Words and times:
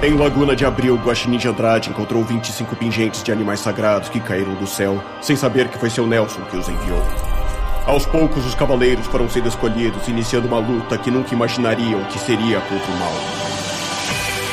Em 0.00 0.14
Laguna 0.16 0.54
de 0.54 0.64
Abril, 0.64 0.94
Guaxinim 0.96 1.38
de 1.38 1.48
Andrade 1.48 1.90
encontrou 1.90 2.24
25 2.24 2.76
pingentes 2.76 3.20
de 3.20 3.32
animais 3.32 3.58
sagrados 3.58 4.08
que 4.08 4.20
caíram 4.20 4.54
do 4.54 4.66
céu, 4.66 5.02
sem 5.20 5.34
saber 5.34 5.66
que 5.68 5.76
foi 5.76 5.90
seu 5.90 6.06
Nelson 6.06 6.40
que 6.42 6.56
os 6.56 6.68
enviou. 6.68 7.02
Aos 7.84 8.06
poucos, 8.06 8.46
os 8.46 8.54
cavaleiros 8.54 9.06
foram 9.06 9.28
sendo 9.28 9.48
escolhidos, 9.48 10.06
iniciando 10.06 10.46
uma 10.46 10.60
luta 10.60 10.96
que 10.96 11.10
nunca 11.10 11.34
imaginariam 11.34 12.04
que 12.04 12.18
seria 12.20 12.60
contra 12.60 12.92
o 12.92 12.96
mal. 12.96 13.12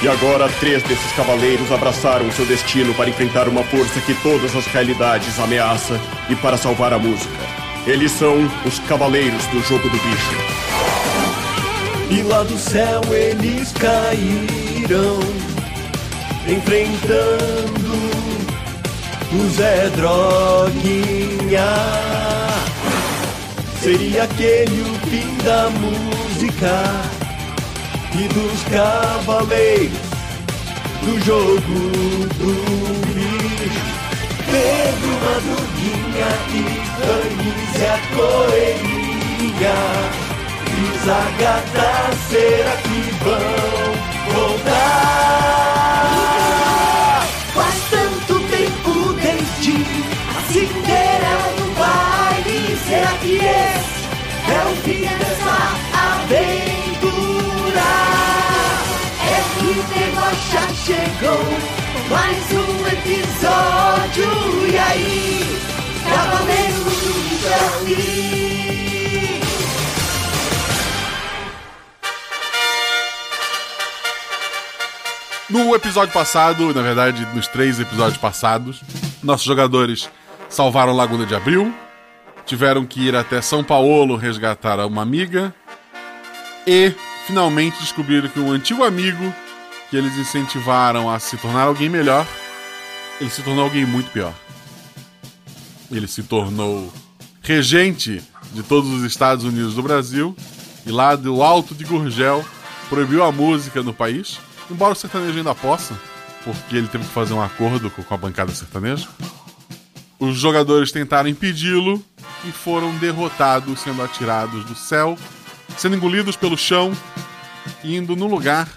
E 0.01 0.07
agora, 0.07 0.49
três 0.59 0.81
desses 0.83 1.11
cavaleiros 1.11 1.71
abraçaram 1.71 2.31
seu 2.31 2.45
destino 2.45 2.93
para 2.95 3.09
enfrentar 3.09 3.47
uma 3.47 3.63
força 3.63 3.99
que 4.01 4.15
todas 4.15 4.55
as 4.55 4.65
realidades 4.65 5.39
ameaça 5.39 5.99
e 6.27 6.35
para 6.35 6.57
salvar 6.57 6.91
a 6.91 6.97
música. 6.97 7.37
Eles 7.85 8.11
são 8.11 8.35
os 8.65 8.79
Cavaleiros 8.79 9.45
do 9.47 9.61
Jogo 9.61 9.87
do 9.89 9.97
Bicho. 9.97 10.35
E 12.09 12.23
lá 12.23 12.41
do 12.41 12.57
céu 12.57 13.01
eles 13.11 13.71
caíram, 13.73 14.64
enfrentando 16.47 17.95
o 19.33 19.49
Zé 19.49 19.89
Droguinha. 19.95 21.73
Seria 23.81 24.23
aquele 24.23 24.81
o 24.81 24.93
fim 25.09 25.37
da 25.43 25.69
música 25.71 26.83
e 28.13 28.27
dos 28.27 28.63
cavaleiros 28.69 29.97
do 31.01 31.19
jogo 31.25 31.79
do 32.35 32.53
bicho. 33.13 33.85
Pedro, 34.51 35.13
Madruguinha 35.25 36.29
e 36.53 36.63
Anísia 37.11 37.95
Coelhinha. 38.15 39.77
E 40.77 41.05
Zagata, 41.05 41.91
será 42.29 42.75
que 42.77 42.99
vão 43.23 44.14
voltar? 44.33 46.05
Faz 47.53 47.75
tanto 47.89 48.39
tempo 48.49 49.13
desde 49.13 49.73
a 50.29 50.37
Cinderela 50.51 51.49
do 51.57 51.65
baile. 51.79 52.59
Será 52.87 53.13
que 53.21 53.33
esse 53.35 53.95
é 54.51 54.59
o 54.69 54.75
fim 54.83 55.01
dessa 55.01 55.57
aventura? 56.13 56.55
É 59.21 59.39
que 59.59 59.73
já 60.51 60.65
chegou 60.85 61.43
mais 62.09 62.43
um 62.51 62.71
episódio. 62.87 64.29
E 64.67 64.77
aí, 64.77 65.59
Cavaleiro 66.07 66.83
do 66.83 67.13
Charlie. 67.41 68.44
No 75.55 75.73
episódio 75.73 76.13
passado, 76.13 76.73
na 76.73 76.81
verdade, 76.81 77.25
nos 77.33 77.47
três 77.47 77.79
episódios 77.79 78.17
passados, 78.17 78.81
nossos 79.23 79.45
jogadores 79.45 80.09
salvaram 80.49 80.91
Laguna 80.91 81.25
de 81.25 81.33
Abril, 81.33 81.73
tiveram 82.45 82.85
que 82.85 82.99
ir 82.99 83.15
até 83.15 83.41
São 83.41 83.63
Paulo 83.63 84.17
resgatar 84.17 84.85
uma 84.85 85.01
amiga 85.01 85.55
e 86.67 86.93
finalmente 87.25 87.79
descobriram 87.79 88.27
que 88.27 88.37
um 88.37 88.51
antigo 88.51 88.83
amigo 88.83 89.33
que 89.89 89.95
eles 89.95 90.17
incentivaram 90.17 91.09
a 91.09 91.19
se 91.19 91.37
tornar 91.37 91.67
alguém 91.67 91.87
melhor, 91.87 92.27
ele 93.21 93.29
se 93.29 93.41
tornou 93.41 93.63
alguém 93.63 93.85
muito 93.85 94.11
pior. 94.11 94.33
Ele 95.89 96.05
se 96.05 96.21
tornou 96.21 96.91
regente 97.41 98.21
de 98.51 98.61
todos 98.61 98.89
os 98.89 99.03
Estados 99.03 99.45
Unidos 99.45 99.73
do 99.73 99.81
Brasil 99.81 100.35
e 100.85 100.91
lá 100.91 101.15
do 101.15 101.41
alto 101.41 101.73
de 101.73 101.85
Gurgel 101.85 102.43
proibiu 102.89 103.23
a 103.23 103.31
música 103.31 103.81
no 103.81 103.93
país, 103.93 104.37
embora 104.69 104.93
o 104.93 104.95
sertanejo 104.95 105.37
ainda 105.37 105.55
possa, 105.55 105.99
porque 106.43 106.75
ele 106.75 106.87
teve 106.87 107.05
que 107.05 107.11
fazer 107.11 107.33
um 107.33 107.41
acordo 107.41 107.89
com 107.89 108.13
a 108.13 108.17
bancada 108.17 108.53
sertaneja. 108.53 109.07
Os 110.19 110.37
jogadores 110.37 110.91
tentaram 110.91 111.29
impedi-lo 111.29 112.03
e 112.45 112.51
foram 112.51 112.95
derrotados, 112.97 113.79
sendo 113.79 114.01
atirados 114.01 114.63
do 114.65 114.75
céu, 114.75 115.17
sendo 115.77 115.95
engolidos 115.95 116.35
pelo 116.35 116.57
chão, 116.57 116.91
indo 117.83 118.15
no 118.15 118.27
lugar 118.27 118.69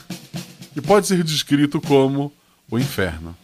que 0.75 0.81
pode 0.81 1.07
ser 1.07 1.23
descrito 1.23 1.81
como 1.81 2.33
o 2.71 2.79
inferno. 2.79 3.37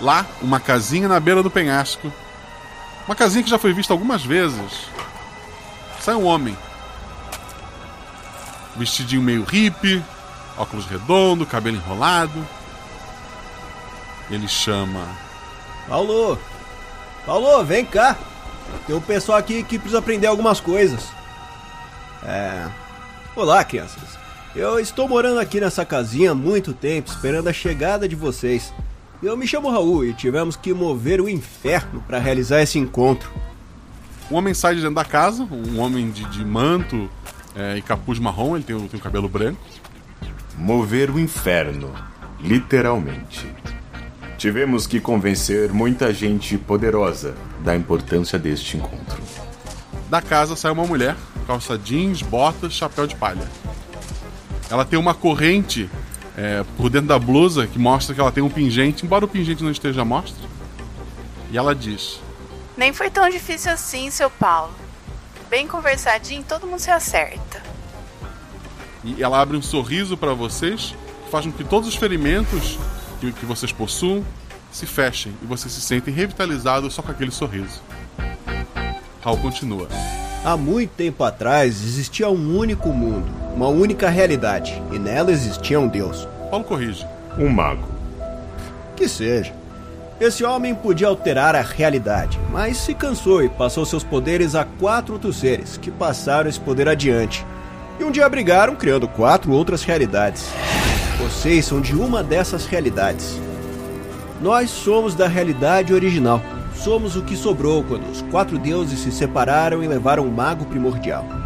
Lá, 0.00 0.26
uma 0.40 0.58
casinha 0.58 1.08
na 1.08 1.20
beira 1.20 1.42
do 1.42 1.50
penhasco. 1.50 2.12
Uma 3.06 3.14
casinha 3.14 3.42
que 3.42 3.50
já 3.50 3.58
foi 3.58 3.72
vista 3.72 3.92
algumas 3.92 4.24
vezes. 4.24 4.88
Sai 6.00 6.14
um 6.14 6.24
homem. 6.24 6.56
Vestidinho 8.76 9.20
meio 9.20 9.44
hippie, 9.44 10.02
óculos 10.56 10.86
redondo, 10.86 11.44
cabelo 11.44 11.76
enrolado. 11.76 12.46
Ele 14.30 14.48
chama. 14.48 15.06
Paulo! 15.88 16.38
Paulo, 17.26 17.64
vem 17.64 17.84
cá! 17.84 18.16
Tem 18.86 18.94
um 18.96 19.00
pessoal 19.00 19.38
aqui 19.38 19.62
que 19.62 19.78
precisa 19.78 19.98
aprender 19.98 20.26
algumas 20.28 20.60
coisas. 20.60 21.04
É. 22.22 22.66
Olá, 23.34 23.62
crianças. 23.64 24.18
Eu 24.54 24.78
estou 24.80 25.08
morando 25.08 25.38
aqui 25.38 25.60
nessa 25.60 25.84
casinha 25.84 26.32
há 26.32 26.34
muito 26.34 26.72
tempo, 26.72 27.10
esperando 27.10 27.48
a 27.48 27.52
chegada 27.52 28.08
de 28.08 28.16
vocês. 28.16 28.72
Eu 29.22 29.36
me 29.36 29.46
chamo 29.46 29.70
Raul 29.70 30.06
e 30.06 30.14
tivemos 30.14 30.56
que 30.56 30.72
mover 30.72 31.20
o 31.20 31.28
inferno 31.28 32.02
para 32.06 32.18
realizar 32.18 32.62
esse 32.62 32.78
encontro. 32.78 33.30
Um 34.30 34.36
homem 34.36 34.54
sai 34.54 34.74
de 34.74 34.80
dentro 34.80 34.94
da 34.94 35.04
casa, 35.04 35.42
um 35.42 35.78
homem 35.78 36.10
de, 36.10 36.24
de 36.24 36.42
manto 36.42 37.10
é, 37.54 37.76
e 37.76 37.82
capuz 37.82 38.18
marrom, 38.18 38.56
ele 38.56 38.64
tem, 38.64 38.78
tem 38.88 38.98
o 38.98 39.02
cabelo 39.02 39.28
branco. 39.28 39.60
Mover 40.56 41.10
o 41.10 41.20
inferno, 41.20 41.92
literalmente. 42.40 43.46
Tivemos 44.38 44.86
que 44.86 44.98
convencer 44.98 45.70
muita 45.70 46.14
gente 46.14 46.56
poderosa 46.56 47.34
da 47.62 47.76
importância 47.76 48.38
deste 48.38 48.78
encontro. 48.78 49.20
Da 50.08 50.22
casa 50.22 50.56
sai 50.56 50.72
uma 50.72 50.86
mulher, 50.86 51.14
calça 51.46 51.76
jeans, 51.76 52.22
botas, 52.22 52.72
chapéu 52.72 53.06
de 53.06 53.16
palha. 53.16 53.46
Ela 54.70 54.86
tem 54.86 54.98
uma 54.98 55.12
corrente 55.12 55.90
é, 56.36 56.64
por 56.76 56.88
dentro 56.90 57.08
da 57.08 57.18
blusa 57.18 57.66
que 57.66 57.78
mostra 57.78 58.14
que 58.14 58.20
ela 58.20 58.32
tem 58.32 58.42
um 58.42 58.48
pingente, 58.48 59.04
embora 59.04 59.24
o 59.24 59.28
pingente 59.28 59.62
não 59.62 59.70
esteja 59.70 60.02
à 60.02 60.04
mostra. 60.04 60.48
E 61.50 61.58
ela 61.58 61.74
diz: 61.74 62.20
Nem 62.76 62.92
foi 62.92 63.10
tão 63.10 63.28
difícil 63.28 63.72
assim, 63.72 64.10
seu 64.10 64.30
Paulo. 64.30 64.72
Bem 65.48 65.66
conversadinho, 65.66 66.44
todo 66.44 66.66
mundo 66.66 66.78
se 66.78 66.90
acerta. 66.90 67.62
E 69.02 69.22
ela 69.22 69.40
abre 69.40 69.56
um 69.56 69.62
sorriso 69.62 70.16
para 70.16 70.34
vocês, 70.34 70.94
que 71.24 71.30
faz 71.30 71.44
com 71.44 71.52
que 71.52 71.64
todos 71.64 71.88
os 71.88 71.94
ferimentos 71.96 72.78
que, 73.20 73.32
que 73.32 73.46
vocês 73.46 73.72
possuam 73.72 74.24
se 74.70 74.86
fechem 74.86 75.34
e 75.42 75.46
vocês 75.46 75.72
se 75.72 75.80
sentem 75.80 76.14
revitalizados 76.14 76.94
só 76.94 77.02
com 77.02 77.10
aquele 77.10 77.30
sorriso. 77.30 77.82
Raul 79.20 79.38
continua. 79.38 79.88
Há 80.44 80.56
muito 80.56 80.90
tempo 80.90 81.22
atrás 81.24 81.82
existia 81.84 82.30
um 82.30 82.56
único 82.56 82.88
mundo, 82.90 83.30
uma 83.54 83.68
única 83.68 84.08
realidade, 84.08 84.80
e 84.92 84.98
nela 84.98 85.30
existia 85.30 85.78
um 85.78 85.88
Deus. 85.88 86.26
Paulo 86.50 86.64
corrige. 86.64 87.06
Um 87.38 87.48
mago. 87.48 87.88
Que 88.96 89.08
seja. 89.08 89.52
Esse 90.20 90.44
homem 90.44 90.74
podia 90.74 91.08
alterar 91.08 91.56
a 91.56 91.62
realidade, 91.62 92.38
mas 92.50 92.76
se 92.76 92.92
cansou 92.92 93.42
e 93.42 93.48
passou 93.48 93.86
seus 93.86 94.04
poderes 94.04 94.54
a 94.54 94.64
quatro 94.64 95.14
outros 95.14 95.36
seres, 95.36 95.78
que 95.78 95.90
passaram 95.90 96.48
esse 96.48 96.60
poder 96.60 96.88
adiante. 96.88 97.46
E 97.98 98.04
um 98.04 98.10
dia 98.10 98.28
brigaram, 98.28 98.76
criando 98.76 99.08
quatro 99.08 99.50
outras 99.52 99.82
realidades. 99.82 100.46
Vocês 101.18 101.64
são 101.64 101.80
de 101.80 101.94
uma 101.94 102.22
dessas 102.22 102.66
realidades. 102.66 103.38
Nós 104.42 104.70
somos 104.70 105.14
da 105.14 105.26
realidade 105.28 105.92
original. 105.92 106.42
Somos 106.74 107.14
o 107.14 107.22
que 107.22 107.36
sobrou 107.36 107.84
quando 107.84 108.10
os 108.10 108.22
quatro 108.30 108.58
deuses 108.58 109.00
se 109.00 109.12
separaram 109.12 109.82
e 109.82 109.88
levaram 109.88 110.26
o 110.26 110.32
mago 110.32 110.64
primordial. 110.64 111.39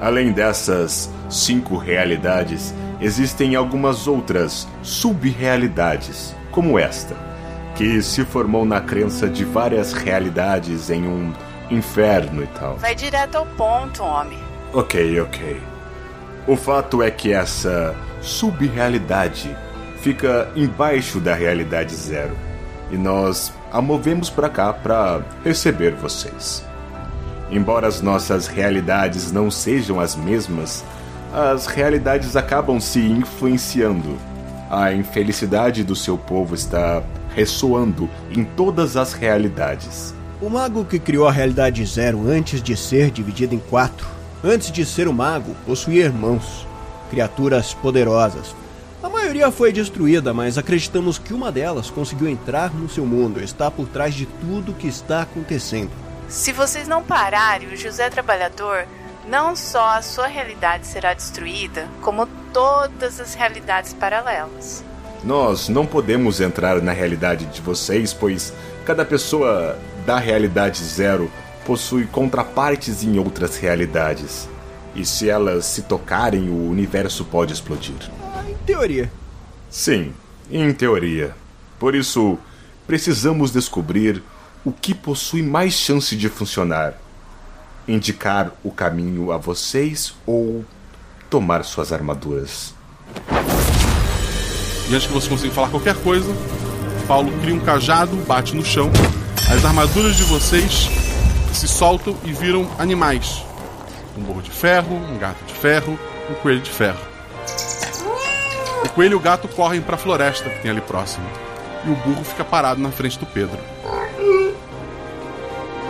Além 0.00 0.32
dessas 0.32 1.10
cinco 1.30 1.76
realidades, 1.76 2.74
existem 3.00 3.54
algumas 3.54 4.06
outras 4.06 4.68
sub-realidades, 4.82 6.34
como 6.50 6.78
esta, 6.78 7.16
que 7.74 8.02
se 8.02 8.24
formou 8.24 8.64
na 8.64 8.80
crença 8.80 9.28
de 9.28 9.44
várias 9.44 9.92
realidades 9.92 10.90
em 10.90 11.06
um 11.06 11.32
inferno 11.70 12.42
e 12.42 12.46
tal. 12.48 12.76
Vai 12.76 12.94
direto 12.94 13.36
ao 13.36 13.46
ponto, 13.46 14.02
homem. 14.02 14.38
Ok, 14.72 15.20
ok. 15.20 15.60
O 16.46 16.56
fato 16.56 17.02
é 17.02 17.10
que 17.10 17.32
essa 17.32 17.94
subrealidade 18.20 19.56
fica 20.00 20.48
embaixo 20.54 21.18
da 21.18 21.34
realidade 21.34 21.94
zero 21.94 22.36
e 22.90 22.96
nós 22.96 23.52
a 23.72 23.80
movemos 23.80 24.28
para 24.28 24.48
cá 24.48 24.72
para 24.72 25.22
receber 25.42 25.94
vocês. 25.94 26.64
Embora 27.54 27.86
as 27.86 28.00
nossas 28.00 28.48
realidades 28.48 29.30
não 29.30 29.48
sejam 29.48 30.00
as 30.00 30.16
mesmas, 30.16 30.84
as 31.32 31.66
realidades 31.66 32.34
acabam 32.34 32.80
se 32.80 32.98
influenciando. 32.98 34.18
A 34.68 34.92
infelicidade 34.92 35.84
do 35.84 35.94
seu 35.94 36.18
povo 36.18 36.56
está 36.56 37.00
ressoando 37.32 38.10
em 38.28 38.44
todas 38.44 38.96
as 38.96 39.12
realidades. 39.12 40.12
O 40.42 40.50
mago 40.50 40.84
que 40.84 40.98
criou 40.98 41.28
a 41.28 41.32
realidade 41.32 41.86
zero 41.86 42.28
antes 42.28 42.60
de 42.60 42.76
ser 42.76 43.12
dividido 43.12 43.54
em 43.54 43.60
quatro, 43.60 44.04
antes 44.42 44.72
de 44.72 44.84
ser 44.84 45.06
o 45.06 45.12
mago, 45.12 45.54
possuía 45.64 46.06
irmãos, 46.06 46.66
criaturas 47.08 47.72
poderosas. 47.72 48.52
A 49.00 49.08
maioria 49.08 49.52
foi 49.52 49.72
destruída, 49.72 50.34
mas 50.34 50.58
acreditamos 50.58 51.18
que 51.18 51.32
uma 51.32 51.52
delas 51.52 51.88
conseguiu 51.88 52.28
entrar 52.28 52.74
no 52.74 52.88
seu 52.88 53.06
mundo 53.06 53.40
e 53.40 53.44
está 53.44 53.70
por 53.70 53.86
trás 53.86 54.12
de 54.12 54.26
tudo 54.26 54.72
o 54.72 54.74
que 54.74 54.88
está 54.88 55.22
acontecendo. 55.22 56.03
Se 56.28 56.52
vocês 56.52 56.88
não 56.88 57.02
pararem, 57.02 57.68
o 57.68 57.76
José 57.76 58.10
Trabalhador, 58.10 58.86
não 59.28 59.54
só 59.54 59.96
a 59.96 60.02
sua 60.02 60.26
realidade 60.26 60.86
será 60.86 61.14
destruída, 61.14 61.88
como 62.02 62.26
todas 62.52 63.20
as 63.20 63.34
realidades 63.34 63.92
paralelas. 63.92 64.84
Nós 65.22 65.68
não 65.68 65.86
podemos 65.86 66.40
entrar 66.40 66.82
na 66.82 66.92
realidade 66.92 67.46
de 67.46 67.60
vocês, 67.60 68.12
pois 68.12 68.52
cada 68.84 69.04
pessoa 69.04 69.78
da 70.04 70.18
realidade 70.18 70.82
zero 70.84 71.30
possui 71.64 72.06
contrapartes 72.06 73.02
em 73.02 73.18
outras 73.18 73.56
realidades. 73.56 74.48
E 74.94 75.04
se 75.04 75.28
elas 75.28 75.64
se 75.64 75.82
tocarem, 75.82 76.48
o 76.48 76.70
universo 76.70 77.24
pode 77.24 77.52
explodir. 77.52 77.96
Ah, 78.34 78.44
em 78.48 78.54
teoria. 78.66 79.10
Sim, 79.70 80.12
em 80.50 80.72
teoria. 80.72 81.34
Por 81.78 81.94
isso, 81.94 82.38
precisamos 82.86 83.50
descobrir 83.50 84.22
o 84.64 84.72
que 84.72 84.94
possui 84.94 85.42
mais 85.42 85.74
chance 85.74 86.16
de 86.16 86.28
funcionar. 86.28 86.94
Indicar 87.86 88.52
o 88.64 88.70
caminho 88.70 89.30
a 89.30 89.36
vocês 89.36 90.14
ou 90.24 90.64
tomar 91.28 91.64
suas 91.64 91.92
armaduras. 91.92 92.74
E 94.88 94.94
antes 94.94 95.06
que 95.06 95.12
você 95.12 95.28
consiga 95.28 95.52
falar 95.52 95.68
qualquer 95.68 95.94
coisa, 95.96 96.32
Paulo 97.06 97.30
cria 97.40 97.54
um 97.54 97.60
cajado, 97.60 98.16
bate 98.26 98.54
no 98.54 98.64
chão. 98.64 98.90
As 99.54 99.64
armaduras 99.64 100.16
de 100.16 100.22
vocês 100.22 100.88
se 101.52 101.68
soltam 101.68 102.16
e 102.24 102.32
viram 102.32 102.66
animais. 102.78 103.44
Um 104.16 104.22
burro 104.22 104.40
de 104.40 104.50
ferro, 104.50 104.96
um 104.96 105.18
gato 105.18 105.44
de 105.44 105.52
ferro, 105.54 105.98
um 106.30 106.34
coelho 106.34 106.60
de 106.60 106.70
ferro. 106.70 107.00
O 108.82 108.88
coelho 108.90 109.12
e 109.12 109.16
o 109.16 109.20
gato 109.20 109.46
correm 109.48 109.82
para 109.82 109.96
a 109.96 109.98
floresta 109.98 110.48
que 110.48 110.62
tem 110.62 110.70
ali 110.70 110.80
próximo. 110.80 111.26
E 111.84 111.90
o 111.90 111.96
burro 111.96 112.24
fica 112.24 112.44
parado 112.44 112.80
na 112.80 112.90
frente 112.90 113.18
do 113.18 113.26
Pedro. 113.26 113.58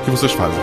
Que 0.05 0.11
vocês 0.11 0.33
fazem? 0.33 0.61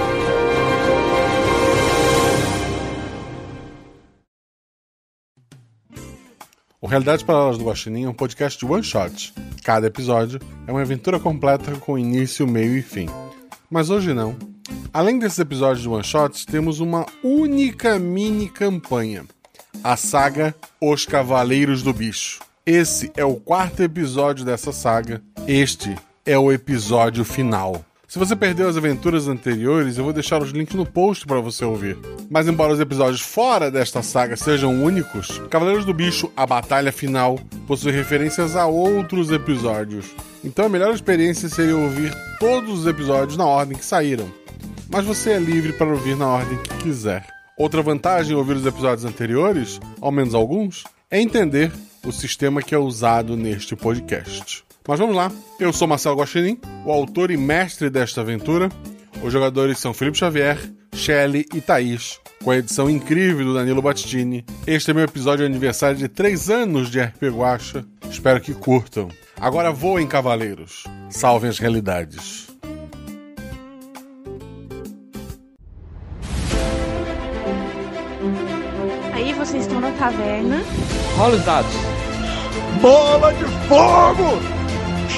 O 6.79 6.85
Realidades 6.85 7.23
Paralelas 7.23 7.57
do 7.57 7.65
Guaxinim 7.65 8.03
é 8.03 8.09
um 8.09 8.13
podcast 8.13 8.59
de 8.59 8.71
one 8.71 8.83
shot. 8.83 9.33
Cada 9.63 9.87
episódio 9.87 10.39
é 10.67 10.71
uma 10.71 10.81
aventura 10.81 11.19
completa 11.19 11.71
com 11.77 11.97
início, 11.97 12.47
meio 12.47 12.77
e 12.77 12.83
fim. 12.83 13.07
Mas 13.69 13.89
hoje 13.89 14.13
não. 14.13 14.35
Além 14.93 15.17
desses 15.17 15.39
episódios 15.39 15.81
de 15.81 15.89
one 15.89 16.03
shots, 16.03 16.45
temos 16.45 16.79
uma 16.79 17.05
única 17.23 17.97
mini 17.97 18.47
campanha. 18.47 19.25
A 19.83 19.97
saga 19.97 20.53
Os 20.79 21.05
Cavaleiros 21.05 21.81
do 21.81 21.93
Bicho. 21.93 22.39
Esse 22.63 23.11
é 23.17 23.25
o 23.25 23.35
quarto 23.35 23.81
episódio 23.81 24.45
dessa 24.45 24.71
saga. 24.71 25.19
Este 25.47 25.95
é 26.25 26.37
o 26.37 26.51
episódio 26.51 27.25
final. 27.25 27.83
Se 28.11 28.19
você 28.19 28.35
perdeu 28.35 28.67
as 28.67 28.75
aventuras 28.75 29.29
anteriores, 29.29 29.97
eu 29.97 30.03
vou 30.03 30.11
deixar 30.11 30.43
os 30.43 30.51
links 30.51 30.75
no 30.75 30.85
post 30.85 31.25
para 31.25 31.39
você 31.39 31.63
ouvir. 31.63 31.97
Mas 32.29 32.45
embora 32.45 32.73
os 32.73 32.79
episódios 32.81 33.21
fora 33.21 33.71
desta 33.71 34.03
saga 34.03 34.35
sejam 34.35 34.83
únicos, 34.83 35.39
Cavaleiros 35.49 35.85
do 35.85 35.93
Bicho, 35.93 36.29
a 36.35 36.45
batalha 36.45 36.91
final, 36.91 37.39
possui 37.65 37.93
referências 37.93 38.57
a 38.57 38.65
outros 38.65 39.31
episódios. 39.31 40.13
Então 40.43 40.65
a 40.65 40.69
melhor 40.69 40.93
experiência 40.93 41.47
seria 41.47 41.77
ouvir 41.77 42.13
todos 42.37 42.81
os 42.81 42.85
episódios 42.85 43.37
na 43.37 43.45
ordem 43.45 43.77
que 43.77 43.85
saíram. 43.85 44.29
Mas 44.89 45.05
você 45.05 45.31
é 45.31 45.39
livre 45.39 45.71
para 45.71 45.87
ouvir 45.87 46.17
na 46.17 46.27
ordem 46.27 46.61
que 46.63 46.83
quiser. 46.83 47.25
Outra 47.55 47.81
vantagem 47.81 48.33
em 48.33 48.37
ouvir 48.37 48.57
os 48.57 48.65
episódios 48.65 49.05
anteriores, 49.05 49.79
ao 50.01 50.11
menos 50.11 50.35
alguns, 50.35 50.83
é 51.09 51.21
entender 51.21 51.71
o 52.05 52.11
sistema 52.11 52.61
que 52.61 52.75
é 52.75 52.77
usado 52.77 53.37
neste 53.37 53.73
podcast. 53.73 54.65
Mas 54.87 54.99
vamos 54.99 55.15
lá, 55.15 55.31
eu 55.59 55.71
sou 55.71 55.87
Marcelo 55.87 56.17
Guaxinim, 56.17 56.59
o 56.85 56.91
autor 56.91 57.29
e 57.29 57.37
mestre 57.37 57.89
desta 57.89 58.21
aventura. 58.21 58.69
Os 59.23 59.31
jogadores 59.31 59.77
são 59.77 59.93
Felipe 59.93 60.17
Xavier, 60.17 60.57
Shelley 60.93 61.45
e 61.53 61.61
Thaís, 61.61 62.19
com 62.43 62.49
a 62.49 62.57
edição 62.57 62.89
incrível 62.89 63.45
do 63.45 63.53
Danilo 63.53 63.81
Battini. 63.81 64.43
Este 64.65 64.89
é 64.89 64.93
meu 64.93 65.03
episódio 65.03 65.45
de 65.45 65.51
aniversário 65.51 65.95
de 65.95 66.07
3 66.07 66.49
anos 66.49 66.89
de 66.89 66.99
RP 66.99 67.25
Guacha. 67.25 67.85
Espero 68.09 68.41
que 68.41 68.55
curtam. 68.55 69.09
Agora 69.39 69.71
voem, 69.71 70.07
cavaleiros. 70.07 70.83
Salvem 71.09 71.51
as 71.51 71.59
realidades. 71.59 72.47
Aí 79.13 79.31
vocês 79.33 79.63
estão 79.63 79.79
na 79.79 79.91
taverna. 79.91 80.63
Rola 81.15 81.35
os 81.35 81.45
dados. 81.45 81.71
Bola 82.81 83.31
de 83.33 83.45
fogo! 83.67 84.60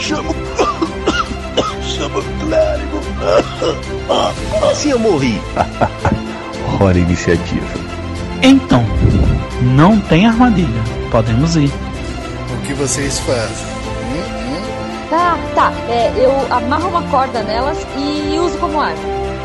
Chama. 0.02 0.34
Chama 1.82 2.20
o 2.20 2.24
clérigo! 2.40 3.00
Se 4.76 4.90
eu 4.90 5.00
morri. 5.00 5.42
Hora 6.80 6.98
iniciativa. 6.98 7.66
Então, 8.42 8.84
não 9.62 10.00
tem 10.00 10.26
armadilha. 10.28 10.84
Podemos 11.12 11.56
ir. 11.56 11.72
O 12.52 12.66
que 12.66 12.74
vocês 12.74 13.20
fazem? 13.20 13.74
Tá, 15.10 15.38
tá. 15.54 15.72
É, 15.88 16.12
eu 16.18 16.32
amarro 16.52 16.90
uma 16.90 17.04
corda 17.04 17.44
nelas 17.44 17.78
e 17.96 18.38
uso 18.40 18.58
como 18.58 18.82
arma. 18.82 18.98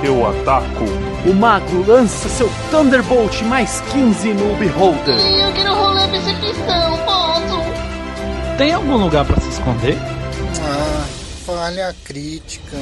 Eu 0.02 0.26
ataco. 0.26 0.84
O 1.26 1.34
mago 1.34 1.84
lança 1.86 2.28
seu 2.28 2.50
Thunderbolt 2.70 3.42
mais 3.42 3.80
15 3.92 4.32
no 4.32 4.56
Beholder. 4.56 5.18
Eu 5.18 5.52
quero 5.52 5.74
rolar 5.74 6.08
percepção, 6.08 6.98
posso? 7.04 7.62
Tem 8.56 8.72
algum 8.72 8.96
lugar 8.96 9.24
para 9.24 9.40
se 9.40 9.48
esconder? 9.50 9.98
Ah, 10.60 11.06
falha 11.46 11.94
crítica. 12.05 12.76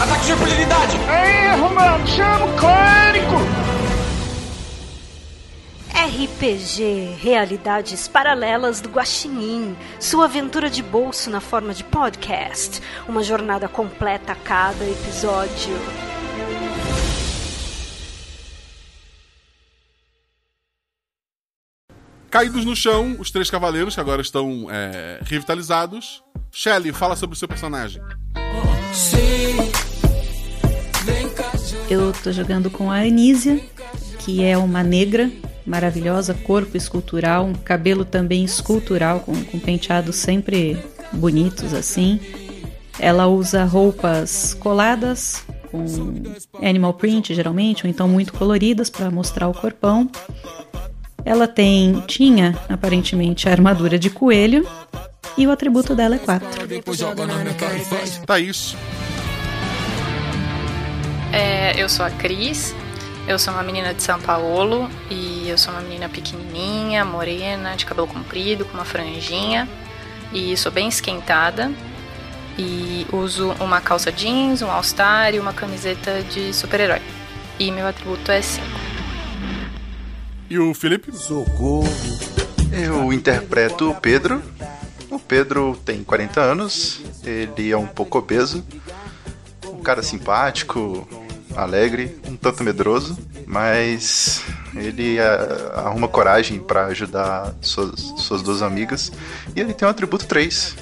Ataque 0.00 0.26
de 0.26 0.32
impunidade! 0.32 0.96
Erro, 0.96 1.74
mano! 1.74 2.06
Chama 2.06 2.44
o 2.44 2.56
clérigo! 2.56 3.78
RPG 5.90 7.16
Realidades 7.20 8.06
Paralelas 8.06 8.80
do 8.80 8.88
Guaxinim, 8.88 9.76
sua 9.98 10.26
aventura 10.26 10.70
de 10.70 10.82
bolso 10.82 11.28
na 11.28 11.40
forma 11.40 11.74
de 11.74 11.82
podcast, 11.82 12.80
uma 13.08 13.22
jornada 13.22 13.68
completa 13.68 14.32
a 14.32 14.36
cada 14.36 14.84
episódio. 14.84 15.76
Caídos 22.30 22.64
no 22.64 22.76
chão, 22.76 23.16
os 23.18 23.30
três 23.30 23.50
cavaleiros, 23.50 23.94
que 23.94 24.00
agora 24.00 24.20
estão 24.20 24.68
é, 24.70 25.18
revitalizados. 25.22 26.22
Shelley, 26.50 26.92
fala 26.92 27.16
sobre 27.16 27.34
o 27.34 27.38
seu 27.38 27.48
personagem. 27.48 28.02
Eu 31.90 32.12
tô 32.12 32.32
jogando 32.32 32.70
com 32.70 32.90
a 32.90 32.96
Anísia, 32.96 33.60
que 34.18 34.44
é 34.44 34.56
uma 34.58 34.82
negra 34.82 35.30
maravilhosa, 35.64 36.34
corpo 36.34 36.76
escultural, 36.76 37.50
cabelo 37.64 38.04
também 38.04 38.44
escultural, 38.44 39.20
com, 39.20 39.32
com 39.44 39.58
penteados 39.58 40.16
sempre 40.16 40.78
bonitos 41.12 41.72
assim. 41.74 42.20
Ela 42.98 43.26
usa 43.26 43.64
roupas 43.64 44.54
coladas, 44.54 45.44
com 45.70 45.84
animal 46.66 46.94
print 46.94 47.34
geralmente, 47.34 47.84
ou 47.84 47.90
então 47.90 48.08
muito 48.08 48.32
coloridas 48.32 48.90
para 48.90 49.10
mostrar 49.10 49.48
o 49.48 49.54
corpão. 49.54 50.10
Ela 51.24 51.46
tem, 51.46 52.02
tinha 52.06 52.58
aparentemente 52.68 53.48
a 53.48 53.52
armadura 53.52 53.98
de 53.98 54.08
coelho 54.08 54.66
e 55.38 55.46
o 55.46 55.52
atributo 55.52 55.94
dela 55.94 56.16
é 56.16 56.18
4. 56.18 56.48
Thaís. 58.26 58.76
É, 61.32 61.80
eu 61.80 61.88
sou 61.88 62.04
a 62.04 62.10
Cris, 62.10 62.74
eu 63.28 63.38
sou 63.38 63.54
uma 63.54 63.62
menina 63.62 63.94
de 63.94 64.02
São 64.02 64.20
Paulo 64.20 64.90
e 65.08 65.48
eu 65.48 65.56
sou 65.56 65.72
uma 65.72 65.80
menina 65.80 66.08
pequenininha, 66.08 67.04
morena, 67.04 67.76
de 67.76 67.86
cabelo 67.86 68.08
comprido, 68.08 68.64
com 68.64 68.74
uma 68.74 68.84
franjinha 68.84 69.68
e 70.32 70.56
sou 70.56 70.72
bem 70.72 70.88
esquentada 70.88 71.70
e 72.58 73.06
uso 73.12 73.52
uma 73.60 73.80
calça 73.80 74.10
jeans, 74.10 74.60
um 74.60 74.70
all-star 74.70 75.34
e 75.34 75.38
uma 75.38 75.52
camiseta 75.52 76.20
de 76.24 76.52
super-herói. 76.52 77.00
E 77.60 77.70
meu 77.70 77.86
atributo 77.86 78.32
é 78.32 78.42
5. 78.42 78.66
E 80.50 80.58
o 80.58 80.74
Felipe? 80.74 81.14
Socorro. 81.16 81.88
Eu 82.72 83.12
interpreto 83.12 83.90
o 83.90 83.94
Pedro. 83.94 84.42
O 85.10 85.18
Pedro 85.18 85.78
tem 85.84 86.04
40 86.04 86.40
anos, 86.40 87.00
ele 87.24 87.70
é 87.70 87.76
um 87.76 87.86
pouco 87.86 88.18
obeso, 88.18 88.64
um 89.66 89.80
cara 89.80 90.02
simpático, 90.02 91.08
alegre, 91.56 92.18
um 92.28 92.36
tanto 92.36 92.62
medroso, 92.62 93.18
mas 93.46 94.42
ele 94.74 95.18
uh, 95.18 95.78
arruma 95.78 96.08
coragem 96.08 96.60
para 96.60 96.86
ajudar 96.86 97.54
suas, 97.60 98.00
suas 98.18 98.42
duas 98.42 98.62
amigas 98.62 99.10
e 99.56 99.60
ele 99.60 99.72
tem 99.72 99.88
o 99.88 99.90
atributo 99.90 100.26
3. 100.26 100.76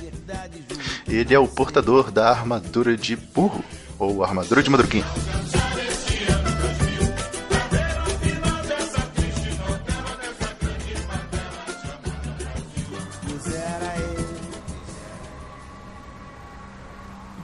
Ele 1.08 1.32
é 1.32 1.38
o 1.38 1.46
portador 1.46 2.10
da 2.10 2.30
armadura 2.30 2.96
de 2.96 3.14
burro, 3.14 3.64
ou 3.98 4.24
armadura 4.24 4.62
de 4.62 4.68
madruguinha. 4.68 5.06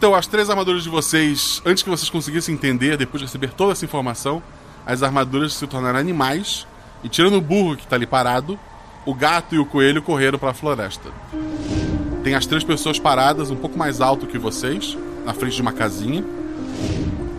Então, 0.02 0.16
as 0.16 0.26
três 0.26 0.50
armaduras 0.50 0.82
de 0.82 0.88
vocês, 0.88 1.62
antes 1.64 1.80
que 1.80 1.88
vocês 1.88 2.10
conseguissem 2.10 2.56
entender, 2.56 2.96
depois 2.96 3.20
de 3.20 3.26
receber 3.26 3.52
toda 3.52 3.70
essa 3.70 3.84
informação, 3.84 4.42
as 4.84 5.00
armaduras 5.00 5.54
se 5.54 5.64
tornaram 5.64 5.96
animais. 5.96 6.66
E 7.04 7.08
tirando 7.08 7.36
o 7.36 7.40
burro 7.40 7.76
que 7.76 7.84
está 7.84 7.94
ali 7.94 8.04
parado, 8.04 8.58
o 9.06 9.14
gato 9.14 9.54
e 9.54 9.60
o 9.60 9.64
coelho 9.64 10.02
correram 10.02 10.40
para 10.40 10.50
a 10.50 10.54
floresta. 10.54 11.08
Tem 12.24 12.34
as 12.34 12.46
três 12.46 12.64
pessoas 12.64 12.98
paradas 12.98 13.48
um 13.52 13.54
pouco 13.54 13.78
mais 13.78 14.00
alto 14.00 14.26
que 14.26 14.38
vocês, 14.38 14.98
na 15.24 15.32
frente 15.34 15.54
de 15.54 15.62
uma 15.62 15.72
casinha. 15.72 16.24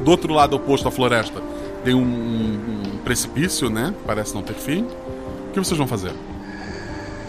Do 0.02 0.10
outro 0.10 0.34
lado 0.34 0.56
oposto 0.56 0.88
à 0.88 0.92
floresta 0.92 1.42
tem 1.84 1.94
um, 1.94 2.00
um, 2.00 2.94
um 2.94 2.98
precipício, 3.00 3.70
né? 3.70 3.94
Parece 4.06 4.34
não 4.34 4.42
ter 4.42 4.56
fim. 4.56 4.84
O 4.84 5.52
que 5.52 5.60
vocês 5.60 5.78
vão 5.78 5.86
fazer? 5.86 6.14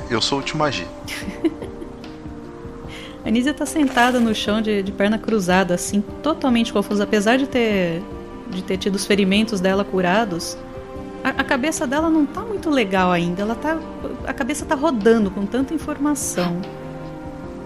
Eu 0.09 0.23
sou 0.23 0.39
o 0.39 0.43
tio 0.43 0.57
Magi. 0.57 0.87
A 3.25 3.31
Nízia 3.31 3.55
tá 3.55 3.65
sentada 3.65 4.21
no 4.21 4.35
chão 4.35 4.61
de, 4.61 4.83
de 4.83 4.93
perna 4.93 5.19
cruzada, 5.19 5.75
assim, 5.75 6.03
totalmente 6.23 6.73
confusa. 6.73 7.05
Apesar 7.05 7.39
de 7.39 7.47
ter, 7.47 8.03
de 8.51 8.63
ter 8.63 8.77
tido 8.77 8.97
os 8.97 9.07
ferimentos 9.07 9.61
dela 9.61 9.83
curados, 9.83 10.59
a, 11.23 11.31
a, 11.31 11.45
cabeça 11.45 11.87
dela 11.87 12.11
não 12.11 12.27
tá 12.27 12.43
muito 12.43 12.69
legal 12.69 13.11
ainda. 13.11 13.41
Ela 13.41 13.55
tá. 13.55 13.79
A 14.27 14.33
cabeça 14.35 14.67
tá 14.67 14.75
rodando 14.75 15.31
com 15.31 15.47
tanta 15.47 15.73
informação. 15.73 16.61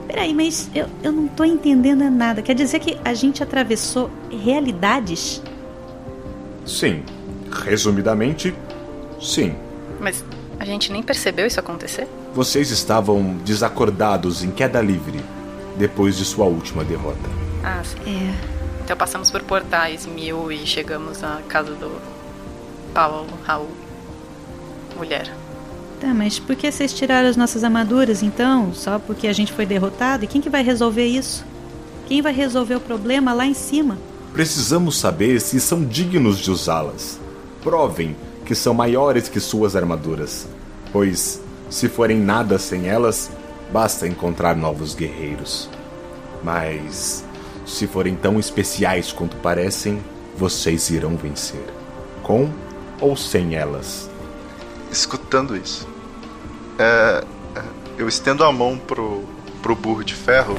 Peraí, 0.06 0.32
mas 0.32 0.70
eu, 0.72 0.86
eu 1.02 1.10
não 1.10 1.26
tô 1.26 1.44
entendendo 1.44 2.08
nada. 2.08 2.40
Quer 2.40 2.54
dizer 2.54 2.78
que 2.78 2.96
a 3.04 3.12
gente 3.12 3.42
atravessou 3.42 4.10
realidades? 4.30 5.42
Sim. 6.64 7.02
Resumidamente, 7.64 8.54
sim. 9.20 9.56
Mas 9.98 10.24
a 10.60 10.64
gente 10.64 10.92
nem 10.92 11.02
percebeu 11.02 11.46
isso 11.46 11.58
acontecer? 11.58 12.06
Vocês 12.32 12.70
estavam 12.70 13.36
desacordados 13.44 14.44
em 14.44 14.50
queda 14.50 14.80
livre 14.80 15.18
depois 15.78 16.16
de 16.16 16.24
sua 16.24 16.46
última 16.46 16.84
derrota. 16.84 17.30
Ah, 17.62 17.82
sim. 17.84 17.98
É. 18.06 18.58
Então 18.84 18.96
passamos 18.96 19.30
por 19.30 19.42
portais 19.42 20.06
mil 20.06 20.50
e 20.50 20.66
chegamos 20.66 21.22
à 21.22 21.40
casa 21.48 21.74
do 21.74 21.90
Paulo, 22.92 23.28
Raul. 23.44 23.68
Mulher. 24.96 25.32
Tá, 26.00 26.14
mas 26.14 26.38
por 26.38 26.56
que 26.56 26.70
vocês 26.70 26.92
tiraram 26.92 27.28
as 27.28 27.36
nossas 27.36 27.64
armaduras 27.64 28.22
então? 28.22 28.72
Só 28.72 28.98
porque 28.98 29.26
a 29.26 29.32
gente 29.32 29.52
foi 29.52 29.66
derrotado? 29.66 30.24
E 30.24 30.26
quem 30.26 30.40
que 30.40 30.48
vai 30.48 30.62
resolver 30.62 31.04
isso? 31.04 31.44
Quem 32.06 32.22
vai 32.22 32.32
resolver 32.32 32.76
o 32.76 32.80
problema 32.80 33.32
lá 33.32 33.46
em 33.46 33.54
cima? 33.54 33.98
Precisamos 34.32 34.96
saber 34.96 35.40
se 35.40 35.60
são 35.60 35.84
dignos 35.84 36.38
de 36.38 36.50
usá-las. 36.50 37.20
Provem 37.62 38.16
que 38.44 38.54
são 38.54 38.72
maiores 38.72 39.28
que 39.28 39.40
suas 39.40 39.76
armaduras, 39.76 40.46
pois, 40.92 41.40
se 41.68 41.88
forem 41.88 42.18
nada 42.18 42.58
sem 42.58 42.88
elas, 42.88 43.30
basta 43.72 44.06
encontrar 44.06 44.56
novos 44.56 44.94
guerreiros. 44.94 45.68
Mas, 46.42 47.24
se 47.66 47.86
forem 47.86 48.14
tão 48.14 48.38
especiais 48.38 49.12
quanto 49.12 49.36
parecem, 49.38 50.02
vocês 50.36 50.88
irão 50.90 51.16
vencer. 51.16 51.64
Com 52.22 52.50
ou 53.00 53.16
sem 53.16 53.54
elas. 53.56 54.08
Escutando 54.90 55.56
isso, 55.56 55.86
é, 56.78 57.22
é, 57.56 57.62
eu 57.98 58.08
estendo 58.08 58.42
a 58.44 58.52
mão 58.52 58.78
pro, 58.78 59.22
pro 59.62 59.74
burro 59.74 60.02
de 60.04 60.14
ferro 60.14 60.58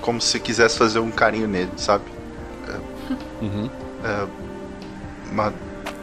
como 0.00 0.20
se 0.20 0.38
quisesse 0.38 0.78
fazer 0.78 0.98
um 1.00 1.10
carinho 1.10 1.48
nele, 1.48 1.70
sabe? 1.76 2.04
É, 2.68 3.44
Uhum. 3.44 3.68
é, 4.04 4.26
ma- 5.32 5.52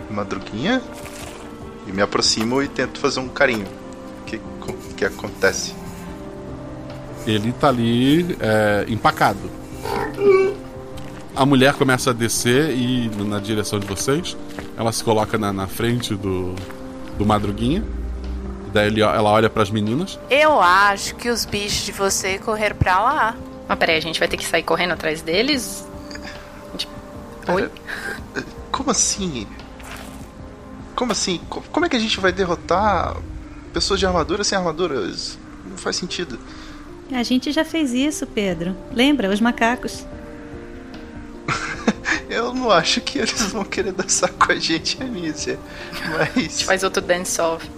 madruguinha? 0.10 0.82
E 1.88 1.92
me 1.92 2.02
aproximo 2.02 2.62
e 2.62 2.68
tento 2.68 3.00
fazer 3.00 3.20
um 3.20 3.30
carinho. 3.30 3.66
O 4.22 4.26
que, 4.26 4.36
o 4.38 4.94
que 4.96 5.06
acontece? 5.06 5.74
Ele 7.26 7.52
tá 7.54 7.68
ali 7.70 8.36
é, 8.40 8.86
empacado. 8.88 9.50
A 11.36 11.46
mulher 11.46 11.74
começa 11.76 12.10
a 12.10 12.14
descer 12.14 12.72
e 12.72 13.06
ir 13.06 13.16
na 13.24 13.40
direção 13.40 13.80
de 13.80 13.88
vocês. 13.88 14.36
Ela 14.78 14.92
se 14.92 15.04
coloca 15.04 15.38
na, 15.38 15.54
na 15.54 15.68
frente 15.68 16.14
do, 16.16 16.54
do 17.18 17.26
Madruguinha. 17.26 17.84
Daí 18.74 18.88
ele- 18.88 19.02
ela 19.02 19.30
olha 19.30 19.50
para 19.50 19.64
as 19.64 19.70
meninas. 19.70 20.20
Eu 20.30 20.60
acho 20.62 21.16
que 21.16 21.30
os 21.30 21.46
bichos 21.46 21.86
de 21.86 21.92
você 21.92 22.38
correram 22.38 22.76
pra 22.76 23.00
lá. 23.02 23.36
Mas 23.68 23.78
peraí, 23.80 23.98
a 23.98 24.02
gente 24.02 24.20
vai 24.20 24.28
ter 24.28 24.38
que 24.38 24.46
sair 24.46 24.64
correndo 24.64 24.92
atrás 24.92 25.22
deles? 25.22 25.86
Gente, 26.74 26.88
Oi? 27.48 27.70
Como 28.72 28.92
assim? 28.92 29.48
Como 30.96 31.12
assim? 31.12 31.40
Co- 31.50 31.64
Como 31.72 31.86
é 31.86 31.90
que 31.90 31.96
a 31.96 32.00
gente 32.00 32.20
vai 32.20 32.32
derrotar 32.32 33.16
pessoas 33.74 34.00
de 34.00 34.06
armadura 34.06 34.44
sem 34.44 34.58
armaduras? 34.58 35.38
Não 35.70 35.78
faz 35.78 35.96
sentido. 35.96 36.38
A 37.12 37.24
gente 37.24 37.52
já 37.52 37.66
fez 37.66 37.94
isso, 37.94 38.26
Pedro. 38.26 38.76
Lembra? 38.94 39.30
Os 39.30 39.42
macacos. 39.42 40.06
Eu 42.30 42.54
não 42.54 42.72
acho 42.72 43.02
que 43.02 43.20
eles 43.20 43.42
vão 43.52 43.66
querer 43.66 43.92
dançar 43.92 44.32
com 44.32 44.52
a 44.52 44.56
gente, 44.56 45.02
Anísia. 45.02 45.60
Mas. 46.10 46.62
Faz 46.64 46.84
outro 46.84 47.02
dance-off. 47.02 47.70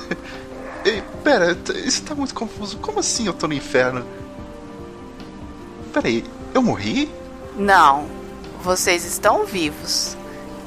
Ei, 0.84 1.02
pera, 1.22 1.56
isso 1.84 2.02
tá 2.02 2.14
muito 2.14 2.34
confuso. 2.34 2.78
Como 2.78 3.00
assim 3.00 3.26
eu 3.26 3.34
tô 3.34 3.46
no 3.46 3.52
inferno? 3.52 4.06
Peraí, 5.92 6.24
eu 6.54 6.62
morri? 6.62 7.10
Não, 7.56 8.06
vocês 8.62 9.04
estão 9.04 9.44
vivos. 9.44 10.16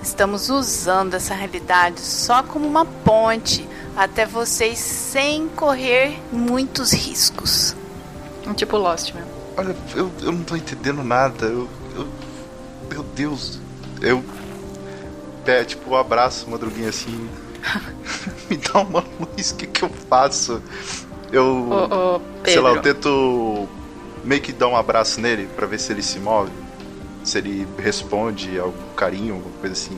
Estamos 0.03 0.49
usando 0.49 1.15
essa 1.15 1.33
realidade 1.33 1.99
só 1.99 2.43
como 2.43 2.67
uma 2.67 2.85
ponte 2.85 3.67
até 3.95 4.25
vocês 4.25 4.77
sem 4.79 5.47
correr 5.49 6.19
muitos 6.31 6.91
riscos. 6.91 7.75
Tipo 8.55 8.77
Lost 8.77 9.13
mesmo. 9.13 9.29
Olha, 9.55 9.75
eu, 9.95 10.11
eu 10.21 10.31
não 10.31 10.43
tô 10.43 10.55
entendendo 10.55 11.03
nada. 11.03 11.45
Eu, 11.45 11.67
eu- 11.95 12.07
meu 12.91 13.03
Deus. 13.03 13.59
Eu. 14.01 14.23
É, 15.45 15.63
tipo, 15.63 15.91
um 15.91 15.95
abraço, 15.95 16.49
madruguinha 16.49 16.89
assim. 16.89 17.29
Me 18.49 18.57
dá 18.57 18.79
uma 18.81 19.03
luz, 19.19 19.51
o 19.51 19.55
que, 19.55 19.67
que 19.67 19.83
eu 19.83 19.89
faço? 20.09 20.61
Eu. 21.31 21.43
Ô, 21.45 22.15
ô, 22.17 22.21
sei 22.45 22.59
lá, 22.59 22.71
eu 22.71 22.81
tento 22.81 23.67
meio 24.23 24.41
que 24.41 24.51
dar 24.51 24.67
um 24.67 24.75
abraço 24.75 25.19
nele 25.21 25.47
pra 25.55 25.65
ver 25.65 25.79
se 25.79 25.91
ele 25.93 26.03
se 26.03 26.19
move. 26.19 26.51
Se 27.23 27.37
ele 27.37 27.65
responde 27.77 28.59
algum 28.59 28.93
carinho, 28.95 29.35
alguma 29.35 29.55
coisa 29.59 29.73
assim. 29.73 29.97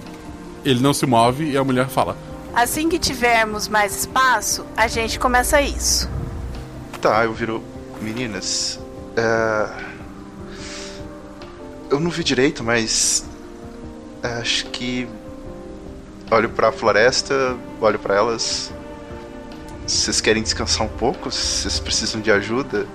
Ele 0.64 0.80
não 0.82 0.94
se 0.94 1.06
move 1.08 1.50
e 1.52 1.58
a 1.58 1.64
mulher 1.64 1.88
fala: 1.88 2.16
Assim 2.56 2.88
que 2.88 2.98
tivermos 2.98 3.68
mais 3.68 3.96
espaço, 3.96 4.66
a 4.78 4.88
gente 4.88 5.20
começa 5.20 5.62
isso. 5.62 6.10
Tá, 7.02 7.24
eu 7.26 7.34
viro. 7.34 7.62
Meninas. 8.02 8.80
É... 9.18 9.70
Eu 11.90 12.00
não 12.00 12.10
vi 12.10 12.24
direito, 12.24 12.64
mas. 12.64 13.26
é, 14.24 14.28
Acho 14.40 14.66
que. 14.68 15.08
Olho 16.32 16.50
pra 16.50 16.72
floresta, 16.72 17.56
olho 17.80 18.00
pra 18.00 18.16
elas. 18.16 18.74
Vocês 19.86 20.20
querem 20.20 20.42
descansar 20.42 20.86
um 20.88 20.90
pouco? 20.90 21.32
Vocês 21.32 21.80
precisam 21.80 22.20
de 22.20 22.32
ajuda? 22.32 22.88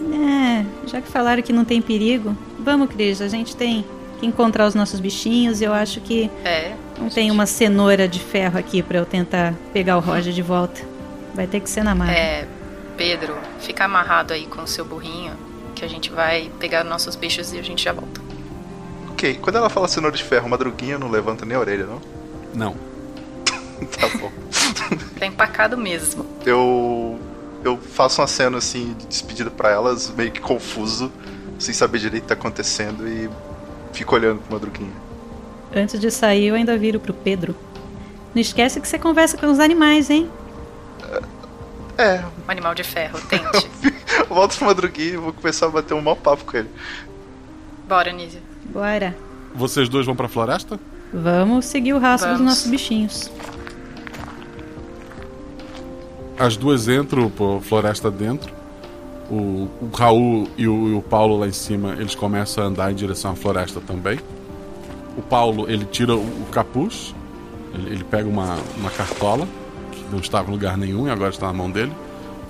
É, 0.00 0.64
já 0.88 1.00
que 1.00 1.08
falaram 1.08 1.40
que 1.42 1.52
não 1.52 1.64
tem 1.64 1.80
perigo, 1.80 2.36
vamos, 2.58 2.88
Cris. 2.88 3.20
A 3.20 3.28
gente 3.28 3.54
tem 3.54 3.84
que 4.18 4.26
encontrar 4.26 4.66
os 4.66 4.74
nossos 4.74 4.98
bichinhos. 4.98 5.62
Eu 5.62 5.72
acho 5.72 6.00
que 6.00 6.28
É. 6.44 6.74
não 6.98 7.08
tem 7.08 7.30
uma 7.30 7.46
cenoura 7.46 8.06
de 8.06 8.20
ferro 8.20 8.58
aqui 8.58 8.82
pra 8.82 8.98
eu 8.98 9.06
tentar 9.06 9.54
pegar 9.72 9.96
o 9.96 10.00
Roger 10.00 10.32
de 10.32 10.42
volta. 10.42 10.80
Vai 11.34 11.46
ter 11.46 11.60
que 11.60 11.68
ser 11.68 11.82
na 11.82 11.94
marra. 11.94 12.12
É, 12.12 12.46
Pedro, 12.96 13.36
fica 13.60 13.84
amarrado 13.84 14.32
aí 14.32 14.46
com 14.46 14.62
o 14.62 14.66
seu 14.66 14.84
burrinho, 14.84 15.32
que 15.74 15.84
a 15.84 15.88
gente 15.88 16.10
vai 16.10 16.50
pegar 16.60 16.84
nossos 16.84 17.16
bichos 17.16 17.52
e 17.52 17.58
a 17.58 17.62
gente 17.62 17.84
já 17.84 17.92
volta. 17.92 18.20
Ok, 19.10 19.38
quando 19.40 19.56
ela 19.56 19.68
fala 19.68 19.88
cenoura 19.88 20.16
de 20.16 20.22
ferro, 20.22 20.48
madruguinha 20.48 20.98
não 20.98 21.10
levanta 21.10 21.44
nem 21.44 21.56
a 21.56 21.60
orelha, 21.60 21.86
não? 21.86 22.00
Não. 22.54 22.76
tá 23.98 24.08
bom. 24.18 24.30
Tá 25.18 25.26
empacado 25.26 25.76
mesmo. 25.76 26.26
Eu. 26.44 27.18
Eu 27.62 27.78
faço 27.78 28.20
uma 28.20 28.26
cena 28.26 28.58
assim 28.58 28.94
de 28.98 29.06
despedida 29.06 29.50
pra 29.50 29.70
elas, 29.70 30.10
meio 30.10 30.30
que 30.30 30.40
confuso, 30.40 31.10
sem 31.58 31.72
saber 31.72 31.98
direito 31.98 32.24
o 32.24 32.26
que 32.26 32.28
tá 32.28 32.34
acontecendo 32.34 33.08
e 33.08 33.30
fico 33.92 34.14
olhando 34.14 34.40
pro 34.40 34.52
madruguinha. 34.52 34.92
Antes 35.74 35.98
de 36.00 36.10
sair, 36.10 36.46
eu 36.46 36.54
ainda 36.54 36.76
viro 36.78 37.00
pro 37.00 37.12
Pedro. 37.12 37.54
Não 38.34 38.40
esquece 38.40 38.80
que 38.80 38.86
você 38.88 38.98
conversa 38.98 39.36
com 39.36 39.46
os 39.50 39.58
animais, 39.58 40.08
hein? 40.10 40.28
É, 41.96 42.20
Um 42.46 42.50
animal 42.50 42.74
de 42.74 42.82
ferro, 42.84 43.20
tente. 43.28 43.44
eu 44.18 44.26
volto 44.26 44.56
pro 44.56 44.66
madruguinha 44.66 45.14
e 45.14 45.16
vou 45.16 45.32
começar 45.32 45.66
a 45.66 45.70
bater 45.70 45.94
um 45.94 46.00
mau 46.02 46.16
papo 46.16 46.44
com 46.44 46.56
ele. 46.56 46.68
Bora, 47.88 48.12
Nízia. 48.12 48.40
Bora. 48.64 49.16
Vocês 49.54 49.88
dois 49.88 50.04
vão 50.06 50.16
pra 50.16 50.28
floresta? 50.28 50.78
Vamos 51.12 51.66
seguir 51.66 51.92
o 51.92 51.98
rastro 51.98 52.30
dos 52.30 52.38
Vamos. 52.38 52.52
nossos 52.54 52.70
bichinhos. 52.70 53.30
As 56.38 56.56
duas 56.56 56.88
entram 56.88 57.30
por 57.30 57.60
floresta 57.62 58.10
dentro. 58.10 58.52
O, 59.30 59.68
o 59.80 59.90
Raul 59.94 60.48
e 60.58 60.66
o, 60.66 60.88
e 60.88 60.94
o 60.94 61.00
Paulo 61.02 61.38
lá 61.38 61.46
em 61.46 61.52
cima, 61.52 61.92
eles 61.98 62.14
começam 62.14 62.64
a 62.64 62.66
andar 62.66 62.90
em 62.90 62.94
direção 62.94 63.30
à 63.32 63.36
floresta 63.36 63.80
também. 63.80 64.18
O 65.16 65.22
Paulo, 65.22 65.70
ele 65.70 65.84
tira 65.84 66.14
o, 66.16 66.46
capuz, 66.50 67.14
ele, 67.72 67.90
ele 67.90 68.04
pega 68.04 68.28
uma, 68.28 68.58
uma 68.76 68.90
cartola, 68.90 69.46
que 69.92 70.04
não 70.10 70.18
estava 70.18 70.48
em 70.48 70.52
lugar 70.52 70.76
nenhum 70.76 71.06
e 71.06 71.10
agora 71.10 71.30
está 71.30 71.46
na 71.46 71.52
mão 71.52 71.70
dele, 71.70 71.92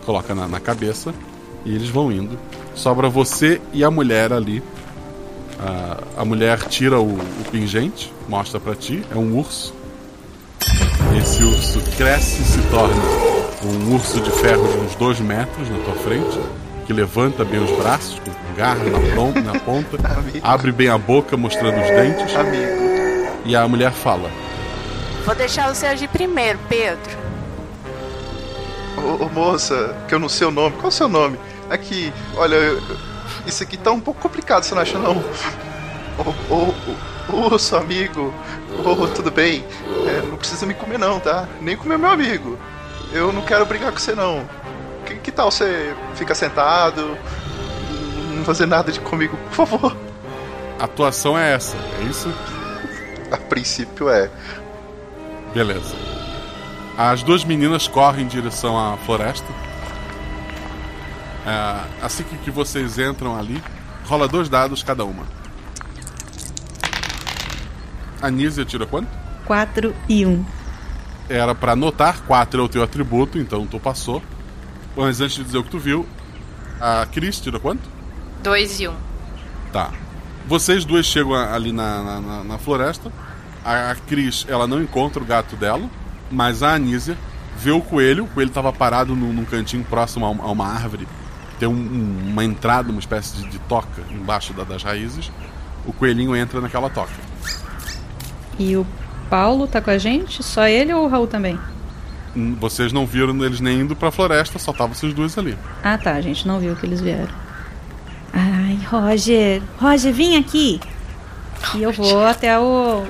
coloca 0.05 0.35
na, 0.35 0.49
na 0.49 0.61
cabeça 0.61 1.15
e 1.65 1.75
eles 1.75 1.89
vão 1.89 2.11
indo. 2.11 2.39
Sobra 2.75 3.09
você 3.09 3.61
e 3.73 3.85
a 3.85 3.91
mulher 3.91 4.33
ali. 4.33 4.63
A, 5.59 6.23
a 6.23 6.25
mulher 6.25 6.59
tira 6.69 7.01
o, 7.01 7.15
o 7.15 7.45
pingente, 7.51 8.13
mostra 8.29 8.59
pra 8.59 8.75
ti, 8.75 9.05
é 9.11 9.17
um 9.17 9.39
urso. 9.39 9.75
Esse 11.19 11.43
urso 11.45 11.81
cresce 11.97 12.43
e 12.43 12.45
se 12.45 12.61
torna 12.71 13.03
um 13.65 13.95
urso 13.95 14.21
de 14.21 14.31
ferro 14.31 14.67
de 14.67 14.79
uns 14.79 14.95
dois 14.97 15.21
metros 15.21 15.69
na 15.71 15.79
tua 15.79 15.95
frente, 15.95 16.39
que 16.87 16.93
levanta 16.93 17.45
bem 17.45 17.63
os 17.63 17.71
braços, 17.79 18.19
com 18.21 18.55
garra 18.55 18.85
na, 18.85 19.15
ponta, 19.15 19.41
na 19.41 19.59
ponta 19.61 19.99
abre 20.43 20.71
bem 20.73 20.89
a 20.89 20.99
boca, 20.99 21.37
mostrando 21.37 21.81
os 21.81 21.89
dentes. 21.91 22.35
Amigo. 22.37 22.85
E 23.45 23.57
a 23.57 23.67
mulher 23.69 23.93
fala: 23.93 24.31
Vou 25.25 25.35
deixar 25.35 25.73
você 25.75 25.87
agir 25.87 26.09
primeiro, 26.09 26.59
Pedro. 26.69 27.25
Ô, 28.97 29.25
ô, 29.25 29.29
moça, 29.29 29.95
que 30.09 30.15
eu 30.15 30.19
não 30.19 30.29
sei 30.29 30.47
o 30.47 30.51
nome. 30.51 30.73
Qual 30.77 30.87
é 30.87 30.89
o 30.89 30.93
seu 30.93 31.09
nome? 31.09 31.39
Aqui, 31.71 32.13
olha, 32.37 32.55
eu- 32.55 32.83
isso 33.47 33.63
aqui 33.63 33.77
tá 33.77 33.91
um 33.91 34.01
pouco 34.01 34.21
complicado, 34.21 34.63
você 34.63 34.75
não 34.75 34.83
acha 34.83 34.99
não? 34.99 35.17
Ô, 36.19 36.55
ô, 36.55 36.75
ô, 37.33 37.55
ô, 37.55 37.59
seu 37.59 37.79
amigo. 37.79 38.33
Ô, 38.85 39.07
tudo 39.09 39.31
bem? 39.31 39.65
É, 40.07 40.23
não 40.29 40.37
precisa 40.37 40.65
me 40.67 40.75
comer 40.75 40.99
não, 40.99 41.19
tá? 41.21 41.49
Nem 41.61 41.77
comer 41.77 41.99
meu 41.99 42.11
amigo. 42.11 42.59
Eu 43.13 43.33
não 43.33 43.43
quero 43.43 43.65
brigar 43.67 43.93
com 43.93 43.99
você 43.99 44.15
não. 44.15 44.43
Que, 45.05 45.17
que 45.17 45.33
tal 45.33 45.51
você 45.51 45.95
ficar 46.15 46.35
sentado? 46.35 47.17
Não 48.35 48.45
fazer 48.45 48.67
nada 48.67 48.91
de 48.91 49.01
comigo, 49.01 49.37
por 49.37 49.67
favor. 49.67 49.97
A 50.79 50.85
atuação 50.85 51.39
é 51.39 51.53
essa, 51.53 51.77
é 52.01 52.05
isso? 52.05 52.33
A 53.31 53.37
princípio 53.37 54.09
é. 54.09 54.31
Beleza. 55.55 55.95
As 56.97 57.23
duas 57.23 57.45
meninas 57.45 57.89
correm 57.89 58.25
em 58.25 58.29
direção 58.29 58.79
à 58.79 58.97
floresta. 58.99 59.47
É, 61.47 62.05
assim 62.05 62.23
que, 62.25 62.37
que 62.39 62.51
vocês 62.51 62.99
entram 62.99 63.37
ali, 63.37 63.63
rola 64.07 64.27
dois 64.27 64.49
dados 64.49 64.83
cada 64.83 65.05
uma. 65.05 65.25
A 68.21 68.31
Nízia 68.31 68.65
tira 68.65 68.87
quanto? 68.87 69.09
4 69.45 69.95
e 70.09 70.25
1. 70.25 70.45
Era 71.29 71.55
pra 71.55 71.73
anotar, 71.73 72.23
4 72.23 72.61
é 72.61 72.65
o 72.65 72.69
teu 72.69 72.83
atributo, 72.83 73.39
então 73.39 73.67
tu 73.67 73.79
passou. 73.79 74.23
Mas 74.97 75.21
antes 75.21 75.37
de 75.37 75.45
dizer 75.45 75.59
o 75.59 75.65
que 75.65 75.71
tu 75.71 75.79
viu, 75.79 76.07
a 76.81 77.07
Cris 77.07 77.41
tira 77.41 77.59
quanto? 77.59 77.83
2 78.43 78.81
e 78.81 78.89
1. 78.89 78.91
Um. 78.93 78.95
Tá. 79.73 79.91
Vocês 80.47 80.85
duas 80.85 81.07
chegam 81.07 81.35
ali 81.35 81.73
na, 81.73 82.03
na, 82.03 82.21
na- 82.21 82.45
na 82.45 82.59
floresta. 82.59 83.11
A, 83.65 83.91
a 83.93 83.95
Cris, 83.95 84.45
ela 84.49 84.67
não 84.67 84.81
encontra 84.83 85.23
o 85.23 85.27
gato 85.27 85.57
dela, 85.57 85.89
mas 86.31 86.63
a 86.63 86.75
Anísia 86.75 87.17
vê 87.57 87.71
o 87.71 87.81
coelho. 87.81 88.25
O 88.25 88.29
coelho 88.29 88.49
estava 88.49 88.73
parado 88.73 89.17
num, 89.17 89.33
num 89.33 89.45
cantinho 89.45 89.83
próximo 89.85 90.27
a, 90.27 90.31
um- 90.31 90.43
a 90.43 90.51
uma 90.51 90.67
árvore. 90.69 91.09
Tem 91.59 91.69
um- 91.69 91.73
um- 91.73 92.31
uma 92.31 92.45
entrada, 92.45 92.91
uma 92.91 93.01
espécie 93.01 93.37
de, 93.37 93.49
de 93.49 93.59
toca 93.61 94.03
embaixo 94.11 94.53
da- 94.53 94.65
das 94.65 94.83
raízes. 94.83 95.31
O 95.87 95.93
coelhinho 95.93 96.37
entra 96.37 96.61
naquela 96.61 96.91
toca. 96.91 97.13
E 98.59 98.77
o 98.77 98.87
Paulo 99.31 99.67
tá 99.67 99.81
com 99.81 99.91
a 99.91 99.99
gente? 99.99 100.43
Só 100.43 100.67
ele 100.69 100.93
ou 100.93 101.07
o 101.07 101.09
Raul 101.09 101.27
também? 101.27 101.59
Vocês 102.59 102.93
não 102.93 103.07
viram 103.07 103.45
eles 103.45 103.61
nem 103.61 103.81
indo 103.81 103.95
pra 103.95 104.11
floresta, 104.11 104.59
só 104.59 104.73
estavam 104.73 104.95
vocês 104.95 105.15
duas 105.15 105.37
ali. 105.39 105.57
Ah, 105.83 105.97
tá. 105.97 106.13
A 106.13 106.21
gente 106.21 106.47
não 106.49 106.59
viu 106.59 106.75
que 106.75 106.85
eles 106.85 107.01
vieram. 107.01 107.33
Ai, 108.33 108.79
Roger. 108.91 109.63
Roger, 109.79 110.13
vem 110.13 110.37
aqui. 110.37 110.81
E 111.75 111.83
eu 111.83 111.93
vou 111.93 112.25
até 112.27 112.59
o. 112.59 113.05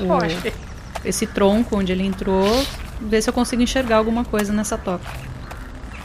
o- 0.00 0.06
Roger. 0.06 0.52
esse 1.04 1.26
tronco 1.26 1.76
onde 1.78 1.90
ele 1.92 2.04
entrou, 2.04 2.64
ver 3.00 3.20
se 3.22 3.28
eu 3.28 3.34
consigo 3.34 3.60
enxergar 3.60 3.96
alguma 3.96 4.24
coisa 4.24 4.52
nessa 4.52 4.78
toca. 4.78 5.04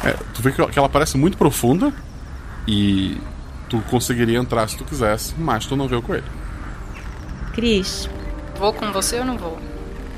É, 0.03 0.13
tu 0.33 0.41
vê 0.41 0.51
que 0.51 0.65
que 0.67 0.79
ela 0.79 0.89
parece 0.89 1.17
muito 1.17 1.37
profunda 1.37 1.93
e 2.67 3.17
tu 3.69 3.79
conseguiria 3.89 4.37
entrar 4.39 4.67
se 4.67 4.75
tu 4.77 4.83
quisesse, 4.83 5.35
mas 5.37 5.65
tu 5.65 5.75
não 5.75 5.87
vê 5.87 5.95
o 5.95 6.01
coelho. 6.01 6.23
Cris, 7.53 8.09
Vou 8.57 8.73
com 8.73 8.91
você 8.91 9.19
ou 9.19 9.25
não 9.25 9.37
vou? 9.37 9.57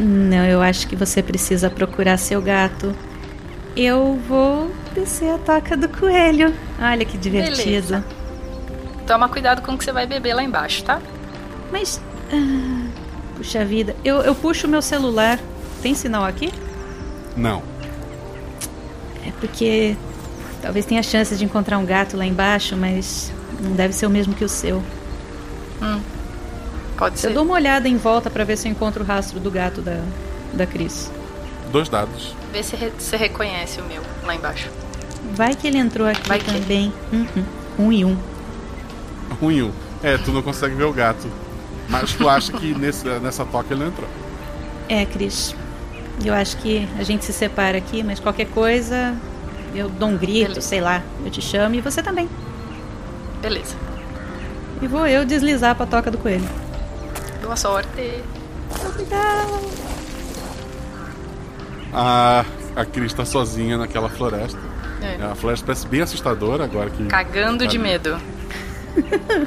Não, 0.02 0.46
eu 0.46 0.62
acho 0.62 0.88
que 0.88 0.96
você 0.96 1.22
precisa 1.22 1.70
procurar 1.70 2.18
seu 2.18 2.42
gato. 2.42 2.96
Eu 3.76 4.20
vou 4.28 4.72
descer 4.96 5.34
a 5.34 5.38
toca 5.38 5.78
do 5.78 5.88
coelho. 5.88 6.54
Olha 6.80 7.06
que 7.06 7.18
divertido. 7.18 7.58
Beleza. 7.58 8.06
Toma 9.06 9.30
cuidado 9.30 9.62
com 9.62 9.74
o 9.74 9.78
que 9.78 9.84
você 9.84 9.92
vai 9.92 10.08
beber 10.08 10.34
lá 10.34 10.44
embaixo, 10.44 10.84
tá? 10.84 11.00
Mas. 11.72 12.02
ah, 12.34 12.88
puxa 13.38 13.64
vida, 13.64 13.96
eu, 14.04 14.22
eu 14.22 14.34
puxo 14.34 14.66
o 14.66 14.70
meu 14.70 14.82
celular. 14.82 15.40
Tem 15.84 15.94
sinal 15.94 16.26
aqui? 16.26 16.52
Não. 17.38 17.62
É 19.26 19.32
porque 19.40 19.96
talvez 20.62 20.86
tenha 20.86 21.04
chance 21.04 21.36
de 21.36 21.46
encontrar 21.46 21.78
um 21.78 21.86
gato 21.86 22.18
lá 22.18 22.26
embaixo, 22.26 22.76
mas 22.76 23.32
não 23.60 23.74
deve 23.74 23.94
ser 23.94 24.08
o 24.08 24.10
mesmo 24.10 24.34
que 24.34 24.44
o 24.44 24.50
seu. 24.50 24.84
Hum. 25.82 26.02
Pode 27.02 27.16
Eu 27.16 27.20
ser. 27.20 27.34
dou 27.34 27.44
uma 27.44 27.56
olhada 27.56 27.90
em 27.90 27.98
volta 27.98 28.30
pra 28.30 28.44
ver 28.44 28.56
se 28.58 28.68
eu 28.68 28.72
encontro 28.72 29.04
o 29.04 29.06
rastro 29.08 29.40
do 29.40 29.50
gato 29.50 29.82
da, 29.82 30.00
da 30.54 30.68
Cris. 30.68 31.12
Dois 31.72 31.90
dados. 31.90 32.36
Vê 32.54 32.62
se 32.62 32.76
re- 32.76 32.92
você 32.96 33.18
reconhece 33.18 33.82
o 33.82 33.86
meu 33.86 34.04
lá 34.24 34.36
embaixo. 34.36 34.70
Vai 35.34 35.56
que 35.56 35.66
ele 35.66 35.80
entrou 35.80 36.08
aqui 36.08 36.28
Vai 36.30 36.38
que- 36.38 36.46
também. 36.54 36.94
Uhum. 37.12 37.44
Um 37.80 37.92
e 37.92 38.06
um. 38.06 38.16
Ruim 39.42 39.64
um. 39.64 39.72
É, 40.04 40.16
tu 40.20 40.32
não 40.32 40.44
consegue 40.44 40.76
ver 40.76 40.84
o 40.84 40.94
gato. 40.94 41.28
Mas 41.90 42.14
tu 42.14 42.30
acha 42.30 42.52
que 42.54 42.76
nesse, 42.76 43.08
nessa 43.20 43.44
toca 43.46 43.74
ele 43.74 43.80
não 43.82 43.88
entrou. 43.90 44.08
É, 44.88 45.04
Cris. 45.04 45.56
Eu 46.24 46.36
acho 46.36 46.56
que 46.58 46.88
a 47.00 47.04
gente 47.04 47.26
se 47.26 47.34
separa 47.34 47.80
aqui, 47.80 48.04
mas 48.04 48.20
qualquer 48.20 48.46
coisa 48.50 49.16
eu 49.74 49.90
dou 49.90 50.10
um 50.10 50.18
grito, 50.18 50.50
Beleza. 50.50 50.62
sei 50.62 50.82
lá. 50.82 51.02
Eu 51.26 51.32
te 51.32 51.42
chamo 51.42 51.74
e 51.74 51.82
você 51.82 52.04
também. 52.04 52.30
Beleza. 53.42 53.74
E 54.84 54.88
vou 54.88 55.08
eu 55.08 55.26
deslizar 55.26 55.74
pra 55.76 55.88
toca 55.88 56.12
do 56.12 56.20
coelho. 56.20 56.48
Boa 57.42 57.56
sorte. 57.56 58.24
A, 61.94 62.46
a 62.76 62.86
Cris 62.86 63.14
tá 63.14 63.26
sozinha 63.26 63.78
naquela 63.78 64.10
floresta. 64.10 64.60
É. 65.02 65.24
A 65.24 65.36
floresta 65.36 65.66
parece 65.66 65.88
bem 65.88 66.02
assustadora 66.02 66.64
agora 66.64 66.90
que. 66.90 67.06
Cagando 67.06 67.68
de 67.68 67.78
medo. 67.78 68.18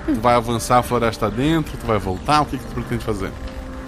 Tu 0.07 0.21
vai 0.21 0.35
avançar 0.35 0.79
a 0.79 0.83
floresta 0.83 1.31
dentro, 1.31 1.77
tu 1.77 1.87
vai 1.87 1.99
voltar, 1.99 2.43
o 2.43 2.47
que, 2.47 2.59
que 2.59 2.65
tu 2.65 2.75
pretende 2.75 3.05
fazer? 3.05 3.31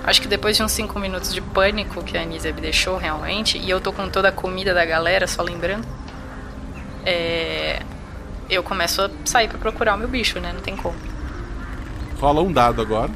Acho 0.04 0.20
que 0.20 0.28
depois 0.28 0.56
de 0.56 0.62
uns 0.62 0.72
5 0.72 0.98
minutos 0.98 1.32
de 1.34 1.40
pânico 1.40 2.02
que 2.04 2.16
a 2.16 2.22
Anísia 2.22 2.52
me 2.52 2.60
deixou 2.60 2.96
realmente, 2.96 3.58
e 3.58 3.68
eu 3.68 3.80
tô 3.80 3.92
com 3.92 4.08
toda 4.08 4.28
a 4.28 4.32
comida 4.32 4.72
da 4.74 4.84
galera, 4.84 5.26
só 5.26 5.42
lembrando, 5.42 5.86
é, 7.04 7.82
eu 8.48 8.62
começo 8.62 9.02
a 9.02 9.10
sair 9.24 9.48
pra 9.48 9.58
procurar 9.58 9.94
o 9.94 9.98
meu 9.98 10.08
bicho, 10.08 10.38
né? 10.38 10.52
Não 10.52 10.60
tem 10.60 10.76
como. 10.76 10.94
Rola 12.20 12.42
um 12.42 12.52
dado 12.52 12.80
agora. 12.80 13.10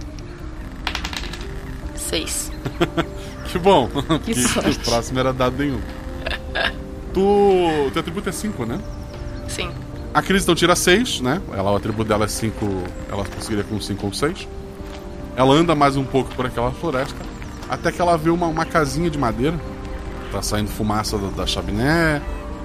Que 3.50 3.58
bom, 3.58 3.88
porque 4.06 4.34
sorte. 4.34 4.78
o 4.78 4.80
próximo 4.80 5.18
era 5.18 5.32
dado 5.32 5.56
nenhum. 5.58 5.80
Tu. 7.12 7.90
Teu 7.92 8.00
atributo 8.00 8.28
é 8.28 8.32
5, 8.32 8.64
né? 8.64 8.78
Sim. 9.48 9.68
A 10.14 10.22
Cris 10.22 10.44
então 10.44 10.54
tira 10.54 10.76
6, 10.76 11.20
né? 11.20 11.42
Ela, 11.52 11.72
o 11.72 11.76
atributo 11.76 12.08
dela 12.08 12.24
é 12.24 12.28
5. 12.28 12.64
Ela 13.10 13.24
conseguiria 13.24 13.64
com 13.64 13.80
5 13.80 14.06
ou 14.06 14.12
6. 14.12 14.46
Ela 15.36 15.54
anda 15.54 15.74
mais 15.74 15.96
um 15.96 16.04
pouco 16.04 16.32
por 16.36 16.46
aquela 16.46 16.70
floresta. 16.70 17.18
Até 17.68 17.90
que 17.90 18.00
ela 18.00 18.16
vê 18.16 18.30
uma, 18.30 18.46
uma 18.46 18.64
casinha 18.64 19.10
de 19.10 19.18
madeira. 19.18 19.58
Tá 20.30 20.40
saindo 20.40 20.68
fumaça 20.68 21.18
da, 21.18 21.28
da 21.28 21.46
chaminé. 21.46 22.22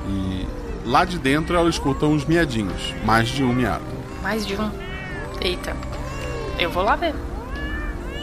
E 0.08 0.46
lá 0.86 1.06
de 1.06 1.18
dentro 1.18 1.56
ela 1.56 1.70
escuta 1.70 2.06
uns 2.06 2.26
miadinhos. 2.26 2.94
Mais 3.04 3.30
de 3.30 3.44
um 3.44 3.54
miado. 3.54 3.84
Mais 4.22 4.46
de 4.46 4.56
um. 4.56 4.70
Eita. 5.42 5.76
Eu 6.60 6.70
vou 6.70 6.84
lá 6.84 6.96
ver. 6.96 7.16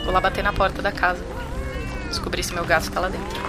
Vou 0.05 0.13
lá 0.13 0.21
bater 0.21 0.43
na 0.43 0.53
porta 0.53 0.83
da 0.83 0.93
casa. 0.93 1.25
Descobrir 2.09 2.43
se 2.43 2.53
meu 2.53 2.65
gato 2.65 2.91
tá 2.91 3.01
lá 3.01 3.09
dentro. 3.09 3.41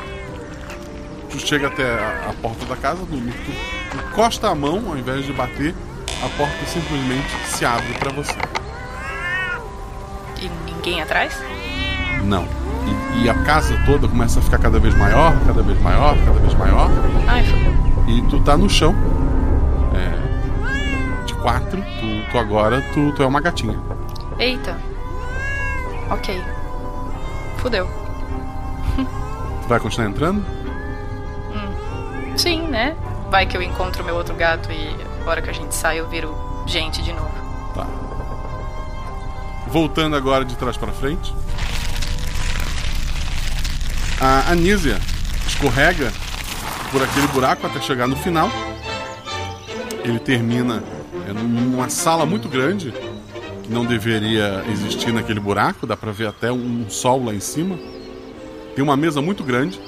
Tu 1.30 1.40
chega 1.40 1.68
até 1.68 1.84
a, 1.84 2.30
a 2.30 2.34
porta 2.42 2.66
da 2.66 2.76
casa, 2.76 3.00
tu, 3.00 3.08
tu 3.08 3.98
encosta 3.98 4.50
a 4.50 4.56
mão 4.56 4.84
ao 4.88 4.98
invés 4.98 5.26
de 5.26 5.34
bater. 5.34 5.74
A 6.24 6.30
porta 6.38 6.66
simplesmente 6.66 7.30
se 7.48 7.66
abre 7.66 7.92
pra 8.00 8.12
você. 8.12 8.38
E 10.40 10.50
ninguém 10.72 11.02
atrás? 11.02 11.38
Não. 12.24 12.48
E, 13.16 13.24
e 13.24 13.30
a 13.30 13.34
casa 13.44 13.78
toda 13.86 14.08
começa 14.08 14.40
a 14.40 14.42
ficar 14.42 14.60
cada 14.60 14.80
vez 14.80 14.96
maior, 14.96 15.34
cada 15.46 15.62
vez 15.62 15.82
maior, 15.82 16.16
cada 16.18 16.40
vez 16.40 16.54
maior. 16.54 16.90
Ai, 17.28 17.44
fodeu. 17.44 17.74
E 18.08 18.22
tu 18.30 18.40
tá 18.42 18.56
no 18.56 18.70
chão. 18.70 18.96
É, 19.94 21.26
de 21.26 21.34
quatro, 21.36 21.82
tu, 21.82 22.32
tu 22.32 22.38
agora 22.38 22.82
tu, 22.94 23.12
tu 23.14 23.24
é 23.24 23.26
uma 23.26 23.42
gatinha. 23.42 23.80
Eita. 24.38 24.93
Ok. 26.14 26.44
Fudeu. 27.58 27.88
Vai 29.68 29.80
continuar 29.80 30.10
entrando? 30.10 30.46
Sim, 32.38 32.68
né? 32.68 32.96
Vai 33.30 33.46
que 33.46 33.56
eu 33.58 33.62
encontro 33.62 34.04
meu 34.04 34.16
outro 34.16 34.36
gato 34.36 34.72
e 34.72 34.96
hora 35.28 35.42
que 35.42 35.50
a 35.50 35.54
gente 35.54 35.74
sai 35.74 36.00
eu 36.00 36.08
viro 36.08 36.36
gente 36.68 37.02
de 37.02 37.14
novo. 37.14 37.32
Tá. 37.74 37.88
Voltando 39.68 40.16
agora 40.16 40.46
de 40.46 40.56
trás 40.56 40.78
para 40.78 40.92
frente. 40.92 41.34
A 44.22 44.52
Anísia 44.52 45.00
escorrega 45.48 46.12
por 46.92 47.02
aquele 47.02 47.28
buraco 47.28 47.66
até 47.66 47.82
chegar 47.82 48.08
no 48.08 48.16
final. 48.16 48.50
Ele 50.04 50.20
termina 50.20 50.84
é, 51.28 51.34
numa 51.34 51.90
sala 51.90 52.26
muito 52.26 52.48
grande 52.48 52.94
que 53.64 53.72
não 53.72 53.86
deveria 53.86 54.64
existir 54.70 55.12
naquele 55.14 55.40
buraco, 55.40 55.88
dá 55.88 55.96
para 55.96 56.12
ver 56.12 56.28
até 56.28 56.52
um 56.52 56.90
sol 56.90 57.26
lá 57.26 57.34
em 57.34 57.40
cima. 57.40 57.78
Tem 58.76 58.84
uma 58.84 58.98
mesa 58.98 59.22
muito 59.22 59.44
grande, 59.44 59.80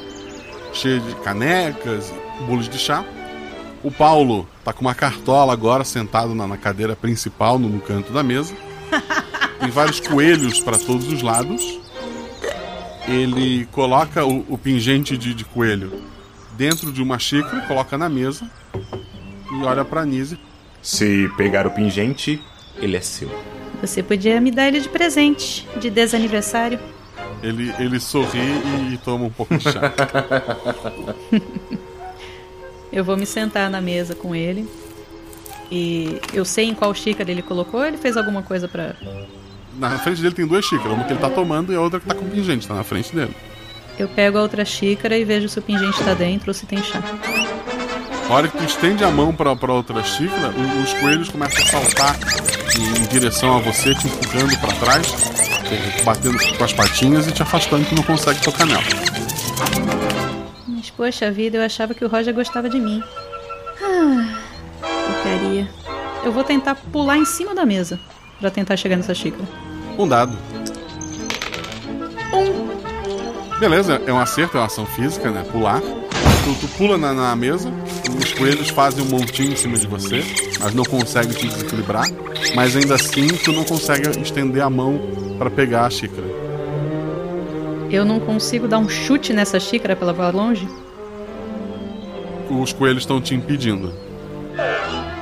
cheia 0.74 1.00
de 1.00 1.16
canecas, 1.16 2.14
bolos 2.48 2.70
de 2.70 2.78
chá. 2.78 3.04
O 3.84 3.92
Paulo 3.92 4.48
tá 4.64 4.74
com 4.74 4.82
uma 4.82 4.96
cartola 4.96 5.54
agora 5.54 5.84
sentado 5.84 6.34
na, 6.34 6.48
na 6.48 6.58
cadeira 6.58 6.96
principal, 6.96 7.60
no, 7.60 7.70
no 7.70 7.82
canto 7.82 8.12
da 8.12 8.24
mesa. 8.24 8.56
Tem 9.60 9.70
vários 9.70 10.00
coelhos 10.00 10.60
para 10.60 10.78
todos 10.78 11.12
os 11.12 11.22
lados. 11.22 11.80
Ele 13.08 13.66
coloca 13.72 14.26
o, 14.26 14.46
o 14.50 14.58
pingente 14.58 15.18
de, 15.18 15.34
de 15.34 15.46
coelho 15.46 16.02
dentro 16.58 16.92
de 16.92 17.02
uma 17.02 17.20
xícara, 17.20 17.62
coloca 17.68 17.98
na 17.98 18.10
mesa 18.10 18.50
e 19.52 19.64
olha 19.64 19.86
para 19.86 20.06
Nise. 20.06 20.40
Se 20.82 21.30
pegar 21.36 21.68
o 21.68 21.72
pingente, 21.72 22.42
ele 22.78 22.96
é 22.96 23.02
seu. 23.02 23.30
Você 23.86 24.02
podia 24.02 24.41
me 24.41 24.50
dar 24.50 24.67
ele 24.67 24.80
de 24.80 24.89
presente, 24.89 25.67
de 25.78 25.91
desaniversário. 25.91 26.80
Ele, 27.43 27.71
ele 27.78 28.00
sorri 28.00 28.39
e 28.91 28.98
toma 28.98 29.26
um 29.26 29.30
pouco 29.30 29.56
de 29.56 29.63
chá. 29.63 29.93
eu 32.91 33.04
vou 33.04 33.15
me 33.15 33.26
sentar 33.26 33.69
na 33.69 33.80
mesa 33.80 34.15
com 34.15 34.34
ele. 34.34 34.67
E 35.71 36.19
eu 36.34 36.43
sei 36.43 36.65
em 36.65 36.74
qual 36.74 36.93
xícara 36.95 37.30
ele 37.30 37.43
colocou, 37.43 37.86
ele 37.86 37.98
fez 37.98 38.17
alguma 38.17 38.41
coisa 38.41 38.67
para 38.67 38.95
Na 39.78 39.98
frente 40.00 40.21
dele 40.21 40.34
tem 40.34 40.48
duas 40.48 40.65
xícaras, 40.65 40.93
uma 40.93 41.04
que 41.04 41.13
ele 41.13 41.19
tá 41.19 41.30
tomando 41.30 41.71
e 41.71 41.76
a 41.76 41.82
outra 41.82 42.00
que 42.00 42.08
tá 42.08 42.15
com 42.15 42.28
pingente, 42.28 42.67
tá 42.67 42.74
na 42.74 42.84
frente 42.84 43.15
dele. 43.15 43.36
Eu 44.00 44.08
pego 44.08 44.39
a 44.39 44.41
outra 44.41 44.65
xícara 44.65 45.17
e 45.17 45.24
vejo 45.24 45.48
se 45.48 45.60
o 45.60 45.62
pingente 45.62 46.04
tá 46.04 46.13
dentro 46.15 46.50
ou 46.50 46.54
se 46.54 46.65
tem 46.65 46.82
chá. 46.82 47.02
A 48.28 48.34
hora 48.34 48.48
que 48.48 48.58
tu 48.58 48.63
estende 48.63 49.04
a 49.04 49.12
mão 49.12 49.34
pra, 49.34 49.56
pra 49.56 49.71
outra 49.71 50.04
xícara, 50.04 50.52
os 50.84 50.93
coelhos 50.95 51.30
começam 51.30 51.63
a 51.63 51.67
saltar 51.67 52.15
em, 52.80 53.04
em 53.04 53.08
direção 53.08 53.58
a 53.58 53.60
você, 53.60 53.94
te 53.96 54.08
empurrando 54.08 54.58
pra 54.60 54.74
trás, 54.76 55.08
eh, 55.72 56.04
batendo 56.04 56.38
com 56.58 56.64
as 56.64 56.74
patinhas 56.74 57.28
e 57.28 57.32
te 57.32 57.42
afastando 57.42 57.86
que 57.86 57.96
não 57.96 58.04
consegue 58.04 58.42
tocar 58.42 58.66
nela. 58.66 58.84
Mas 60.68 60.90
poxa 60.90 61.32
vida, 61.32 61.58
eu 61.58 61.64
achava 61.64 61.94
que 61.94 62.04
o 62.04 62.08
Roger 62.08 62.34
gostava 62.34 62.70
de 62.70 62.80
mim. 62.80 63.04
Ah, 63.82 64.40
porcaria. 65.08 65.70
Eu 66.24 66.32
vou 66.32 66.44
tentar 66.44 66.76
pular 66.76 67.18
em 67.18 67.26
cima 67.26 67.54
da 67.54 67.66
mesa 67.66 68.00
pra 68.40 68.50
tentar 68.50 68.78
chegar 68.78 68.96
nessa 68.96 69.14
xícara. 69.14 69.44
Um 69.98 70.08
dado. 70.08 70.38
Beleza, 73.60 74.02
é 74.06 74.12
um 74.12 74.20
acerto, 74.20 74.58
é 74.58 74.60
uma 74.60 74.66
ação 74.66 74.86
física, 74.86 75.32
né? 75.32 75.46
Pular. 75.52 75.82
Tu, 75.82 76.56
tu 76.62 76.68
pula 76.78 76.98
na, 76.98 77.14
na 77.14 77.36
mesa, 77.36 77.72
os 78.15 78.34
coelhos 78.34 78.69
fazem 78.69 79.04
um 79.04 79.10
montinho 79.10 79.54
em 79.54 79.56
cima 79.56 79.78
de 79.78 79.88
você, 79.88 80.23
mas 80.60 80.73
não 80.73 80.84
conseguem 80.84 81.34
te 81.34 81.47
desequilibrar. 81.47 82.06
Mas 82.56 82.75
ainda 82.75 82.95
assim, 82.95 83.28
tu 83.28 83.51
não 83.51 83.63
consegue 83.63 84.10
estender 84.21 84.62
a 84.62 84.69
mão 84.69 84.99
pra 85.38 85.49
pegar 85.49 85.86
a 85.86 85.89
xícara. 85.89 86.28
Eu 87.89 88.04
não 88.04 88.19
consigo 88.19 88.67
dar 88.67 88.80
um 88.80 88.89
chute 88.89 89.34
nessa 89.34 89.60
xícara 89.60 89.95
pra 89.95 90.06
ela 90.06 90.13
voar 90.13 90.34
longe? 90.34 90.67
Os 92.49 92.73
coelhos 92.73 93.04
estão 93.04 93.21
te 93.21 93.36
impedindo. 93.36 93.93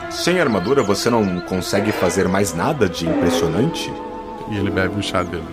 Sem 0.09 0.39
armadura, 0.39 0.83
você 0.83 1.09
não 1.09 1.39
consegue 1.41 1.91
fazer 1.91 2.27
mais 2.27 2.53
nada 2.53 2.87
de 2.87 3.07
impressionante? 3.07 3.91
E 4.51 4.57
ele 4.57 4.69
bebe 4.69 4.99
o 4.99 5.03
chá 5.03 5.23
dele. 5.23 5.43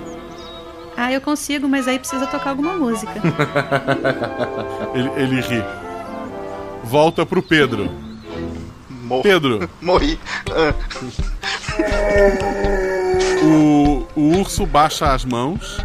Ah, 0.96 1.11
eu 1.12 1.20
consigo, 1.20 1.68
mas 1.68 1.88
aí 1.88 1.98
precisa 1.98 2.26
tocar 2.26 2.50
alguma 2.50 2.74
música. 2.74 3.12
ele, 4.94 5.11
ele 5.16 5.40
ri. 5.40 5.64
Volta 6.85 7.25
pro 7.27 7.43
Pedro. 7.43 7.90
Pedro. 9.23 9.69
Morri. 9.81 10.19
O, 13.43 14.07
o 14.14 14.38
urso 14.38 14.66
baixa 14.66 15.12
as 15.12 15.25
mãos 15.25 15.79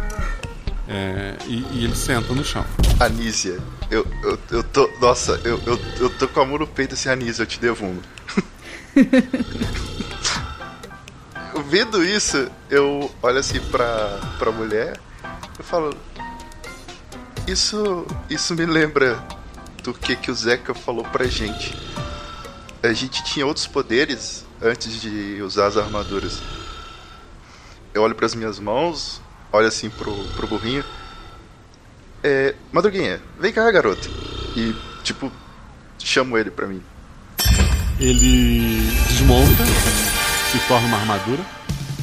é, 0.88 1.36
e, 1.46 1.64
e 1.72 1.84
ele 1.84 1.96
senta 1.96 2.32
no 2.32 2.44
chão. 2.44 2.64
Anísia, 3.00 3.58
eu, 3.90 4.06
eu, 4.22 4.38
eu 4.50 4.62
tô. 4.62 4.88
Nossa, 5.00 5.40
eu, 5.44 5.60
eu, 5.66 5.78
eu 5.98 6.10
tô 6.10 6.28
com 6.28 6.40
a 6.40 6.44
mão 6.44 6.58
no 6.58 6.66
peito 6.66 6.94
assim, 6.94 7.08
Anísia, 7.08 7.42
eu 7.42 7.46
te 7.46 7.58
devumo. 7.60 8.00
Vendo 11.68 12.04
isso, 12.04 12.50
eu 12.70 13.10
olho 13.22 13.38
assim 13.38 13.60
pra, 13.60 14.20
pra 14.38 14.52
mulher, 14.52 15.00
eu 15.58 15.64
falo. 15.64 15.96
Isso. 17.46 18.06
Isso 18.28 18.54
me 18.54 18.66
lembra 18.66 19.18
do 19.86 19.94
que, 19.94 20.16
que 20.16 20.30
o 20.30 20.34
Zeca 20.34 20.74
falou 20.74 21.04
pra 21.04 21.26
gente. 21.26 21.74
A 22.82 22.92
gente 22.92 23.22
tinha 23.24 23.46
outros 23.46 23.66
poderes 23.68 24.44
antes 24.60 25.00
de 25.00 25.40
usar 25.40 25.66
as 25.66 25.76
armaduras. 25.76 26.42
Eu 27.94 28.02
olho 28.02 28.14
pras 28.14 28.34
minhas 28.34 28.58
mãos, 28.58 29.20
olho 29.52 29.68
assim 29.68 29.88
pro, 29.88 30.12
pro 30.34 30.46
burrinho. 30.48 30.84
É. 32.22 32.54
Madruguinha, 32.72 33.22
vem 33.38 33.52
cá, 33.52 33.70
garoto. 33.70 34.10
E, 34.56 34.74
tipo, 35.04 35.30
chamo 35.98 36.36
ele 36.36 36.50
pra 36.50 36.66
mim. 36.66 36.82
Ele 38.00 38.80
desmonta, 39.08 39.64
se 40.50 40.58
torna 40.66 40.88
uma 40.88 40.98
armadura 40.98 41.44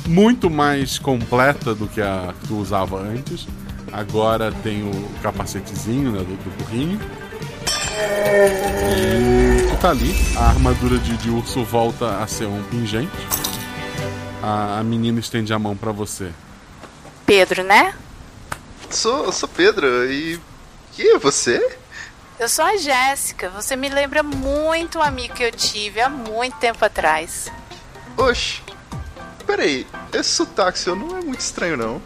muito 0.07 0.49
mais 0.49 0.97
completa 0.97 1.75
do 1.75 1.87
que 1.87 2.01
a 2.01 2.33
que 2.39 2.47
tu 2.47 2.57
usava 2.57 2.99
antes. 2.99 3.45
Agora 3.91 4.51
tem 4.51 4.83
o 4.83 5.09
capacetezinho 5.21 6.11
né, 6.11 6.19
do, 6.19 6.25
do 6.25 6.57
burrinho. 6.57 6.99
E 8.97 9.67
tu 9.69 9.77
tá 9.77 9.89
ali. 9.89 10.13
A 10.37 10.49
armadura 10.49 10.97
de, 10.97 11.15
de 11.17 11.29
urso 11.29 11.63
volta 11.63 12.21
a 12.21 12.27
ser 12.27 12.45
um 12.45 12.63
pingente. 12.63 13.11
A, 14.41 14.79
a 14.79 14.83
menina 14.83 15.19
estende 15.19 15.53
a 15.53 15.59
mão 15.59 15.75
pra 15.75 15.91
você. 15.91 16.31
Pedro, 17.25 17.63
né? 17.63 17.95
Sou, 18.89 19.31
sou 19.31 19.49
Pedro 19.49 20.11
e. 20.11 20.39
Que 20.91 21.13
é 21.13 21.17
você? 21.17 21.77
Eu 22.39 22.49
sou 22.49 22.65
a 22.65 22.77
Jéssica. 22.77 23.49
Você 23.49 23.75
me 23.75 23.89
lembra 23.89 24.21
muito 24.21 24.99
um 24.99 25.01
amigo 25.01 25.33
que 25.33 25.43
eu 25.43 25.51
tive 25.51 26.01
há 26.01 26.09
muito 26.09 26.57
tempo 26.57 26.83
atrás. 26.83 27.51
Oxe, 28.17 28.61
peraí, 29.45 29.87
esse 30.11 30.29
sotaque 30.29 30.77
seu 30.77 30.95
não 30.95 31.17
é 31.17 31.21
muito 31.21 31.39
estranho, 31.39 31.77
não. 31.77 32.01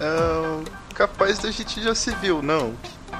É, 0.00 0.94
capaz 0.94 1.38
da 1.38 1.50
gente 1.50 1.82
já 1.82 1.94
se 1.94 2.10
viu, 2.16 2.42
não. 2.42 2.74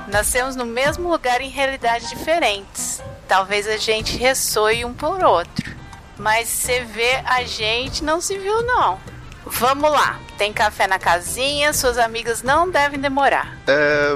Nascemos 0.08 0.56
no 0.56 0.66
mesmo 0.66 1.08
lugar 1.08 1.40
em 1.40 1.48
realidades 1.48 2.08
diferentes. 2.08 3.02
Talvez 3.28 3.66
a 3.66 3.76
gente 3.76 4.16
ressoe 4.16 4.84
um 4.84 4.92
por 4.92 5.22
outro. 5.22 5.74
Mas 6.18 6.48
você 6.48 6.84
vê 6.84 7.22
a 7.24 7.44
gente 7.44 8.04
não 8.04 8.20
se 8.20 8.38
viu, 8.38 8.62
não. 8.62 8.98
Vamos 9.44 9.90
lá. 9.90 10.20
Tem 10.38 10.52
café 10.52 10.86
na 10.86 10.98
casinha, 10.98 11.72
suas 11.72 11.98
amigas 11.98 12.42
não 12.42 12.70
devem 12.70 13.00
demorar. 13.00 13.58
É. 13.66 14.14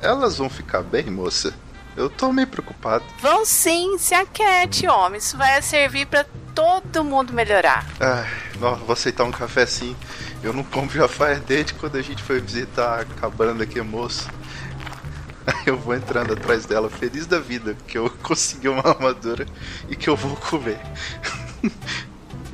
Elas 0.00 0.38
vão 0.38 0.48
ficar 0.48 0.82
bem, 0.82 1.04
moça? 1.04 1.52
Eu 1.96 2.08
tô 2.08 2.32
meio 2.32 2.46
preocupado. 2.46 3.04
Vão 3.20 3.44
sim, 3.44 3.98
se 3.98 4.14
aquete, 4.14 4.86
homem. 4.86 5.18
Isso 5.18 5.36
vai 5.36 5.60
servir 5.60 6.06
pra 6.06 6.24
todo 6.54 7.02
mundo 7.02 7.32
melhorar. 7.32 7.84
Ai, 7.98 8.28
não, 8.60 8.76
vou 8.76 8.92
aceitar 8.92 9.24
um 9.24 9.32
café 9.32 9.66
sim. 9.66 9.96
Eu 10.42 10.52
não 10.52 10.62
compro 10.62 10.96
já 10.96 11.08
faz 11.08 11.40
desde 11.40 11.74
quando 11.74 11.96
a 11.96 12.02
gente 12.02 12.22
foi 12.22 12.40
visitar 12.40 13.00
a 13.00 13.04
cabana 13.04 13.54
daqui, 13.54 13.80
moço. 13.80 14.28
Eu 15.66 15.76
vou 15.76 15.94
entrando 15.94 16.32
atrás 16.32 16.66
dela, 16.66 16.90
feliz 16.90 17.26
da 17.26 17.38
vida, 17.38 17.76
que 17.86 17.98
eu 17.98 18.10
consegui 18.22 18.68
uma 18.68 18.86
armadura 18.86 19.46
e 19.88 19.96
que 19.96 20.08
eu 20.08 20.16
vou 20.16 20.36
comer. 20.36 20.80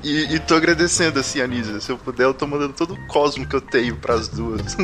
E, 0.06 0.34
e 0.34 0.38
tô 0.38 0.54
agradecendo 0.54 1.18
assim, 1.18 1.40
Anísia. 1.40 1.80
Se 1.80 1.90
eu 1.90 1.96
puder, 1.96 2.24
eu 2.24 2.34
tô 2.34 2.46
mandando 2.46 2.74
todo 2.74 2.92
o 2.92 3.06
cosmo 3.06 3.46
que 3.46 3.56
eu 3.56 3.60
tenho 3.62 3.96
pras 3.96 4.28
duas. 4.28 4.76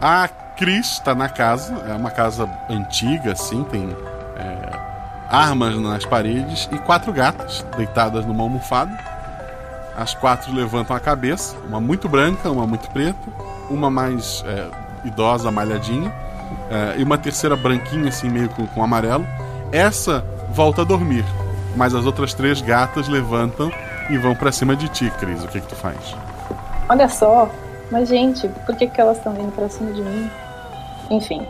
A 0.00 0.26
Cris 0.26 0.98
tá 1.00 1.14
na 1.14 1.28
casa, 1.28 1.74
é 1.86 1.92
uma 1.92 2.10
casa 2.10 2.48
antiga, 2.70 3.32
assim, 3.32 3.64
tem 3.64 3.94
é, 4.34 4.80
armas 5.28 5.76
nas 5.78 6.06
paredes 6.06 6.66
e 6.72 6.78
quatro 6.78 7.12
gatas 7.12 7.62
deitadas 7.76 8.24
numa 8.24 8.44
almofada. 8.44 8.98
As 9.94 10.14
quatro 10.14 10.50
levantam 10.54 10.96
a 10.96 11.00
cabeça, 11.00 11.54
uma 11.68 11.82
muito 11.82 12.08
branca, 12.08 12.50
uma 12.50 12.66
muito 12.66 12.90
preta, 12.92 13.30
uma 13.68 13.90
mais 13.90 14.42
é, 14.46 14.81
idosa, 15.04 15.50
malhadinha, 15.50 16.12
é, 16.70 16.98
e 16.98 17.02
uma 17.02 17.18
terceira 17.18 17.56
branquinha, 17.56 18.08
assim, 18.08 18.28
meio 18.28 18.48
com, 18.48 18.66
com 18.66 18.82
amarelo. 18.82 19.26
Essa 19.70 20.24
volta 20.50 20.82
a 20.82 20.84
dormir, 20.84 21.24
mas 21.76 21.94
as 21.94 22.04
outras 22.04 22.34
três 22.34 22.60
gatas 22.60 23.08
levantam 23.08 23.70
e 24.10 24.18
vão 24.18 24.34
pra 24.34 24.52
cima 24.52 24.76
de 24.76 24.88
ti, 24.88 25.10
Cris. 25.18 25.42
O 25.42 25.48
que 25.48 25.60
que 25.60 25.66
tu 25.66 25.76
faz? 25.76 26.14
Olha 26.88 27.08
só, 27.08 27.48
mas 27.90 28.08
gente, 28.08 28.48
por 28.66 28.76
que, 28.76 28.86
que 28.86 29.00
elas 29.00 29.18
estão 29.18 29.32
vindo 29.32 29.52
pra 29.52 29.68
cima 29.68 29.92
de 29.92 30.02
mim? 30.02 30.30
Enfim. 31.10 31.46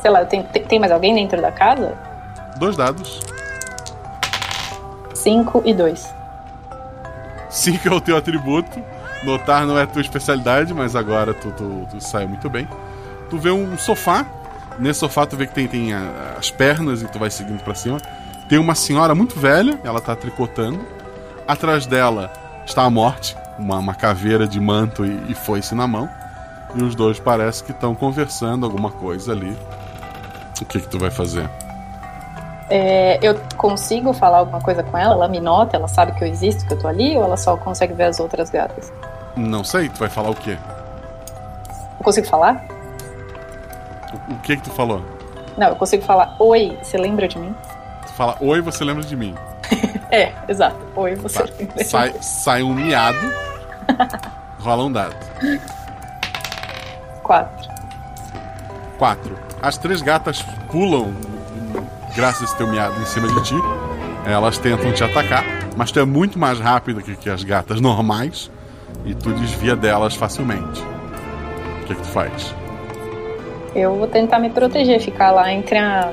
Sei 0.00 0.10
lá, 0.10 0.24
tem, 0.24 0.42
tem, 0.42 0.78
mais 0.78 0.92
alguém 0.92 1.14
dentro 1.14 1.40
da 1.40 1.50
casa? 1.50 1.96
Dois 2.58 2.76
dados. 2.76 3.20
5 5.14 5.62
e 5.64 5.72
2. 5.72 6.14
5 7.48 7.88
é 7.88 7.90
o 7.90 8.00
teu 8.00 8.16
atributo. 8.16 8.82
Notar 9.24 9.66
não 9.66 9.78
é 9.78 9.86
tua 9.86 10.02
especialidade, 10.02 10.74
mas 10.74 10.94
agora 10.94 11.32
tu, 11.32 11.50
tu, 11.52 11.86
tu 11.90 12.28
muito 12.28 12.50
bem. 12.50 12.68
Tu 13.30 13.38
vê 13.38 13.50
um 13.50 13.76
sofá. 13.78 14.26
Nesse 14.78 15.00
sofá 15.00 15.24
tu 15.24 15.36
vê 15.36 15.46
que 15.46 15.54
tem, 15.54 15.66
tem 15.68 15.94
a- 15.94 16.34
as 16.38 16.50
pernas 16.50 17.00
e 17.02 17.06
tu 17.06 17.18
vai 17.18 17.30
seguindo 17.30 17.62
pra 17.62 17.74
cima. 17.74 17.98
Tem 18.48 18.58
uma 18.58 18.74
senhora 18.74 19.14
muito 19.14 19.38
velha, 19.38 19.78
ela 19.84 20.00
tá 20.00 20.14
tricotando. 20.14 20.80
Atrás 21.46 21.86
dela 21.86 22.30
está 22.66 22.82
a 22.82 22.90
morte, 22.90 23.36
uma, 23.58 23.78
uma 23.78 23.94
caveira 23.94 24.46
de 24.46 24.60
manto 24.60 25.04
e, 25.06 25.22
e 25.30 25.34
foice 25.34 25.74
na 25.74 25.86
mão. 25.86 26.08
E 26.74 26.82
os 26.82 26.94
dois 26.94 27.20
parece 27.20 27.62
que 27.62 27.70
estão 27.70 27.94
conversando 27.94 28.66
alguma 28.66 28.90
coisa 28.90 29.32
ali. 29.32 29.56
O 30.60 30.64
que 30.64 30.80
que 30.80 30.88
tu 30.88 30.98
vai 30.98 31.10
fazer? 31.10 31.48
É, 32.70 33.18
eu 33.22 33.38
consigo 33.56 34.12
falar 34.12 34.38
alguma 34.38 34.60
coisa 34.60 34.82
com 34.82 34.96
ela? 34.96 35.14
Ela 35.14 35.28
me 35.28 35.38
nota? 35.38 35.76
Ela 35.76 35.86
sabe 35.88 36.12
que 36.12 36.24
eu 36.24 36.28
existo, 36.28 36.66
que 36.66 36.72
eu 36.72 36.78
tô 36.78 36.88
ali? 36.88 37.16
Ou 37.16 37.22
ela 37.24 37.36
só 37.36 37.56
consegue 37.56 37.92
ver 37.92 38.04
as 38.04 38.18
outras 38.18 38.50
gatas? 38.50 38.92
Não 39.36 39.64
sei, 39.64 39.88
tu 39.88 39.98
vai 39.98 40.08
falar 40.08 40.30
o 40.30 40.34
quê? 40.34 40.56
Eu 41.98 42.04
consigo 42.04 42.26
falar? 42.26 42.64
O, 44.28 44.32
o 44.34 44.38
que 44.40 44.56
que 44.56 44.62
tu 44.62 44.70
falou? 44.70 45.02
Não, 45.56 45.68
eu 45.68 45.76
consigo 45.76 46.04
falar 46.04 46.34
Oi, 46.38 46.76
você 46.82 46.96
lembra 46.98 47.26
de 47.28 47.38
mim? 47.38 47.54
Tu 48.06 48.12
fala, 48.12 48.36
oi, 48.40 48.60
você 48.60 48.84
lembra 48.84 49.02
de 49.02 49.16
mim. 49.16 49.34
É, 50.10 50.32
exato. 50.46 50.76
Oi, 50.94 51.16
você 51.16 51.42
Tá. 51.42 51.48
lembra 51.58 51.74
de 51.76 51.84
Sai, 51.84 52.12
mim? 52.12 52.18
sai 52.22 52.62
um 52.62 52.72
miado. 52.72 53.18
rola 54.60 54.84
um 54.84 54.92
dado. 54.92 55.16
Quatro. 57.24 57.68
Quatro. 58.96 59.36
As 59.60 59.76
três 59.76 60.00
gatas 60.02 60.40
pulam, 60.70 61.12
graças 62.14 62.42
a 62.42 62.44
esse 62.44 62.56
teu 62.56 62.68
miado, 62.68 63.00
em 63.00 63.06
cima 63.06 63.26
de 63.26 63.42
ti. 63.42 63.54
Elas 64.24 64.56
tentam 64.58 64.92
te 64.92 65.02
atacar, 65.02 65.42
mas 65.76 65.90
tu 65.90 65.98
é 65.98 66.04
muito 66.04 66.38
mais 66.38 66.60
rápido 66.60 67.02
que, 67.02 67.16
que 67.16 67.28
as 67.28 67.42
gatas 67.42 67.80
normais 67.80 68.48
e 69.04 69.14
tu 69.14 69.32
desvia 69.32 69.76
delas 69.76 70.14
facilmente. 70.14 70.82
O 71.82 71.86
que, 71.86 71.94
que 71.94 72.02
tu 72.02 72.08
faz? 72.08 72.54
Eu 73.74 73.96
vou 73.96 74.06
tentar 74.06 74.38
me 74.38 74.50
proteger, 74.50 75.00
ficar 75.00 75.30
lá 75.32 75.52
entre 75.52 75.76
a, 75.78 76.12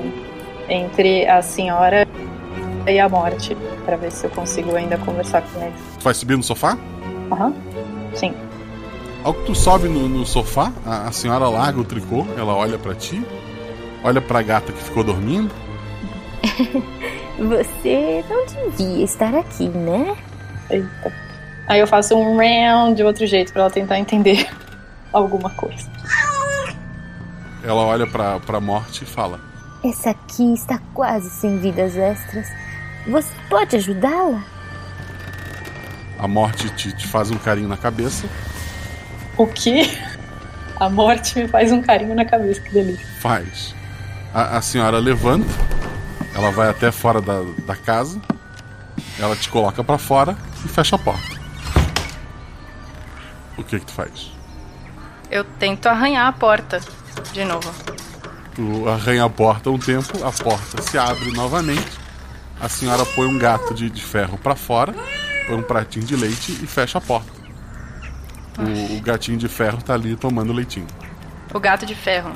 entre 0.68 1.26
a 1.28 1.40
senhora 1.42 2.06
e 2.86 2.98
a 2.98 3.08
morte, 3.08 3.56
pra 3.84 3.96
ver 3.96 4.10
se 4.10 4.26
eu 4.26 4.30
consigo 4.30 4.74
ainda 4.74 4.98
conversar 4.98 5.42
com 5.42 5.62
eles. 5.62 5.78
Tu 5.98 6.04
vai 6.04 6.14
subir 6.14 6.36
no 6.36 6.42
sofá? 6.42 6.76
Aham. 7.30 7.54
Sim. 8.14 8.34
Ao 9.24 9.32
que 9.32 9.46
tu 9.46 9.54
sobe 9.54 9.88
no, 9.88 10.08
no 10.08 10.26
sofá, 10.26 10.72
a, 10.84 11.08
a 11.08 11.12
senhora 11.12 11.48
larga 11.48 11.80
o 11.80 11.84
tricô, 11.84 12.26
ela 12.36 12.54
olha 12.54 12.76
pra 12.76 12.94
ti, 12.94 13.24
olha 14.02 14.20
pra 14.20 14.42
gata 14.42 14.72
que 14.72 14.82
ficou 14.82 15.04
dormindo. 15.04 15.50
Você 17.38 18.24
não 18.28 18.44
devia 18.46 19.04
estar 19.04 19.34
aqui, 19.34 19.68
né? 19.68 20.16
Eita. 20.68 21.12
Aí 21.66 21.80
eu 21.80 21.86
faço 21.86 22.14
um 22.16 22.36
round 22.36 22.96
de 22.96 23.02
outro 23.04 23.26
jeito 23.26 23.52
pra 23.52 23.62
ela 23.62 23.70
tentar 23.70 23.98
entender 23.98 24.48
alguma 25.12 25.50
coisa. 25.50 25.90
Ela 27.62 27.82
olha 27.82 28.06
pra, 28.06 28.40
pra 28.40 28.60
morte 28.60 29.04
e 29.04 29.06
fala: 29.06 29.40
Essa 29.84 30.10
aqui 30.10 30.52
está 30.54 30.80
quase 30.92 31.30
sem 31.30 31.58
vidas 31.58 31.96
extras. 31.96 32.48
Você 33.06 33.28
pode 33.48 33.76
ajudá-la? 33.76 34.42
A 36.18 36.28
morte 36.28 36.68
te, 36.70 36.92
te 36.96 37.06
faz 37.06 37.30
um 37.30 37.36
carinho 37.38 37.68
na 37.68 37.76
cabeça, 37.76 38.28
O 39.36 39.46
que? 39.46 39.90
A 40.78 40.88
morte 40.88 41.38
me 41.38 41.48
faz 41.48 41.70
um 41.72 41.80
carinho 41.82 42.14
na 42.14 42.24
cabeça, 42.24 42.60
que 42.60 42.70
delícia. 42.72 43.06
faz. 43.20 43.74
A, 44.34 44.56
a 44.58 44.62
senhora 44.62 44.98
levanta, 44.98 45.46
ela 46.34 46.50
vai 46.50 46.68
até 46.68 46.90
fora 46.90 47.20
da, 47.20 47.42
da 47.66 47.76
casa, 47.76 48.20
ela 49.18 49.36
te 49.36 49.48
coloca 49.48 49.82
pra 49.84 49.98
fora 49.98 50.36
e 50.64 50.68
fecha 50.68 50.96
a 50.96 50.98
porta. 50.98 51.31
O 53.56 53.62
que 53.64 53.78
que 53.80 53.86
tu 53.86 53.92
faz? 53.92 54.30
Eu 55.30 55.44
tento 55.44 55.86
arranhar 55.86 56.26
a 56.26 56.32
porta 56.32 56.80
de 57.32 57.44
novo. 57.44 57.72
Tu 58.54 58.88
arranha 58.88 59.24
a 59.24 59.30
porta 59.30 59.70
um 59.70 59.78
tempo, 59.78 60.24
a 60.24 60.30
porta 60.32 60.82
se 60.82 60.98
abre 60.98 61.32
novamente. 61.32 62.00
A 62.60 62.68
senhora 62.68 63.04
põe 63.04 63.26
um 63.26 63.38
gato 63.38 63.74
de, 63.74 63.88
de 63.90 64.02
ferro 64.02 64.38
pra 64.38 64.54
fora, 64.54 64.94
põe 65.46 65.56
um 65.56 65.62
pratinho 65.62 66.04
de 66.04 66.14
leite 66.14 66.52
e 66.62 66.66
fecha 66.66 66.98
a 66.98 67.00
porta. 67.00 67.30
O, 68.58 68.98
o 68.98 69.00
gatinho 69.00 69.38
de 69.38 69.48
ferro 69.48 69.80
tá 69.82 69.94
ali 69.94 70.14
tomando 70.16 70.52
leitinho. 70.52 70.86
O 71.52 71.58
gato 71.58 71.86
de 71.86 71.94
ferro. 71.94 72.32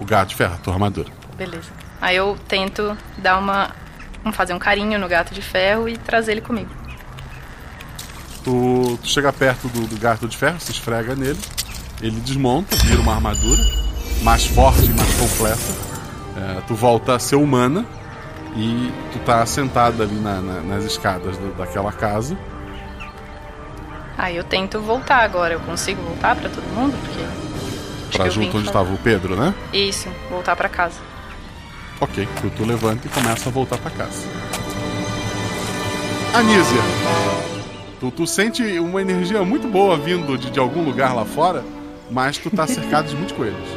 O 0.00 0.04
gato 0.04 0.30
de 0.30 0.34
ferro, 0.36 0.54
a 0.54 0.58
tua 0.58 0.72
armadura. 0.72 1.10
Beleza. 1.36 1.70
Aí 2.00 2.16
eu 2.16 2.36
tento 2.48 2.96
dar 3.18 3.38
uma. 3.38 3.70
um- 4.24 4.32
fazer 4.32 4.54
um 4.54 4.58
carinho 4.58 4.98
no 4.98 5.06
gato 5.08 5.34
de 5.34 5.42
ferro 5.42 5.88
e 5.88 5.96
trazer 5.98 6.32
ele 6.32 6.40
comigo. 6.40 6.70
Tu, 8.48 8.98
tu 9.02 9.06
chega 9.10 9.30
perto 9.30 9.68
do, 9.68 9.86
do 9.86 10.00
gato 10.00 10.26
de 10.26 10.34
ferro, 10.34 10.58
se 10.58 10.70
esfrega 10.72 11.14
nele, 11.14 11.38
ele 12.00 12.18
desmonta, 12.20 12.74
vira 12.76 12.98
uma 12.98 13.14
armadura 13.14 13.62
mais 14.22 14.46
forte 14.46 14.86
e 14.86 14.94
mais 14.94 15.14
completa. 15.16 15.60
É, 16.34 16.60
tu 16.66 16.74
volta 16.74 17.14
a 17.14 17.18
ser 17.18 17.36
humana 17.36 17.84
e 18.56 18.90
tu 19.12 19.18
tá 19.18 19.44
sentada 19.44 20.02
ali 20.04 20.14
na- 20.14 20.40
na- 20.40 20.60
nas 20.62 20.84
escadas 20.84 21.36
do- 21.36 21.54
daquela 21.58 21.92
casa. 21.92 22.38
Aí 24.16 24.34
eu 24.38 24.44
tento 24.44 24.80
voltar 24.80 25.18
agora. 25.24 25.52
Eu 25.52 25.60
consigo 25.60 26.00
voltar 26.00 26.34
pra 26.34 26.48
todo 26.48 26.64
mundo? 26.74 26.96
Porque. 27.04 28.16
Pra 28.16 28.30
junto 28.30 28.56
onde 28.56 28.66
estava 28.68 28.90
o 28.90 28.96
Pedro, 28.96 29.36
né? 29.36 29.52
Isso, 29.74 30.08
voltar 30.30 30.56
pra 30.56 30.70
casa. 30.70 30.96
Ok, 32.00 32.26
tu, 32.40 32.48
tu 32.56 32.64
levanta 32.64 33.06
e 33.06 33.10
começa 33.10 33.50
a 33.50 33.52
voltar 33.52 33.76
pra 33.76 33.90
casa. 33.90 34.26
Anísia, 36.32 36.80
tu, 38.00 38.10
tu 38.10 38.26
sente 38.26 38.62
uma 38.78 39.00
energia 39.00 39.42
muito 39.42 39.68
boa 39.68 39.96
vindo 39.96 40.36
de, 40.36 40.50
de 40.50 40.58
algum 40.58 40.82
lugar 40.82 41.14
lá 41.14 41.24
fora, 41.24 41.64
mas 42.10 42.38
tu 42.38 42.50
tá 42.50 42.66
cercado 42.66 43.08
de 43.08 43.16
muitos 43.16 43.36
coelhos. 43.36 43.68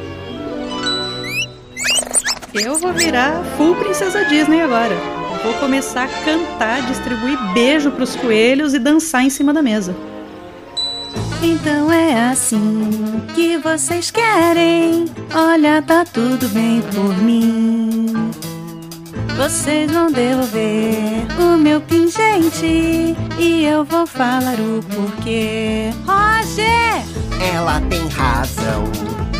Eu 2.54 2.78
vou 2.80 2.94
virar 2.94 3.44
full 3.56 3.76
princesa 3.76 4.26
Disney 4.26 4.62
agora. 4.62 4.96
Vou 5.44 5.54
começar 5.56 6.04
a 6.04 6.26
cantar, 6.26 6.86
distribuir 6.86 7.38
beijo 7.54 7.90
pros 7.92 8.16
coelhos 8.16 8.74
e 8.74 8.80
dançar 8.80 9.24
em 9.24 9.30
cima 9.30 9.54
da 9.54 9.62
mesa. 9.62 9.96
Então 11.42 11.92
é 11.92 12.30
assim 12.30 13.24
que 13.34 13.58
vocês 13.58 14.12
querem. 14.12 15.06
Olha, 15.34 15.82
tá 15.82 16.06
tudo 16.06 16.48
bem 16.50 16.82
por 16.94 17.18
mim. 17.18 18.32
Vocês 19.38 19.92
vão 19.92 20.12
devolver 20.12 21.26
o 21.40 21.58
meu 21.58 21.82
pingente 21.82 23.16
e 23.40 23.66
eu 23.66 23.84
vou 23.84 24.06
falar 24.06 24.60
o 24.60 24.82
porquê. 24.84 25.90
Roger! 26.06 27.04
Ela 27.54 27.82
tem 27.90 28.08
razão, 28.10 28.84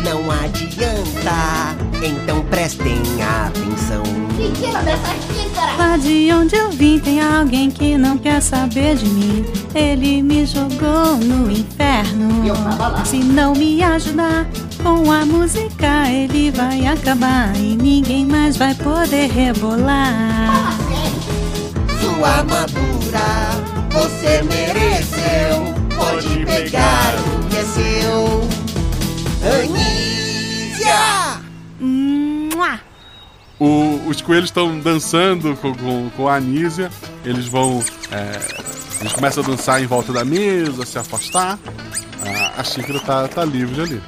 não 0.04 0.30
adianta. 0.30 1.76
Então 2.02 2.44
prestem 2.46 3.00
atenção. 3.22 4.02
Mentira 4.36 4.82
dessa 4.82 5.12
xícara! 5.14 5.76
Lá 5.76 5.96
de 5.96 6.32
onde 6.32 6.56
eu 6.56 6.70
vim 6.70 6.98
tem 6.98 7.20
alguém 7.20 7.70
que 7.70 7.96
não 7.96 8.18
quer 8.18 8.40
saber 8.40 8.96
de 8.96 9.06
mim. 9.06 9.44
Ele 9.74 10.22
me 10.22 10.44
jogou 10.44 11.16
no 11.18 11.50
inferno. 11.50 12.42
Se 13.04 13.18
não 13.18 13.52
me 13.52 13.82
ajudar 13.84 14.46
com 14.82 15.10
a 15.10 15.24
música, 15.24 16.08
ele 16.10 16.50
vai 16.50 16.86
acabar 16.86 17.54
e 17.56 17.76
ninguém 17.76 18.26
mais 18.26 18.56
vai 18.56 18.74
poder 18.74 19.30
rebolar. 19.30 20.76
Sua 22.00 22.28
armadura 22.28 23.52
você 23.90 24.42
mereceu. 24.42 25.72
Pode 25.96 26.44
pegar 26.44 27.14
o 27.16 27.48
que 27.48 27.56
é 27.56 27.64
seu. 27.64 28.48
Anísia! 29.60 31.40
Mua! 31.80 32.80
O- 33.58 34.00
os 34.08 34.20
coelhos 34.20 34.46
estão 34.46 34.78
dançando 34.80 35.56
com, 35.56 35.74
com, 35.74 36.10
com 36.16 36.28
a 36.28 36.36
Anísia. 36.36 36.90
Eles 37.24 37.46
vão. 37.46 37.82
é, 38.10 38.40
eles 39.00 39.12
começam 39.12 39.42
a 39.44 39.46
dançar 39.46 39.82
em 39.82 39.86
volta 39.86 40.12
da 40.12 40.24
mesa, 40.24 40.84
se 40.86 40.98
afastar. 40.98 41.58
A, 42.56 42.60
a 42.60 42.64
xícara 42.64 43.00
tá, 43.00 43.28
tá 43.28 43.44
livre 43.44 43.80
ali. 43.82 44.02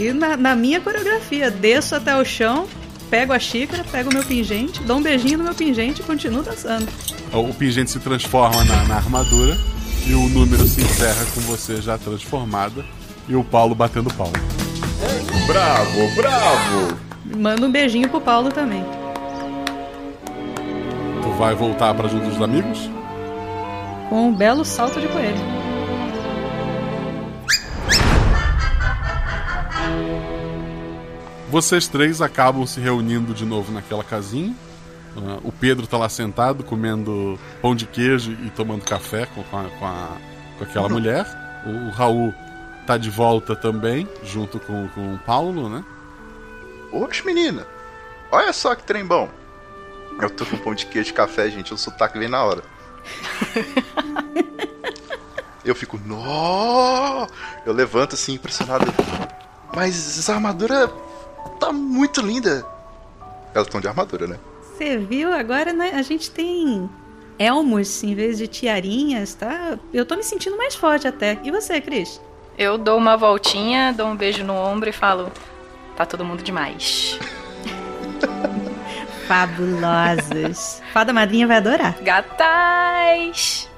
E 0.00 0.14
na, 0.14 0.34
na 0.34 0.56
minha 0.56 0.80
coreografia, 0.80 1.50
desço 1.50 1.94
até 1.94 2.16
o 2.16 2.24
chão, 2.24 2.66
pego 3.10 3.34
a 3.34 3.38
xícara, 3.38 3.84
pego 3.84 4.08
o 4.08 4.14
meu 4.14 4.24
pingente, 4.24 4.82
dou 4.82 4.96
um 4.96 5.02
beijinho 5.02 5.36
no 5.36 5.44
meu 5.44 5.54
pingente 5.54 6.00
e 6.00 6.04
continuo 6.04 6.42
dançando. 6.42 6.88
O, 7.30 7.52
pingente 7.52 7.90
se 7.90 8.00
transforma 8.00 8.64
na, 8.64 8.84
na 8.84 8.96
armadura 8.96 9.54
e 10.06 10.14
o 10.14 10.26
número 10.30 10.66
se 10.66 10.80
encerra 10.80 11.22
com 11.34 11.42
você 11.42 11.82
já 11.82 11.98
transformada 11.98 12.82
e 13.28 13.36
o 13.36 13.44
Paulo 13.44 13.74
batendo 13.74 14.08
palma. 14.14 14.32
Bravo, 15.46 16.14
bravo! 16.16 16.98
Manda 17.36 17.66
um 17.66 17.70
beijinho 17.70 18.08
pro 18.08 18.22
Paulo 18.22 18.50
também. 18.50 18.82
Tu 21.22 21.30
vai 21.38 21.54
voltar 21.54 21.92
pra 21.92 22.08
junto 22.08 22.24
dos 22.24 22.40
amigos? 22.40 22.88
Com 24.08 24.28
um 24.28 24.32
belo 24.32 24.64
salto 24.64 24.98
de 24.98 25.08
coelho. 25.08 25.59
Vocês 31.50 31.88
três 31.88 32.22
acabam 32.22 32.64
se 32.64 32.78
reunindo 32.78 33.34
de 33.34 33.44
novo 33.44 33.72
naquela 33.72 34.04
casinha. 34.04 34.54
Uh, 35.16 35.48
o 35.48 35.50
Pedro 35.50 35.84
tá 35.84 35.98
lá 35.98 36.08
sentado 36.08 36.62
comendo 36.62 37.36
pão 37.60 37.74
de 37.74 37.86
queijo 37.86 38.30
e 38.44 38.50
tomando 38.50 38.84
café 38.84 39.26
com, 39.26 39.42
com, 39.42 39.58
a, 39.58 39.64
com, 39.64 39.84
a, 39.84 40.16
com 40.56 40.64
aquela 40.64 40.88
mulher. 40.88 41.26
O, 41.66 41.88
o, 41.88 41.90
Raul 41.90 42.32
tá 42.86 42.96
de 42.96 43.10
volta 43.10 43.56
também, 43.56 44.08
junto 44.22 44.60
com, 44.60 44.86
com 44.90 45.14
o 45.14 45.18
Paulo, 45.18 45.68
né? 45.68 45.84
Oxe, 46.92 47.26
menina! 47.26 47.66
Olha 48.30 48.52
só 48.52 48.72
que 48.76 48.84
trem 48.84 49.04
bom! 49.04 49.28
Eu 50.22 50.30
tô 50.30 50.46
com 50.46 50.56
pão 50.56 50.72
de 50.72 50.86
queijo 50.86 51.10
e 51.10 51.14
café, 51.14 51.50
gente. 51.50 51.74
O 51.74 51.76
sotaque 51.76 52.16
vem 52.16 52.28
na 52.28 52.44
hora. 52.44 52.62
Eu 55.64 55.74
fico, 55.74 56.00
nó! 56.06 57.26
Eu 57.66 57.72
levanto 57.72 58.14
assim, 58.14 58.34
impressionado. 58.34 58.86
Mas 59.74 60.18
essa 60.18 60.32
armadura 60.32 60.88
tá 61.60 61.72
muito 61.72 62.20
linda. 62.20 62.66
Elas 63.54 63.66
estão 63.66 63.80
de 63.80 63.86
armadura, 63.86 64.26
né? 64.26 64.38
Você 64.62 64.96
viu? 64.96 65.32
Agora 65.32 65.72
né, 65.72 65.92
a 65.94 66.02
gente 66.02 66.30
tem 66.30 66.88
elmos 67.38 68.02
em 68.02 68.14
vez 68.14 68.38
de 68.38 68.46
tiarinhas, 68.46 69.34
tá? 69.34 69.78
Eu 69.92 70.06
tô 70.06 70.16
me 70.16 70.22
sentindo 70.22 70.56
mais 70.56 70.74
forte 70.74 71.06
até. 71.06 71.38
E 71.44 71.50
você, 71.50 71.80
Cris? 71.80 72.20
Eu 72.56 72.78
dou 72.78 72.98
uma 72.98 73.16
voltinha, 73.16 73.92
dou 73.92 74.06
um 74.06 74.16
beijo 74.16 74.42
no 74.42 74.54
ombro 74.54 74.88
e 74.88 74.92
falo: 74.92 75.30
tá 75.96 76.06
todo 76.06 76.24
mundo 76.24 76.42
demais. 76.42 77.18
Fabulosos. 79.28 80.82
Fada 80.92 81.12
madrinha 81.12 81.46
vai 81.46 81.58
adorar. 81.58 81.96
Gatais! 82.02 83.68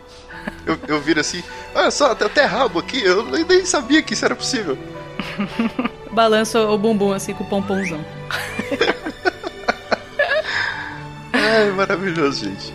Eu, 0.67 0.79
eu 0.89 1.01
viro 1.01 1.21
assim, 1.21 1.43
olha 1.75 1.91
só, 1.91 2.15
tem 2.15 2.27
até 2.27 2.45
rabo 2.45 2.79
aqui, 2.79 3.01
eu 3.05 3.25
nem 3.25 3.65
sabia 3.65 4.03
que 4.03 4.15
isso 4.15 4.25
era 4.25 4.35
possível. 4.35 4.77
Balança 6.13 6.61
o 6.61 6.77
bumbum 6.77 7.13
assim 7.13 7.33
com 7.33 7.45
o 7.45 7.49
pomponzão. 7.49 8.01
Ai, 11.33 11.71
maravilhoso, 11.71 12.45
gente. 12.45 12.75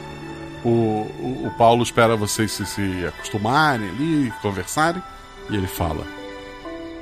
O, 0.64 0.70
o, 0.70 1.48
o, 1.48 1.52
Paulo 1.58 1.84
espera 1.84 2.16
vocês 2.16 2.52
se, 2.52 2.66
se 2.66 3.06
acostumarem 3.06 3.90
ali, 3.90 4.34
conversarem, 4.42 5.02
e 5.50 5.56
ele 5.56 5.68
fala: 5.68 6.04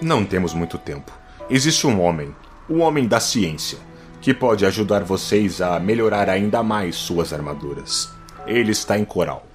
Não 0.02 0.26
temos 0.26 0.54
muito 0.54 0.78
tempo. 0.78 1.12
Existe 1.50 1.88
um 1.88 2.02
homem, 2.02 2.36
o 2.67 2.80
homem 2.80 3.08
da 3.08 3.19
ciência, 3.19 3.78
que 4.19 4.34
pode 4.34 4.65
ajudar 4.65 5.04
vocês 5.04 5.62
a 5.62 5.80
melhorar 5.80 6.30
ainda 6.30 6.62
mais 6.62 6.95
suas 6.95 7.32
armaduras. 7.32 8.12
Ele 8.45 8.71
está 8.71 8.98
em 8.98 9.06
Coral. 9.06 9.45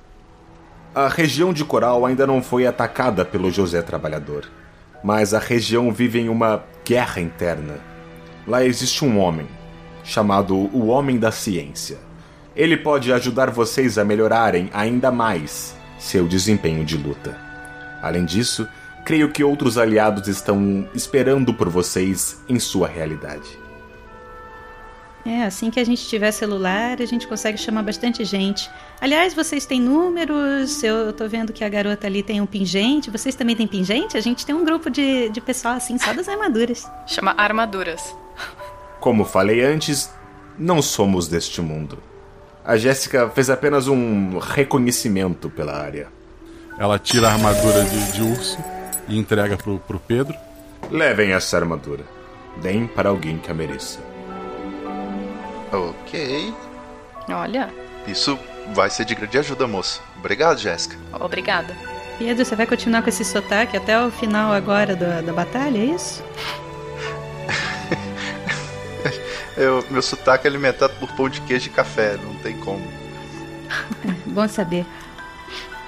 A 0.95 1.09
região 1.09 1.53
de 1.53 1.64
Coral 1.64 2.07
ainda 2.07 2.27
não 2.27 2.43
foi 2.43 2.66
atacada 2.66 3.25
pelo 3.25 3.51
José 3.51 3.83
Trabalhador, 3.83 4.49
mas 5.03 5.35
a 5.35 5.39
região 5.39 5.93
vive 5.93 6.21
em 6.21 6.29
uma 6.29 6.65
guerra 6.85 7.21
interna. 7.21 7.79
Lá 8.47 8.65
existe 8.65 9.05
um 9.05 9.19
homem, 9.19 9.47
chamado 10.03 10.57
o 10.57 10.87
Homem 10.87 11.19
da 11.19 11.31
Ciência. 11.31 11.99
Ele 12.57 12.77
pode 12.77 13.13
ajudar 13.13 13.51
vocês 13.51 13.99
a 13.99 14.05
melhorarem 14.05 14.69
ainda 14.73 15.11
mais 15.11 15.75
seu 15.99 16.27
desempenho 16.27 16.85
de 16.85 16.97
luta. 16.97 17.37
Além 18.03 18.25
disso, 18.25 18.67
creio 19.05 19.31
que 19.31 19.45
outros 19.45 19.77
aliados 19.77 20.27
estão 20.27 20.89
esperando 20.95 21.53
por 21.53 21.69
vocês 21.69 22.43
em 22.49 22.59
sua 22.59 22.89
realidade. 22.89 23.60
É, 25.25 25.45
assim 25.45 25.71
que 25.71 25.79
a 25.79 25.85
gente 25.85 26.07
tiver 26.07 26.31
celular, 26.31 27.01
a 27.01 27.05
gente 27.05 27.27
consegue 27.27 27.59
chamar 27.59 27.83
bastante 27.83 28.25
gente. 28.25 28.71
Aliás, 29.01 29.35
vocês 29.35 29.67
têm 29.67 29.81
números, 29.81 30.83
eu 30.83 31.13
tô 31.13 31.29
vendo 31.29 31.53
que 31.53 31.63
a 31.63 31.69
garota 31.69 32.07
ali 32.07 32.23
tem 32.23 32.41
um 32.41 32.47
pingente, 32.47 33.11
vocês 33.11 33.35
também 33.35 33.55
têm 33.55 33.67
pingente? 33.67 34.17
A 34.17 34.21
gente 34.21 34.47
tem 34.47 34.55
um 34.55 34.65
grupo 34.65 34.89
de, 34.89 35.29
de 35.29 35.41
pessoal 35.41 35.75
assim, 35.75 35.99
só 35.99 36.13
das 36.15 36.29
armaduras. 36.29 36.91
Chama 37.07 37.35
Armaduras. 37.37 38.15
Como 38.99 39.25
falei 39.25 39.63
antes, 39.63 40.11
não 40.59 40.81
somos 40.81 41.29
deste 41.29 41.61
mundo. 41.61 41.99
A 42.65 42.77
Jéssica 42.77 43.29
fez 43.31 43.51
apenas 43.51 43.89
um 43.89 44.39
reconhecimento 44.39 45.51
pela 45.51 45.77
área. 45.77 46.09
Ela 46.79 46.99
tira 46.99 47.29
a 47.29 47.33
armadura 47.33 47.85
de, 47.85 48.13
de 48.13 48.23
urso 48.23 48.59
e 49.09 49.19
entrega 49.19 49.57
pro, 49.57 49.79
pro 49.79 49.99
Pedro. 49.99 50.35
Levem 50.91 51.33
essa 51.33 51.57
armadura. 51.59 52.05
Deem 52.63 52.87
para 52.87 53.11
alguém 53.11 53.39
que 53.39 53.51
a 53.51 53.55
mereça. 53.55 54.10
Ok. 55.73 56.55
Olha. 57.29 57.71
Isso 58.07 58.39
vai 58.75 58.91
ser 58.91 59.05
de 59.05 59.15
grande 59.15 59.39
ajuda, 59.39 59.67
moça. 59.67 60.01
Obrigado, 60.19 60.59
Jéssica. 60.59 60.97
Obrigada. 61.21 61.75
Pedro, 62.19 62.45
você 62.45 62.55
vai 62.55 62.67
continuar 62.67 63.03
com 63.03 63.09
esse 63.09 63.25
sotaque 63.25 63.77
até 63.77 64.05
o 64.05 64.11
final 64.11 64.53
agora 64.53 64.95
da, 64.95 65.21
da 65.21 65.33
batalha, 65.33 65.79
é 65.79 65.85
isso? 65.85 66.23
Eu, 69.57 69.85
meu 69.91 70.03
sotaque 70.03 70.47
é 70.47 70.51
alimentado 70.51 70.95
por 70.99 71.11
pão 71.13 71.29
de 71.29 71.41
queijo 71.43 71.69
e 71.69 71.71
café, 71.71 72.17
não 72.17 72.35
tem 72.37 72.57
como. 72.59 72.83
Bom 74.27 74.49
saber. 74.49 74.87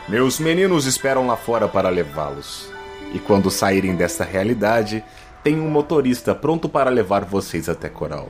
Meus 0.08 0.38
meninos 0.38 0.86
esperam 0.86 1.26
lá 1.26 1.36
fora 1.36 1.68
para 1.68 1.88
levá-los. 1.88 2.70
E 3.14 3.18
quando 3.18 3.50
saírem 3.50 3.94
dessa 3.94 4.24
realidade, 4.24 5.04
tem 5.42 5.60
um 5.60 5.70
motorista 5.70 6.34
pronto 6.34 6.68
para 6.68 6.90
levar 6.90 7.24
vocês 7.24 7.68
até 7.68 7.88
Coral. 7.88 8.28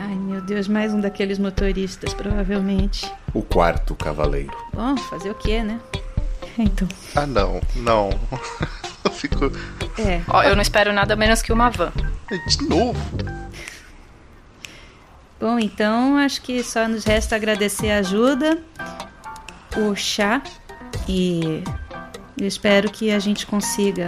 Ai, 0.00 0.14
meu 0.14 0.40
Deus, 0.40 0.68
mais 0.68 0.94
um 0.94 1.00
daqueles 1.00 1.40
motoristas, 1.40 2.14
provavelmente. 2.14 3.12
O 3.34 3.42
quarto 3.42 3.96
cavaleiro. 3.96 4.56
Bom, 4.72 4.96
fazer 4.96 5.28
o 5.28 5.34
quê, 5.34 5.62
né? 5.62 5.80
Então. 6.56 6.86
Ah, 7.16 7.26
não, 7.26 7.60
não. 7.74 8.10
eu 9.04 9.10
fico. 9.10 9.46
É. 9.98 10.22
Ó, 10.28 10.42
eu 10.44 10.54
não 10.54 10.62
espero 10.62 10.92
nada 10.92 11.16
menos 11.16 11.42
que 11.42 11.52
uma 11.52 11.68
van. 11.68 11.92
De 12.46 12.68
novo. 12.68 12.98
Bom, 15.40 15.58
então 15.58 16.16
acho 16.16 16.42
que 16.42 16.62
só 16.62 16.86
nos 16.86 17.04
resta 17.04 17.34
agradecer 17.34 17.90
a 17.90 17.98
ajuda, 17.98 18.58
o 19.76 19.94
chá 19.94 20.42
e 21.08 21.62
eu 22.40 22.46
espero 22.46 22.90
que 22.90 23.10
a 23.10 23.18
gente 23.18 23.46
consiga 23.46 24.06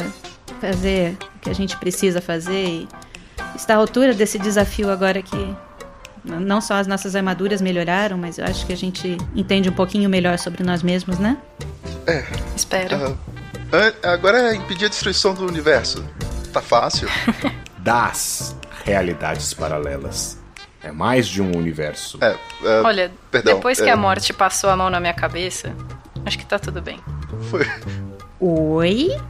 fazer 0.61 1.17
o 1.37 1.39
que 1.41 1.51
a 1.51 1.53
gente 1.53 1.77
precisa 1.77 2.21
fazer 2.21 2.65
e 2.65 2.89
estar 3.55 3.75
à 3.75 3.77
altura 3.77 4.13
desse 4.13 4.39
desafio 4.39 4.91
agora 4.91 5.23
que 5.23 5.57
não 6.25 6.61
só 6.61 6.75
as 6.75 6.87
nossas 6.87 7.17
armaduras 7.17 7.61
melhoraram, 7.61 8.19
mas 8.19 8.39
eu 8.39 8.45
acho 8.45 8.67
que 8.67 8.73
a 8.73 8.77
gente 8.77 9.17
entende 9.35 9.69
um 9.69 9.73
pouquinho 9.73 10.09
melhor 10.09 10.39
sobre 10.39 10.63
nós 10.63 10.83
mesmos, 10.83 11.19
né? 11.19 11.37
É. 12.07 12.25
Espero. 12.57 13.13
Uh, 13.13 14.07
agora 14.07 14.53
é 14.53 14.55
impedir 14.55 14.87
a 14.87 14.89
destruição 14.89 15.35
do 15.35 15.47
universo. 15.47 16.05
Tá 16.53 16.61
fácil. 16.61 17.09
das 17.79 18.57
realidades 18.85 19.55
paralelas. 19.55 20.39
É 20.83 20.91
mais 20.91 21.29
de 21.29 21.43
um 21.43 21.57
universo. 21.57 22.19
É, 22.21 22.37
é 22.65 22.81
Olha, 22.83 23.13
perdão, 23.31 23.55
depois 23.55 23.81
que 23.81 23.89
a 23.89 23.97
morte 23.97 24.33
passou 24.33 24.71
a 24.71 24.77
mão 24.77 24.89
na 24.89 24.99
minha 24.99 25.13
cabeça, 25.13 25.75
acho 26.25 26.39
que 26.39 26.47
tá 26.47 26.59
tudo 26.59 26.81
bem. 26.81 26.99
Foi. 27.51 27.67
Oi? 28.41 29.21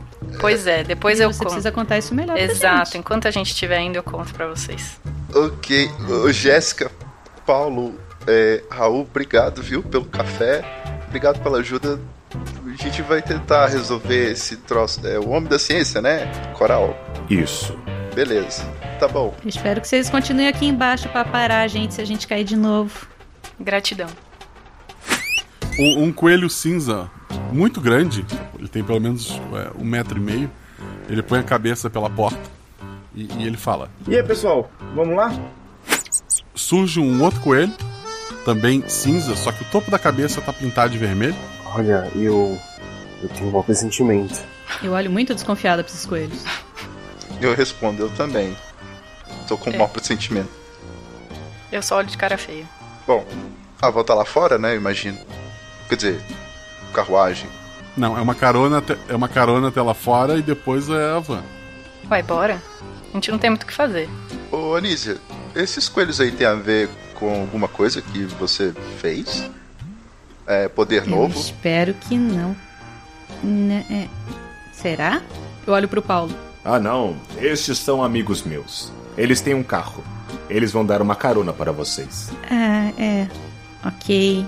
Pois 0.41 0.67
é, 0.67 0.85
depois 0.85 1.19
eu 1.21 1.33
Você 1.33 1.39
conto. 1.39 1.49
precisa 1.49 1.73
contar 1.73 1.99
isso 1.99 2.15
melhor 2.15 2.37
Exato, 2.39 2.87
gente. 2.93 2.99
enquanto 2.99 3.27
a 3.27 3.31
gente 3.31 3.49
estiver 3.49 3.81
indo, 3.81 3.97
eu 3.97 4.03
conto 4.03 4.33
pra 4.35 4.47
vocês. 4.47 5.01
Ok. 5.35 5.91
Jéssica, 6.33 6.91
Paulo, 7.47 7.95
é, 8.27 8.63
Raul, 8.71 9.03
obrigado, 9.03 9.63
viu, 9.63 9.83
pelo 9.83 10.05
café. 10.05 10.63
Obrigado 11.09 11.41
pela 11.43 11.59
ajuda. 11.59 11.99
A 12.35 12.83
gente 12.83 13.03
vai 13.03 13.21
tentar 13.21 13.67
resolver 13.67 14.31
esse 14.33 14.57
troço. 14.59 15.05
É 15.07 15.19
o 15.19 15.31
Homem 15.31 15.49
da 15.49 15.59
Ciência, 15.59 16.01
né? 16.01 16.31
Coral. 16.55 16.97
Isso. 17.29 17.77
Beleza. 18.15 18.63
Tá 19.01 19.09
bom. 19.09 19.35
Espero 19.45 19.81
que 19.81 19.89
vocês 19.89 20.09
continuem 20.09 20.47
aqui 20.49 20.67
embaixo 20.67 21.09
pra 21.09 21.25
parar 21.25 21.63
a 21.63 21.67
gente 21.67 21.95
se 21.95 22.01
a 22.01 22.05
gente 22.05 22.27
cair 22.29 22.45
de 22.45 22.57
novo. 22.57 23.07
Gratidão. 23.59 24.09
Um, 25.79 26.05
um 26.05 26.13
coelho 26.13 26.49
cinza 26.51 27.11
muito 27.53 27.81
grande, 27.81 28.25
ele 28.59 28.69
tem 28.69 28.83
pelo 28.83 29.01
menos 29.01 29.31
é, 29.55 29.71
um 29.81 29.85
metro 29.85 30.19
e 30.19 30.21
meio. 30.21 30.51
Ele 31.09 31.23
põe 31.23 31.39
a 31.41 31.43
cabeça 31.43 31.91
pela 31.91 32.09
porta 32.09 32.39
e, 33.15 33.25
e 33.39 33.47
ele 33.47 33.57
fala: 33.57 33.91
E 34.07 34.17
aí, 34.17 34.23
pessoal, 34.23 34.71
vamos 34.95 35.17
lá? 35.17 35.33
Surge 36.55 37.01
um 37.01 37.23
outro 37.23 37.41
coelho, 37.41 37.73
também 38.45 38.83
cinza, 38.89 39.35
só 39.37 39.51
que 39.53 39.63
o 39.63 39.67
topo 39.67 39.91
da 39.91 39.99
cabeça 39.99 40.41
tá 40.41 40.53
pintado 40.53 40.91
de 40.93 40.99
vermelho. 40.99 41.37
Olha, 41.75 42.11
eu. 42.15 42.59
Eu 43.23 43.29
tenho 43.29 43.49
um 43.49 43.51
bom 43.51 43.63
pressentimento. 43.63 44.41
Eu 44.83 44.93
olho 44.93 45.11
muito 45.11 45.35
desconfiada 45.35 45.85
pra 45.85 45.93
esses 45.93 46.07
coelhos. 46.07 46.43
Eu 47.41 47.55
respondo, 47.55 48.03
eu 48.05 48.11
também. 48.11 48.57
Tô 49.47 49.59
com 49.59 49.69
um 49.71 49.75
É. 49.75 49.77
mau 49.77 49.89
pressentimento. 49.89 50.49
Eu 51.71 51.83
só 51.83 51.99
olho 51.99 52.07
de 52.09 52.17
cara 52.17 52.39
feia. 52.39 52.65
Bom, 53.07 53.25
a 53.83 53.91
volta 53.91 54.15
lá 54.15 54.25
fora, 54.25 54.59
né? 54.59 54.73
Eu 54.73 54.77
imagino. 54.77 55.19
Quer 55.89 55.97
dizer, 55.97 56.21
carruagem. 56.91 57.49
Não, 57.97 58.17
é 58.17 58.21
uma 58.21 58.35
carona 58.35 58.79
até, 58.79 58.97
é 59.09 59.15
uma 59.17 59.29
carona 59.29 59.69
até 59.69 59.83
lá 59.83 59.95
fora 59.95 60.39
e 60.39 60.43
depois 60.43 60.89
é 60.89 61.11
a 61.17 61.19
van. 61.19 61.43
Vai, 62.05 62.23
bora? 62.23 62.63
A 63.11 63.15
gente 63.15 63.31
não 63.31 63.39
tem 63.39 63.51
muito 63.51 63.65
o 63.65 63.67
que 63.67 63.73
fazer. 63.73 64.09
Ô, 64.51 64.75
Anísia, 64.75 65.19
esses 65.55 65.89
coelhos 65.89 66.21
aí 66.21 66.31
tem 66.31 66.47
a 66.47 66.55
ver 66.55 66.89
com 67.15 67.41
alguma 67.41 67.69
coisa 67.69 68.01
que 68.01 68.25
você 68.25 68.73
fez? 68.99 69.51
É 70.47 70.69
poder 70.69 71.03
Eu 71.05 71.11
novo? 71.11 71.39
espero 71.39 71.95
que 71.95 72.17
não. 72.17 72.57
Né, 73.43 73.85
é. 73.91 74.09
Será? 74.73 75.21
Eu 75.67 75.73
olho 75.75 75.89
pro 75.89 76.03
Paulo. 76.03 76.35
Ah, 76.65 76.79
não. 76.79 77.17
Estes 77.41 77.79
são 77.79 78.03
amigos 78.03 78.43
meus. 78.43 78.93
Eles 79.17 79.41
têm 79.41 79.55
um 79.55 79.63
carro. 79.63 80.03
Eles 80.49 80.73
vão 80.73 80.85
dar 80.85 81.01
uma 81.03 81.15
carona 81.15 81.53
para 81.53 81.73
vocês. 81.73 82.31
Ah, 82.51 82.91
é. 82.99 83.29
Ok. 83.85 84.47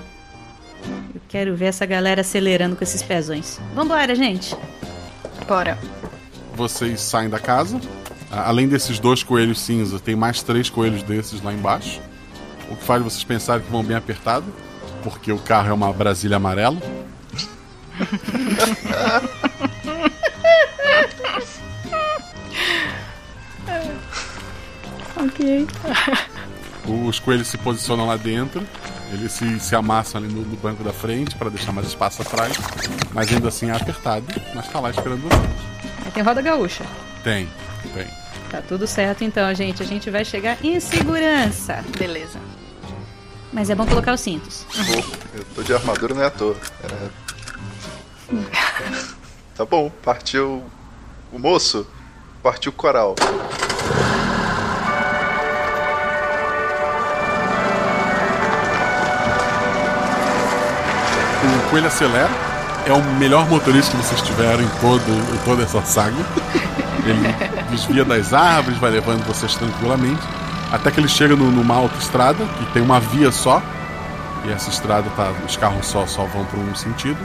Quero 1.33 1.55
ver 1.55 1.65
essa 1.65 1.83
galera 1.83 2.21
acelerando 2.21 2.75
com 2.75 2.83
esses 2.83 3.01
pezões. 3.01 3.59
Vambora, 3.73 4.13
gente. 4.13 4.55
Bora. 5.47 5.79
Vocês 6.53 7.01
saem 7.01 7.27
da 7.27 7.39
casa. 7.39 7.81
Além 8.29 8.67
desses 8.67 8.99
dois 8.99 9.23
coelhos 9.23 9.59
cinza, 9.59 9.99
tem 9.99 10.15
mais 10.15 10.43
três 10.43 10.69
coelhos 10.69 11.01
desses 11.01 11.41
lá 11.41 11.51
embaixo. 11.51 11.99
O 12.69 12.75
que 12.75 12.83
faz 12.83 13.01
vocês 13.01 13.23
pensarem 13.23 13.65
que 13.65 13.71
vão 13.71 13.83
bem 13.83 13.97
apertado, 13.97 14.45
porque 15.01 15.31
o 15.31 15.39
carro 15.39 15.69
é 15.69 15.73
uma 15.73 15.91
Brasília 15.91 16.37
amarela. 16.37 16.77
Ok. 25.15 25.65
Os 27.07 27.17
coelhos 27.17 27.47
se 27.47 27.57
posicionam 27.57 28.05
lá 28.05 28.17
dentro. 28.17 28.61
Eles 29.13 29.31
se, 29.31 29.59
se 29.59 29.75
amassam 29.75 30.21
ali 30.21 30.33
no, 30.33 30.41
no 30.41 30.57
banco 30.57 30.83
da 30.83 30.91
frente 30.91 31.35
para 31.35 31.49
deixar 31.49 31.71
mais 31.71 31.87
espaço 31.87 32.21
atrás. 32.21 32.53
Mas 33.13 33.31
ainda 33.31 33.47
assim 33.47 33.69
é 33.69 33.75
apertado. 33.75 34.25
Mas 34.55 34.67
tá 34.67 34.79
lá 34.79 34.89
esperando 34.89 35.21
vocês. 35.21 36.03
Aí 36.05 36.11
tem 36.11 36.23
roda 36.23 36.41
gaúcha. 36.41 36.83
Tem, 37.23 37.47
tem. 37.93 38.07
Tá 38.49 38.61
tudo 38.61 38.87
certo 38.87 39.23
então, 39.23 39.53
gente. 39.53 39.81
A 39.83 39.85
gente 39.85 40.09
vai 40.09 40.25
chegar 40.25 40.57
em 40.63 40.79
segurança. 40.79 41.83
Beleza. 41.97 42.39
Mas 43.51 43.69
é 43.69 43.75
bom 43.75 43.85
colocar 43.85 44.13
os 44.13 44.21
cintos. 44.21 44.65
Pô, 44.71 45.37
eu 45.37 45.45
tô 45.55 45.63
de 45.63 45.73
armadura, 45.73 46.15
não 46.15 46.23
é 46.23 46.25
à 46.25 46.31
toa. 46.31 46.55
É. 46.83 47.23
Tá 49.55 49.63
bom, 49.63 49.91
partiu 50.01 50.63
o 51.31 51.37
moço, 51.37 51.85
partiu 52.41 52.71
o 52.71 52.75
coral. 52.75 53.13
O 61.73 61.75
coelho 61.75 61.87
acelera. 61.87 62.29
É 62.85 62.93
o 62.93 63.01
melhor 63.17 63.49
motorista 63.49 63.97
que 63.97 64.03
vocês 64.05 64.21
tiveram 64.21 64.61
em, 64.61 64.67
todo, 64.79 65.01
em 65.33 65.37
toda 65.43 65.63
essa 65.63 65.81
saga. 65.81 66.15
Ele 67.03 67.33
desvia 67.71 68.05
das 68.05 68.31
árvores, 68.31 68.77
vai 68.77 68.91
levando 68.91 69.25
vocês 69.25 69.55
tranquilamente. 69.55 70.21
Até 70.71 70.91
que 70.91 70.99
ele 70.99 71.07
chega 71.07 71.35
no- 71.35 71.49
numa 71.49 71.73
autoestrada, 71.75 72.45
que 72.59 72.65
tem 72.73 72.83
uma 72.83 72.99
via 72.99 73.31
só. 73.31 73.59
E 74.45 74.51
essa 74.51 74.69
estrada 74.69 75.09
tá. 75.15 75.31
Os 75.47 75.57
carros 75.57 75.87
só, 75.87 76.05
só 76.05 76.25
vão 76.25 76.45
por 76.45 76.59
um 76.59 76.75
sentido. 76.75 77.17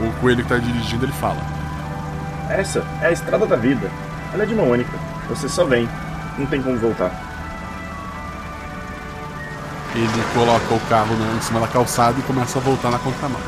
O 0.00 0.12
coelho 0.20 0.44
que 0.44 0.48
tá 0.48 0.56
dirigindo, 0.58 1.04
ele 1.04 1.12
fala. 1.14 1.38
Essa 2.48 2.84
é 3.02 3.08
a 3.08 3.10
estrada 3.12 3.44
da 3.44 3.56
vida. 3.56 3.90
Ela 4.32 4.44
é 4.44 4.46
de 4.46 4.54
mão 4.54 4.70
única. 4.70 4.92
Você 5.28 5.48
só 5.48 5.64
vem. 5.64 5.88
Não 6.38 6.46
tem 6.46 6.62
como 6.62 6.78
voltar. 6.78 7.10
Ele 9.96 10.24
coloca 10.32 10.74
o 10.74 10.80
carro 10.88 11.12
né, 11.16 11.34
em 11.36 11.40
cima 11.40 11.58
da 11.58 11.66
calçada 11.66 12.14
e 12.20 12.22
começa 12.22 12.60
a 12.60 12.62
voltar 12.62 12.92
na 12.92 12.98
contramão. 13.00 13.40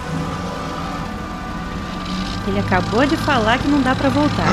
Ele 2.47 2.59
acabou 2.59 3.07
de 3.07 3.17
falar 3.17 3.59
que 3.59 3.69
não 3.69 3.81
dá 3.81 3.95
pra 3.95 4.09
voltar. 4.09 4.47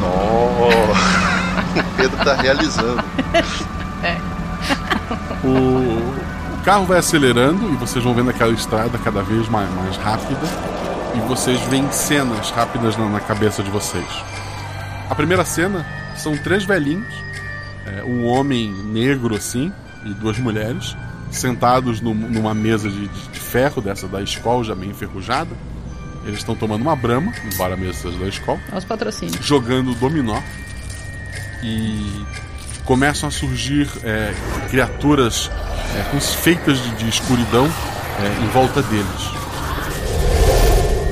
Nossa! 0.00 1.32
o 1.80 1.96
Pedro 1.96 2.24
tá 2.24 2.34
realizando. 2.34 3.02
O, 5.44 5.48
o 6.54 6.62
carro 6.64 6.86
vai 6.86 6.98
acelerando 6.98 7.72
e 7.72 7.76
vocês 7.76 8.02
vão 8.04 8.14
vendo 8.14 8.30
aquela 8.30 8.52
estrada 8.52 8.96
cada 8.98 9.22
vez 9.22 9.48
mais, 9.48 9.68
mais 9.74 9.96
rápida. 9.96 10.46
E 11.14 11.20
vocês 11.28 11.60
veem 11.62 11.90
cenas 11.90 12.50
rápidas 12.50 12.96
na, 12.96 13.06
na 13.08 13.20
cabeça 13.20 13.62
de 13.62 13.70
vocês. 13.70 14.06
A 15.10 15.14
primeira 15.14 15.44
cena 15.44 15.84
são 16.16 16.36
três 16.36 16.64
velhinhos, 16.64 17.12
é, 17.86 18.02
um 18.02 18.24
homem 18.26 18.72
negro 18.72 19.34
assim 19.34 19.72
e 20.04 20.14
duas 20.14 20.38
mulheres, 20.38 20.96
sentados 21.32 22.00
num- 22.00 22.14
numa 22.14 22.54
mesa 22.54 22.88
de, 22.88 23.08
de- 23.08 23.28
de 23.28 23.40
ferro 23.40 23.80
dessa 23.82 24.06
da 24.06 24.22
escola 24.22 24.62
já 24.64 24.74
meio 24.74 24.90
enferrujada. 24.92 25.50
Eles 26.24 26.38
estão 26.38 26.54
tomando 26.54 26.82
uma 26.82 26.94
brama, 26.94 27.32
embora 27.52 27.74
a 27.74 27.76
mesa 27.76 27.94
seja 27.94 28.16
da 28.18 28.28
escola 28.28 28.60
Olha 28.68 28.78
os 28.78 28.84
patrocínios. 28.84 29.44
jogando 29.44 29.92
dominó 29.96 30.40
e 31.62 32.24
começam 32.84 33.28
a 33.28 33.32
surgir 33.32 33.88
é, 34.04 34.32
criaturas 34.70 35.50
é, 35.98 36.02
com- 36.10 36.20
feitas 36.20 36.78
de, 36.82 36.90
de 36.96 37.08
escuridão 37.08 37.66
é, 38.20 38.44
em 38.44 38.48
volta 38.50 38.82
deles. 38.82 39.32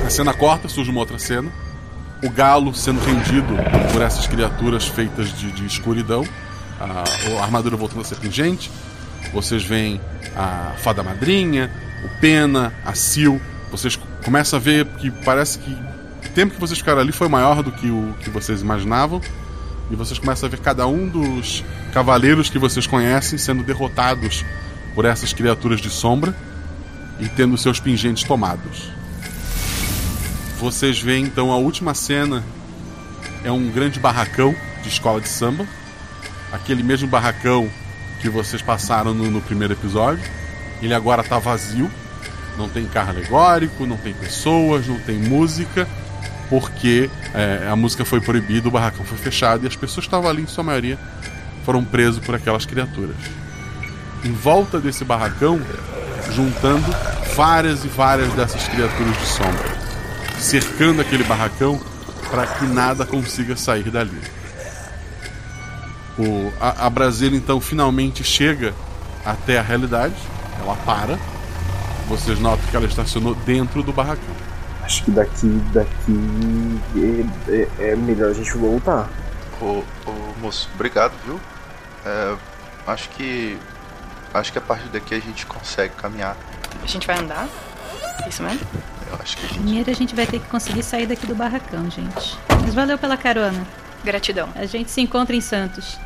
A 0.05 0.09
cena 0.09 0.33
corta, 0.33 0.67
surge 0.67 0.89
uma 0.91 0.99
outra 0.99 1.17
cena. 1.19 1.49
O 2.23 2.29
galo 2.29 2.73
sendo 2.75 2.99
rendido 3.03 3.55
por 3.91 4.01
essas 4.01 4.27
criaturas 4.27 4.87
feitas 4.87 5.33
de, 5.37 5.51
de 5.51 5.65
escuridão. 5.65 6.25
A, 6.79 7.03
a 7.39 7.43
armadura 7.43 7.75
voltando 7.77 8.01
a 8.01 8.03
ser 8.03 8.15
pingente. 8.17 8.69
Vocês 9.33 9.63
veem 9.63 9.99
a 10.35 10.73
fada 10.77 11.03
madrinha, 11.03 11.71
o 12.03 12.19
pena, 12.19 12.73
a 12.85 12.93
sil. 12.95 13.39
Vocês 13.69 13.97
começam 14.23 14.57
a 14.57 14.61
ver 14.61 14.85
que 14.97 15.09
parece 15.09 15.59
que 15.59 15.71
o 15.71 16.29
tempo 16.33 16.53
que 16.53 16.59
vocês 16.59 16.79
ficaram 16.79 17.01
ali 17.01 17.11
foi 17.11 17.27
maior 17.27 17.63
do 17.63 17.71
que 17.71 17.89
o 17.89 18.13
que 18.21 18.29
vocês 18.29 18.61
imaginavam. 18.61 19.21
E 19.89 19.95
vocês 19.95 20.17
começam 20.17 20.47
a 20.47 20.49
ver 20.49 20.59
cada 20.59 20.87
um 20.87 21.07
dos 21.07 21.63
cavaleiros 21.93 22.49
que 22.49 22.57
vocês 22.57 22.87
conhecem 22.87 23.37
sendo 23.37 23.63
derrotados 23.63 24.45
por 24.95 25.05
essas 25.05 25.33
criaturas 25.33 25.81
de 25.81 25.89
sombra 25.89 26.35
e 27.19 27.27
tendo 27.27 27.57
seus 27.57 27.79
pingentes 27.79 28.23
tomados. 28.23 28.89
Vocês 30.57 31.01
veem 31.01 31.25
então 31.25 31.51
a 31.51 31.57
última 31.57 31.93
cena 31.93 32.43
é 33.43 33.51
um 33.51 33.69
grande 33.69 33.99
barracão 33.99 34.55
de 34.81 34.89
escola 34.89 35.19
de 35.19 35.27
samba, 35.27 35.65
aquele 36.51 36.83
mesmo 36.83 37.07
barracão 37.07 37.69
que 38.21 38.29
vocês 38.29 38.61
passaram 38.61 39.13
no, 39.13 39.29
no 39.29 39.41
primeiro 39.41 39.73
episódio. 39.73 40.23
Ele 40.81 40.93
agora 40.93 41.21
está 41.21 41.39
vazio, 41.39 41.89
não 42.57 42.69
tem 42.69 42.85
carro 42.85 43.09
alegórico, 43.09 43.85
não 43.85 43.97
tem 43.97 44.13
pessoas, 44.13 44.87
não 44.87 44.99
tem 44.99 45.17
música, 45.17 45.87
porque 46.49 47.09
é, 47.33 47.67
a 47.69 47.75
música 47.75 48.05
foi 48.05 48.21
proibida, 48.21 48.67
o 48.67 48.71
barracão 48.71 49.03
foi 49.03 49.17
fechado 49.17 49.63
e 49.63 49.67
as 49.67 49.75
pessoas 49.75 50.05
estavam 50.05 50.29
ali, 50.29 50.43
em 50.43 50.47
sua 50.47 50.63
maioria, 50.63 50.97
foram 51.65 51.83
presos 51.83 52.23
por 52.23 52.35
aquelas 52.35 52.65
criaturas. 52.65 53.15
Em 54.23 54.31
volta 54.31 54.79
desse 54.79 55.03
barracão, 55.03 55.59
juntando 56.31 56.85
várias 57.35 57.83
e 57.83 57.87
várias 57.87 58.31
dessas 58.33 58.67
criaturas 58.67 59.17
de 59.17 59.25
sombra, 59.25 59.77
cercando 60.39 61.01
aquele 61.01 61.23
barracão 61.23 61.81
para 62.29 62.45
que 62.45 62.65
nada 62.65 63.05
consiga 63.05 63.55
sair 63.55 63.89
dali. 63.89 64.21
O, 66.19 66.51
a, 66.59 66.87
a 66.87 66.89
Brasília 66.89 67.37
então 67.37 67.59
finalmente 67.61 68.23
chega 68.23 68.73
até 69.25 69.57
a 69.59 69.61
realidade, 69.61 70.15
ela 70.59 70.75
para. 70.77 71.17
Vocês 72.07 72.39
notam 72.39 72.65
que 72.69 72.75
ela 72.75 72.85
estacionou 72.85 73.33
dentro 73.35 73.81
do 73.81 73.93
barracão. 73.93 74.35
Acho 74.83 75.03
que 75.05 75.11
daqui, 75.11 75.47
daqui 75.71 76.79
é, 77.47 77.51
é- 77.87 77.91
é 77.91 77.95
melhor 77.95 78.31
a 78.31 78.33
gente 78.33 78.51
voltar. 78.57 79.07
Ô, 79.61 79.83
ô 80.05 80.11
moço, 80.41 80.67
obrigado, 80.75 81.13
viu? 81.25 81.39
É, 82.05 82.35
acho 82.87 83.09
que. 83.09 83.57
Acho 84.33 84.51
que 84.51 84.57
a 84.57 84.61
partir 84.61 84.87
daqui 84.89 85.13
a 85.13 85.19
gente 85.19 85.45
consegue 85.45 85.93
caminhar. 85.95 86.35
A 86.83 86.87
gente 86.87 87.05
vai 87.07 87.17
andar? 87.19 87.47
Isso 88.27 88.41
mesmo? 88.43 88.59
Eu 89.09 89.17
acho 89.21 89.37
que 89.37 89.45
a 89.45 89.47
gente. 89.49 89.59
Primeiro 89.59 89.91
a 89.91 89.93
gente 89.93 90.15
vai 90.15 90.25
ter 90.25 90.39
que 90.39 90.47
conseguir 90.47 90.83
sair 90.83 91.05
daqui 91.05 91.25
do 91.27 91.35
barracão, 91.35 91.89
gente. 91.89 92.37
Mas 92.61 92.73
valeu 92.73 92.97
pela 92.97 93.15
carona. 93.17 93.65
Gratidão. 94.03 94.49
A 94.55 94.65
gente 94.65 94.89
se 94.91 95.01
encontra 95.01 95.35
em 95.35 95.41
Santos. 95.41 95.99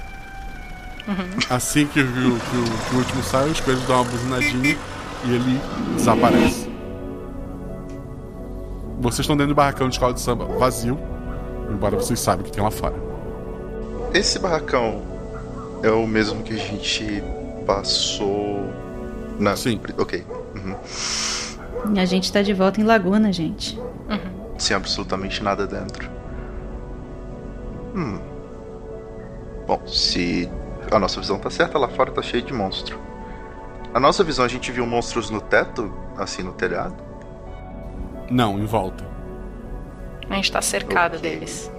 Assim 1.49 1.85
que, 1.85 2.01
o- 2.01 2.05
que 2.11 2.19
o- 2.19 2.39
que 2.39 2.55
o- 2.93 2.95
o 2.95 2.97
último 2.97 3.23
sai, 3.23 3.49
os 3.49 3.59
coelhos 3.59 3.83
dão 3.85 3.97
uma 3.97 4.03
buzinadinha 4.05 4.75
e 5.25 5.31
ele 5.33 5.61
desaparece. 5.95 6.67
Vocês 8.99 9.19
estão 9.19 9.35
dentro 9.37 9.53
do 9.53 9.55
barracão 9.55 9.87
de 9.87 9.95
escola 9.95 10.13
de 10.13 10.21
samba 10.21 10.45
vazio, 10.45 10.97
embora 11.71 11.95
vocês 11.95 12.19
saibam 12.19 12.41
o 12.43 12.45
que 12.45 12.51
tem 12.51 12.63
lá 12.63 12.71
fora. 12.71 12.95
Esse 14.13 14.39
barracão 14.39 15.01
é 15.83 15.89
o 15.91 16.07
mesmo 16.07 16.41
que 16.41 16.53
a 16.53 16.57
gente 16.57 17.21
passou. 17.67 18.67
Na... 19.39 19.55
Sim. 19.55 19.79
Ok. 19.97 20.25
Uhum. 20.55 21.93
E 21.93 21.99
a 21.99 22.05
gente 22.05 22.31
tá 22.31 22.41
de 22.41 22.53
volta 22.53 22.79
em 22.81 22.83
Laguna, 22.83 23.31
gente. 23.31 23.77
Sem 24.57 24.75
absolutamente 24.75 25.43
nada 25.43 25.67
dentro. 25.67 26.09
Hum. 27.95 28.19
Bom, 29.65 29.81
se 29.87 30.49
a 30.91 30.99
nossa 30.99 31.19
visão 31.19 31.39
tá 31.39 31.49
certa, 31.49 31.79
lá 31.79 31.87
fora 31.87 32.11
tá 32.11 32.21
cheio 32.21 32.43
de 32.43 32.53
monstro. 32.53 32.99
A 33.93 33.99
nossa 33.99 34.23
visão, 34.23 34.43
a 34.43 34.47
gente 34.47 34.71
viu 34.71 34.85
monstros 34.85 35.29
no 35.29 35.39
teto, 35.39 35.91
assim, 36.17 36.43
no 36.43 36.51
telhado. 36.51 36.95
Não, 38.29 38.59
em 38.59 38.65
volta. 38.65 39.05
A 40.29 40.35
gente 40.35 40.51
tá 40.51 40.61
cercado 40.61 41.17
deles. 41.17 41.71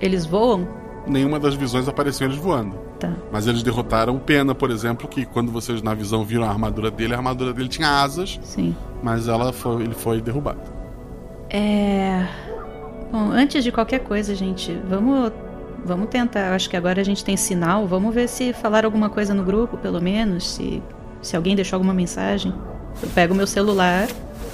Eles 0.00 0.24
voam? 0.24 0.66
Nenhuma 1.06 1.38
das 1.38 1.54
visões 1.54 1.88
apareceu 1.88 2.26
eles 2.26 2.38
voando. 2.38 2.76
Tá. 2.98 3.12
Mas 3.30 3.46
eles 3.46 3.62
derrotaram 3.62 4.16
o 4.16 4.20
Pena, 4.20 4.54
por 4.54 4.70
exemplo, 4.70 5.08
que 5.08 5.26
quando 5.26 5.50
vocês 5.50 5.82
na 5.82 5.92
visão 5.92 6.24
viram 6.24 6.44
a 6.44 6.48
armadura 6.48 6.90
dele, 6.90 7.14
a 7.14 7.16
armadura 7.16 7.52
dele 7.52 7.68
tinha 7.68 8.02
asas, 8.02 8.38
Sim. 8.42 8.74
mas 9.02 9.28
ela 9.28 9.52
foi, 9.52 9.82
ele 9.82 9.94
foi 9.94 10.20
derrubado. 10.20 10.60
É. 11.50 12.26
Bom, 13.12 13.30
antes 13.30 13.62
de 13.62 13.70
qualquer 13.70 14.00
coisa, 14.00 14.34
gente, 14.34 14.72
vamos 14.88 15.30
vamos 15.84 16.08
tentar. 16.08 16.54
Acho 16.54 16.70
que 16.70 16.76
agora 16.76 17.00
a 17.00 17.04
gente 17.04 17.24
tem 17.24 17.36
sinal. 17.36 17.86
Vamos 17.86 18.14
ver 18.14 18.28
se 18.28 18.52
falaram 18.52 18.86
alguma 18.86 19.10
coisa 19.10 19.34
no 19.34 19.42
grupo, 19.42 19.76
pelo 19.76 20.00
menos. 20.00 20.54
Se, 20.54 20.82
se 21.20 21.36
alguém 21.36 21.54
deixou 21.54 21.76
alguma 21.76 21.92
mensagem. 21.92 22.54
Eu 23.02 23.08
pego 23.10 23.34
meu 23.34 23.46
celular 23.46 24.08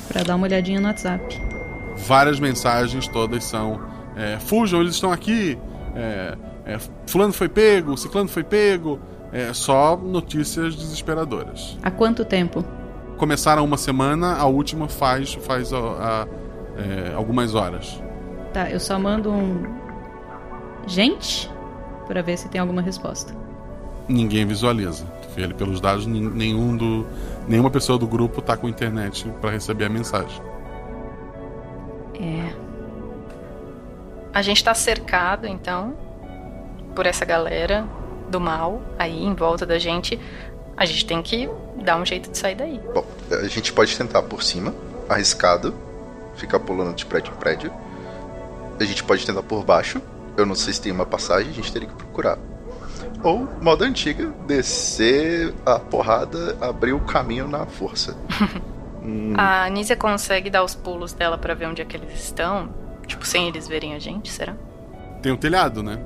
para 0.08 0.22
dar 0.24 0.36
uma 0.36 0.46
olhadinha 0.46 0.80
no 0.80 0.88
WhatsApp. 0.88 1.40
Várias 1.98 2.40
mensagens, 2.40 3.06
todas 3.08 3.44
são: 3.44 3.80
é, 4.16 4.38
fujam, 4.38 4.80
eles 4.80 4.94
estão 4.94 5.12
aqui. 5.12 5.58
É, 5.94 6.36
é, 6.66 6.78
fulano 7.06 7.32
foi 7.32 7.48
pego, 7.48 7.96
ciclano 7.96 8.28
foi 8.28 8.42
pego. 8.42 8.98
É 9.32 9.52
só 9.52 9.96
notícias 9.96 10.74
desesperadoras. 10.74 11.78
Há 11.82 11.90
quanto 11.90 12.24
tempo? 12.24 12.64
Começaram 13.18 13.62
uma 13.64 13.76
semana, 13.76 14.34
a 14.36 14.46
última 14.46 14.88
faz, 14.88 15.34
faz 15.34 15.70
a, 15.72 15.78
a, 15.78 16.26
é, 16.78 17.14
algumas 17.14 17.54
horas. 17.54 18.00
Tá, 18.52 18.70
eu 18.70 18.80
só 18.80 18.98
mando 18.98 19.30
um. 19.30 19.62
Gente? 20.86 21.50
Pra 22.06 22.22
ver 22.22 22.36
se 22.38 22.48
tem 22.48 22.60
alguma 22.60 22.80
resposta. 22.80 23.34
Ninguém 24.08 24.46
visualiza. 24.46 25.06
Ali 25.36 25.54
pelos 25.54 25.80
dados, 25.80 26.04
nenhum 26.04 26.76
do, 26.76 27.06
nenhuma 27.46 27.70
pessoa 27.70 27.96
do 27.96 28.08
grupo 28.08 28.42
tá 28.42 28.56
com 28.56 28.68
internet 28.68 29.28
para 29.40 29.50
receber 29.50 29.84
a 29.84 29.88
mensagem. 29.88 30.42
É. 32.14 32.52
A 34.34 34.42
gente 34.42 34.64
tá 34.64 34.74
cercado, 34.74 35.46
então, 35.46 35.94
por 36.92 37.06
essa 37.06 37.24
galera 37.24 37.86
do 38.28 38.40
mal 38.40 38.82
aí 38.98 39.24
em 39.24 39.34
volta 39.34 39.64
da 39.64 39.78
gente. 39.78 40.18
A 40.76 40.84
gente 40.84 41.06
tem 41.06 41.22
que 41.22 41.48
dar 41.82 41.96
um 41.96 42.06
jeito 42.06 42.30
de 42.30 42.38
sair 42.38 42.54
daí. 42.54 42.80
Bom, 42.94 43.04
a 43.30 43.48
gente 43.48 43.72
pode 43.72 43.96
tentar 43.96 44.22
por 44.22 44.42
cima, 44.42 44.74
arriscado, 45.08 45.74
ficar 46.36 46.60
pulando 46.60 46.94
de 46.94 47.04
prédio 47.04 47.32
em 47.32 47.36
prédio. 47.36 47.72
A 48.80 48.84
gente 48.84 49.02
pode 49.04 49.24
tentar 49.24 49.42
por 49.42 49.64
baixo. 49.64 50.00
Eu 50.36 50.46
não 50.46 50.54
sei 50.54 50.72
se 50.72 50.80
tem 50.80 50.92
uma 50.92 51.06
passagem, 51.06 51.50
a 51.50 51.54
gente 51.54 51.72
teria 51.72 51.88
que 51.88 51.94
procurar. 51.94 52.38
Ou, 53.22 53.48
moda 53.60 53.84
antiga, 53.84 54.32
descer 54.46 55.52
a 55.66 55.78
porrada, 55.78 56.56
abrir 56.60 56.92
o 56.92 57.00
caminho 57.00 57.48
na 57.48 57.66
força. 57.66 58.16
hum. 59.02 59.34
A 59.36 59.66
Anísia 59.66 59.96
consegue 59.96 60.48
dar 60.48 60.62
os 60.62 60.74
pulos 60.74 61.12
dela 61.12 61.36
para 61.36 61.54
ver 61.54 61.66
onde 61.66 61.82
é 61.82 61.84
que 61.84 61.96
eles 61.96 62.14
estão? 62.14 62.72
Tipo, 63.06 63.26
sem 63.26 63.48
eles 63.48 63.66
verem 63.66 63.94
a 63.94 63.98
gente, 63.98 64.30
será? 64.30 64.54
Tem 65.20 65.32
um 65.32 65.36
telhado, 65.36 65.82
né? 65.82 65.98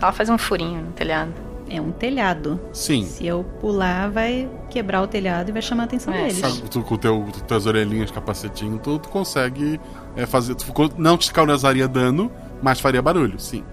Ela 0.00 0.10
faz 0.10 0.28
um 0.28 0.38
furinho 0.38 0.82
no 0.82 0.92
telhado. 0.92 1.32
É 1.68 1.80
um 1.80 1.92
telhado. 1.92 2.60
Sim. 2.72 3.04
Se 3.04 3.24
eu 3.24 3.44
pular, 3.60 4.10
vai 4.10 4.50
quebrar 4.68 5.02
o 5.02 5.06
telhado 5.06 5.50
e 5.50 5.52
vai 5.52 5.62
chamar 5.62 5.84
a 5.84 5.86
atenção 5.86 6.12
é. 6.12 6.22
deles. 6.22 6.38
Sabe, 6.38 6.62
tu, 6.68 6.82
com 6.82 6.96
teu, 6.96 7.24
tuas 7.46 7.64
orelhinhas, 7.66 8.10
capacetinho, 8.10 8.76
tu, 8.78 8.98
tu 8.98 9.08
consegue 9.08 9.80
é, 10.16 10.26
fazer. 10.26 10.54
Tu, 10.54 10.72
não 10.96 11.16
te 11.16 11.32
causaria 11.32 11.88
dano, 11.88 12.30
mas 12.62 12.80
faria 12.80 13.02
barulho, 13.02 13.38
sim. 13.38 13.64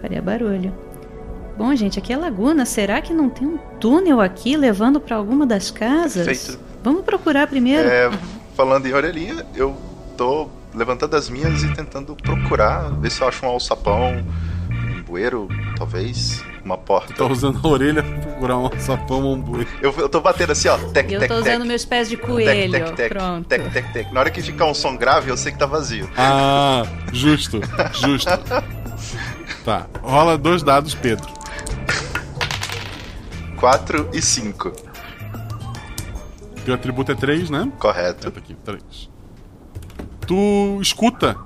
Faria 0.00 0.20
barulho. 0.20 0.72
Bom, 1.56 1.74
gente, 1.74 1.98
aqui 1.98 2.12
é 2.12 2.16
Laguna. 2.16 2.64
Será 2.64 3.00
que 3.00 3.12
não 3.12 3.30
tem 3.30 3.46
um 3.46 3.58
túnel 3.78 4.20
aqui 4.20 4.56
levando 4.56 5.00
para 5.00 5.16
alguma 5.16 5.46
das 5.46 5.70
casas? 5.70 6.26
Perfeito. 6.26 6.60
Vamos 6.82 7.02
procurar 7.02 7.46
primeiro. 7.46 7.88
É, 7.88 8.10
falando 8.54 8.86
em 8.86 8.92
orelhinha, 8.92 9.46
eu 9.54 9.76
tô 10.16 10.48
levantando 10.74 11.14
as 11.14 11.28
minhas 11.28 11.62
e 11.62 11.72
tentando 11.72 12.16
procurar, 12.16 12.90
ver 13.00 13.10
se 13.10 13.20
eu 13.20 13.28
acho 13.28 13.46
um 13.46 13.48
alçapão, 13.48 14.24
um 14.70 15.02
bueiro, 15.02 15.48
talvez 15.76 16.42
uma 16.64 16.78
porta. 16.78 17.12
Tô 17.14 17.28
usando 17.28 17.60
a 17.62 17.68
orelha 17.68 18.02
pra 18.02 18.18
procurar 18.18 18.58
um 18.58 18.70
sapão 18.78 19.22
ou 19.22 19.34
um 19.34 19.40
bueiro. 19.40 19.68
Eu, 19.82 19.92
eu 19.98 20.08
tô 20.08 20.20
batendo 20.20 20.52
assim, 20.52 20.68
ó. 20.68 20.78
Tec, 20.78 21.10
eu 21.12 21.20
tec, 21.20 21.28
tô 21.28 21.34
usando 21.34 21.58
tec. 21.58 21.66
meus 21.66 21.84
pés 21.84 22.08
de 22.08 22.16
coelho. 22.16 22.72
Tec, 22.72 22.84
tec, 22.84 22.96
tec, 22.96 23.12
Pronto. 23.12 23.46
Tec, 23.46 23.72
tec, 23.72 23.92
tec. 23.92 24.12
Na 24.12 24.20
hora 24.20 24.30
que 24.30 24.40
ficar 24.40 24.66
um 24.66 24.74
som 24.74 24.96
grave, 24.96 25.30
eu 25.30 25.36
sei 25.36 25.52
que 25.52 25.58
tá 25.58 25.66
vazio. 25.66 26.08
Ah, 26.16 26.84
justo, 27.12 27.60
justo. 27.92 28.30
tá, 29.64 29.86
rola 30.02 30.38
dois 30.38 30.62
dados, 30.62 30.94
Pedro. 30.94 31.32
4 33.56 34.10
e 34.12 34.20
5. 34.20 34.72
Teu 36.64 36.74
atributo 36.74 37.12
é 37.12 37.14
3, 37.14 37.50
né? 37.50 37.70
Correto. 37.78 38.30
Tá 38.30 38.38
aqui, 38.38 38.54
3. 38.54 38.82
Tu 40.26 40.78
escuta 40.80 41.36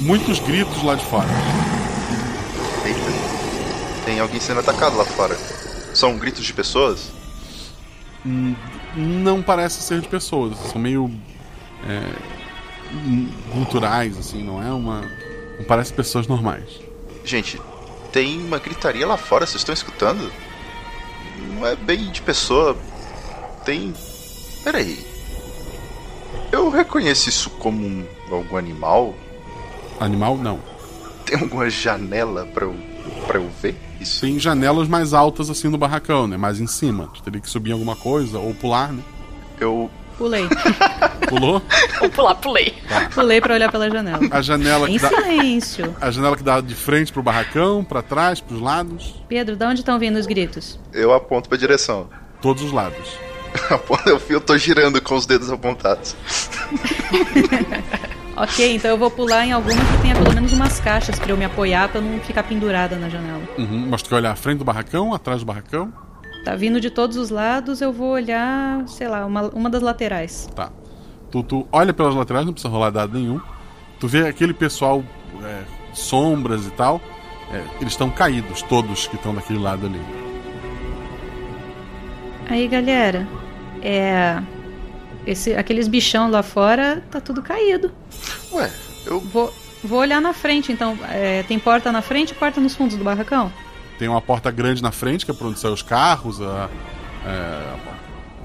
muitos 0.00 0.40
gritos 0.40 0.82
lá 0.82 0.94
de 0.94 1.04
fora. 1.04 1.28
Tem 4.10 4.18
alguém 4.18 4.40
sendo 4.40 4.58
atacado 4.58 4.96
lá 4.96 5.04
fora. 5.04 5.36
São 5.94 6.18
gritos 6.18 6.44
de 6.44 6.52
pessoas? 6.52 7.12
Hum, 8.26 8.56
não 8.96 9.40
parece 9.40 9.80
ser 9.80 10.00
de 10.00 10.08
pessoas. 10.08 10.58
São 10.72 10.80
meio. 10.80 11.08
É, 11.88 12.02
culturais, 13.52 14.18
assim, 14.18 14.42
não 14.42 14.60
é 14.60 14.72
uma. 14.72 15.02
Não 15.56 15.64
parece 15.64 15.92
pessoas 15.92 16.26
normais. 16.26 16.80
Gente, 17.24 17.62
tem 18.10 18.44
uma 18.44 18.58
gritaria 18.58 19.06
lá 19.06 19.16
fora, 19.16 19.46
vocês 19.46 19.60
estão 19.60 19.72
escutando? 19.72 20.28
Não 21.54 21.64
é 21.64 21.76
bem 21.76 22.10
de 22.10 22.20
pessoa. 22.20 22.76
Tem. 23.64 23.94
Peraí. 24.64 25.06
Eu 26.50 26.68
reconheço 26.68 27.28
isso 27.28 27.48
como 27.48 27.86
um, 27.86 28.04
algum 28.28 28.56
animal? 28.56 29.14
Animal, 30.00 30.36
não. 30.36 30.58
Tem 31.24 31.38
alguma 31.38 31.70
janela 31.70 32.44
pra 32.46 32.64
eu, 32.64 32.74
pra 33.26 33.38
eu 33.38 33.48
ver 33.62 33.76
isso? 34.00 34.20
Tem 34.22 34.38
janelas 34.38 34.88
mais 34.88 35.12
altas 35.12 35.50
assim 35.50 35.68
no 35.68 35.78
barracão, 35.78 36.26
né? 36.26 36.36
Mais 36.36 36.60
em 36.60 36.66
cima. 36.66 37.08
Tu 37.14 37.22
teria 37.22 37.40
que 37.40 37.48
subir 37.48 37.70
em 37.70 37.74
alguma 37.74 37.96
coisa 37.96 38.38
ou 38.38 38.54
pular, 38.54 38.92
né? 38.92 39.02
Eu. 39.58 39.90
Pulei. 40.16 40.46
Pulou? 41.28 41.62
Ou 42.02 42.10
pular, 42.10 42.34
pulei. 42.34 42.74
Tá. 42.86 43.08
Pulei 43.14 43.40
pra 43.40 43.54
olhar 43.54 43.72
pela 43.72 43.90
janela. 43.90 44.20
A 44.30 44.42
janela 44.42 44.86
que 44.86 44.94
em 44.94 44.98
dá. 44.98 45.08
silêncio. 45.08 45.96
A 46.00 46.10
janela 46.10 46.36
que 46.36 46.42
dá 46.42 46.60
de 46.60 46.74
frente 46.74 47.10
pro 47.12 47.22
barracão, 47.22 47.82
pra 47.82 48.02
trás, 48.02 48.40
pros 48.40 48.60
lados. 48.60 49.14
Pedro, 49.28 49.56
de 49.56 49.64
onde 49.64 49.80
estão 49.80 49.98
vindo 49.98 50.18
os 50.18 50.26
gritos? 50.26 50.78
Eu 50.92 51.14
aponto 51.14 51.48
pra 51.48 51.56
direção. 51.56 52.08
Todos 52.42 52.62
os 52.62 52.72
lados. 52.72 53.16
eu, 54.06 54.20
eu 54.28 54.40
tô 54.40 54.56
girando 54.58 55.00
com 55.00 55.14
os 55.14 55.24
dedos 55.24 55.50
apontados. 55.50 56.14
ok, 58.42 58.74
então 58.74 58.90
eu 58.90 58.96
vou 58.96 59.10
pular 59.10 59.46
em 59.46 59.52
alguma 59.52 59.74
que 59.74 60.02
tenha 60.02 60.14
pelo 60.14 60.34
menos 60.34 60.52
umas 60.52 60.80
caixas 60.80 61.18
pra 61.18 61.30
eu 61.30 61.36
me 61.36 61.44
apoiar 61.44 61.88
pra 61.88 62.00
não 62.00 62.18
ficar 62.20 62.42
pendurada 62.42 62.96
na 62.96 63.08
janela. 63.08 63.42
Uhum, 63.58 63.86
mas 63.90 64.02
tu 64.02 64.08
quer 64.08 64.16
olhar 64.16 64.32
à 64.32 64.36
frente 64.36 64.58
do 64.58 64.64
barracão, 64.64 65.12
atrás 65.12 65.40
do 65.40 65.46
barracão? 65.46 65.92
Tá 66.44 66.56
vindo 66.56 66.80
de 66.80 66.90
todos 66.90 67.18
os 67.18 67.28
lados, 67.28 67.82
eu 67.82 67.92
vou 67.92 68.12
olhar, 68.12 68.86
sei 68.88 69.08
lá, 69.08 69.26
uma, 69.26 69.48
uma 69.48 69.68
das 69.68 69.82
laterais. 69.82 70.48
Tá. 70.54 70.70
Tu, 71.30 71.42
tu 71.42 71.68
olha 71.70 71.92
pelas 71.92 72.14
laterais, 72.14 72.46
não 72.46 72.52
precisa 72.52 72.72
rolar 72.72 72.90
dado 72.90 73.12
nenhum. 73.18 73.40
Tu 73.98 74.08
vê 74.08 74.26
aquele 74.26 74.54
pessoal, 74.54 75.04
é, 75.44 75.62
sombras 75.92 76.66
e 76.66 76.70
tal. 76.70 77.00
É, 77.52 77.62
eles 77.80 77.92
estão 77.92 78.08
caídos, 78.08 78.62
todos 78.62 79.06
que 79.06 79.16
estão 79.16 79.34
daquele 79.34 79.58
lado 79.58 79.86
ali. 79.86 80.00
Aí, 82.48 82.66
galera, 82.66 83.28
é. 83.82 84.40
Esse, 85.26 85.54
aqueles 85.54 85.86
bichão 85.86 86.30
lá 86.30 86.42
fora 86.42 87.02
tá 87.10 87.20
tudo 87.20 87.42
caído. 87.42 87.92
Ué, 88.52 88.72
eu. 89.06 89.20
Vou, 89.20 89.52
vou 89.82 89.98
olhar 89.98 90.20
na 90.20 90.32
frente, 90.32 90.72
então. 90.72 90.98
É, 91.08 91.42
tem 91.44 91.58
porta 91.58 91.90
na 91.92 92.02
frente 92.02 92.30
e 92.30 92.34
porta 92.34 92.60
nos 92.60 92.74
fundos 92.74 92.96
do 92.96 93.04
barracão? 93.04 93.52
Tem 93.98 94.08
uma 94.08 94.20
porta 94.20 94.50
grande 94.50 94.82
na 94.82 94.90
frente, 94.90 95.24
que 95.24 95.30
é 95.30 95.34
pra 95.34 95.46
onde 95.46 95.58
saem 95.58 95.74
os 95.74 95.82
carros, 95.82 96.40
a, 96.40 96.68
é, 97.26 97.76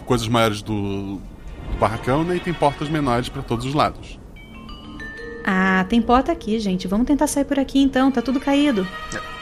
coisas 0.06 0.28
maiores 0.28 0.62
do, 0.62 1.16
do 1.16 1.78
barracão, 1.80 2.24
né? 2.24 2.36
E 2.36 2.40
tem 2.40 2.54
portas 2.54 2.90
menores 2.90 3.30
para 3.30 3.42
todos 3.42 3.66
os 3.66 3.74
lados. 3.74 4.20
Ah, 5.46 5.86
tem 5.88 6.02
porta 6.02 6.32
aqui, 6.32 6.60
gente. 6.60 6.88
Vamos 6.88 7.06
tentar 7.06 7.28
sair 7.28 7.46
por 7.46 7.60
aqui 7.60 7.80
então, 7.80 8.12
tá 8.12 8.22
tudo 8.22 8.40
caído. 8.40 8.88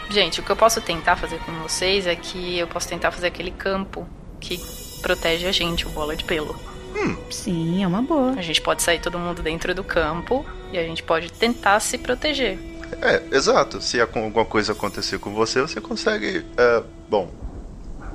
Gente, 0.09 0.41
o 0.41 0.43
que 0.43 0.51
eu 0.51 0.55
posso 0.55 0.82
tentar 0.82 1.15
fazer 1.15 1.39
com 1.39 1.51
vocês 1.53 2.05
é 2.05 2.15
que 2.15 2.59
eu 2.59 2.67
posso 2.67 2.88
tentar 2.88 3.11
fazer 3.11 3.28
aquele 3.28 3.51
campo 3.51 4.05
que 4.39 4.59
protege 5.01 5.47
a 5.47 5.51
gente, 5.51 5.88
o 5.88 5.89
bola 5.89 6.15
de 6.15 6.24
pelo. 6.24 6.55
Hum. 6.96 7.16
Sim, 7.30 7.84
é 7.84 7.88
uma 7.88 8.02
boa. 8.02 8.32
A 8.32 8.41
gente 8.41 8.62
pode 8.62 8.82
sair 8.84 9.00
todo 9.00 9.18
mundo 9.18 9.41
dentro 9.41 9.74
do 9.74 9.84
campo 9.84 10.46
e 10.72 10.78
a 10.78 10.84
gente 10.84 11.02
pode 11.04 11.32
tentar 11.32 11.80
se 11.80 11.98
proteger. 11.98 12.60
É, 13.02 13.24
exato. 13.36 13.82
Se 13.82 14.00
alguma 14.00 14.46
coisa 14.46 14.74
acontecer 14.74 15.20
com 15.20 15.34
você, 15.34 15.62
você 15.62 15.82
consegue. 15.82 16.46
É, 16.58 16.84
bom. 17.10 17.30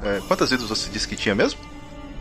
É, 0.03 0.21
quantas 0.29 0.51
vidas 0.51 0.69
você 0.69 0.89
disse 0.91 1.09
que 1.09 1.17
tinha 1.17 1.35
mesmo? 1.35 1.61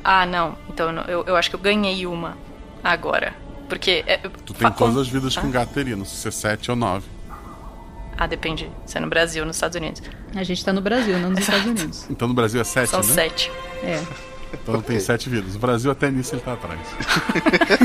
Ah, 0.03 0.26
não. 0.26 0.58
Então 0.70 0.89
eu, 1.08 1.24
eu 1.26 1.36
acho 1.36 1.49
que 1.49 1.55
eu 1.55 1.60
ganhei 1.60 2.05
uma 2.08 2.38
agora. 2.84 3.36
Porque. 3.70 4.03
É, 4.08 4.18
tu 4.18 4.53
tem 4.53 4.72
todas 4.72 4.97
as 4.97 5.08
vidas 5.08 5.38
ah. 5.38 5.41
que 5.41 5.47
um 5.47 5.51
gato 5.51 5.74
teria, 5.74 5.95
não 5.95 6.05
sei 6.05 6.32
se 6.32 6.47
é 6.47 6.51
7 6.51 6.72
ou 6.72 6.78
9. 6.78 7.05
Ah, 8.18 8.26
depende. 8.26 8.72
Se 8.86 8.97
é 8.97 9.01
no 9.01 9.08
Brasil 9.08 9.43
ou 9.43 9.47
nos 9.47 9.58
Estados 9.58 9.76
Unidos. 9.76 10.01
A 10.36 10.43
gente 10.43 10.66
tá 10.66 10.74
no 10.74 10.82
Brasil, 10.82 11.20
não 11.20 11.30
nos 11.30 11.39
Estados 11.41 11.66
Unidos. 11.66 12.08
Então 12.10 12.28
no 12.28 12.34
Brasil 12.34 12.60
é 12.60 12.64
7, 12.64 12.89
São 12.89 13.01
né? 13.01 13.05
7. 13.05 13.51
É. 13.84 14.03
Então 14.54 14.76
okay. 14.76 14.95
tem 14.95 15.00
7 15.00 15.30
vidas. 15.30 15.54
No 15.54 15.60
Brasil 15.60 15.91
até 15.91 16.10
nisso 16.10 16.36
ele 16.36 16.41
tá 16.41 16.54
atrás. 16.54 16.80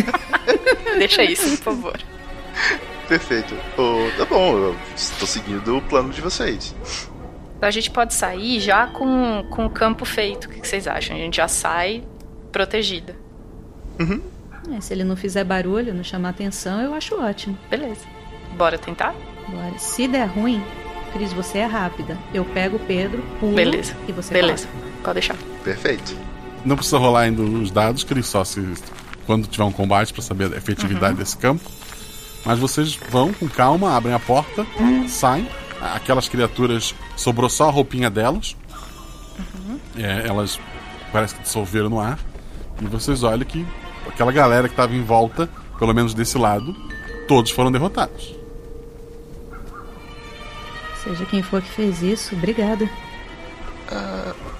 Deixa 0.98 1.24
isso, 1.24 1.56
por 1.58 1.64
favor. 1.64 1.98
Perfeito. 3.08 3.54
Oh, 3.76 4.08
tá 4.16 4.24
bom, 4.24 4.56
eu 4.56 4.76
estou 4.96 5.26
seguindo 5.26 5.76
o 5.76 5.82
plano 5.82 6.10
de 6.10 6.20
vocês. 6.20 6.74
A 7.60 7.70
gente 7.70 7.90
pode 7.90 8.14
sair 8.14 8.58
já 8.58 8.86
com, 8.88 9.46
com 9.50 9.66
o 9.66 9.70
campo 9.70 10.04
feito. 10.04 10.46
O 10.46 10.48
que 10.48 10.66
vocês 10.66 10.86
acham? 10.88 11.16
A 11.16 11.18
gente 11.18 11.36
já 11.36 11.46
sai 11.46 12.02
protegida. 12.50 13.14
Uhum. 14.00 14.20
É, 14.76 14.80
se 14.80 14.92
ele 14.92 15.04
não 15.04 15.16
fizer 15.16 15.44
barulho, 15.44 15.94
não 15.94 16.04
chamar 16.04 16.30
atenção, 16.30 16.80
eu 16.80 16.94
acho 16.94 17.14
ótimo. 17.20 17.58
Beleza. 17.68 18.06
Bora 18.56 18.78
tentar? 18.78 19.14
Bora. 19.48 19.78
Se 19.78 20.08
der 20.08 20.26
ruim, 20.26 20.62
Cris, 21.12 21.32
você 21.32 21.58
é 21.58 21.66
rápida. 21.66 22.16
Eu 22.32 22.44
pego 22.44 22.76
o 22.76 22.80
Pedro, 22.80 23.22
pulo 23.38 23.54
Beleza. 23.54 23.94
e 24.08 24.12
você 24.12 24.32
Beleza. 24.32 24.66
passa. 24.66 24.82
Pode 25.02 25.14
deixar. 25.14 25.36
Perfeito. 25.62 26.16
Não 26.64 26.76
precisa 26.76 26.98
rolar 26.98 27.22
ainda 27.22 27.42
os 27.42 27.70
dados, 27.70 28.04
Cris, 28.04 28.26
só 28.26 28.44
se 28.44 28.74
quando 29.26 29.46
tiver 29.46 29.64
um 29.64 29.72
combate 29.72 30.12
pra 30.12 30.22
saber 30.22 30.52
a 30.52 30.56
efetividade 30.56 31.14
Uhum. 31.14 31.18
desse 31.18 31.36
campo. 31.36 31.68
Mas 32.44 32.58
vocês 32.58 32.98
vão 33.10 33.32
com 33.32 33.48
calma, 33.48 33.96
abrem 33.96 34.14
a 34.14 34.18
porta, 34.18 34.66
saem. 35.08 35.48
Aquelas 35.80 36.28
criaturas 36.28 36.94
sobrou 37.16 37.48
só 37.48 37.68
a 37.68 37.70
roupinha 37.70 38.08
delas. 38.10 38.56
É, 39.96 40.26
elas 40.28 40.58
parece 41.12 41.34
que 41.34 41.42
dissolveram 41.42 41.88
no 41.88 42.00
ar. 42.00 42.18
E 42.80 42.86
vocês 42.86 43.22
olham 43.22 43.44
que 43.44 43.64
aquela 44.08 44.32
galera 44.32 44.68
que 44.68 44.72
estava 44.74 44.94
em 44.94 45.02
volta, 45.02 45.48
pelo 45.78 45.92
menos 45.94 46.14
desse 46.14 46.36
lado, 46.38 46.74
todos 47.28 47.50
foram 47.50 47.70
derrotados. 47.70 48.34
Seja 51.02 51.24
quem 51.26 51.42
for 51.42 51.60
que 51.62 51.68
fez 51.68 52.02
isso, 52.02 52.34
obrigada. 52.34 52.88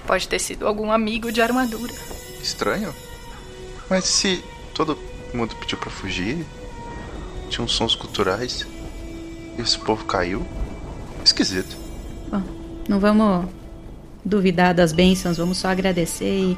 Pode 0.05 0.27
ter 0.27 0.39
sido 0.39 0.67
algum 0.67 0.91
amigo 0.91 1.31
de 1.31 1.41
armadura. 1.41 1.93
Estranho. 2.41 2.93
Mas 3.89 4.05
se 4.05 4.43
todo 4.73 4.97
mundo 5.33 5.55
pediu 5.55 5.77
pra 5.77 5.89
fugir, 5.89 6.45
tinha 7.49 7.63
uns 7.63 7.73
sons 7.73 7.95
culturais, 7.95 8.65
e 9.57 9.61
esse 9.61 9.77
povo 9.77 10.05
caiu, 10.05 10.45
esquisito. 11.23 11.75
Bom, 12.29 12.41
não 12.87 12.99
vamos 12.99 13.45
duvidar 14.25 14.73
das 14.73 14.91
bênçãos, 14.91 15.37
vamos 15.37 15.57
só 15.57 15.67
agradecer 15.67 16.25
e 16.25 16.57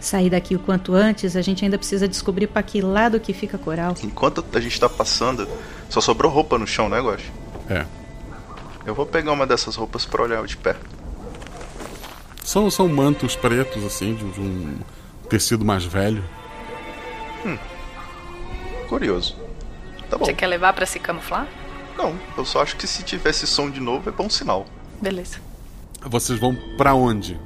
sair 0.00 0.30
daqui 0.30 0.54
o 0.54 0.58
quanto 0.58 0.94
antes. 0.94 1.36
A 1.36 1.42
gente 1.42 1.64
ainda 1.64 1.78
precisa 1.78 2.08
descobrir 2.08 2.46
para 2.46 2.62
que 2.62 2.80
lado 2.80 3.20
que 3.20 3.32
fica 3.32 3.58
coral. 3.58 3.94
Enquanto 4.02 4.44
a 4.52 4.60
gente 4.60 4.78
tá 4.78 4.88
passando, 4.88 5.48
só 5.88 6.00
sobrou 6.00 6.30
roupa 6.30 6.58
no 6.58 6.66
chão, 6.66 6.88
né, 6.88 7.00
Gosh? 7.00 7.30
É. 7.68 7.86
Eu 8.84 8.94
vou 8.94 9.06
pegar 9.06 9.32
uma 9.32 9.46
dessas 9.46 9.76
roupas 9.76 10.04
pra 10.04 10.22
olhar 10.22 10.44
de 10.44 10.56
perto. 10.56 11.01
São, 12.44 12.70
são 12.70 12.88
mantos 12.88 13.36
pretos, 13.36 13.84
assim, 13.84 14.14
de, 14.14 14.30
de 14.30 14.40
um 14.40 14.78
tecido 15.28 15.64
mais 15.64 15.84
velho. 15.84 16.22
Hum. 17.46 17.56
Curioso. 18.88 19.36
Tá 20.10 20.18
bom. 20.18 20.24
Você 20.24 20.34
quer 20.34 20.46
levar 20.46 20.72
pra 20.72 20.84
se 20.84 20.98
camuflar? 20.98 21.46
Não, 21.96 22.14
eu 22.36 22.44
só 22.44 22.62
acho 22.62 22.76
que 22.76 22.86
se 22.86 23.02
tivesse 23.02 23.46
som 23.46 23.70
de 23.70 23.80
novo 23.80 24.08
é 24.08 24.12
bom 24.12 24.28
sinal. 24.28 24.66
Beleza. 25.00 25.38
Vocês 26.04 26.38
vão 26.38 26.54
pra 26.76 26.94
onde? 26.94 27.38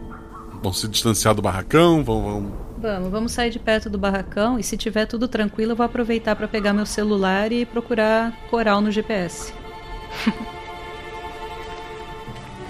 Vão 0.63 0.73
se 0.73 0.89
distanciar 0.89 1.35
do 1.35 1.43
barracão? 1.43 2.03
Vão. 2.03 2.23
vão... 2.23 2.67
Vamos, 2.79 3.11
vamos 3.11 3.33
sair 3.33 3.51
de 3.51 3.59
perto 3.59 3.89
do 3.89 3.99
barracão 3.99 4.59
e 4.59 4.63
se 4.63 4.77
tiver 4.77 5.07
tudo 5.07 5.29
tranquilo, 5.29 5.73
eu 5.73 5.77
vou 5.77 5.87
aproveitar 5.87 6.37
para 6.37 6.47
pegar 6.47 6.73
meu 6.73 6.87
celular 6.87 7.51
e 7.53 7.65
procurar 7.65 8.33
coral 8.51 8.81
no 8.81 8.91
GPS. 8.91 9.53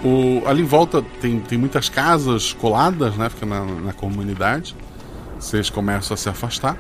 O, 0.07 0.46
ali 0.46 0.62
em 0.62 0.66
volta 0.66 1.02
tem, 1.20 1.40
tem 1.40 1.59
muitas 1.59 1.88
casas 1.88 2.52
coladas, 2.52 3.16
né? 3.16 3.28
Fica 3.28 3.44
na, 3.46 3.64
na 3.64 3.92
comunidade. 3.92 4.76
Vocês 5.40 5.68
começam 5.68 6.14
a 6.14 6.16
se 6.18 6.28
afastar. 6.28 6.76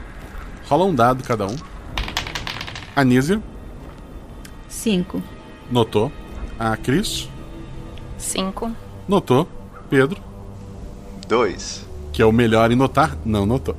Rola 0.68 0.84
um 0.84 0.94
dado 0.94 1.24
cada 1.24 1.46
um. 1.46 1.56
Anísia, 2.94 3.42
Cinco. 4.68 5.22
notou. 5.70 6.10
A 6.58 6.76
Cris, 6.76 7.28
Cinco. 8.16 8.70
notou. 9.06 9.46
Pedro, 9.90 10.20
Dois. 11.28 11.84
que 12.12 12.20
é 12.22 12.24
o 12.26 12.32
melhor 12.32 12.72
em 12.72 12.76
notar, 12.76 13.16
não 13.24 13.44
notou. 13.46 13.76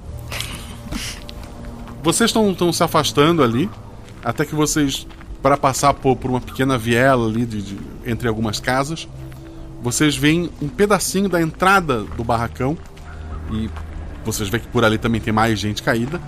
Vocês 2.03 2.29
estão 2.33 2.71
se 2.71 2.83
afastando 2.83 3.43
ali, 3.43 3.69
até 4.23 4.45
que 4.45 4.55
vocês, 4.55 5.05
para 5.41 5.57
passar 5.57 5.93
por, 5.95 6.15
por 6.15 6.29
uma 6.31 6.39
pequena 6.39 6.77
viela 6.77 7.27
ali 7.27 7.45
de, 7.45 7.61
de- 7.61 7.77
entre 8.05 8.27
algumas 8.27 8.59
casas, 8.59 9.07
vocês 9.87 10.17
veem 10.17 10.49
um 10.61 10.67
pedacinho 10.67 11.29
da 11.29 11.41
entrada 11.41 12.01
do 12.17 12.21
barracão 12.21 12.77
e 13.49 13.69
vocês 14.25 14.49
veem 14.49 14.61
que 14.61 14.67
por 14.67 14.83
ali 14.83 14.97
também 14.97 15.21
tem 15.21 15.31
mais 15.31 15.57
gente 15.57 15.81
caída. 15.81 16.19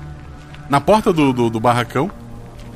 Na 0.70 0.80
porta 0.80 1.12
do, 1.12 1.34
do, 1.34 1.50
do 1.50 1.60
barracão, 1.60 2.10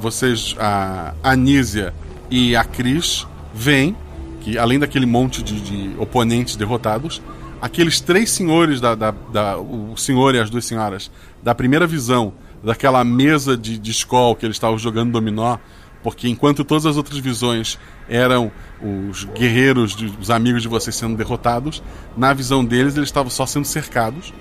vocês, 0.01 0.53
a 0.59 1.13
Anísia 1.23 1.93
e 2.29 2.53
a 2.53 2.65
Cris, 2.65 3.25
veem 3.53 3.95
que 4.41 4.57
além 4.57 4.77
daquele 4.77 5.05
monte 5.05 5.41
de, 5.41 5.61
de 5.61 5.95
oponentes 5.97 6.57
derrotados, 6.57 7.21
aqueles 7.61 8.01
três 8.01 8.29
senhores, 8.31 8.81
da, 8.81 8.93
da, 8.93 9.11
da- 9.31 9.57
o 9.57 9.95
senhor 9.95 10.35
e 10.35 10.39
as 10.39 10.49
duas 10.49 10.65
senhoras, 10.65 11.09
da 11.41 11.55
primeira 11.55 11.87
visão 11.87 12.33
daquela 12.61 13.05
mesa 13.05 13.55
de, 13.55 13.77
de 13.77 13.91
escola 13.91 14.35
que 14.35 14.45
eles 14.45 14.57
estavam 14.57 14.77
jogando 14.77 15.13
dominó, 15.13 15.57
porque 16.03 16.27
enquanto 16.27 16.63
todas 16.63 16.85
as 16.85 16.97
outras 16.97 17.17
visões 17.17 17.79
eram 18.09 18.51
os 18.81 19.23
guerreiros, 19.23 19.95
de- 19.95 20.13
os 20.19 20.29
amigos 20.29 20.61
de 20.61 20.67
vocês 20.67 20.95
sendo 20.95 21.15
derrotados, 21.15 21.81
na 22.17 22.33
visão 22.33 22.63
deles 22.63 22.95
eles 22.97 23.07
estavam 23.09 23.29
só 23.31 23.45
sendo 23.45 23.65
cercados. 23.65 24.33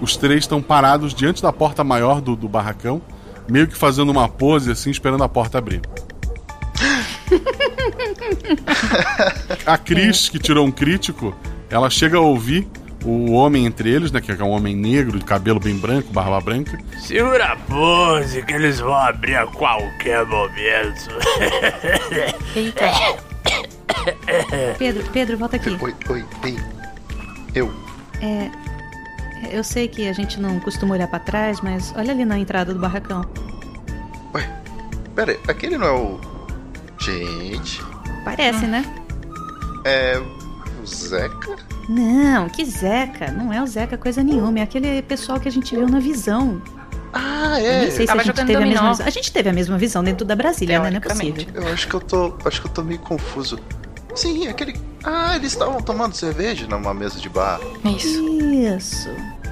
Os 0.00 0.16
três 0.16 0.40
estão 0.44 0.62
parados 0.62 1.12
diante 1.14 1.42
da 1.42 1.52
porta 1.52 1.82
maior 1.82 2.20
do, 2.20 2.36
do 2.36 2.48
barracão, 2.48 3.02
meio 3.48 3.66
que 3.66 3.76
fazendo 3.76 4.10
uma 4.10 4.28
pose 4.28 4.70
assim, 4.70 4.90
esperando 4.90 5.24
a 5.24 5.28
porta 5.28 5.58
abrir. 5.58 5.80
A 9.66 9.76
Cris, 9.76 10.28
que 10.28 10.38
tirou 10.38 10.66
um 10.66 10.70
crítico, 10.70 11.34
ela 11.70 11.90
chega 11.90 12.16
a 12.16 12.20
ouvir 12.20 12.68
o 13.04 13.32
homem 13.32 13.66
entre 13.66 13.90
eles, 13.90 14.10
né? 14.10 14.20
Que 14.20 14.32
é 14.32 14.44
um 14.44 14.50
homem 14.50 14.74
negro, 14.74 15.18
de 15.18 15.24
cabelo 15.24 15.60
bem 15.60 15.76
branco, 15.76 16.12
barba 16.12 16.40
branca. 16.40 16.78
Segura 16.98 17.52
a 17.52 17.56
pose 17.56 18.42
que 18.42 18.52
eles 18.52 18.80
vão 18.80 18.94
abrir 18.94 19.36
a 19.36 19.46
qualquer 19.46 20.24
momento. 20.26 21.08
Eita. 22.54 22.90
Pedro, 24.78 25.04
Pedro, 25.12 25.38
volta 25.38 25.56
aqui. 25.56 25.70
Oi, 25.80 25.94
oi, 26.08 26.24
ei. 26.44 26.58
Eu. 27.54 27.72
É. 28.20 28.50
Eu 29.50 29.62
sei 29.62 29.86
que 29.88 30.08
a 30.08 30.12
gente 30.12 30.40
não 30.40 30.58
costuma 30.60 30.94
olhar 30.94 31.08
pra 31.08 31.20
trás, 31.20 31.60
mas 31.60 31.94
olha 31.96 32.12
ali 32.12 32.24
na 32.24 32.38
entrada 32.38 32.74
do 32.74 32.80
barracão. 32.80 33.24
Pera 35.18 35.32
aí, 35.32 35.40
aquele 35.48 35.76
não 35.76 35.86
é 35.86 35.90
o. 35.90 36.20
Gente. 37.00 37.82
Parece, 38.24 38.66
né? 38.66 38.84
É. 39.84 40.16
O 40.80 40.86
Zeca? 40.86 41.56
Não, 41.88 42.48
que 42.48 42.64
Zeca. 42.64 43.30
Não 43.30 43.52
é 43.52 43.62
o 43.62 43.66
Zeca 43.66 43.96
coisa 43.96 44.22
nenhuma. 44.22 44.58
É 44.58 44.62
aquele 44.62 45.00
pessoal 45.02 45.40
que 45.40 45.48
a 45.48 45.52
gente 45.52 45.74
viu 45.74 45.88
na 45.88 46.00
visão. 46.00 46.60
Ah, 47.12 47.58
Eu 47.60 47.72
é. 47.72 47.80
nem 47.82 47.90
sei 47.90 48.06
se 48.06 48.12
a 48.12 48.22
gente 48.22 48.34
teve 48.34 48.54
a 48.56 48.60
mesma 48.60 48.90
visão. 48.90 49.06
A 49.06 49.10
gente 49.10 49.32
teve 49.32 49.48
a 49.48 49.52
mesma 49.52 49.78
visão 49.78 50.04
dentro 50.04 50.26
da 50.26 50.36
Brasília, 50.36 50.78
né? 50.80 50.90
Não 50.90 50.96
é 50.98 51.00
possível. 51.00 51.46
Eu 51.54 51.66
acho 51.72 51.88
que 51.88 51.94
eu 51.94 52.00
tô. 52.00 52.34
Acho 52.44 52.60
que 52.60 52.66
eu 52.66 52.72
tô 52.72 52.82
meio 52.82 53.00
confuso. 53.00 53.58
Sim, 54.14 54.48
aquele. 54.48 54.74
Ah, 55.04 55.36
eles 55.36 55.52
estavam 55.52 55.80
tomando 55.80 56.14
cerveja 56.14 56.66
numa 56.66 56.92
mesa 56.92 57.18
de 57.18 57.28
bar. 57.28 57.60
Isso. 57.84 58.28
Isso. 58.38 59.08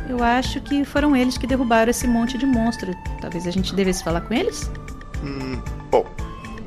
Eu 0.09 0.22
acho 0.22 0.61
que 0.61 0.84
foram 0.84 1.16
eles 1.16 1.39
que 1.39 1.47
derrubaram 1.47 1.91
esse 1.91 2.07
monte 2.07 2.37
de 2.37 2.45
monstro. 2.47 2.95
Talvez 3.20 3.47
a 3.47 3.51
gente 3.51 3.74
devesse 3.74 4.05
falar 4.05 4.20
com 4.20 4.34
eles? 4.34 4.70
Hum, 5.24 5.61
bom. 5.91 6.05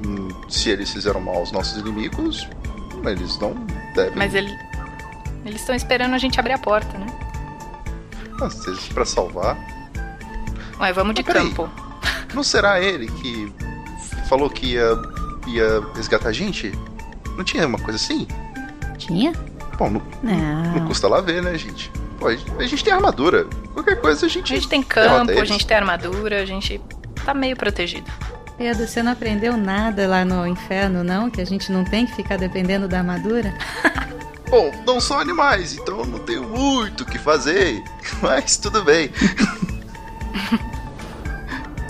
hum, 0.05 0.29
se 0.49 0.69
eles 0.69 0.89
fizeram 0.91 1.21
mal 1.21 1.35
aos 1.35 1.51
nossos 1.51 1.77
inimigos, 1.77 2.47
eles 3.05 3.39
não 3.39 3.53
devem. 3.95 4.15
Mas 4.15 4.33
ele... 4.33 4.53
eles 5.45 5.61
estão 5.61 5.75
esperando 5.75 6.13
a 6.13 6.17
gente 6.17 6.39
abrir 6.39 6.53
a 6.53 6.57
porta, 6.57 6.97
né? 6.97 7.07
Ah, 8.41 8.49
se 8.49 8.69
eles 8.69 8.87
pra 8.89 9.05
salvar. 9.05 9.57
Ué, 10.79 10.93
vamos 10.93 11.13
de 11.15 11.21
Mas 11.23 11.33
peraí. 11.33 11.49
campo. 11.49 11.69
Não 12.33 12.43
será 12.43 12.79
ele 12.79 13.07
que 13.07 13.51
falou 14.27 14.49
que 14.49 14.67
ia, 14.73 14.87
ia 15.47 15.81
resgatar 15.95 16.29
a 16.29 16.31
gente? 16.33 16.71
Não 17.37 17.43
tinha 17.43 17.65
uma 17.67 17.79
coisa 17.79 17.97
assim? 17.97 18.27
Tinha? 18.97 19.33
Bom, 19.77 19.89
não, 19.89 20.01
não 20.23 20.73
Não. 20.75 20.87
custa 20.87 21.07
lá 21.07 21.21
ver, 21.21 21.41
né, 21.41 21.57
gente? 21.57 21.91
Pô, 22.19 22.27
a 22.27 22.35
gente- 22.65 22.83
tem 22.83 22.93
armadura. 22.93 23.45
Qualquer 23.73 23.99
coisa 23.99 24.25
a 24.25 24.29
gente. 24.29 24.53
A 24.53 24.55
gente 24.57 24.67
tem 24.67 24.83
campo, 24.83 25.31
a 25.31 25.45
gente 25.45 25.65
tem 25.65 25.77
armadura, 25.77 26.41
a 26.41 26.45
gente 26.45 26.81
tá 27.25 27.33
meio 27.33 27.55
protegido. 27.55 28.09
Pedro, 28.57 28.85
você 28.85 29.01
não 29.01 29.13
aprendeu 29.13 29.55
nada 29.55 30.05
lá 30.05 30.25
no 30.25 30.45
inferno, 30.45 31.01
não? 31.01 31.29
Que 31.29 31.39
a 31.39 31.45
gente 31.45 31.71
não 31.71 31.85
tem 31.85 32.05
que 32.05 32.13
ficar 32.13 32.37
dependendo 32.37 32.89
da 32.89 32.97
armadura? 32.97 33.53
Bom, 34.49 34.71
não 34.85 34.99
são 34.99 35.19
animais, 35.19 35.73
então 35.73 36.03
não 36.05 36.19
tenho 36.19 36.43
muito 36.43 37.01
o 37.01 37.05
que 37.05 37.19
fazer. 37.19 37.83
Mas 38.21 38.57
tudo 38.57 38.83
bem. 38.83 39.09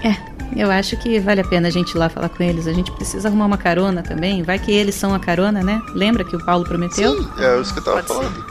É, 0.02 0.16
eu 0.56 0.72
acho 0.72 0.96
que 0.96 1.20
vale 1.20 1.42
a 1.42 1.44
pena 1.44 1.68
a 1.68 1.72
gente 1.72 1.92
ir 1.92 1.98
lá 1.98 2.08
falar 2.08 2.30
com 2.30 2.42
eles. 2.42 2.68
A 2.68 2.72
gente 2.74 2.90
precisa 2.94 3.28
arrumar 3.28 3.46
uma 3.48 3.58
carona 3.58 4.02
também. 4.02 4.44
Vai 4.44 4.58
que 4.58 4.72
eles 4.72 4.96
são 4.96 5.14
a 5.14 5.20
carona, 5.20 5.62
né? 5.62 5.82
Lembra 5.94 6.24
que 6.24 6.36
o 6.38 6.46
Paulo 6.46 6.64
prometeu? 6.64 7.18
Sim, 7.22 7.30
é 7.38 7.60
isso 7.60 7.74
que 7.74 7.80
eu 7.80 7.84
tava 7.84 8.02
Pode 8.02 8.08
falando. 8.08 8.46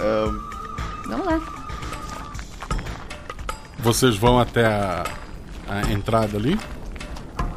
Ahn, 0.00 0.38
Vamos 1.08 1.26
lá. 1.26 1.40
Vocês 3.80 4.16
vão 4.16 4.38
até 4.38 4.64
a, 4.66 5.04
a 5.68 5.92
entrada 5.92 6.36
ali, 6.36 6.56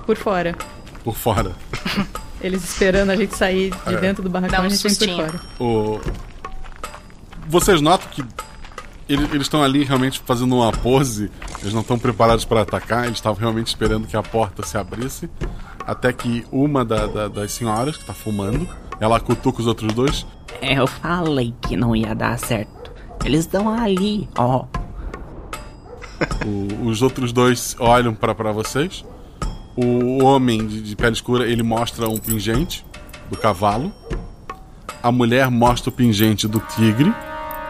Por 0.06 0.18
fora. 0.18 0.56
por 1.04 1.16
fora. 1.16 1.56
Eles 2.42 2.64
esperando 2.64 3.10
a 3.10 3.16
gente 3.16 3.36
sair 3.36 3.72
de 3.88 3.96
É. 3.96 3.98
dentro 4.00 4.24
do 4.24 4.30
barracão, 4.30 4.64
um 4.64 4.68
a 4.68 4.70
gente 4.70 4.82
vem 4.84 4.92
por 4.96 4.98
sustinho. 4.98 5.26
fora. 5.26 5.42
O... 5.60 6.00
Vocês 7.48 7.82
notam 7.82 8.08
que 8.12 8.24
ele- 9.08 9.24
eles 9.26 9.42
estão 9.42 9.62
ali 9.64 9.84
realmente 9.84 10.22
fazendo 10.26 10.56
uma 10.56 10.72
pose, 10.72 11.30
eles 11.62 11.74
não 11.74 11.82
estão 11.82 11.98
preparados 12.00 12.46
para 12.46 12.62
atacar, 12.62 13.06
eles 13.06 13.18
estavam 13.18 13.40
realmente 13.40 13.68
esperando 13.68 14.08
que 14.08 14.16
a 14.16 14.22
porta 14.24 14.66
se 14.66 14.78
abrisse, 14.78 15.30
até 15.86 16.14
que 16.14 16.46
uma 16.52 16.86
da- 16.86 17.08
da- 17.08 17.28
das 17.28 17.52
senhoras, 17.52 17.96
que 17.96 18.04
está 18.04 18.14
fumando, 18.14 18.68
Ela 19.02 19.18
cutuca 19.18 19.62
os 19.62 19.66
outros 19.66 19.94
dois. 19.94 20.26
Eu 20.62 20.86
falei 20.86 21.54
que 21.62 21.78
não 21.78 21.96
ia 21.96 22.14
dar 22.14 22.38
certo. 22.38 22.92
Eles 23.24 23.40
estão 23.46 23.70
ali, 23.74 24.28
ó. 24.38 24.66
O- 26.46 26.90
os 26.90 27.02
outros 27.02 27.32
dois 27.32 27.78
olham 27.80 28.14
pra 28.14 28.34
vocês. 28.52 29.06
O 29.82 30.21
homem 30.25 30.67
de, 30.67 30.82
de 30.82 30.93
pele 30.93 31.13
escura 31.13 31.47
ele 31.47 31.63
mostra 31.63 32.09
um 32.09 32.17
pingente 32.17 32.86
do 33.30 33.38
cavalo. 33.38 33.93
A 35.01 35.09
mulher 35.09 35.49
mostra 35.49 35.89
o 35.89 35.93
pingente 35.93 36.49
do 36.49 36.59
tigre. 36.59 37.13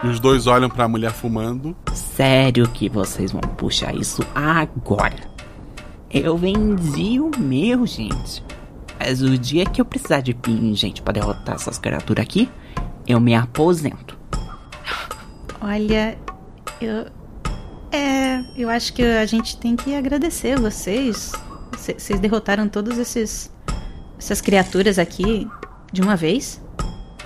E 0.02 0.08
os 0.08 0.18
dois 0.18 0.48
olham 0.48 0.68
pra 0.68 0.88
mulher 0.88 1.12
fumando. 1.12 1.76
Sério 1.94 2.68
que 2.68 2.88
vocês 2.88 3.30
vão 3.30 3.40
puxar 3.42 3.94
isso 3.94 4.22
agora? 4.34 5.30
Eu 6.10 6.36
vendi 6.36 7.20
o 7.20 7.30
meu, 7.38 7.86
gente. 7.86 8.42
Mas 8.98 9.22
o 9.22 9.38
dia 9.38 9.64
que 9.64 9.80
eu 9.80 9.84
precisar 9.84 10.20
de 10.20 10.34
pingente 10.34 11.00
pra 11.02 11.12
derrotar 11.12 11.54
essas 11.54 11.78
criaturas 11.78 12.24
aqui, 12.24 12.48
eu 13.06 13.20
me 13.20 13.36
aposento. 13.36 14.18
Olha, 15.60 16.18
eu. 16.80 17.06
É, 17.92 18.42
eu 18.56 18.68
acho 18.68 18.92
que 18.92 19.02
a 19.02 19.26
gente 19.26 19.56
tem 19.58 19.76
que 19.76 19.94
agradecer 19.94 20.58
vocês. 20.58 21.32
Vocês 21.76 22.20
derrotaram 22.20 22.68
todos 22.68 22.98
esses. 22.98 23.50
essas 24.18 24.40
criaturas 24.40 24.98
aqui 24.98 25.48
de 25.92 26.02
uma 26.02 26.16
vez. 26.16 26.60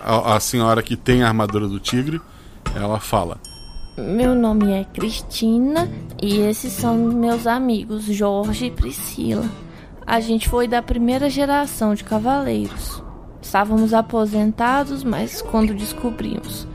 A, 0.02 0.36
a 0.36 0.40
senhora 0.40 0.82
que 0.82 0.96
tem 0.96 1.22
a 1.22 1.28
armadura 1.28 1.66
do 1.68 1.80
tigre, 1.80 2.20
ela 2.74 3.00
fala: 3.00 3.38
Meu 3.96 4.34
nome 4.34 4.72
é 4.72 4.84
Cristina 4.84 5.90
e 6.20 6.38
esses 6.40 6.72
são 6.72 6.96
meus 6.96 7.46
amigos 7.46 8.04
Jorge 8.04 8.66
e 8.66 8.70
Priscila. 8.70 9.48
A 10.06 10.20
gente 10.20 10.48
foi 10.48 10.68
da 10.68 10.82
primeira 10.82 11.30
geração 11.30 11.94
de 11.94 12.04
cavaleiros. 12.04 13.02
Estávamos 13.40 13.94
aposentados, 13.94 15.02
mas 15.02 15.40
quando 15.40 15.74
descobrimos 15.74 16.66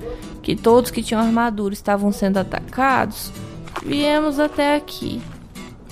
que 0.42 0.56
todos 0.56 0.92
que 0.92 1.04
tinham 1.04 1.22
armadura 1.22 1.74
estavam 1.74 2.12
sendo 2.12 2.38
atacados, 2.38 3.32
viemos 3.86 4.40
até 4.40 4.76
aqui. 4.76 5.22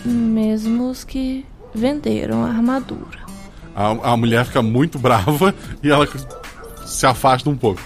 Mesmo 0.05 0.89
os 0.89 1.03
que 1.03 1.45
venderam 1.77 2.43
a 2.43 2.49
armadura. 2.49 3.19
A, 3.75 4.11
a 4.13 4.17
mulher 4.17 4.45
fica 4.45 4.61
muito 4.61 4.97
brava 4.97 5.53
e 5.83 5.89
ela 5.89 6.07
se 6.85 7.05
afasta 7.05 7.49
um 7.49 7.55
pouco. 7.55 7.81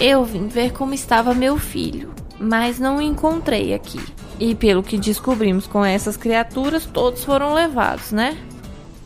Eu 0.00 0.24
vim 0.24 0.48
ver 0.48 0.72
como 0.72 0.92
estava 0.94 1.34
meu 1.34 1.56
filho, 1.58 2.12
mas 2.38 2.78
não 2.80 2.96
o 2.96 3.02
encontrei 3.02 3.74
aqui. 3.74 4.00
E 4.40 4.54
pelo 4.54 4.82
que 4.82 4.98
descobrimos 4.98 5.66
com 5.66 5.84
essas 5.84 6.16
criaturas, 6.16 6.84
todos 6.86 7.22
foram 7.22 7.54
levados, 7.54 8.10
né? 8.10 8.36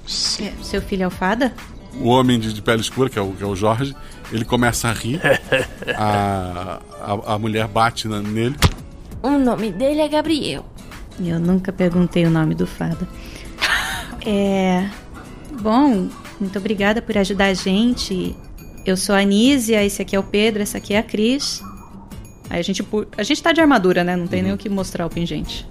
Seu 0.06 0.80
filho 0.80 1.02
é 1.02 1.06
o 1.06 1.10
fada? 1.10 1.52
O 2.00 2.08
homem 2.08 2.38
de, 2.40 2.52
de 2.54 2.62
pele 2.62 2.80
escura, 2.80 3.10
que 3.10 3.18
é, 3.18 3.22
o, 3.22 3.32
que 3.32 3.42
é 3.42 3.46
o 3.46 3.54
Jorge, 3.54 3.94
ele 4.32 4.44
começa 4.44 4.88
a 4.88 4.92
rir. 4.92 5.20
a, 5.98 6.78
a, 7.02 7.34
a 7.34 7.38
mulher 7.38 7.66
bate 7.66 8.08
na- 8.08 8.22
nele. 8.22 8.56
O 9.22 9.30
nome 9.30 9.70
dele 9.72 10.00
é 10.00 10.08
Gabriel. 10.08 10.64
Eu 11.20 11.38
nunca 11.40 11.72
perguntei 11.72 12.24
o 12.24 12.30
nome 12.30 12.54
do 12.54 12.66
fada. 12.66 13.06
É. 14.24 14.88
Bom, 15.60 16.08
muito 16.40 16.58
obrigada 16.58 17.00
por 17.02 17.16
ajudar 17.18 17.46
a 17.46 17.54
gente. 17.54 18.34
Eu 18.86 18.96
sou 18.96 19.14
a 19.14 19.18
Anísia, 19.18 19.84
esse 19.84 20.00
aqui 20.00 20.14
é 20.16 20.18
o 20.18 20.22
Pedro, 20.22 20.62
essa 20.62 20.78
aqui 20.78 20.94
é 20.94 20.98
a 20.98 21.02
Cris. 21.02 21.62
Aí 22.50 22.60
a 22.60 22.62
gente, 22.62 22.82
pu- 22.82 23.06
a 23.16 23.22
gente 23.22 23.42
tá 23.42 23.52
de 23.52 23.60
armadura, 23.60 24.02
né? 24.02 24.16
Não 24.16 24.26
tem 24.26 24.42
nem 24.42 24.52
o 24.52 24.56
que 24.56 24.68
mostrar 24.68 25.04
o 25.04 25.10
pingente. 25.10 25.68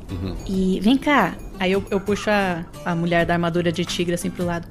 E 0.47 0.79
vem 0.81 0.97
cá. 0.97 1.33
Aí 1.59 1.71
eu, 1.71 1.83
eu 1.89 1.99
puxo 1.99 2.29
a, 2.29 2.63
a 2.85 2.93
mulher 2.93 3.25
da 3.25 3.33
armadura 3.33 3.71
de 3.71 3.83
tigre 3.83 4.13
assim 4.13 4.29
pro 4.29 4.45
lado. 4.45 4.67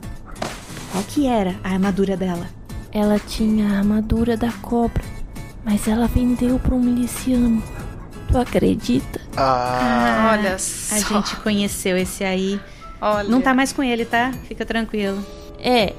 Qual 0.93 1.03
que 1.05 1.27
era 1.27 1.57
a 1.64 1.70
armadura 1.70 2.16
dela? 2.16 2.47
Ela 2.93 3.18
tinha 3.18 3.68
a 3.68 3.79
armadura 3.79 4.37
da 4.37 4.53
cobra, 4.62 5.03
mas 5.64 5.89
ela 5.89 6.07
vendeu 6.07 6.59
para 6.61 6.74
um 6.74 6.81
miliciano. 6.81 7.61
Tu 8.31 8.39
acredita? 8.39 9.20
Ah, 9.37 10.37
Olha 10.39 10.55
A 10.55 10.59
só. 10.59 10.97
gente 11.22 11.37
conheceu 11.37 11.97
esse 11.97 12.22
aí. 12.22 12.61
Olha. 13.01 13.28
Não 13.28 13.40
tá 13.40 13.55
mais 13.55 13.72
com 13.72 13.82
ele, 13.82 14.05
tá? 14.05 14.32
Fica 14.49 14.64
tranquilo. 14.64 15.24
É, 15.59 15.94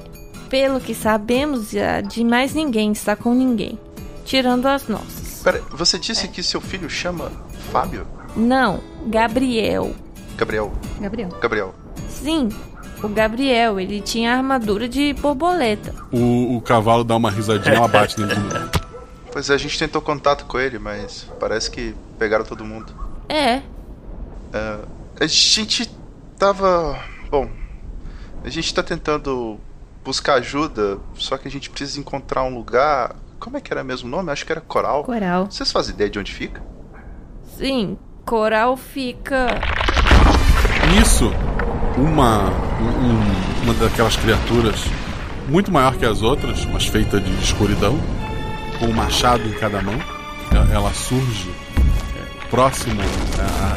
pelo 0.48 0.80
que 0.80 0.94
sabemos, 0.94 1.70
já 1.70 2.00
de 2.00 2.24
mais 2.24 2.54
ninguém 2.54 2.92
está 2.92 3.14
com 3.14 3.34
ninguém, 3.34 3.78
tirando 4.24 4.66
as 4.66 4.88
nossas. 4.88 5.42
Pera, 5.42 5.62
você 5.70 5.98
disse 5.98 6.28
que 6.28 6.42
seu 6.42 6.60
filho 6.60 6.88
chama 6.90 7.30
Fábio? 7.70 8.06
Não, 8.36 8.80
Gabriel. 9.06 9.94
Gabriel. 10.36 10.72
Gabriel. 11.00 11.28
Gabriel. 11.40 11.74
Sim, 12.08 12.48
o 13.02 13.08
Gabriel, 13.08 13.78
ele 13.78 14.00
tinha 14.00 14.34
armadura 14.34 14.88
de 14.88 15.12
borboleta. 15.14 15.94
O, 16.12 16.56
o 16.56 16.60
cavalo 16.60 17.04
dá 17.04 17.16
uma 17.16 17.30
risadinha, 17.30 17.76
ela 17.76 17.88
bate 17.88 18.20
nele. 18.20 18.34
Pois 19.30 19.50
é, 19.50 19.54
a 19.54 19.58
gente 19.58 19.78
tentou 19.78 20.00
contato 20.00 20.46
com 20.46 20.58
ele, 20.58 20.78
mas 20.78 21.26
parece 21.38 21.70
que 21.70 21.94
pegaram 22.18 22.44
todo 22.44 22.64
mundo. 22.64 22.92
É, 23.28 23.60
É, 24.52 24.78
a 25.20 25.26
gente 25.26 25.88
tava. 26.38 26.98
Bom, 27.30 27.48
a 28.44 28.48
gente 28.48 28.72
tá 28.72 28.82
tentando 28.82 29.58
buscar 30.04 30.34
ajuda, 30.34 30.98
só 31.16 31.36
que 31.36 31.48
a 31.48 31.50
gente 31.50 31.68
precisa 31.70 32.00
encontrar 32.00 32.44
um 32.44 32.54
lugar. 32.54 33.16
Como 33.38 33.56
é 33.56 33.60
que 33.60 33.72
era 33.72 33.84
mesmo 33.84 34.08
o 34.08 34.10
nome? 34.10 34.30
Acho 34.32 34.44
que 34.46 34.52
era 34.52 34.60
Coral. 34.60 35.04
Coral. 35.04 35.46
Vocês 35.50 35.70
fazem 35.70 35.94
ideia 35.94 36.10
de 36.10 36.18
onde 36.18 36.32
fica? 36.32 36.62
sim, 37.56 37.98
Coral 38.24 38.76
fica. 38.76 39.46
Nisso, 40.94 41.32
uma, 41.96 42.48
um- 42.80 43.06
um- 43.10 43.62
uma 43.64 43.74
daquelas 43.74 44.16
criaturas, 44.16 44.84
muito 45.48 45.70
maior 45.72 45.96
que 45.96 46.04
as 46.06 46.22
outras, 46.22 46.64
mas 46.66 46.86
feita 46.86 47.20
de 47.20 47.32
escuridão, 47.42 47.98
com 48.78 48.86
um 48.86 48.92
machado 48.92 49.42
em 49.48 49.52
cada 49.52 49.82
mão, 49.82 49.94
ela, 50.52 50.72
ela 50.72 50.94
surge 50.94 51.50
é, 52.16 52.46
próximo 52.48 53.00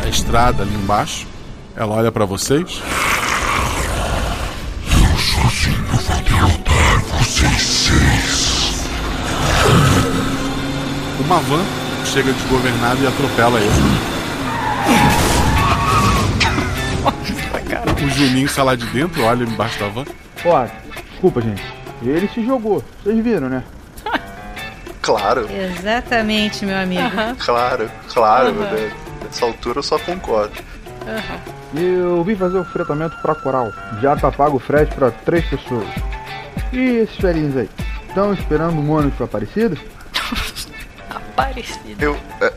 à, 0.04 0.06
à 0.06 0.10
estrada 0.10 0.64
ali 0.64 0.76
embaixo. 0.76 1.26
Ela 1.82 1.96
olha 1.96 2.12
pra 2.12 2.26
vocês. 2.26 2.80
Eu 4.86 5.18
sozinho 5.18 5.84
vou 5.86 6.22
derrotar 6.22 7.00
vocês 7.06 7.60
seis. 7.64 8.86
Uma 11.26 11.40
van 11.40 11.64
chega 12.06 12.32
desgovernada 12.34 13.00
e 13.02 13.08
atropela 13.08 13.60
ele. 13.60 13.72
O 18.06 18.10
Juninho 18.10 18.48
sai 18.48 18.64
lá 18.64 18.76
de 18.76 18.86
dentro, 18.86 19.24
olha 19.24 19.44
embaixo 19.44 19.80
da 19.80 19.88
van. 19.88 20.06
Ó, 20.46 20.68
desculpa, 21.10 21.42
gente. 21.42 21.64
Ele 22.04 22.28
se 22.28 22.46
jogou. 22.46 22.84
Vocês 23.04 23.24
viram, 23.24 23.50
né? 23.50 23.64
Claro, 25.02 25.48
Exatamente, 25.52 26.64
meu 26.64 26.78
amigo. 26.78 27.02
claro, 27.44 27.90
claro. 28.08 28.50
Aham. 28.50 28.72
né? 28.72 28.92
Nessa 29.24 29.46
altura 29.46 29.80
eu 29.80 29.84
só 29.84 29.98
concordo. 29.98 30.54
Eu 31.74 32.24
vim 32.24 32.36
fazer 32.36 32.58
o 32.58 32.66
fretamento 32.66 33.16
pra 33.22 33.34
Coral. 33.36 33.72
Já 34.02 34.16
tá 34.16 34.32
pago 34.32 34.58
o 34.58 34.60
frete 34.60 34.94
pra 34.96 35.10
três 35.12 35.46
pessoas. 35.46 35.88
E 36.74 36.80
esses 36.98 37.18
velhinhos 37.18 37.56
aí? 37.58 37.70
Estão 38.08 38.34
esperando 38.34 38.74
um 38.78 38.92
ônibus 38.92 39.16
pra 39.16 39.26
Aparecida? 39.26 39.78
Parecido. 41.36 41.96
Eu. 42.04 42.18
É, 42.42 42.52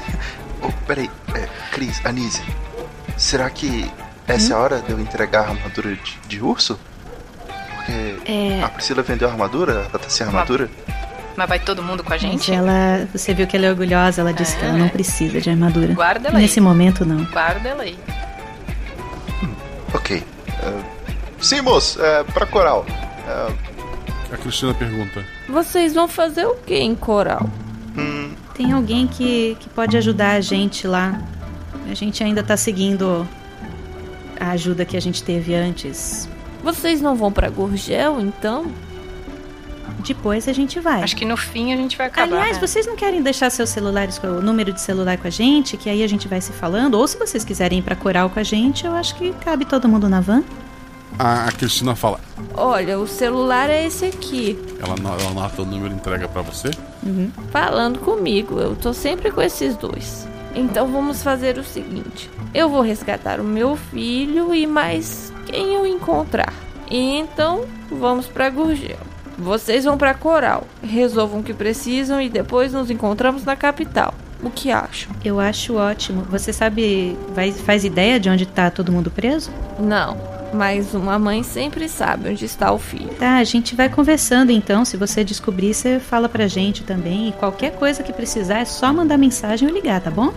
oh, 0.62 0.70
peraí, 0.86 1.10
é, 1.34 1.48
Cris, 1.72 2.00
Anísia, 2.04 2.44
será 3.16 3.48
que 3.48 3.90
essa 4.28 4.52
é 4.52 4.56
a 4.56 4.58
hora 4.58 4.80
de 4.82 4.90
eu 4.92 5.00
entregar 5.00 5.46
a 5.46 5.48
armadura 5.50 5.94
de, 5.94 6.18
de 6.28 6.42
urso? 6.42 6.78
Porque 7.76 8.30
É. 8.30 8.62
a 8.62 8.68
Priscila 8.68 9.02
vendeu 9.02 9.28
a 9.28 9.32
armadura? 9.32 9.72
Ela 9.90 9.98
tá 9.98 10.08
sem 10.08 10.26
armadura? 10.26 10.68
Mas 11.36 11.48
vai 11.48 11.58
todo 11.58 11.82
mundo 11.82 12.04
com 12.04 12.10
a 12.12 12.16
Mas 12.16 12.20
gente? 12.22 12.52
ela. 12.52 13.08
Você 13.12 13.32
viu 13.32 13.46
que 13.46 13.56
ela 13.56 13.66
é 13.66 13.70
orgulhosa, 13.70 14.20
ela 14.20 14.32
disse 14.34 14.56
que 14.56 14.64
ela 14.64 14.74
não 14.76 14.88
precisa 14.90 15.40
de 15.40 15.48
armadura. 15.48 15.94
Guarda 15.94 16.28
ela 16.28 16.36
aí. 16.36 16.42
Nesse 16.42 16.60
momento, 16.60 17.06
não. 17.06 17.24
Guarda 17.24 17.68
ela 17.70 17.82
aí. 17.84 17.98
Ok. 19.94 20.22
sim, 21.40 21.60
moço, 21.60 22.00
é, 22.02 22.24
pra 22.24 22.46
Coral. 22.46 22.86
É, 23.26 24.34
A 24.34 24.36
Cristina 24.36 24.74
pergunta: 24.74 25.24
Vocês 25.48 25.94
vão 25.94 26.06
fazer 26.06 26.46
o 26.46 26.54
que 26.56 26.74
em 26.76 26.94
Coral? 26.94 27.48
Tem 28.54 28.72
alguém 28.72 29.06
que, 29.06 29.56
que 29.58 29.68
pode 29.70 29.96
ajudar 29.96 30.32
a 30.32 30.40
gente 30.40 30.86
lá. 30.86 31.18
A 31.90 31.94
gente 31.94 32.22
ainda 32.22 32.42
tá 32.42 32.56
seguindo 32.56 33.26
a 34.38 34.50
ajuda 34.50 34.84
que 34.84 34.96
a 34.96 35.00
gente 35.00 35.22
teve 35.22 35.54
antes. 35.54 36.28
Vocês 36.62 37.00
não 37.00 37.16
vão 37.16 37.32
pra 37.32 37.48
Gurgel, 37.48 38.20
então? 38.20 38.70
Depois 40.00 40.48
a 40.48 40.52
gente 40.52 40.80
vai. 40.80 41.02
Acho 41.02 41.16
que 41.16 41.24
no 41.24 41.36
fim 41.36 41.72
a 41.72 41.76
gente 41.76 41.96
vai 41.96 42.08
acabar. 42.08 42.36
Aliás, 42.36 42.56
né? 42.56 42.66
vocês 42.66 42.86
não 42.86 42.96
querem 42.96 43.22
deixar 43.22 43.50
seus 43.50 43.70
celulares, 43.70 44.18
com 44.18 44.26
o 44.26 44.42
número 44.42 44.72
de 44.72 44.80
celular 44.80 45.16
com 45.18 45.26
a 45.26 45.30
gente, 45.30 45.76
que 45.76 45.88
aí 45.88 46.02
a 46.02 46.08
gente 46.08 46.28
vai 46.28 46.40
se 46.40 46.52
falando? 46.52 46.94
Ou 46.94 47.06
se 47.06 47.18
vocês 47.18 47.44
quiserem 47.44 47.78
ir 47.78 47.82
pra 47.82 47.96
coral 47.96 48.30
com 48.30 48.38
a 48.38 48.42
gente, 48.42 48.86
eu 48.86 48.92
acho 48.92 49.14
que 49.14 49.32
cabe 49.34 49.64
todo 49.64 49.88
mundo 49.88 50.08
na 50.08 50.20
van. 50.20 50.42
A, 51.18 51.46
a 51.46 51.52
Cristina 51.52 51.94
fala. 51.94 52.20
Olha, 52.54 52.98
o 52.98 53.06
celular 53.06 53.68
é 53.68 53.86
esse 53.86 54.06
aqui. 54.06 54.58
Ela, 54.80 54.94
ela 54.98 55.30
anota 55.30 55.62
o 55.62 55.66
número 55.66 55.92
e 55.92 55.96
entrega 55.96 56.28
pra 56.28 56.42
você. 56.42 56.70
Falando 57.50 57.98
comigo, 57.98 58.58
eu 58.58 58.76
tô 58.76 58.92
sempre 58.92 59.30
com 59.30 59.42
esses 59.42 59.76
dois. 59.76 60.26
Então 60.54 60.88
vamos 60.90 61.22
fazer 61.22 61.58
o 61.58 61.64
seguinte: 61.64 62.30
eu 62.52 62.68
vou 62.68 62.80
resgatar 62.80 63.40
o 63.40 63.44
meu 63.44 63.76
filho 63.76 64.54
e 64.54 64.66
mais 64.66 65.32
quem 65.46 65.74
eu 65.74 65.86
encontrar. 65.86 66.52
E 66.90 67.16
então 67.18 67.64
vamos 67.90 68.26
pra 68.26 68.50
Gurgel. 68.50 69.09
Vocês 69.40 69.84
vão 69.84 69.96
pra 69.96 70.12
Coral, 70.12 70.66
resolvam 70.82 71.40
o 71.40 71.42
que 71.42 71.54
precisam 71.54 72.20
e 72.20 72.28
depois 72.28 72.74
nos 72.74 72.90
encontramos 72.90 73.42
na 73.42 73.56
capital. 73.56 74.12
O 74.42 74.50
que 74.50 74.70
acham? 74.70 75.10
Eu 75.24 75.40
acho 75.40 75.76
ótimo. 75.76 76.22
Você 76.30 76.52
sabe, 76.52 77.16
vai, 77.34 77.50
faz 77.50 77.82
ideia 77.82 78.20
de 78.20 78.28
onde 78.28 78.44
tá 78.44 78.70
todo 78.70 78.92
mundo 78.92 79.10
preso? 79.10 79.50
Não, 79.78 80.16
mas 80.52 80.94
uma 80.94 81.18
mãe 81.18 81.42
sempre 81.42 81.88
sabe 81.88 82.28
onde 82.28 82.44
está 82.44 82.70
o 82.70 82.78
filho. 82.78 83.14
Tá, 83.18 83.36
a 83.36 83.44
gente 83.44 83.74
vai 83.74 83.88
conversando 83.88 84.52
então. 84.52 84.84
Se 84.84 84.98
você 84.98 85.24
descobrir, 85.24 85.72
você 85.72 85.98
fala 85.98 86.28
pra 86.28 86.46
gente 86.46 86.82
também. 86.84 87.28
E 87.28 87.32
qualquer 87.32 87.72
coisa 87.72 88.02
que 88.02 88.12
precisar 88.12 88.58
é 88.58 88.64
só 88.66 88.92
mandar 88.92 89.16
mensagem 89.16 89.66
ou 89.66 89.74
ligar, 89.74 90.02
tá 90.02 90.10
bom? 90.10 90.34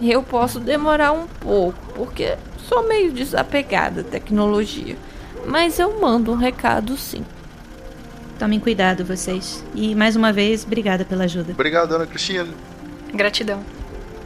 Eu 0.00 0.22
posso 0.22 0.60
demorar 0.60 1.10
um 1.10 1.26
pouco, 1.26 1.78
porque 1.94 2.36
sou 2.68 2.86
meio 2.86 3.10
desapegada 3.12 4.02
à 4.02 4.04
tecnologia. 4.04 4.96
Mas 5.46 5.78
eu 5.78 6.00
mando 6.00 6.32
um 6.32 6.36
recado 6.36 6.96
sim. 6.96 7.24
Tomem 8.38 8.60
cuidado, 8.60 9.04
vocês. 9.04 9.64
E 9.74 9.94
mais 9.94 10.14
uma 10.14 10.32
vez, 10.32 10.64
obrigada 10.64 11.04
pela 11.04 11.24
ajuda. 11.24 11.52
Obrigado, 11.52 11.94
Ana 11.94 12.06
Cristina. 12.06 12.48
Gratidão. 13.14 13.62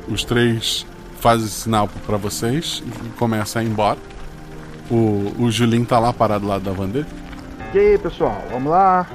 Os 0.08 0.24
três 0.24 0.84
fazem 1.20 1.46
sinal 1.46 1.88
pra 2.06 2.16
vocês 2.16 2.82
e 2.84 3.08
começam 3.10 3.60
a 3.60 3.64
ir 3.64 3.68
embora. 3.68 3.98
O, 4.90 5.32
o 5.38 5.50
Julinho 5.50 5.86
tá 5.86 5.98
lá 5.98 6.12
parado 6.12 6.46
lá 6.46 6.58
da 6.58 6.72
van 6.72 6.88
dele. 6.88 7.06
E 7.72 7.78
aí, 7.78 7.98
pessoal, 7.98 8.42
vamos 8.50 8.70
lá. 8.70 9.06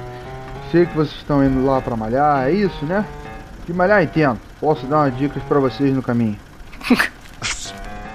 Sei 0.72 0.86
que 0.86 0.96
vocês 0.96 1.18
estão 1.18 1.43
indo 1.43 1.66
lá 1.66 1.82
pra 1.82 1.98
malhar, 1.98 2.48
é 2.48 2.54
isso, 2.54 2.86
né? 2.86 3.06
De 3.68 3.74
malhar 3.74 4.02
entendo. 4.02 4.39
Posso 4.62 4.86
dar 4.86 5.00
umas 5.00 5.18
dicas 5.18 5.43
pra 5.43 5.60
vocês 5.60 5.93
no 5.93 6.02
caminho. 6.02 6.38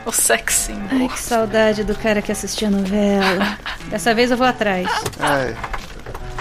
O 0.06 0.12
sexy. 0.12 0.72
Ai, 0.90 1.08
que 1.08 1.20
saudade 1.20 1.84
do 1.84 1.94
cara 1.94 2.22
que 2.22 2.32
assistia 2.32 2.68
a 2.68 2.70
novela. 2.70 3.58
Dessa 3.90 4.14
vez 4.14 4.30
eu 4.30 4.36
vou 4.36 4.46
atrás. 4.46 4.88
Ai. 5.20 5.54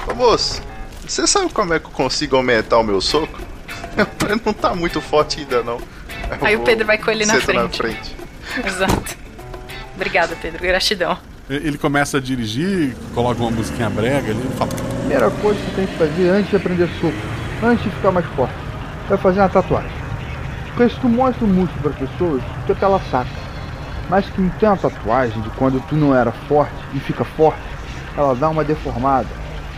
Ô 0.09 0.15
moço, 0.15 0.61
você 1.07 1.27
sabe 1.27 1.51
como 1.53 1.73
é 1.73 1.79
que 1.79 1.85
eu 1.85 1.91
consigo 1.91 2.35
aumentar 2.35 2.79
o 2.79 2.83
meu 2.83 2.99
soco? 2.99 3.39
Não 4.45 4.53
tá 4.53 4.73
muito 4.73 5.01
forte 5.01 5.39
ainda 5.41 5.61
não. 5.63 5.77
Eu 5.77 6.37
Aí 6.41 6.55
o 6.55 6.61
Pedro 6.61 6.85
vai 6.85 6.97
com 6.97 7.11
ele 7.11 7.25
na 7.25 7.35
frente. 7.35 7.57
na 7.57 7.69
frente. 7.69 8.15
Exato. 8.65 9.17
Obrigada, 9.95 10.35
Pedro. 10.41 10.61
Gratidão. 10.61 11.17
Ele 11.49 11.77
começa 11.77 12.17
a 12.17 12.21
dirigir, 12.21 12.95
coloca 13.13 13.41
uma 13.41 13.51
musiquinha 13.51 13.89
brega 13.89 14.31
ali 14.31 14.39
e 14.39 14.57
fala: 14.57 14.71
Primeira 14.99 15.31
coisa 15.31 15.59
que 15.59 15.65
você 15.65 15.75
tem 15.75 15.87
que 15.87 15.97
fazer 15.97 16.29
antes 16.29 16.49
de 16.49 16.55
aprender 16.55 16.89
soco, 17.01 17.17
antes 17.63 17.83
de 17.83 17.89
ficar 17.89 18.11
mais 18.11 18.25
forte, 18.27 18.53
é 19.09 19.17
fazer 19.17 19.39
uma 19.39 19.49
tatuagem. 19.49 19.91
Porque 20.67 20.93
se 20.93 21.01
tu 21.01 21.09
mostra 21.09 21.43
o 21.43 21.47
músculo 21.47 21.81
para 21.81 22.07
pessoas, 22.07 22.41
tu 22.67 22.71
até 22.71 22.85
ela 22.85 23.01
saca. 23.11 23.29
Mas 24.09 24.25
que 24.27 24.39
não 24.39 24.49
tem 24.49 24.69
uma 24.69 24.77
tatuagem 24.77 25.41
de 25.41 25.49
quando 25.51 25.83
tu 25.89 25.95
não 25.95 26.15
era 26.15 26.31
forte 26.31 26.73
e 26.93 26.99
fica 26.99 27.25
forte, 27.25 27.59
ela 28.15 28.35
dá 28.35 28.49
uma 28.49 28.63
deformada. 28.63 29.27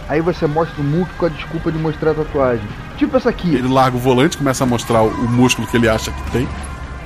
Aí 0.09 0.19
você 0.21 0.45
mostra 0.45 0.81
o 0.81 0.83
músculo 0.83 1.17
com 1.17 1.25
a 1.25 1.29
desculpa 1.29 1.71
de 1.71 1.77
mostrar 1.77 2.11
a 2.11 2.13
tatuagem. 2.15 2.65
Tipo 2.97 3.15
essa 3.17 3.29
aqui. 3.29 3.55
Ele 3.55 3.67
larga 3.67 3.95
o 3.95 3.99
volante, 3.99 4.37
começa 4.37 4.63
a 4.63 4.67
mostrar 4.67 5.01
o, 5.01 5.27
músculo 5.29 5.67
que 5.67 5.77
ele 5.77 5.87
acha 5.87 6.11
que 6.11 6.31
tem 6.31 6.47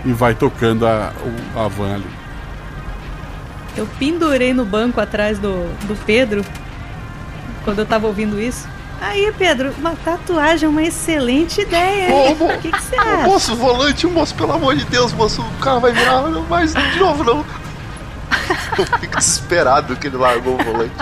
e 0.03 0.11
vai 0.11 0.33
tocando 0.33 0.85
a, 0.87 1.11
o- 1.55 1.59
a 1.59 1.67
van 1.67 1.95
ali. 1.95 2.09
Eu 3.77 3.87
pendurei 3.99 4.53
no 4.53 4.65
banco 4.65 4.99
atrás 5.01 5.37
do, 5.37 5.67
do 5.85 5.95
Pedro 6.05 6.43
quando 7.63 7.79
eu 7.79 7.85
tava 7.85 8.07
ouvindo 8.07 8.39
isso. 8.41 8.67
Aí, 9.01 9.31
Pedro, 9.37 9.73
uma 9.77 9.95
tatuagem 9.95 10.65
é 10.65 10.69
uma 10.69 10.81
excelente 10.81 11.61
ideia. 11.61 12.07
O 12.15 12.61
que, 12.61 12.71
que 12.71 12.81
você 12.81 12.95
acha? 12.95 13.23
moço, 13.27 13.55
volante, 13.55 14.07
moço, 14.07 14.33
pelo 14.35 14.53
amor 14.53 14.75
de 14.75 14.85
Deus, 14.85 15.11
moço, 15.11 15.41
o 15.41 15.59
carro 15.63 15.81
vai 15.81 15.91
virar 15.91 16.21
mais 16.49 16.73
de 16.73 16.99
novo, 16.99 17.23
não. 17.23 17.45
Eu 18.77 18.85
fico 18.99 19.17
desesperado 19.17 19.95
que 19.97 20.07
ele 20.07 20.17
largou 20.17 20.55
o 20.59 20.63
volante. 20.63 20.93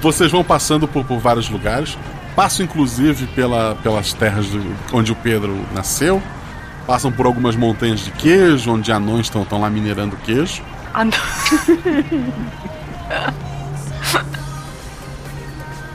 Vocês 0.00 0.30
vão 0.30 0.42
passando 0.44 0.86
por, 0.88 1.04
por 1.04 1.18
vários 1.18 1.48
lugares, 1.48 1.96
passam 2.34 2.64
inclusive 2.64 3.26
pela, 3.28 3.74
pelas 3.82 4.12
terras 4.12 4.46
do- 4.46 4.76
onde 4.92 5.12
o 5.12 5.16
Pedro 5.16 5.58
nasceu, 5.74 6.22
passam 6.86 7.10
por 7.12 7.26
algumas 7.26 7.56
montanhas 7.56 8.00
de 8.00 8.10
queijo, 8.12 8.70
onde 8.72 8.92
anões 8.92 9.26
estão 9.26 9.46
lá 9.60 9.68
minerando 9.70 10.16
queijo. 10.18 10.62
Não. 10.94 11.10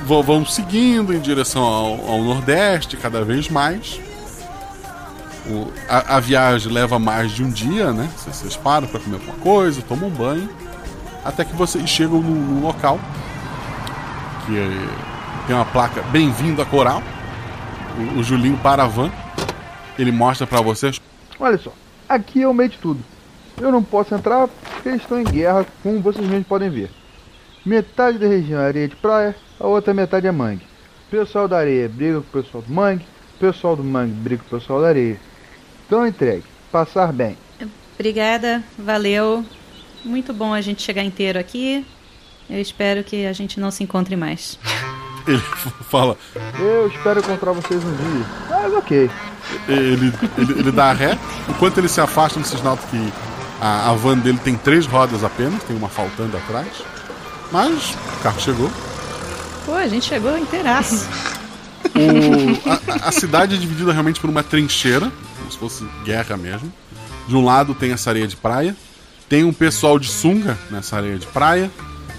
Vão, 0.24 0.46
seguindo 0.46 1.14
em 1.14 1.20
direção 1.20 1.64
ao, 1.64 2.10
ao 2.12 2.22
Nordeste 2.24 2.98
cada 2.98 3.24
vez 3.24 3.48
mais. 3.50 4.00
O- 5.48 5.72
a, 5.88 6.18
a 6.18 6.20
viagem 6.20 6.72
leva 6.72 7.00
mais 7.00 7.32
de 7.32 7.44
um 7.44 7.50
dia, 7.50 7.92
né? 7.94 8.10
Vocês, 8.18 8.36
vocês 8.36 8.58
param 8.58 8.88
para 8.88 9.00
comer 9.00 9.16
alguma 9.16 9.36
coisa, 9.38 9.82
tomam 9.82 10.10
um 10.10 10.12
banho, 10.12 10.50
até 11.24 11.46
que 11.46 11.56
vocês 11.56 11.90
chegam 11.90 12.20
num, 12.22 12.34
num 12.36 12.62
local 12.62 13.00
que 14.52 14.58
é- 14.60 15.48
tem 15.48 15.56
uma 15.56 15.66
placa 15.66 16.02
Bem-vindo 16.04 16.62
a 16.62 16.66
Coral. 16.66 17.02
O, 18.16 18.20
o 18.20 18.24
Julinho 18.24 18.58
para 18.58 18.84
a 18.84 18.88
van, 18.88 19.10
ele 19.98 20.12
mostra 20.12 20.46
para 20.46 20.62
vocês. 20.62 21.00
Olha 21.40 21.58
só, 21.58 21.74
aqui 22.08 22.42
é 22.42 22.48
o 22.48 22.54
meio 22.54 22.70
de 22.70 22.78
tudo. 22.78 23.00
Eu 23.60 23.72
não 23.72 23.82
posso 23.84 24.14
entrar 24.14 24.48
porque 24.48 24.90
eles 24.90 25.02
estão 25.02 25.20
em 25.20 25.24
guerra, 25.24 25.66
como 25.84 26.00
vocês 26.02 26.26
mesmos 26.26 26.48
podem 26.48 26.70
ver. 26.70 26.90
Metade 27.66 28.18
da 28.18 28.28
região 28.28 28.60
é 28.62 28.66
areia 28.68 28.88
de 28.88 28.96
praia, 28.96 29.36
a 29.60 29.68
outra 29.68 29.94
metade 29.94 30.28
é 30.28 30.32
mangue. 30.32 30.66
O 31.08 31.12
pessoal 31.12 31.48
da 31.48 31.58
areia 31.58 31.88
briga 31.90 32.22
com 32.22 32.40
o 32.40 32.42
pessoal 32.44 32.64
do 32.64 32.74
mangue, 32.74 33.06
o 33.36 33.40
pessoal 33.40 33.76
do 33.76 33.84
mangue 33.84 34.14
briga 34.14 34.44
com 34.48 34.56
o 34.56 34.60
pessoal 34.60 34.82
da 34.82 34.88
areia. 34.88 35.20
Então 35.86 36.06
entregue, 36.08 36.44
passar 36.72 37.12
bem. 37.14 37.38
Obrigada, 38.00 38.64
valeu. 38.78 39.46
Muito 40.04 40.34
bom 40.34 40.54
a 40.54 40.62
gente 40.62 40.82
chegar 40.82 41.04
inteiro 41.04 41.38
aqui. 41.38 41.86
Eu 42.52 42.60
espero 42.60 43.04
que 43.04 43.26
a 43.26 43.34
gente 43.34 43.60
não 43.60 43.72
se 43.72 43.84
encontre 43.84 44.16
mais. 44.16 44.60
Ele 45.28 45.42
fala, 45.90 46.18
Eu 46.60 46.88
espero 46.88 47.20
encontrar 47.22 47.52
vocês 47.54 47.82
um 47.84 47.94
dia. 47.96 48.26
Mas 48.50 48.74
ok. 48.74 49.10
ele, 49.70 50.14
ele, 50.38 50.60
ele 50.60 50.72
dá 50.72 50.90
a 50.90 50.94
ré. 50.94 51.18
Enquanto 51.48 51.78
ele 51.78 51.88
se 51.88 52.02
afasta, 52.02 52.40
vocês 52.40 52.62
notam 52.62 52.86
que 52.90 53.14
a, 53.62 53.90
a 53.90 53.94
van 53.94 54.18
dele 54.18 54.40
tem 54.44 54.56
três 54.58 54.86
rodas 54.86 55.24
apenas, 55.24 55.64
tem 55.64 55.76
uma 55.78 55.88
faltando 55.90 56.36
atrás. 56.36 56.68
Mas 57.52 57.92
o 58.20 58.24
carro 58.24 58.40
chegou. 58.42 58.72
Pô, 59.66 59.74
a 59.76 59.88
gente 59.88 60.06
chegou 60.06 60.38
inteiraço. 60.38 61.08
O- 61.86 62.70
a, 62.70 63.10
a 63.10 63.12
cidade 63.12 63.56
é 63.56 63.58
dividida 63.58 63.92
realmente 63.94 64.20
por 64.20 64.30
uma 64.30 64.44
trincheira, 64.44 65.12
como 65.38 65.52
se 65.52 65.58
fosse 65.58 65.86
guerra 66.04 66.36
mesmo. 66.36 66.72
De 67.28 67.36
um 67.36 67.46
lado 67.46 67.74
tem 67.76 67.92
essa 67.92 68.10
areia 68.10 68.28
de 68.28 68.36
praia, 68.36 68.76
tem 69.30 69.44
um 69.44 69.54
pessoal 69.54 69.98
de 70.00 70.10
sunga 70.10 70.58
nessa 70.70 70.98
areia 70.98 71.18
de 71.18 71.28
praia, 71.28 71.70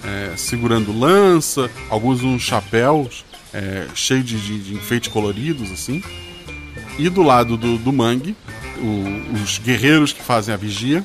é, 0.04 0.32
segurando 0.36 0.96
lança, 0.96 1.70
alguns 1.88 2.22
uns 2.22 2.42
chapéus 2.42 3.24
é, 3.54 3.86
cheios 3.94 4.24
de, 4.24 4.38
de, 4.40 4.58
de 4.60 4.74
enfeites 4.74 5.12
coloridos 5.12 5.70
assim. 5.70 6.02
E 6.98 7.08
do 7.08 7.22
lado 7.22 7.56
do, 7.56 7.76
do 7.78 7.92
mangue, 7.92 8.34
o- 8.78 9.34
os 9.42 9.58
guerreiros 9.58 10.12
que 10.12 10.22
fazem 10.22 10.52
a 10.54 10.56
vigia 10.56 11.04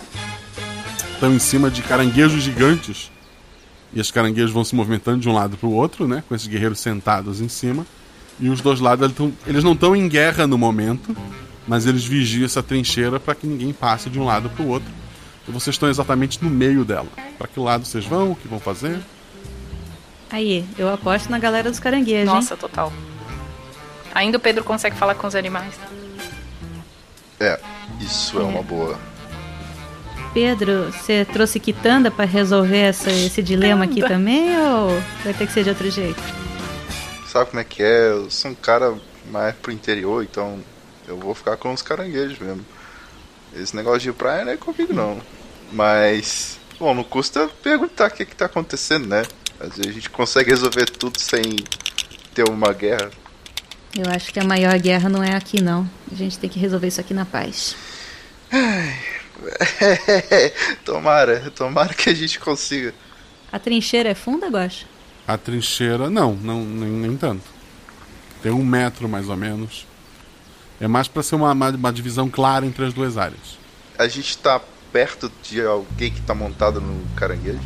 estão 1.13 1.33
em 1.33 1.39
cima 1.39 1.69
de 1.69 1.81
caranguejos 1.81 2.41
gigantes. 2.43 3.11
E 3.93 3.99
os 4.01 4.11
caranguejos 4.11 4.51
vão 4.51 4.63
se 4.65 4.75
movimentando 4.75 5.19
de 5.19 5.29
um 5.29 5.33
lado 5.33 5.57
para 5.57 5.67
o 5.67 5.73
outro, 5.73 6.07
né? 6.07 6.23
Com 6.27 6.35
esses 6.35 6.47
guerreiros 6.47 6.79
sentados 6.79 7.39
em 7.41 7.47
cima. 7.47 7.85
E 8.39 8.49
os 8.49 8.61
dois 8.61 8.79
lados 8.79 9.11
eles 9.47 9.63
não 9.63 9.71
estão 9.73 9.95
em 9.95 10.07
guerra 10.07 10.45
no 10.45 10.57
momento, 10.57 11.15
mas 11.67 11.85
eles 11.87 12.03
vigiam 12.05 12.45
essa 12.45 12.61
trincheira 12.61 13.19
para 13.19 13.33
que 13.33 13.47
ninguém 13.47 13.73
passe 13.73 14.09
de 14.09 14.19
um 14.19 14.25
lado 14.25 14.49
para 14.49 14.63
o 14.63 14.67
outro. 14.67 14.89
E 15.47 15.51
vocês 15.51 15.75
estão 15.75 15.89
exatamente 15.89 16.43
no 16.43 16.49
meio 16.49 16.83
dela. 16.83 17.07
Para 17.37 17.47
que 17.47 17.59
lado 17.59 17.85
vocês 17.85 18.05
vão? 18.05 18.31
O 18.31 18.35
que 18.35 18.47
vão 18.47 18.59
fazer? 18.59 18.99
Aí, 20.29 20.65
eu 20.77 20.93
aposto 20.93 21.29
na 21.29 21.39
galera 21.39 21.69
dos 21.69 21.79
caranguejos, 21.79 22.25
Nossa, 22.33 22.53
hein? 22.53 22.59
total. 22.59 22.91
Ainda 24.13 24.37
o 24.37 24.41
Pedro 24.41 24.63
consegue 24.63 24.95
falar 24.97 25.15
com 25.15 25.25
os 25.27 25.35
animais. 25.35 25.73
É, 27.39 27.59
isso 28.01 28.37
é, 28.39 28.43
uma 28.43 28.61
boa. 28.61 28.97
Pedro, 30.33 30.91
você 30.91 31.23
trouxe 31.31 31.59
quitanda 31.59 32.11
pra 32.11 32.25
resolver 32.25 32.77
essa- 32.77 33.09
esse 33.11 33.41
dilema 33.41 33.85
aqui 33.85 34.01
também 34.01 34.49
ou 34.59 35.01
vai 35.23 35.33
ter 35.33 35.47
que 35.47 35.53
ser 35.53 35.63
de 35.63 35.69
outro 35.69 35.89
jeito? 35.89 36.21
Sabe 37.27 37.49
como 37.51 37.59
é 37.61 37.63
que 37.63 37.81
é? 37.81 38.09
Eu 38.09 38.29
sou 38.29 38.51
um 38.51 38.55
cara 38.55 38.93
mais 39.31 39.55
pro 39.55 39.71
interior, 39.71 40.23
então 40.23 40.59
eu 41.07 41.17
vou 41.17 41.33
ficar 41.33 41.55
com 41.57 41.71
os 41.71 41.81
caranguejos 41.81 42.37
mesmo. 42.39 42.65
Esse 43.55 43.75
negócio 43.75 44.01
de 44.01 44.11
praia 44.11 44.43
não 44.43 44.51
é 44.51 44.57
comigo 44.57 44.93
não. 44.93 45.19
Mas, 45.71 46.59
bom, 46.79 46.93
não 46.93 47.03
custa 47.03 47.49
perguntar 47.61 48.07
o 48.07 48.11
que, 48.11 48.25
que 48.25 48.35
tá 48.35 48.45
acontecendo, 48.45 49.07
né? 49.07 49.23
Às 49.59 49.69
vezes 49.69 49.87
a 49.87 49.91
gente 49.91 50.09
consegue 50.09 50.49
resolver 50.49 50.85
tudo 50.85 51.19
sem 51.19 51.41
ter 52.33 52.47
uma 52.49 52.73
guerra. 52.73 53.09
Eu 53.97 54.09
acho 54.11 54.31
que 54.31 54.39
a 54.39 54.43
maior 54.43 54.77
guerra 54.79 55.09
não 55.09 55.23
é 55.23 55.35
aqui, 55.35 55.61
não. 55.61 55.89
A 56.11 56.15
gente 56.15 56.37
tem 56.37 56.49
que 56.49 56.59
resolver 56.59 56.87
isso 56.87 57.01
aqui 57.01 57.13
na 57.13 57.25
paz. 57.25 57.75
tomara, 60.85 61.51
tomara 61.51 61.93
que 61.93 62.09
a 62.09 62.13
gente 62.13 62.39
consiga. 62.39 62.93
A 63.51 63.59
trincheira 63.59 64.09
é 64.09 64.15
funda, 64.15 64.47
Guaxa? 64.47 64.85
A 65.27 65.37
trincheira, 65.37 66.09
não, 66.09 66.33
não 66.35 66.63
nem, 66.63 66.89
nem 66.89 67.17
tanto. 67.17 67.43
Tem 68.41 68.51
um 68.51 68.63
metro 68.63 69.09
mais 69.09 69.27
ou 69.27 69.35
menos. 69.35 69.85
É 70.79 70.87
mais 70.87 71.07
para 71.07 71.23
ser 71.23 71.35
uma, 71.35 71.51
uma, 71.51 71.69
uma 71.69 71.91
divisão 71.91 72.29
clara 72.29 72.65
entre 72.65 72.85
as 72.85 72.93
duas 72.93 73.17
áreas. 73.17 73.57
A 73.97 74.07
gente 74.07 74.37
tá 74.37 74.61
perto 74.91 75.31
de 75.43 75.61
alguém 75.61 76.11
que 76.11 76.21
tá 76.21 76.33
montado 76.35 76.79
no 76.81 76.99
caranguejo? 77.15 77.59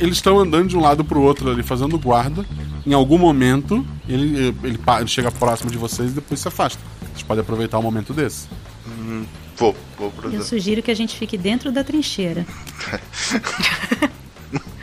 Eles 0.00 0.16
estão 0.16 0.38
andando 0.38 0.68
de 0.68 0.76
um 0.76 0.80
lado 0.80 1.04
pro 1.04 1.20
outro 1.20 1.50
ali, 1.50 1.62
fazendo 1.62 1.98
guarda. 1.98 2.44
Em 2.86 2.92
algum 2.92 3.18
momento, 3.18 3.84
ele, 4.08 4.54
ele, 4.62 4.78
ele 5.00 5.08
chega 5.08 5.30
próximo 5.30 5.70
de 5.70 5.76
vocês 5.78 6.12
e 6.12 6.14
depois 6.14 6.40
se 6.40 6.48
afasta. 6.48 6.80
Vocês 7.10 7.22
podem 7.22 7.42
aproveitar 7.42 7.78
um 7.78 7.82
momento 7.82 8.12
desse. 8.14 8.46
Hum, 8.86 9.24
vou, 9.56 9.74
vou 9.98 10.10
pro 10.12 10.32
Eu 10.32 10.42
sugiro 10.44 10.82
que 10.82 10.90
a 10.90 10.94
gente 10.94 11.16
fique 11.18 11.36
dentro 11.36 11.72
da 11.72 11.82
trincheira. 11.82 12.46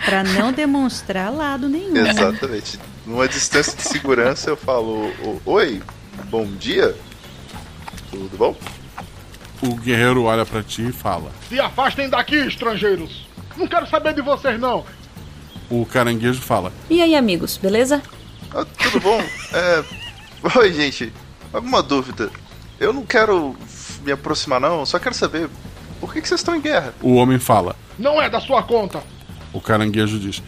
Pra 0.06 0.24
não 0.24 0.52
demonstrar 0.54 1.34
lado 1.34 1.68
nenhum. 1.68 1.98
Exatamente. 2.06 2.80
Numa 3.08 3.28
distância 3.28 3.76
de 3.76 3.82
segurança 3.84 4.50
eu 4.52 4.58
falo: 4.58 5.08
"O- 5.24 5.42
Oi, 5.46 5.82
bom 6.30 6.46
dia. 6.60 6.96
Tudo 8.12 8.38
bom? 8.38 8.56
O 9.66 9.76
guerreiro 9.76 10.24
olha 10.26 10.46
pra 10.46 10.62
ti 10.62 10.88
e 10.90 10.92
fala. 10.92 11.32
Se 11.50 11.60
afastem 11.60 12.08
daqui, 12.08 12.36
estrangeiros! 12.36 13.28
Não 13.58 13.66
quero 13.66 13.88
saber 13.88 14.14
de 14.14 14.22
vocês, 14.22 14.60
não! 14.60 14.86
O 15.72 15.86
caranguejo 15.88 16.40
fala. 16.40 16.72
E 16.88 17.02
aí, 17.02 17.16
amigos, 17.16 17.58
beleza? 17.58 18.02
Ah, 18.54 18.64
tudo 18.78 19.00
bom? 19.00 19.20
É. 19.54 19.84
Oi, 20.60 20.72
gente. 20.72 21.12
Alguma 21.52 21.82
dúvida? 21.82 22.30
Eu 22.80 22.94
não 22.94 23.04
quero 23.04 23.56
me 24.04 24.12
aproximar, 24.12 24.62
não. 24.62 24.86
Só 24.86 25.00
quero 25.00 25.16
saber 25.16 25.50
por 26.00 26.14
que, 26.14 26.22
que 26.22 26.28
vocês 26.28 26.42
estão 26.42 26.56
em 26.56 26.62
guerra. 26.62 26.94
O 27.02 27.16
homem 27.16 27.40
fala. 27.40 27.76
Não 27.98 28.22
é 28.22 28.30
da 28.30 28.40
sua 28.40 28.62
conta! 28.62 29.02
O 29.52 29.60
caranguejo 29.60 30.20
diz. 30.20 30.44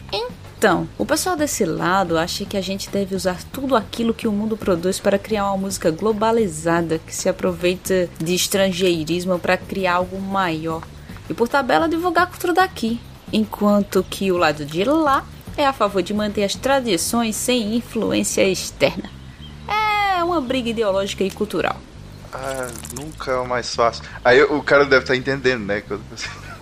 Então, 0.58 0.88
o 0.98 1.06
pessoal 1.06 1.36
desse 1.36 1.64
lado 1.64 2.18
acha 2.18 2.44
que 2.44 2.56
a 2.56 2.60
gente 2.60 2.90
deve 2.90 3.14
usar 3.14 3.40
tudo 3.52 3.76
aquilo 3.76 4.12
que 4.12 4.26
o 4.26 4.32
mundo 4.32 4.56
produz 4.56 4.98
para 4.98 5.16
criar 5.16 5.46
uma 5.46 5.56
música 5.56 5.88
globalizada 5.92 6.98
que 6.98 7.14
se 7.14 7.28
aproveita 7.28 8.08
de 8.18 8.34
estrangeirismo 8.34 9.38
para 9.38 9.56
criar 9.56 9.94
algo 9.94 10.20
maior 10.20 10.82
e 11.30 11.34
por 11.34 11.46
tabela 11.46 11.88
divulgar 11.88 12.24
a 12.24 12.26
cultura 12.26 12.52
daqui, 12.54 13.00
enquanto 13.32 14.02
que 14.02 14.32
o 14.32 14.36
lado 14.36 14.64
de 14.64 14.82
lá 14.82 15.24
é 15.56 15.64
a 15.64 15.72
favor 15.72 16.02
de 16.02 16.12
manter 16.12 16.42
as 16.42 16.56
tradições 16.56 17.36
sem 17.36 17.76
influência 17.76 18.42
externa. 18.42 19.08
É 19.68 20.24
uma 20.24 20.40
briga 20.40 20.70
ideológica 20.70 21.22
e 21.22 21.30
cultural. 21.30 21.76
Ah, 22.32 22.66
nunca 22.96 23.30
é 23.30 23.36
o 23.36 23.46
mais 23.46 23.72
fácil. 23.76 24.02
Aí 24.24 24.42
o 24.42 24.60
cara 24.64 24.84
deve 24.84 25.04
estar 25.04 25.14
entendendo, 25.14 25.64
né? 25.64 25.84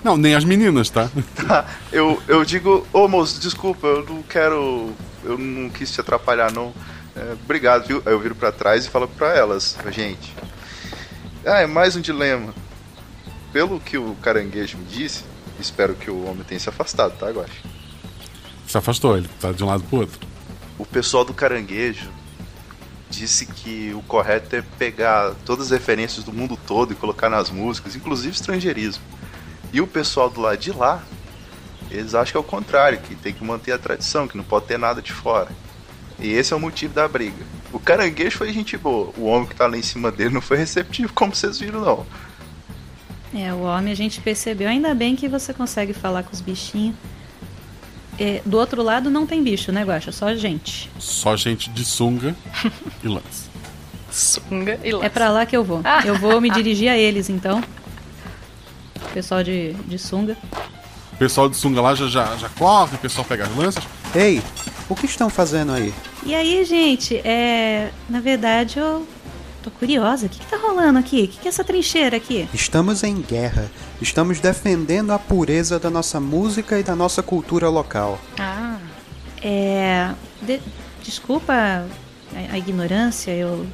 Não, 0.03 0.17
nem 0.17 0.35
as 0.35 0.45
meninas, 0.45 0.89
tá? 0.91 1.11
Tá, 1.35 1.67
eu, 1.93 2.23
eu 2.29 2.45
digo, 2.45 2.87
ô 2.93 3.09
moço, 3.09 3.41
desculpa, 3.41 3.87
eu 3.87 4.05
não 4.05 4.23
quero. 4.23 4.93
Eu 5.25 5.37
não 5.37 5.69
quis 5.69 5.91
te 5.91 6.01
atrapalhar, 6.01 6.53
não. 6.53 6.73
É, 7.17 7.33
obrigado, 7.33 7.87
viu? 7.87 8.03
Aí 8.05 8.13
eu 8.13 8.21
viro 8.21 8.35
pra 8.35 8.53
trás 8.53 8.85
e 8.85 8.91
falo 8.91 9.09
pra 9.09 9.35
elas, 9.35 9.77
gente. 9.91 10.35
Ah, 11.45 11.61
é 11.61 11.67
mais 11.67 11.97
um 11.97 12.01
dilema. 12.01 12.55
Pelo 13.53 13.81
que 13.81 13.97
o 13.97 14.15
caranguejo 14.17 14.77
me 14.77 14.85
disse, 14.85 15.25
espero 15.59 15.95
que 15.95 16.11
o 16.11 16.25
homem 16.27 16.45
tenha 16.45 16.61
se 16.61 16.69
afastado, 16.69 17.17
tá, 17.19 17.31
Guache? 17.31 17.63
Se 18.67 18.77
afastou, 18.77 19.17
ele 19.17 19.29
tá 19.41 19.53
de 19.53 19.65
um 19.65 19.67
lado 19.67 19.83
pro 19.85 20.01
outro. 20.01 20.21
O 20.79 20.85
pessoal 20.85 21.25
do 21.25 21.33
caranguejo 21.33 22.11
disse 23.09 23.47
que 23.47 23.93
o 23.95 24.03
correto 24.03 24.57
é 24.57 24.63
pegar 24.79 25.35
todas 25.45 25.67
as 25.67 25.71
referências 25.71 26.25
do 26.25 26.33
mundo 26.33 26.59
todo 26.67 26.93
e 26.93 26.97
colocar 26.97 27.31
nas 27.31 27.49
músicas, 27.49 27.97
inclusive 27.97 28.35
estrangeirismo. 28.35 29.03
E 29.73 29.81
o 29.81 29.87
pessoal 29.87 30.31
do 30.31 30.41
lado 30.41 30.59
de 30.59 30.73
lá, 30.73 31.03
eles 31.91 32.15
acham 32.15 32.33
que 32.33 32.37
é 32.37 32.41
o 32.41 32.45
contrário, 32.45 32.99
que 32.99 33.15
tem 33.15 33.33
que 33.33 33.45
manter 33.45 33.73
a 33.73 33.79
tradição, 33.79 34.27
que 34.27 34.37
não 34.37 34.45
pode 34.45 34.67
ter 34.67 34.79
nada 34.79 35.03
de 35.03 35.13
fora. 35.13 35.49
E 36.19 36.33
esse 36.33 36.53
é 36.53 36.57
o 36.57 36.61
motivo 36.61 36.95
da 36.95 37.07
briga. 37.07 37.45
O 37.73 37.79
caranguejo 37.79 38.39
foi 38.39 38.53
gente 38.53 38.77
boa, 38.77 39.13
o 39.17 39.25
homem 39.25 39.47
que 39.47 39.55
tá 39.55 39.67
lá 39.67 39.77
em 39.77 39.83
cima 39.83 40.11
dele 40.11 40.31
não 40.31 40.41
foi 40.41 40.57
receptivo, 40.57 41.13
como 41.13 41.35
vocês 41.35 41.59
viram, 41.59 41.81
não. 41.81 42.07
É, 43.35 43.53
o 43.53 43.63
homem 43.63 43.93
a 43.93 43.97
gente 43.97 44.21
percebeu. 44.21 44.69
Ainda 44.69 44.95
bem 44.95 45.15
que 45.15 45.29
você 45.29 45.53
consegue 45.53 45.93
falar 45.93 46.23
com 46.23 46.33
os 46.33 46.41
bichinhos. 46.41 46.95
É, 48.19 48.41
do 48.47 48.57
outro 48.57 48.83
lado 48.83 49.11
não 49.11 49.27
tem 49.27 49.43
bicho, 49.43 49.71
né, 49.71 49.85
Guaxa? 49.85 50.11
Só 50.11 50.35
gente. 50.35 50.91
Só 50.99 51.37
gente 51.37 51.69
de 51.69 51.85
sunga 51.85 52.35
e 53.05 53.09
lança. 53.09 53.51
Sunga 54.11 54.81
e 54.83 54.91
É 55.05 55.09
pra 55.11 55.29
lá 55.29 55.45
que 55.45 55.55
eu 55.55 55.63
vou. 55.63 55.83
Eu 56.03 56.19
vou 56.19 56.41
me 56.41 56.49
dirigir 56.51 56.89
a 56.89 56.97
eles, 56.97 57.29
então. 57.29 57.63
Pessoal 59.13 59.43
de, 59.43 59.73
de 59.73 59.99
sunga. 59.99 60.37
O 61.13 61.17
pessoal 61.17 61.49
de 61.49 61.57
sunga 61.57 61.81
lá 61.81 61.95
já, 61.95 62.07
já, 62.09 62.37
já 62.37 62.49
corre, 62.51 62.97
o 62.97 62.99
pessoal 62.99 63.25
pega 63.25 63.45
as 63.45 63.57
lanças. 63.57 63.83
Ei, 64.15 64.43
o 64.89 64.95
que 64.95 65.07
estão 65.07 65.31
fazendo 65.31 65.73
aí? 65.73 65.93
E 66.25 66.35
aí, 66.35 66.65
gente, 66.65 67.17
é. 67.25 67.91
Na 68.09 68.21
verdade, 68.21 68.79
eu 68.79 69.07
tô 69.63 69.71
curiosa. 69.71 70.27
O 70.27 70.29
que, 70.29 70.39
que 70.39 70.47
tá 70.47 70.59
rolando 70.59 70.99
aqui? 70.99 71.23
O 71.25 71.29
que, 71.29 71.39
que 71.39 71.49
é 71.49 71.51
essa 71.51 71.65
trincheira 71.65 72.17
aqui? 72.19 72.47
Estamos 72.53 73.03
em 73.03 73.21
guerra. 73.23 73.71
Estamos 74.03 74.41
defendendo 74.41 75.13
a 75.13 75.19
pureza 75.19 75.79
da 75.79 75.89
nossa 75.89 76.21
música 76.21 76.79
e 76.79 76.83
da 76.83 76.95
nossa 76.95 77.23
cultura 77.23 77.69
local. 77.69 78.19
Ah. 78.39 78.77
É. 79.43 80.11
de- 80.43 80.61
Desculpa 81.03 81.53
a, 81.55 82.53
a 82.53 82.59
ignorância, 82.59 83.31
eu 83.31 83.65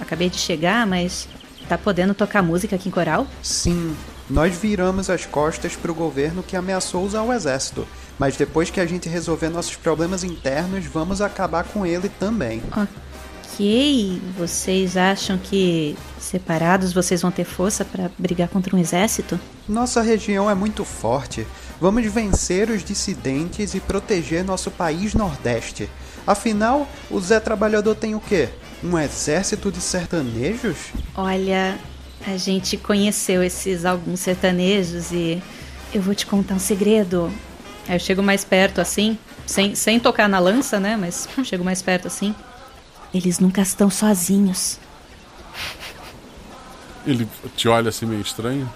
acabei 0.00 0.28
de 0.28 0.36
chegar, 0.36 0.86
mas. 0.86 1.28
Tá 1.68 1.78
podendo 1.78 2.12
tocar 2.12 2.42
música 2.42 2.74
aqui 2.76 2.88
em 2.88 2.92
coral? 2.92 3.24
Sim, 3.40 3.96
nós 4.32 4.56
viramos 4.56 5.10
as 5.10 5.26
costas 5.26 5.76
para 5.76 5.92
o 5.92 5.94
governo 5.94 6.42
que 6.42 6.56
ameaçou 6.56 7.04
usar 7.04 7.20
o 7.22 7.32
exército. 7.32 7.86
Mas 8.18 8.34
depois 8.34 8.70
que 8.70 8.80
a 8.80 8.86
gente 8.86 9.06
resolver 9.06 9.50
nossos 9.50 9.76
problemas 9.76 10.24
internos, 10.24 10.86
vamos 10.86 11.20
acabar 11.20 11.64
com 11.64 11.84
ele 11.84 12.08
também. 12.08 12.62
Ok, 12.74 14.22
vocês 14.38 14.96
acham 14.96 15.36
que 15.36 15.98
separados 16.18 16.94
vocês 16.94 17.20
vão 17.20 17.30
ter 17.30 17.44
força 17.44 17.84
pra 17.84 18.10
brigar 18.18 18.48
contra 18.48 18.74
um 18.74 18.78
exército? 18.78 19.38
Nossa 19.68 20.00
região 20.00 20.50
é 20.50 20.54
muito 20.54 20.82
forte. 20.82 21.46
Vamos 21.78 22.06
vencer 22.06 22.70
os 22.70 22.82
dissidentes 22.82 23.74
e 23.74 23.80
proteger 23.80 24.42
nosso 24.42 24.70
país 24.70 25.12
Nordeste. 25.12 25.90
Afinal, 26.26 26.88
o 27.10 27.20
Zé 27.20 27.38
Trabalhador 27.38 27.96
tem 27.96 28.14
o 28.14 28.20
quê? 28.20 28.48
Um 28.82 28.98
exército 28.98 29.70
de 29.70 29.80
sertanejos? 29.80 30.92
Olha, 31.14 31.78
a 32.26 32.36
gente 32.36 32.76
conheceu 32.76 33.42
esses 33.42 33.84
alguns 33.84 34.20
sertanejos 34.20 35.12
e 35.12 35.42
eu 35.92 36.00
vou 36.00 36.14
te 36.14 36.26
contar 36.26 36.54
um 36.54 36.58
segredo. 36.58 37.32
Aí 37.88 37.96
eu 37.96 38.00
chego 38.00 38.22
mais 38.22 38.44
perto 38.44 38.80
assim, 38.80 39.18
sem, 39.46 39.74
sem 39.74 39.98
tocar 39.98 40.28
na 40.28 40.38
lança, 40.38 40.78
né? 40.78 40.96
Mas 40.96 41.28
chego 41.44 41.64
mais 41.64 41.82
perto 41.82 42.06
assim. 42.06 42.34
Eles 43.12 43.38
nunca 43.38 43.60
estão 43.60 43.90
sozinhos. 43.90 44.78
Ele 47.06 47.28
te 47.56 47.68
olha 47.68 47.88
assim 47.88 48.06
meio 48.06 48.22
estranho. 48.22 48.70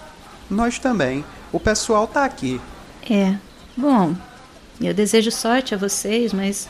Nós 0.50 0.78
também. 0.78 1.24
O 1.52 1.60
pessoal 1.60 2.06
tá 2.06 2.24
aqui. 2.24 2.60
É. 3.08 3.36
Bom, 3.76 4.14
eu 4.80 4.92
desejo 4.92 5.30
sorte 5.30 5.74
a 5.74 5.78
vocês, 5.78 6.32
mas. 6.32 6.68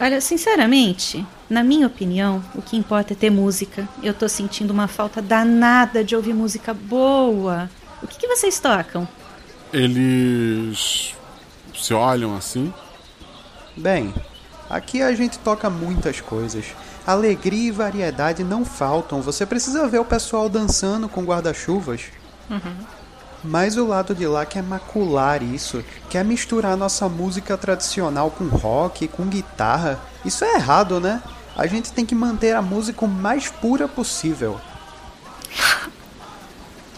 Olha, 0.00 0.20
sinceramente, 0.20 1.24
na 1.48 1.62
minha 1.62 1.86
opinião, 1.86 2.42
o 2.54 2.60
que 2.60 2.76
importa 2.76 3.12
é 3.12 3.16
ter 3.16 3.30
música. 3.30 3.88
Eu 4.02 4.12
tô 4.12 4.28
sentindo 4.28 4.72
uma 4.72 4.88
falta 4.88 5.22
danada 5.22 6.02
de 6.02 6.16
ouvir 6.16 6.34
música 6.34 6.74
boa. 6.74 7.70
O 8.02 8.06
que, 8.06 8.18
que 8.18 8.26
vocês 8.26 8.58
tocam? 8.58 9.06
Eles 9.72 11.14
se 11.74 11.94
olham 11.94 12.36
assim. 12.36 12.72
Bem, 13.76 14.12
aqui 14.68 15.00
a 15.00 15.14
gente 15.14 15.38
toca 15.38 15.70
muitas 15.70 16.20
coisas. 16.20 16.66
Alegria 17.06 17.68
e 17.68 17.70
variedade 17.70 18.42
não 18.42 18.64
faltam. 18.64 19.22
Você 19.22 19.46
precisa 19.46 19.86
ver 19.86 19.98
o 20.00 20.04
pessoal 20.04 20.48
dançando 20.48 21.08
com 21.08 21.24
guarda-chuvas. 21.24 22.02
Mas 23.44 23.76
o 23.76 23.86
lado 23.86 24.14
de 24.14 24.26
lá 24.26 24.46
quer 24.46 24.62
macular 24.62 25.42
isso, 25.42 25.84
quer 26.08 26.24
misturar 26.24 26.78
nossa 26.78 27.10
música 27.10 27.58
tradicional 27.58 28.30
com 28.30 28.46
rock, 28.46 29.06
com 29.06 29.26
guitarra. 29.26 30.00
Isso 30.24 30.44
é 30.46 30.54
errado, 30.54 30.98
né? 30.98 31.22
A 31.54 31.66
gente 31.66 31.92
tem 31.92 32.06
que 32.06 32.14
manter 32.14 32.56
a 32.56 32.62
música 32.62 33.04
o 33.04 33.08
mais 33.08 33.50
pura 33.50 33.86
possível. 33.86 34.58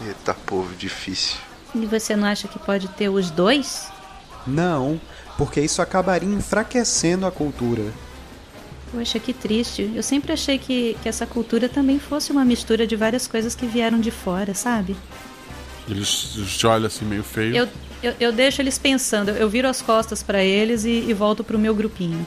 Eita, 0.01 0.33
povo 0.33 0.73
difícil. 0.75 1.37
E 1.75 1.85
você 1.85 2.15
não 2.15 2.25
acha 2.25 2.47
que 2.47 2.57
pode 2.57 2.87
ter 2.87 3.09
os 3.09 3.29
dois? 3.29 3.89
Não, 4.45 4.99
porque 5.37 5.59
isso 5.59 5.81
acabaria 5.81 6.29
enfraquecendo 6.29 7.25
a 7.25 7.31
cultura. 7.31 7.83
Poxa, 8.89 9.19
que 9.19 9.33
triste. 9.33 9.91
Eu 9.93 10.01
sempre 10.01 10.31
achei 10.31 10.57
que, 10.57 10.97
que 11.03 11.09
essa 11.09 11.25
cultura 11.25 11.67
também 11.67 11.99
fosse 11.99 12.31
uma 12.31 12.45
mistura 12.45 12.87
de 12.87 12.95
várias 12.95 13.27
coisas 13.27 13.53
que 13.53 13.65
vieram 13.65 13.99
de 13.99 14.11
fora, 14.11 14.53
sabe? 14.53 14.95
Eles 15.87 16.57
te 16.57 16.67
olham 16.67 16.87
assim 16.87 17.05
meio 17.05 17.23
feio. 17.23 17.55
Eu, 17.55 17.69
eu, 18.03 18.15
eu 18.19 18.31
deixo 18.31 18.61
eles 18.61 18.77
pensando, 18.77 19.31
eu 19.31 19.49
viro 19.49 19.67
as 19.67 19.81
costas 19.81 20.21
pra 20.21 20.43
eles 20.43 20.83
e, 20.83 20.89
e 20.89 21.13
volto 21.13 21.43
pro 21.43 21.57
meu 21.57 21.73
grupinho. 21.73 22.25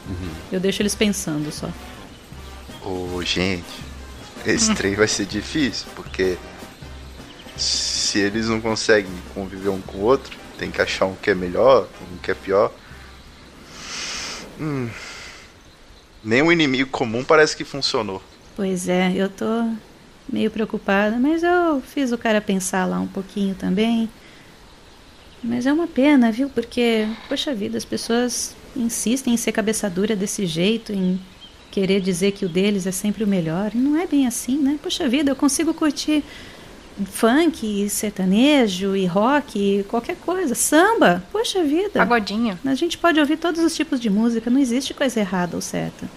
Eu 0.51 0.59
deixo 0.59 0.81
eles 0.81 0.95
pensando 0.95 1.51
só. 1.51 1.69
Ô, 2.83 3.21
gente, 3.23 3.63
esse 4.45 4.73
trem 4.73 4.95
vai 4.95 5.07
ser 5.07 5.25
difícil, 5.25 5.87
porque 5.95 6.37
se 7.55 8.19
eles 8.19 8.47
não 8.47 8.59
conseguem 8.59 9.11
conviver 9.33 9.69
um 9.69 9.79
com 9.81 9.99
o 9.99 10.01
outro, 10.01 10.35
tem 10.57 10.71
que 10.71 10.81
achar 10.81 11.05
um 11.05 11.15
que 11.15 11.29
é 11.29 11.35
melhor, 11.35 11.87
um 12.11 12.17
que 12.17 12.31
é 12.31 12.33
pior. 12.33 12.71
Hum. 14.59 14.89
Nenhum 16.23 16.51
inimigo 16.51 16.89
comum 16.89 17.23
parece 17.23 17.55
que 17.55 17.63
funcionou. 17.63 18.21
Pois 18.55 18.87
é, 18.89 19.13
eu 19.15 19.29
tô 19.29 19.45
meio 20.31 20.49
preocupada, 20.49 21.17
mas 21.17 21.43
eu 21.43 21.81
fiz 21.81 22.11
o 22.11 22.17
cara 22.17 22.39
pensar 22.39 22.85
lá 22.85 22.99
um 22.99 23.07
pouquinho 23.07 23.55
também. 23.55 24.09
Mas 25.43 25.65
é 25.65 25.73
uma 25.73 25.87
pena, 25.87 26.31
viu? 26.31 26.49
Porque, 26.49 27.07
poxa 27.27 27.53
vida, 27.53 27.77
as 27.77 27.85
pessoas 27.85 28.55
insistem 28.75 29.33
em 29.33 29.37
ser 29.37 29.51
cabeça 29.51 29.89
dura 29.89 30.15
desse 30.15 30.45
jeito, 30.45 30.93
em 30.93 31.19
querer 31.71 31.99
dizer 31.99 32.31
que 32.31 32.45
o 32.45 32.49
deles 32.49 32.85
é 32.85 32.91
sempre 32.91 33.23
o 33.23 33.27
melhor. 33.27 33.71
E 33.73 33.77
não 33.77 33.99
é 33.99 34.05
bem 34.05 34.27
assim, 34.27 34.57
né? 34.57 34.77
Poxa 34.81 35.09
vida, 35.09 35.31
eu 35.31 35.35
consigo 35.35 35.73
curtir 35.73 36.23
funk, 37.05 37.89
sertanejo 37.89 38.95
e 38.95 39.05
rock, 39.05 39.85
qualquer 39.87 40.17
coisa, 40.17 40.53
samba. 40.53 41.23
Poxa 41.31 41.63
vida. 41.63 41.93
Pagodinho. 41.93 42.59
A 42.63 42.75
gente 42.75 42.97
pode 42.97 43.19
ouvir 43.19 43.37
todos 43.37 43.63
os 43.63 43.75
tipos 43.75 43.99
de 43.99 44.09
música, 44.09 44.49
não 44.49 44.59
existe 44.59 44.93
coisa 44.93 45.19
errada 45.19 45.55
ou 45.55 45.61
certa. 45.61 46.07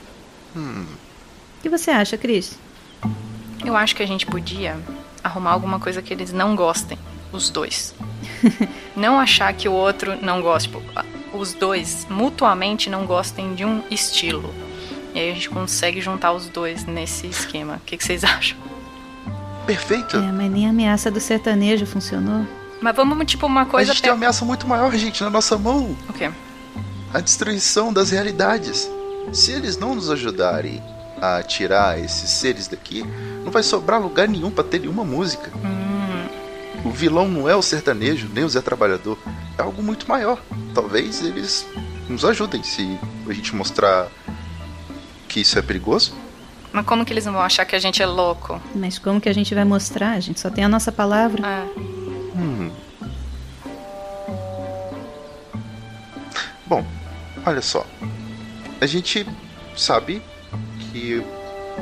Hum. 0.55 0.85
O 1.59 1.63
que 1.63 1.69
você 1.69 1.91
acha, 1.91 2.19
Cris? 2.19 2.59
Eu 3.65 3.77
acho 3.77 3.97
que 3.97 4.03
a 4.03 4.07
gente 4.07 4.27
podia 4.27 4.77
arrumar 5.23 5.53
alguma 5.53 5.81
coisa 5.81 6.03
que 6.03 6.13
eles 6.13 6.33
não 6.33 6.55
gostem, 6.55 6.99
os 7.33 7.49
dois. 7.49 7.95
não 8.95 9.19
achar 9.19 9.53
que 9.55 9.69
o 9.69 9.73
outro 9.73 10.17
não 10.21 10.43
gosta, 10.43 10.69
tipo, 10.69 10.83
os 11.33 11.55
dois 11.55 12.07
mutuamente 12.09 12.89
não 12.91 13.07
gostem 13.07 13.55
de 13.55 13.65
um 13.65 13.83
estilo. 13.91 14.53
E 15.15 15.19
aí 15.19 15.31
a 15.31 15.35
gente 15.35 15.49
consegue 15.49 16.01
juntar 16.01 16.33
os 16.33 16.49
dois 16.49 16.85
nesse 16.85 17.27
esquema. 17.27 17.77
O 17.77 17.81
que, 17.81 17.97
que 17.97 18.05
vocês 18.05 18.23
acham? 18.25 18.59
Perfeito. 19.67 20.17
É, 20.17 20.33
mas 20.33 20.51
nem 20.51 20.67
a 20.67 20.71
ameaça 20.71 21.11
do 21.11 21.21
sertanejo 21.21 21.87
funcionou. 21.87 22.47
Mas 22.81 22.95
vamos, 22.95 23.27
tipo, 23.27 23.47
uma 23.47 23.63
A 23.63 23.67
coisa 23.67 23.93
gente 23.93 24.03
tem 24.03 24.11
uma 24.11 24.17
ameaça 24.17 24.45
muito 24.45 24.67
maior, 24.67 24.93
gente, 24.95 25.23
na 25.23 25.31
nossa 25.31 25.57
mão. 25.57 25.97
O 26.09 26.13
quê? 26.13 26.31
A 27.13 27.21
destruição 27.21 27.93
das 27.93 28.11
realidades. 28.11 28.91
Se 29.33 29.53
eles 29.53 29.79
não 29.79 29.95
nos 29.95 30.11
ajudarem 30.11 30.83
a 31.25 31.43
tirar 31.43 31.99
esses 31.99 32.31
seres 32.31 32.69
daqui, 32.69 33.05
não 33.45 33.51
vai 33.51 33.63
sobrar 33.63 34.01
lugar 34.01 34.29
nenhum 34.29 34.51
pra 34.51 34.65
ter 34.65 34.81
nenhuma 34.81 35.05
música. 35.05 35.51
O 36.85 36.91
vilão 36.91 37.27
não 37.27 37.49
é 37.49 37.57
o 37.57 37.63
sertanejo, 37.63 38.29
nem 38.33 38.45
o 38.45 38.49
Zé 38.49 38.61
Trabalhador. 38.61 39.19
É 39.57 39.63
algo 39.63 39.83
muito 39.83 40.07
maior. 40.07 40.39
Talvez 40.75 41.23
eles 41.23 41.67
nos 42.09 42.25
ajudem 42.25 42.63
se 42.63 42.99
a 43.27 43.33
gente 43.33 43.55
mostrar 43.55 44.09
que 45.29 45.41
isso 45.41 45.59
é 45.59 45.63
perigoso. 45.63 46.15
Mas 46.73 46.85
como 46.85 47.05
que 47.05 47.13
eles 47.13 47.25
não 47.25 47.33
vão 47.33 47.43
achar 47.43 47.65
que 47.65 47.75
a 47.75 47.79
gente 47.79 48.03
é 48.03 48.07
louco? 48.07 48.61
Mas 48.75 48.99
como 48.99 49.21
que 49.21 49.29
a 49.29 49.33
gente 49.33 49.55
vai 49.55 49.65
mostrar? 49.65 50.13
A 50.13 50.21
gente 50.21 50.41
só 50.41 50.51
tem 50.51 50.65
a 50.65 50.69
nossa 50.69 50.93
palavra. 50.93 51.67
Hum. 52.37 52.71
Bom, 56.67 56.85
olha 57.47 57.63
só. 57.63 57.87
A 58.81 58.87
gente 58.87 59.27
sabe 59.77 60.21
que 60.95 61.21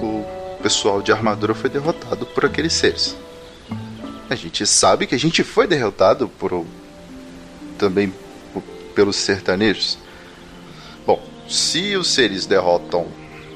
o 0.01 0.25
pessoal 0.63 1.03
de 1.03 1.13
armadura 1.13 1.55
foi 1.55 1.69
derrotado 1.69 2.25
por 2.25 2.47
aqueles 2.47 2.73
seres. 2.73 3.15
A 4.31 4.35
gente 4.35 4.67
sabe 4.67 5.07
que 5.07 5.15
a 5.15 5.19
gente 5.19 5.45
foi 5.45 5.67
derrotado 5.67 6.29
por 6.29 6.65
também 7.77 8.11
por- 8.55 8.63
pelos 8.95 9.17
sertanejos. 9.17 9.99
Bom, 11.07 11.23
se 11.47 11.95
os 11.97 12.09
seres 12.09 12.47
derrotam 12.47 13.07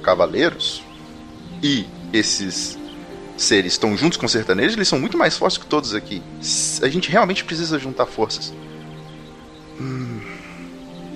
cavaleiros 0.03 0.83
e 1.63 1.87
esses 2.13 2.79
seres 3.39 3.73
estão 3.73 3.97
juntos 3.97 4.19
com 4.19 4.27
os 4.27 4.33
sertanejos, 4.33 4.75
eles 4.77 4.89
são 4.89 5.01
muito 5.01 5.17
mais 5.17 5.39
fortes 5.39 5.57
que 5.57 5.65
todos 5.67 5.95
aqui. 5.95 6.23
A 6.83 6.89
gente 6.89 7.11
realmente 7.11 7.45
precisa 7.45 7.79
juntar 7.79 8.05
forças. 8.05 8.53
Hum, 9.81 10.21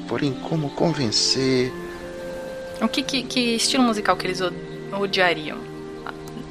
porém, 0.09 0.33
como 0.33 0.71
convencer? 0.71 1.71
O 2.81 2.89
que, 2.89 3.03
que, 3.03 3.23
que 3.23 3.41
estilo 3.57 3.83
musical 3.83 4.17
que 4.17 4.27
eles 4.27 4.41
odiariam? 4.93 5.59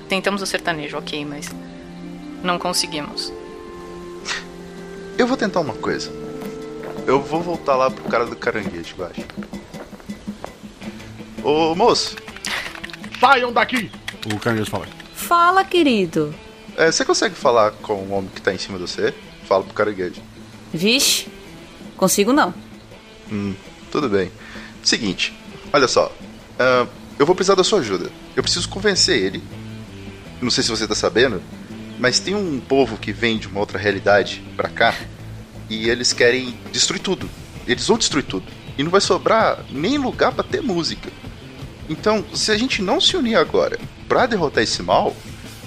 Tentamos 0.07 0.41
o 0.41 0.45
sertanejo, 0.45 0.97
ok, 0.97 1.25
mas 1.25 1.49
não 2.43 2.57
conseguimos. 2.59 3.31
Eu 5.17 5.27
vou 5.27 5.37
tentar 5.37 5.59
uma 5.59 5.73
coisa. 5.73 6.11
Eu 7.05 7.21
vou 7.21 7.41
voltar 7.41 7.75
lá 7.75 7.89
pro 7.89 8.03
cara 8.05 8.25
do 8.25 8.35
caranguejo, 8.35 8.95
eu 8.97 9.05
acho. 9.05 9.21
Ô 11.43 11.75
moço, 11.75 12.15
Saiam 13.19 13.51
daqui! 13.51 13.91
O 14.33 14.39
caranguejo 14.39 14.71
fala. 14.71 14.87
Fala, 15.13 15.63
querido. 15.63 16.33
é, 16.77 16.91
você 16.91 17.03
consegue 17.03 17.35
falar 17.35 17.71
com 17.71 17.93
o 17.93 18.11
homem 18.11 18.29
que 18.33 18.41
tá 18.41 18.53
em 18.53 18.57
cima 18.57 18.77
de 18.77 18.83
você? 18.87 19.13
Fala 19.45 19.63
pro 19.63 19.73
caranguejo. 19.73 20.21
Vixe, 20.73 21.27
consigo 21.97 22.31
não. 22.31 22.53
Hum, 23.31 23.53
tudo 23.91 24.07
bem. 24.09 24.31
Seguinte, 24.83 25.37
olha 25.71 25.87
só. 25.87 26.11
ah, 26.57 26.87
eu 27.17 27.25
vou 27.25 27.35
precisar 27.35 27.55
da 27.55 27.63
sua 27.63 27.79
ajuda. 27.79 28.09
Eu 28.35 28.41
preciso 28.41 28.69
convencer 28.69 29.21
ele. 29.21 29.43
Não 30.41 30.49
sei 30.49 30.63
se 30.63 30.69
você 30.69 30.87
tá 30.87 30.95
sabendo, 30.95 31.41
mas 31.99 32.19
tem 32.19 32.33
um 32.33 32.61
povo 32.61 32.97
que 32.97 33.11
vem 33.11 33.37
de 33.37 33.47
uma 33.47 33.59
outra 33.59 33.77
realidade 33.77 34.41
pra 34.55 34.69
cá 34.69 34.95
e 35.69 35.89
eles 35.89 36.13
querem 36.13 36.57
destruir 36.71 37.01
tudo. 37.01 37.29
Eles 37.67 37.85
vão 37.85 37.97
destruir 37.97 38.23
tudo. 38.23 38.45
E 38.77 38.83
não 38.83 38.89
vai 38.89 39.01
sobrar 39.01 39.65
nem 39.69 39.97
lugar 39.97 40.31
pra 40.31 40.43
ter 40.43 40.61
música. 40.61 41.09
Então, 41.89 42.23
se 42.33 42.51
a 42.51 42.57
gente 42.57 42.81
não 42.81 43.01
se 43.01 43.17
unir 43.17 43.35
agora 43.35 43.77
pra 44.07 44.25
derrotar 44.25 44.63
esse 44.63 44.81
mal, 44.81 45.13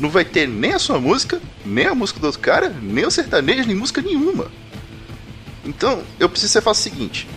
não 0.01 0.09
vai 0.09 0.25
ter 0.25 0.49
nem 0.49 0.73
a 0.73 0.79
sua 0.79 0.99
música, 0.99 1.41
nem 1.67 1.87
a 1.87 1.95
música 1.95 2.19
do 2.19 2.27
outro 2.27 2.41
cara, 2.41 2.71
nem 2.71 3.05
o 3.05 3.11
sertanejo, 3.11 3.67
nem 3.67 3.77
música 3.77 4.01
nenhuma. 4.01 4.51
Então, 5.65 6.03
eu 6.19 6.29
preciso 6.29 6.51
que 6.51 6.53
você 6.55 6.63
faça 6.63 6.81
o 6.81 6.83
seguinte: 6.83 7.29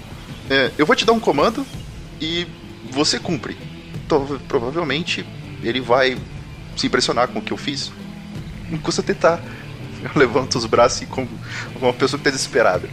é, 0.50 0.72
eu 0.78 0.86
vou 0.86 0.96
te 0.96 1.06
dar 1.06 1.14
um 1.14 1.20
comando 1.20 1.66
e 2.26 2.48
você 2.92 3.20
cumpre. 3.20 3.56
Então, 4.06 4.26
provavelmente 4.48 5.26
ele 5.64 5.80
vai 5.80 6.18
se 6.76 6.88
impressionar 6.88 7.28
com 7.28 7.40
o 7.40 7.42
que 7.42 7.54
eu 7.54 7.58
fiz. 7.58 7.92
Não 8.70 8.78
custa 8.80 9.04
tentar. 9.04 9.42
Eu 10.04 10.12
levanto 10.16 10.56
os 10.58 10.66
braços 10.66 11.02
e 11.02 11.06
como 11.06 11.28
uma 11.82 11.94
pessoa 11.94 12.18
que 12.18 12.24
tá 12.24 12.30
desesperada. 12.30 12.90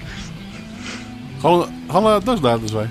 Rola, 1.41 1.71
rola 1.89 2.21
dois 2.21 2.41
dados, 2.41 2.71
vai. 2.71 2.89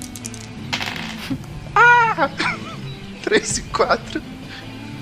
Ah! 1.74 2.30
3 3.24 3.58
e 3.58 3.62
4. 3.64 4.22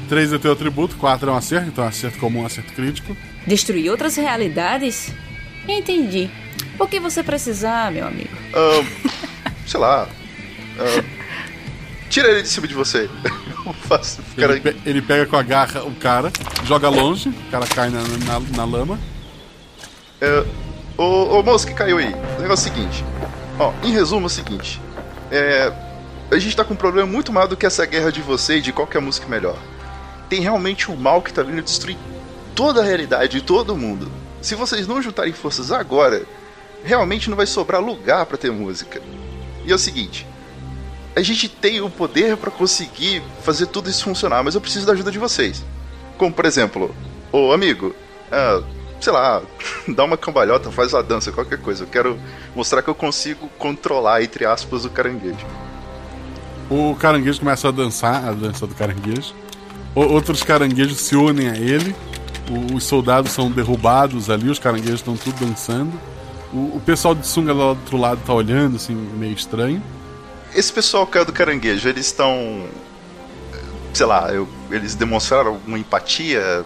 3 0.07 0.33
é 0.33 0.37
teu 0.37 0.51
atributo, 0.51 0.95
4 0.97 1.29
é 1.29 1.33
um 1.33 1.35
acerto, 1.35 1.67
então 1.67 1.83
é 1.83 1.87
um 1.87 1.89
acerto 1.89 2.19
comum, 2.19 2.41
um 2.41 2.45
acerto 2.45 2.73
crítico. 2.73 3.15
Destruir 3.47 3.89
outras 3.89 4.15
realidades? 4.15 5.13
Entendi. 5.67 6.29
O 6.79 6.87
que 6.87 6.99
você 6.99 7.23
precisar, 7.23 7.91
meu 7.91 8.07
amigo? 8.07 8.29
Ahn, 8.53 8.85
sei 9.65 9.79
lá. 9.79 10.07
ahn, 10.79 11.18
tira 12.09 12.27
ele 12.29 12.41
de 12.41 12.49
cima 12.49 12.67
de 12.67 12.73
você. 12.73 13.09
Faço. 13.87 14.19
Ele, 14.37 14.59
pe- 14.59 14.75
ele 14.85 15.01
pega 15.01 15.25
com 15.25 15.35
a 15.37 15.43
garra 15.43 15.83
o 15.83 15.93
cara, 15.95 16.31
joga 16.65 16.89
longe, 16.89 17.29
o 17.29 17.51
cara 17.51 17.67
cai 17.67 17.89
na, 17.89 18.01
na, 18.01 18.39
na 18.57 18.65
lama. 18.65 18.99
É, 20.21 20.43
ô, 20.97 21.37
ô 21.39 21.43
moço 21.43 21.65
que 21.67 21.73
caiu 21.73 21.97
aí, 21.97 22.13
o 22.37 22.41
negócio 22.41 22.67
é 22.69 22.71
o 22.71 22.75
seguinte. 22.75 23.05
Ó, 23.59 23.73
em 23.83 23.91
resumo 23.91 24.23
é 24.23 24.27
o 24.27 24.29
seguinte. 24.29 24.81
É, 25.31 25.71
a 26.31 26.37
gente 26.39 26.55
tá 26.55 26.63
com 26.63 26.73
um 26.73 26.77
problema 26.77 27.07
muito 27.09 27.31
maior 27.31 27.47
do 27.47 27.55
que 27.57 27.65
essa 27.65 27.85
guerra 27.85 28.11
de 28.11 28.21
você 28.21 28.57
e 28.57 28.61
de 28.61 28.71
qual 28.73 28.87
que 28.87 28.97
é 28.97 28.99
a 28.99 29.03
música 29.03 29.27
melhor. 29.27 29.57
Tem 30.29 30.41
realmente 30.41 30.91
um 30.91 30.95
mal 30.95 31.21
que 31.21 31.33
tá 31.33 31.41
vindo 31.43 31.61
destruir 31.61 31.97
toda 32.55 32.81
a 32.81 32.83
realidade 32.85 33.37
e 33.37 33.41
todo 33.41 33.75
mundo. 33.75 34.11
Se 34.41 34.55
vocês 34.55 34.87
não 34.87 35.01
juntarem 35.01 35.33
forças 35.33 35.71
agora, 35.71 36.23
realmente 36.83 37.29
não 37.29 37.37
vai 37.37 37.45
sobrar 37.45 37.81
lugar 37.81 38.25
pra 38.25 38.37
ter 38.37 38.51
música. 38.51 39.01
E 39.65 39.71
é 39.71 39.75
o 39.75 39.79
seguinte. 39.79 40.25
A 41.19 41.23
gente 41.23 41.49
tem 41.49 41.81
o 41.81 41.89
poder 41.89 42.37
pra 42.37 42.49
conseguir 42.49 43.21
fazer 43.43 43.65
tudo 43.67 43.89
isso 43.89 44.03
funcionar, 44.05 44.41
mas 44.43 44.55
eu 44.55 44.61
preciso 44.61 44.85
da 44.85 44.93
ajuda 44.93 45.11
de 45.11 45.19
vocês. 45.19 45.63
Como, 46.17 46.31
por 46.33 46.45
exemplo, 46.45 46.95
ô 47.31 47.51
amigo, 47.51 47.93
ah, 48.31 48.61
sei 49.01 49.11
lá, 49.11 49.41
dá 49.87 50.05
uma 50.05 50.15
cambalhota, 50.17 50.71
faz 50.71 50.93
uma 50.93 51.03
dança, 51.03 51.31
qualquer 51.31 51.59
coisa. 51.59 51.83
Eu 51.83 51.87
quero 51.87 52.17
mostrar 52.55 52.81
que 52.81 52.89
eu 52.89 52.95
consigo 52.95 53.49
controlar, 53.57 54.23
entre 54.23 54.45
aspas, 54.45 54.85
o 54.85 54.89
caranguejo. 54.89 55.45
O 56.69 56.95
caranguejo 56.95 57.39
começa 57.39 57.67
a 57.67 57.71
dançar, 57.71 58.23
a 58.25 58.31
dança 58.31 58.65
do 58.67 58.75
caranguejo. 58.75 59.33
O- 59.95 60.01
outros 60.05 60.43
caranguejos 60.43 60.99
se 60.99 61.15
unem 61.15 61.49
a 61.49 61.57
ele. 61.57 61.95
O- 62.49 62.75
os 62.75 62.83
soldados 62.83 63.31
são 63.31 63.51
derrubados 63.51 64.29
ali, 64.29 64.49
os 64.49 64.59
caranguejos 64.59 64.99
estão 65.01 65.17
tudo 65.17 65.45
dançando. 65.45 65.91
O, 66.53 66.77
o 66.77 66.81
pessoal 66.85 67.13
de 67.13 67.27
sunga 67.27 67.51
lá 67.53 67.59
do 67.73 67.79
outro 67.81 67.97
lado 67.97 68.21
tá 68.25 68.33
olhando, 68.33 68.75
assim, 68.77 68.93
meio 68.95 69.33
estranho. 69.33 69.81
Esse 70.53 70.71
pessoal 70.73 71.05
que 71.05 71.17
é 71.17 71.25
do 71.25 71.31
caranguejo, 71.33 71.87
eles 71.87 72.07
estão. 72.07 72.65
Sei 73.93 74.05
lá, 74.05 74.31
eu- 74.33 74.47
eles 74.71 74.95
demonstraram 74.95 75.51
alguma 75.51 75.77
empatia. 75.77 76.65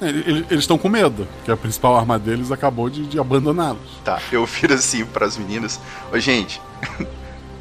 É, 0.00 0.08
ele- 0.08 0.24
ele- 0.26 0.46
Eles 0.50 0.64
estão 0.64 0.76
com 0.76 0.88
medo, 0.88 1.26
que 1.44 1.50
a 1.50 1.56
principal 1.56 1.96
arma 1.96 2.18
deles 2.18 2.50
acabou 2.50 2.90
de, 2.90 3.06
de 3.06 3.18
abandoná-los. 3.18 3.80
Tá, 4.04 4.20
eu 4.32 4.44
viro 4.44 4.74
assim 4.74 5.04
pras 5.04 5.36
meninas: 5.36 5.80
Ô 6.12 6.18
gente, 6.18 6.60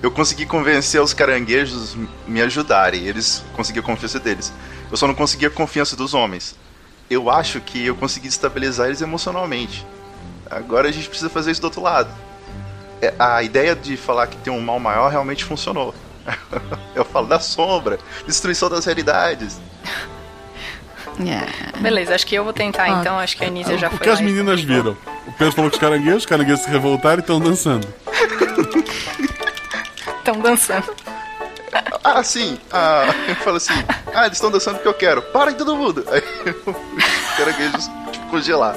eu 0.01 0.11
consegui 0.11 0.45
convencer 0.45 1.01
os 1.01 1.13
caranguejos 1.13 1.95
me 2.27 2.41
ajudarem, 2.41 3.03
eles 3.05 3.43
conseguiram 3.53 3.85
a 3.85 3.89
confiança 3.91 4.19
deles. 4.19 4.51
Eu 4.91 4.97
só 4.97 5.07
não 5.07 5.13
consegui 5.15 5.45
a 5.45 5.49
confiança 5.49 5.95
dos 5.95 6.13
homens. 6.13 6.55
Eu 7.09 7.29
acho 7.29 7.59
que 7.61 7.85
eu 7.85 7.95
consegui 7.95 8.27
estabilizar 8.27 8.87
eles 8.87 9.01
emocionalmente. 9.01 9.85
Agora 10.49 10.89
a 10.89 10.91
gente 10.91 11.07
precisa 11.07 11.29
fazer 11.29 11.51
isso 11.51 11.61
do 11.61 11.65
outro 11.65 11.81
lado. 11.81 12.09
É, 13.05 13.13
A 13.19 13.43
ideia 13.43 13.75
de 13.75 13.97
falar 13.97 14.27
que 14.27 14.37
tem 14.37 14.51
um 14.53 14.61
mal 14.61 14.79
maior 14.79 15.09
realmente 15.11 15.43
funcionou. 15.43 15.93
Eu 16.95 17.03
falo 17.03 17.27
da 17.27 17.39
sombra, 17.39 17.99
destruição 18.25 18.69
das 18.69 18.85
realidades. 18.85 19.59
Beleza, 21.79 22.15
acho 22.15 22.25
que 22.25 22.33
eu 22.33 22.43
vou 22.43 22.53
tentar 22.53 22.85
Ah, 22.85 22.89
então. 22.89 23.19
Acho 23.19 23.37
que 23.37 23.43
a 23.43 23.47
Anísia 23.47 23.77
já 23.77 23.87
o 23.87 23.91
foi 23.91 23.99
que 23.99 24.09
as 24.09 24.19
e 24.19 24.23
meninas 24.23 24.61
comigo. 24.61 24.81
viram? 24.83 24.97
O 25.27 25.31
Pedro 25.33 25.53
falou 25.53 25.69
que 25.69 25.75
os 25.77 25.81
caranguejos, 25.81 26.19
os 26.19 26.25
caranguejos 26.25 26.61
se 26.61 26.69
revoltaram 26.71 27.17
e 27.17 27.19
estão 27.19 27.39
dançando. 27.39 27.87
Estão 30.17 30.39
dançando. 30.39 30.85
Ah, 32.01 32.23
sim. 32.23 32.57
Ah, 32.71 33.05
eu 33.27 33.35
falo 33.35 33.57
assim. 33.57 33.73
Ah, 34.13 34.25
eles 34.25 34.37
estão 34.37 34.49
dançando 34.49 34.75
porque 34.75 34.87
eu 34.87 34.93
quero. 34.93 35.21
Para 35.21 35.51
aí 35.51 35.55
todo 35.55 35.75
mundo. 35.75 36.05
Aí 36.09 36.21
os 36.65 37.37
caranguejos, 37.37 37.89
tipo, 38.11 38.27
congelar. 38.27 38.75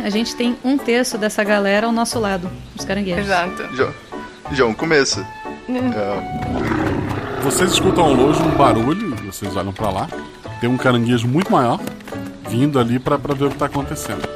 É, 0.00 0.06
a 0.06 0.10
gente 0.10 0.34
tem 0.36 0.56
um 0.64 0.76
terço 0.78 1.18
dessa 1.18 1.42
galera 1.44 1.86
ao 1.86 1.92
nosso 1.92 2.18
lado, 2.18 2.50
os 2.78 2.84
caranguejos. 2.84 3.24
Exato. 3.24 3.68
João, 3.74 3.92
João 4.52 4.74
começa. 4.74 5.26
Hum. 5.68 5.90
É, 5.92 7.42
Vocês 7.42 7.72
escutam 7.72 8.04
ao 8.04 8.12
longe 8.14 8.40
um 8.42 8.50
barulho, 8.50 9.14
e 9.22 9.26
vocês 9.26 9.54
olham 9.56 9.72
pra 9.72 9.90
lá. 9.90 10.08
Tem 10.60 10.68
um 10.68 10.76
caranguejo 10.76 11.28
muito 11.28 11.52
maior 11.52 11.78
vindo 12.48 12.78
ali 12.80 12.98
pra, 12.98 13.18
pra 13.18 13.34
ver 13.34 13.44
o 13.44 13.50
que 13.50 13.56
tá 13.58 13.66
acontecendo. 13.66 14.22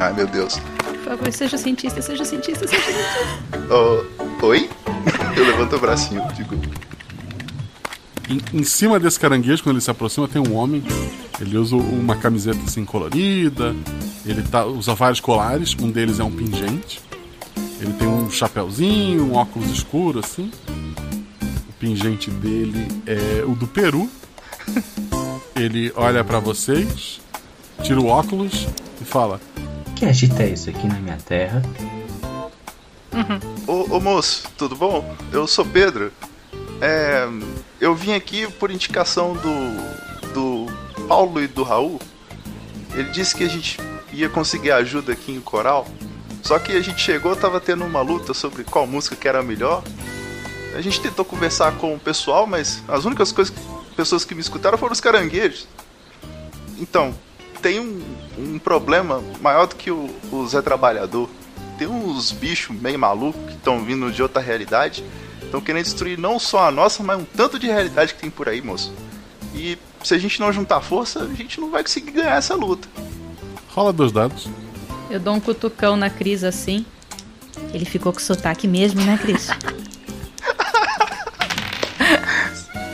Ai, 0.00 0.12
meu 0.12 0.26
Deus. 0.26 0.58
Por 0.58 1.16
favor, 1.18 1.32
seja 1.32 1.56
cientista, 1.56 2.02
seja 2.02 2.24
cientista, 2.24 2.66
seja 2.66 2.82
cientista. 2.82 3.66
Oh, 3.70 4.46
oi? 4.46 4.68
Eu 5.36 5.46
levanto 5.46 5.76
o 5.76 5.78
bracinho, 5.78 6.22
digo. 6.34 6.56
Em, 8.28 8.40
em 8.60 8.64
cima 8.64 8.98
desse 8.98 9.18
caranguejo, 9.18 9.62
quando 9.62 9.76
ele 9.76 9.84
se 9.84 9.90
aproxima, 9.90 10.26
tem 10.28 10.42
um 10.42 10.54
homem. 10.54 10.82
Ele 11.42 11.58
usa 11.58 11.74
uma 11.74 12.14
camiseta 12.14 12.60
assim 12.64 12.84
colorida. 12.84 13.74
Ele 14.24 14.42
tá, 14.44 14.64
usa 14.64 14.94
vários 14.94 15.18
colares. 15.18 15.74
Um 15.74 15.90
deles 15.90 16.20
é 16.20 16.24
um 16.24 16.30
pingente. 16.30 17.00
Ele 17.80 17.92
tem 17.94 18.06
um 18.06 18.30
chapéuzinho, 18.30 19.24
um 19.24 19.34
óculos 19.34 19.68
escuro 19.68 20.20
assim. 20.20 20.52
O 21.68 21.72
pingente 21.80 22.30
dele 22.30 22.86
é 23.04 23.42
o 23.44 23.56
do 23.56 23.66
Peru. 23.66 24.08
Ele 25.56 25.92
olha 25.96 26.22
pra 26.22 26.38
vocês, 26.38 27.20
tira 27.82 28.00
o 28.00 28.06
óculos 28.06 28.68
e 29.00 29.04
fala: 29.04 29.40
Que 29.96 30.06
agita 30.06 30.44
é 30.44 30.50
isso 30.50 30.70
aqui 30.70 30.86
na 30.86 31.00
minha 31.00 31.16
terra? 31.16 31.60
Ô, 33.66 33.96
ô 33.96 34.00
moço, 34.00 34.44
tudo 34.56 34.76
bom? 34.76 35.16
Eu 35.32 35.48
sou 35.48 35.66
Pedro. 35.66 36.12
É, 36.80 37.28
eu 37.80 37.96
vim 37.96 38.12
aqui 38.12 38.46
por 38.52 38.70
indicação 38.70 39.34
do 39.34 40.11
Paulo 41.12 41.42
e 41.42 41.46
do 41.46 41.62
Raul. 41.62 42.00
Ele 42.94 43.10
disse 43.10 43.36
que 43.36 43.44
a 43.44 43.48
gente 43.48 43.78
ia 44.14 44.30
conseguir 44.30 44.72
ajuda 44.72 45.12
aqui 45.12 45.30
em 45.30 45.42
Coral. 45.42 45.86
Só 46.42 46.58
que 46.58 46.72
a 46.72 46.80
gente 46.80 47.02
chegou, 47.02 47.36
tava 47.36 47.60
tendo 47.60 47.84
uma 47.84 48.00
luta 48.00 48.32
sobre 48.32 48.64
qual 48.64 48.86
música 48.86 49.14
que 49.14 49.28
era 49.28 49.40
a 49.40 49.42
melhor. 49.42 49.84
A 50.74 50.80
gente 50.80 51.02
tentou 51.02 51.22
conversar 51.22 51.72
com 51.72 51.94
o 51.94 52.00
pessoal, 52.00 52.46
mas 52.46 52.82
as 52.88 53.04
únicas 53.04 53.30
coisas, 53.30 53.54
pessoas 53.94 54.24
que 54.24 54.34
me 54.34 54.40
escutaram 54.40 54.78
foram 54.78 54.94
os 54.94 55.02
caranguejos. 55.02 55.68
Então, 56.78 57.14
tem 57.60 57.78
um, 57.78 58.02
um 58.38 58.58
problema 58.58 59.22
maior 59.42 59.66
do 59.66 59.76
que 59.76 59.90
o, 59.90 60.08
o 60.32 60.48
Zé 60.48 60.62
Trabalhador. 60.62 61.28
Tem 61.76 61.86
uns 61.86 62.32
bichos 62.32 62.74
meio 62.74 62.98
malucos 62.98 63.44
que 63.48 63.52
estão 63.52 63.84
vindo 63.84 64.10
de 64.10 64.22
outra 64.22 64.40
realidade. 64.40 65.04
Estão 65.42 65.60
querendo 65.60 65.84
destruir 65.84 66.16
não 66.16 66.38
só 66.38 66.68
a 66.68 66.70
nossa, 66.70 67.02
mas 67.02 67.20
um 67.20 67.24
tanto 67.26 67.58
de 67.58 67.66
realidade 67.66 68.14
que 68.14 68.20
tem 68.22 68.30
por 68.30 68.48
aí, 68.48 68.62
moço. 68.62 68.90
E 69.54 69.76
se 70.02 70.14
a 70.14 70.18
gente 70.18 70.40
não 70.40 70.52
juntar 70.52 70.80
força, 70.80 71.20
a 71.22 71.34
gente 71.34 71.60
não 71.60 71.70
vai 71.70 71.82
conseguir 71.82 72.12
ganhar 72.12 72.36
essa 72.36 72.54
luta. 72.54 72.88
Rola 73.68 73.92
dois 73.92 74.12
dados. 74.12 74.48
Eu 75.10 75.20
dou 75.20 75.34
um 75.34 75.40
cutucão 75.40 75.96
na 75.96 76.10
Cris 76.10 76.44
assim. 76.44 76.84
Ele 77.72 77.84
ficou 77.84 78.12
com 78.12 78.20
sotaque 78.20 78.66
mesmo, 78.66 79.00
né, 79.02 79.18
Cris? 79.20 79.48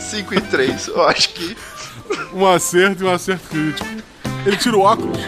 5 0.00 0.34
e 0.34 0.40
3, 0.40 0.88
eu 0.88 1.06
acho 1.06 1.28
que. 1.30 1.56
Um 2.32 2.46
acerto 2.46 3.02
e 3.02 3.06
um 3.06 3.10
acerto 3.10 3.48
crítico. 3.48 3.86
Ele 4.46 4.56
tira 4.56 4.76
o 4.76 4.80
óculos. 4.80 5.18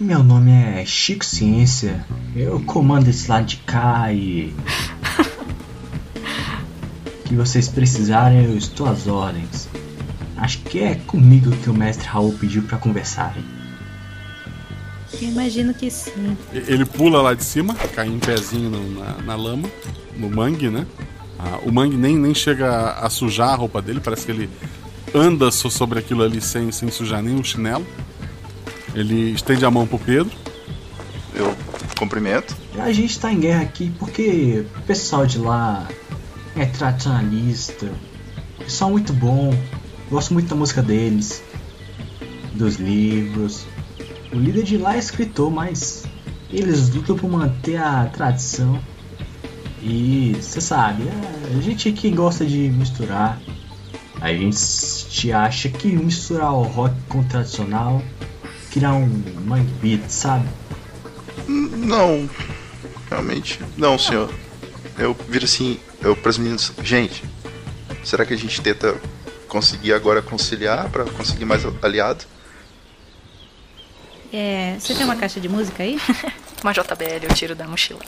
Meu 0.00 0.22
nome 0.22 0.50
é 0.50 0.84
Chico 0.86 1.24
Ciência. 1.24 2.04
Eu 2.34 2.60
comando 2.60 3.08
esse 3.08 3.28
lado 3.28 3.46
de 3.46 3.56
cá 3.58 4.12
e. 4.12 4.54
que 7.24 7.34
vocês 7.34 7.68
precisarem, 7.68 8.44
eu 8.44 8.56
estou 8.56 8.88
às 8.88 9.06
ordens. 9.06 9.68
Acho 10.36 10.58
que 10.58 10.80
é 10.80 10.94
comigo 11.06 11.50
que 11.56 11.70
o 11.70 11.74
mestre 11.74 12.06
Raul 12.06 12.32
pediu 12.38 12.62
para 12.62 12.76
conversarem. 12.78 13.42
Eu 15.20 15.28
imagino 15.28 15.72
que 15.72 15.90
sim. 15.90 16.36
Ele 16.52 16.84
pula 16.84 17.22
lá 17.22 17.32
de 17.32 17.42
cima, 17.44 17.74
cai 17.94 18.06
em 18.08 18.18
pezinho 18.18 18.68
no- 18.68 19.00
na, 19.00 19.12
na 19.22 19.36
lama, 19.36 19.68
no 20.16 20.28
mangue, 20.28 20.68
né? 20.68 20.86
Ah, 21.38 21.58
o 21.64 21.72
mangue 21.72 21.96
nem, 21.96 22.16
nem 22.16 22.34
chega 22.34 22.70
a, 22.70 23.06
a 23.06 23.10
sujar 23.10 23.50
a 23.50 23.54
roupa 23.54 23.80
dele, 23.80 24.00
parece 24.00 24.26
que 24.26 24.32
ele 24.32 24.50
anda 25.14 25.50
so- 25.50 25.70
sobre 25.70 25.98
aquilo 25.98 26.22
ali 26.22 26.40
sem, 26.40 26.70
sem 26.72 26.90
sujar 26.90 27.22
nem 27.22 27.34
um 27.34 27.44
chinelo. 27.44 27.86
Ele 28.94 29.30
estende 29.32 29.64
a 29.64 29.70
mão 29.70 29.86
pro 29.86 29.98
Pedro. 29.98 30.30
Eu 31.34 31.54
cumprimento. 31.98 32.54
A 32.78 32.92
gente 32.92 33.18
tá 33.18 33.32
em 33.32 33.40
guerra 33.40 33.62
aqui 33.62 33.90
porque 33.98 34.66
o 34.76 34.82
pessoal 34.82 35.24
de 35.26 35.38
lá 35.38 35.86
é 36.56 36.66
tradicionalista. 36.66 37.90
Pessoal 38.58 38.90
muito 38.90 39.12
bom. 39.12 39.54
Gosto 40.10 40.32
muito 40.32 40.48
da 40.48 40.56
música 40.56 40.82
deles. 40.82 41.42
Dos 42.52 42.76
livros. 42.76 43.66
O 44.32 44.36
líder 44.36 44.62
de 44.64 44.78
lá 44.78 44.96
é 44.96 44.98
escritor, 44.98 45.50
mas 45.50 46.04
eles 46.50 46.88
lutam 46.90 47.16
por 47.16 47.30
manter 47.30 47.76
a 47.76 48.06
tradição. 48.06 48.80
E 49.82 50.36
você 50.40 50.60
sabe, 50.60 51.04
é, 51.04 51.56
a 51.56 51.60
gente 51.60 51.88
aqui 51.88 52.10
gosta 52.10 52.44
de 52.44 52.68
misturar. 52.70 53.40
A 54.20 54.32
gente 54.32 55.30
acha 55.32 55.68
que 55.68 55.88
misturar 55.88 56.52
o 56.52 56.62
rock 56.62 56.94
com 57.08 57.20
o 57.20 57.24
tradicional 57.24 58.02
criar 58.76 58.92
um 58.92 59.08
mangue 59.46 59.72
beat, 59.80 60.06
sabe? 60.10 60.46
Não, 61.48 62.28
realmente, 63.08 63.58
não, 63.74 63.98
senhor. 63.98 64.30
Eu 64.98 65.16
viro 65.30 65.46
assim, 65.46 65.80
eu 66.02 66.14
pras 66.14 66.36
meninas, 66.36 66.72
gente, 66.82 67.24
será 68.04 68.26
que 68.26 68.34
a 68.34 68.36
gente 68.36 68.60
tenta 68.60 68.94
conseguir 69.48 69.92
agora 69.92 70.22
conciliar 70.22 70.88
pra 70.90 71.04
conseguir 71.04 71.44
mais 71.44 71.62
aliado? 71.82 72.24
É, 74.32 74.76
você 74.78 74.94
tem 74.94 75.04
uma 75.04 75.16
caixa 75.16 75.40
de 75.40 75.48
música 75.48 75.82
aí? 75.82 75.98
Uma 76.62 76.72
JBL 76.72 77.24
eu 77.28 77.34
tiro 77.34 77.54
da 77.54 77.66
mochila. 77.68 78.00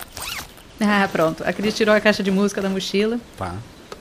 Ah, 0.81 1.07
pronto. 1.13 1.45
A 1.47 1.53
Cris 1.53 1.75
tirou 1.75 1.95
a 1.95 2.01
caixa 2.01 2.23
de 2.23 2.31
música 2.31 2.63
da 2.63 2.69
mochila. 2.69 3.21
Tá. 3.37 3.55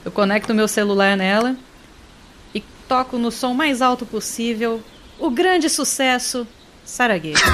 Eu 0.04 0.12
conecto 0.12 0.54
meu 0.54 0.68
celular 0.68 1.18
nela 1.18 1.56
e 2.56 2.62
toco 2.88 3.18
no 3.18 3.30
som 3.30 3.54
mais 3.54 3.82
alto 3.82 4.06
possível 4.06 4.82
o 5.20 5.30
grande 5.30 5.70
sucesso 5.70 6.48
Saragueiro. 6.88 7.40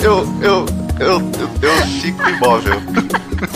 Eu, 0.00 0.24
eu, 0.40 0.64
eu, 1.00 1.18
eu, 1.18 1.50
eu 1.60 1.86
fico 2.00 2.22
imóvel. 2.28 2.74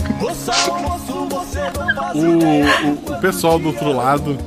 O, 2.15 3.13
o, 3.13 3.17
o 3.17 3.21
pessoal 3.21 3.59
do 3.59 3.69
outro 3.69 3.93
lado, 3.93 4.39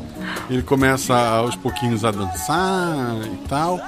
ele 0.50 0.64
começa 0.64 1.14
aos 1.14 1.56
pouquinhos 1.56 2.06
a 2.06 2.12
dançar 2.12 3.16
e 3.26 3.48
tal. 3.48 3.80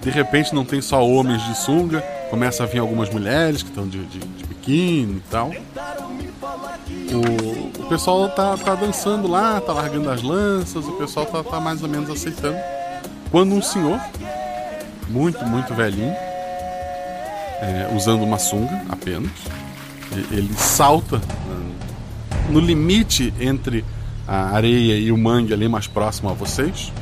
De 0.00 0.10
repente 0.10 0.54
não 0.54 0.64
tem 0.64 0.80
só 0.80 1.06
homens 1.06 1.42
de 1.44 1.56
sunga, 1.56 2.00
começa 2.30 2.62
a 2.62 2.66
vir 2.66 2.78
algumas 2.78 3.10
mulheres 3.10 3.62
que 3.62 3.68
estão 3.68 3.86
de, 3.86 4.04
de, 4.04 4.18
de 4.18 4.44
biquíni 4.44 5.16
e 5.16 5.22
tal. 5.30 5.50
O, 7.12 7.82
o 7.84 7.88
pessoal 7.88 8.28
tá, 8.30 8.56
tá 8.56 8.74
dançando 8.74 9.28
lá, 9.28 9.60
tá 9.60 9.72
largando 9.72 10.10
as 10.10 10.22
lanças, 10.22 10.86
o 10.86 10.92
pessoal 10.92 11.26
tá, 11.26 11.42
tá 11.42 11.60
mais 11.60 11.82
ou 11.82 11.88
menos 11.88 12.10
aceitando. 12.10 12.56
Quando 13.30 13.54
um 13.54 13.62
senhor, 13.62 14.00
muito, 15.08 15.44
muito 15.46 15.74
velhinho, 15.74 16.14
é, 17.60 17.90
usando 17.94 18.22
uma 18.22 18.38
sunga 18.38 18.82
apenas, 18.88 19.30
ele 20.30 20.52
salta 20.54 21.20
ah, 21.26 22.50
no 22.50 22.60
limite 22.60 23.32
entre 23.40 23.84
a 24.26 24.54
areia 24.54 24.98
e 24.98 25.12
o 25.12 25.18
mangue 25.18 25.52
ali 25.52 25.68
mais 25.68 25.86
próximo 25.86 26.30
a 26.30 26.32
vocês. 26.32 26.92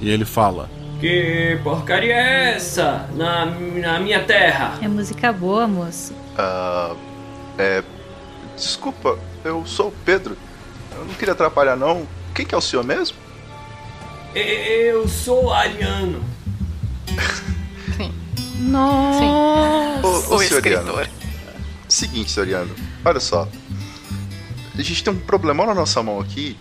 E 0.00 0.10
ele 0.10 0.24
fala: 0.24 0.68
Que 1.00 1.58
porcaria 1.62 2.14
é 2.14 2.54
essa 2.54 3.08
na, 3.14 3.46
na 3.46 4.00
minha 4.00 4.22
terra? 4.22 4.78
É 4.82 4.88
música 4.88 5.32
boa, 5.32 5.66
moço. 5.66 6.12
Ah, 6.36 6.94
é. 7.58 7.82
Desculpa, 8.56 9.18
eu 9.44 9.64
sou 9.66 9.88
o 9.88 9.94
Pedro. 10.04 10.36
Eu 10.96 11.04
não 11.04 11.14
queria 11.14 11.32
atrapalhar, 11.32 11.76
não. 11.76 12.06
Quem 12.34 12.46
que 12.46 12.54
é 12.54 12.58
o 12.58 12.60
senhor 12.60 12.84
mesmo? 12.84 13.16
Eu 14.34 15.08
sou 15.08 15.52
ariano. 15.52 16.22
Nossa! 18.58 20.06
Ô, 20.06 20.34
ô, 20.34 20.38
senhor 20.38 20.58
Ariano. 20.58 20.92
Seguinte, 21.94 22.32
senhor 22.32 22.46
Ariano, 22.46 22.74
olha 23.04 23.20
só. 23.20 23.48
A 24.76 24.82
gente 24.82 25.04
tem 25.04 25.12
um 25.12 25.16
problemão 25.16 25.64
na 25.64 25.74
nossa 25.76 26.02
mão 26.02 26.18
aqui 26.18 26.56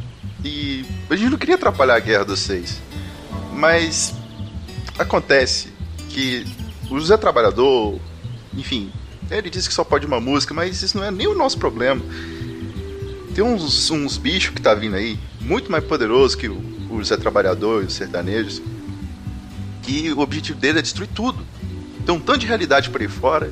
e 0.45 0.85
a 1.10 1.15
gente 1.15 1.31
não 1.31 1.39
queria 1.39 1.55
atrapalhar 1.55 1.95
a 1.95 1.99
guerra 1.99 2.23
dos 2.23 2.39
seis. 2.39 2.80
Mas 3.51 4.14
acontece 4.95 5.73
que 6.10 6.45
o 6.88 6.99
José 6.99 7.18
Trabalhador, 7.18 7.99
enfim, 8.53 8.91
ele 9.31 9.49
disse 9.49 9.68
que 9.68 9.73
só 9.73 9.84
pode 9.84 10.05
uma 10.05 10.19
música, 10.19 10.53
mas 10.53 10.84
isso 10.84 10.95
não 10.95 11.03
é 11.03 11.10
nem 11.10 11.26
o 11.26 11.34
nosso 11.34 11.57
problema. 11.57 12.05
Tem 13.34 13.43
uns, 13.43 13.89
uns 13.89 14.18
bichos 14.18 14.53
que 14.53 14.61
tá 14.61 14.76
vindo 14.76 14.95
aí, 14.95 15.18
muito 15.41 15.72
mais 15.72 15.84
poderoso 15.84 16.38
que 16.38 16.47
o, 16.47 16.61
o 16.91 17.03
Zé 17.03 17.18
Trabalhador 17.18 17.81
e 17.81 17.88
os 17.88 17.93
sertanejos, 17.93 18.61
que 19.81 20.14
o 20.14 20.19
objetivo 20.19 20.60
dele 20.60 20.77
é 20.77 20.81
destruir 20.84 21.10
tudo. 21.10 21.43
Tem 22.05 22.14
um 22.14 22.19
tanto 22.19 22.38
de 22.38 22.45
realidade 22.45 22.91
por 22.91 23.01
aí 23.01 23.07
fora 23.07 23.51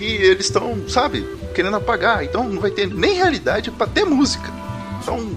e 0.00 0.16
eles 0.16 0.46
estão, 0.46 0.88
sabe, 0.88 1.26
querendo 1.54 1.76
apagar. 1.76 2.24
Então 2.24 2.44
não 2.44 2.60
vai 2.60 2.70
ter 2.70 2.88
nem 2.88 3.14
realidade 3.14 3.70
para 3.70 3.86
ter 3.86 4.04
música. 4.04 4.50
Então, 5.02 5.36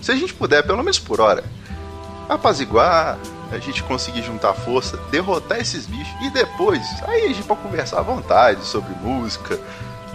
se 0.00 0.10
a 0.10 0.16
gente 0.16 0.34
puder, 0.34 0.62
pelo 0.64 0.78
menos 0.78 0.98
por 0.98 1.20
hora, 1.20 1.44
apaziguar, 2.28 3.18
a 3.50 3.58
gente 3.58 3.82
conseguir 3.82 4.22
juntar 4.22 4.54
força, 4.54 4.96
derrotar 5.10 5.60
esses 5.60 5.86
bichos 5.86 6.14
e 6.22 6.30
depois 6.30 6.82
aí 7.06 7.24
a 7.24 7.28
gente 7.28 7.42
pode 7.42 7.60
conversar 7.60 7.98
à 7.98 8.02
vontade 8.02 8.64
sobre 8.64 8.94
música, 8.94 9.60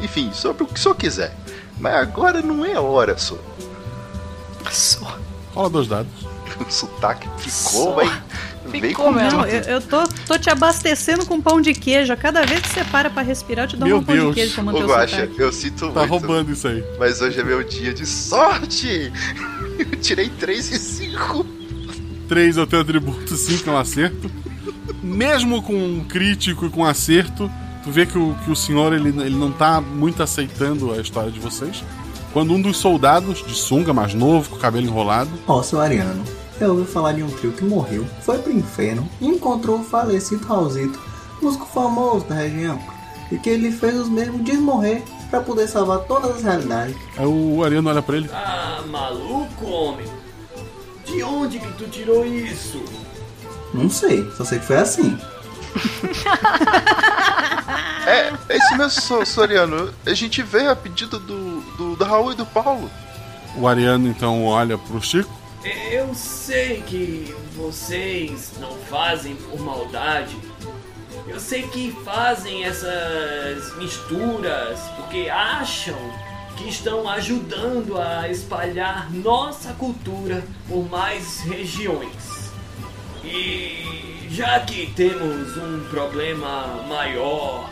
enfim, 0.01 0.31
sobre 0.33 0.63
o 0.63 0.67
que 0.67 0.79
só 0.79 0.93
quiser. 0.93 1.35
Mas 1.79 1.95
agora 1.95 2.41
não 2.41 2.65
é 2.65 2.79
hora 2.79 3.17
só. 3.17 3.37
Só. 4.71 5.17
Rola 5.53 5.69
dois 5.69 5.87
dados. 5.87 6.11
O 6.57 6.71
sotaque 6.71 7.29
ficou, 7.37 7.93
vai. 7.93 8.23
Não, 8.71 9.29
tudo. 9.29 9.45
eu, 9.47 9.61
eu 9.63 9.81
tô, 9.81 10.03
tô 10.27 10.37
te 10.37 10.49
abastecendo 10.49 11.25
com 11.25 11.41
pão 11.41 11.59
de 11.61 11.73
queijo. 11.73 12.11
A 12.13 12.17
cada 12.17 12.45
vez 12.45 12.61
que 12.61 12.69
você 12.69 12.83
para 12.85 13.09
pra 13.09 13.21
respirar, 13.21 13.65
eu 13.65 13.69
te 13.69 13.77
dou 13.77 13.87
Meu 13.87 13.97
um 13.97 14.03
pão 14.03 14.15
Deus. 14.15 14.27
de 14.29 14.33
queijo 14.35 14.53
pra 14.53 14.63
manter 14.63 14.81
Ô, 14.81 14.85
o 14.85 14.89
Guaxa, 14.89 15.29
eu 15.37 15.51
sinto 15.51 15.89
Tá 15.91 15.99
muito. 16.01 16.09
roubando 16.09 16.51
isso 16.51 16.67
aí. 16.67 16.83
Mas 16.99 17.21
hoje 17.21 17.39
é 17.39 17.43
meu 17.43 17.63
dia 17.63 17.93
de 17.93 18.05
sorte! 18.05 19.11
Eu 19.77 19.99
tirei 19.99 20.27
3 20.27 20.71
e 20.71 20.79
5. 20.79 21.45
3 22.27 22.57
é 22.57 22.61
o 22.61 22.65
teu 22.65 22.81
atributo, 22.81 23.35
5 23.35 23.69
é 23.69 23.73
um 23.73 23.77
acerto. 23.77 24.29
Mesmo 25.03 25.61
com 25.61 25.73
um 25.75 26.03
crítico 26.03 26.65
e 26.65 26.69
com 26.69 26.83
acerto, 26.83 27.49
tu 27.83 27.91
vê 27.91 28.05
que 28.07 28.17
o, 28.17 28.35
que 28.43 28.49
o 28.49 28.55
senhor 28.55 28.91
ele, 28.93 29.09
ele 29.09 29.35
não 29.35 29.51
tá 29.51 29.79
muito 29.79 30.23
aceitando 30.23 30.91
a 30.93 30.97
história 30.97 31.29
de 31.31 31.39
vocês. 31.39 31.83
Quando 32.33 32.53
um 32.53 32.61
dos 32.61 32.77
soldados, 32.77 33.43
de 33.45 33.53
sunga 33.55 33.93
mais 33.93 34.13
novo, 34.15 34.49
com 34.49 34.55
o 34.55 34.59
cabelo 34.59 34.85
enrolado, 34.85 35.29
Ó, 35.47 35.61
seu 35.61 35.79
Ariano, 35.79 36.23
eu 36.63 36.71
ouvi 36.71 36.85
falar 36.91 37.13
de 37.13 37.23
um 37.23 37.29
trio 37.29 37.51
que 37.53 37.63
morreu, 37.63 38.05
foi 38.21 38.37
pro 38.39 38.51
inferno 38.51 39.07
e 39.21 39.27
encontrou 39.27 39.79
o 39.79 39.83
falecido 39.83 40.45
Raulzito, 40.47 40.99
músico 41.41 41.65
famoso 41.65 42.25
da 42.25 42.35
região, 42.35 42.79
e 43.31 43.37
que 43.37 43.49
ele 43.49 43.71
fez 43.71 43.95
os 43.95 44.09
mesmos 44.09 44.41
desmorrer 44.43 45.03
pra 45.29 45.41
poder 45.41 45.67
salvar 45.67 45.99
todas 45.99 46.37
as 46.37 46.43
realidades. 46.43 46.95
aí 47.17 47.25
o 47.25 47.63
Ariano 47.63 47.89
olha 47.89 48.01
pra 48.01 48.17
ele. 48.17 48.29
Ah, 48.33 48.81
maluco, 48.87 49.65
homem. 49.65 50.07
De 51.05 51.21
onde 51.23 51.59
que 51.59 51.71
tu 51.73 51.85
tirou 51.89 52.25
isso? 52.25 52.83
Não 53.73 53.89
sei, 53.89 54.29
só 54.35 54.43
sei 54.43 54.59
que 54.59 54.65
foi 54.65 54.77
assim. 54.77 55.17
É, 58.05 58.31
é 58.49 58.57
isso 58.57 58.77
mesmo, 58.77 59.01
So- 59.01 59.25
Soriano. 59.25 59.93
A 60.05 60.13
gente 60.13 60.41
veio 60.41 60.71
a 60.71 60.75
pedido 60.75 61.19
do, 61.19 61.59
do, 61.77 61.95
do 61.97 62.03
Raul 62.05 62.31
e 62.31 62.35
do 62.35 62.45
Paulo. 62.45 62.89
O 63.57 63.67
Ariano 63.67 64.07
então 64.07 64.45
olha 64.45 64.77
pro 64.77 65.01
Chico. 65.01 65.29
Eu 65.91 66.13
sei 66.13 66.81
que 66.81 67.35
vocês 67.55 68.53
não 68.59 68.71
fazem 68.89 69.35
por 69.35 69.59
maldade. 69.59 70.37
Eu 71.27 71.39
sei 71.39 71.63
que 71.63 71.91
fazem 72.05 72.63
essas 72.63 73.75
misturas 73.77 74.79
porque 74.95 75.29
acham 75.29 75.97
que 76.55 76.69
estão 76.69 77.07
ajudando 77.09 77.99
a 77.99 78.29
espalhar 78.29 79.11
nossa 79.13 79.73
cultura 79.73 80.43
por 80.67 80.89
mais 80.89 81.41
regiões. 81.41 82.51
E 83.23 84.27
já 84.29 84.59
que 84.59 84.87
temos 84.93 85.57
um 85.57 85.83
problema 85.89 86.83
maior 86.87 87.69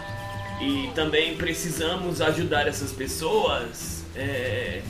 e 0.62 0.90
também 0.96 1.36
precisamos 1.36 2.22
ajudar 2.22 2.68
essas 2.68 2.92
pessoas, 2.92 4.04
é, 4.16 4.82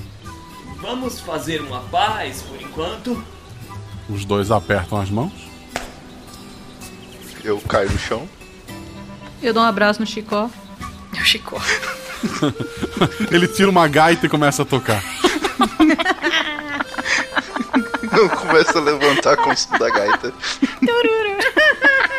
vamos 0.85 1.19
fazer 1.19 1.61
uma 1.61 1.81
paz 1.81 2.43
por 2.43 2.61
enquanto. 2.61 3.23
Os 4.07 4.23
dois 4.23 4.51
apertam 4.51 5.01
as 5.01 5.09
mãos. 5.09 5.33
Eu 7.43 7.59
caio 7.61 7.91
no 7.91 7.97
chão. 7.97 8.29
Eu 9.41 9.51
dou 9.53 9.63
um 9.63 9.65
abraço 9.65 9.99
no 9.99 10.05
Chicó. 10.05 10.49
É 11.17 11.21
o 11.21 11.25
Chicó. 11.25 11.59
ele 13.31 13.47
tira 13.47 13.69
uma 13.69 13.87
gaita 13.87 14.27
e 14.27 14.29
começa 14.29 14.61
a 14.61 14.65
tocar. 14.65 15.03
Eu 18.15 18.29
começo 18.29 18.77
a 18.77 18.81
levantar 18.81 19.35
com 19.35 19.49
o 19.49 19.57
som 19.57 19.77
da 19.77 19.89
gaita. 19.89 20.33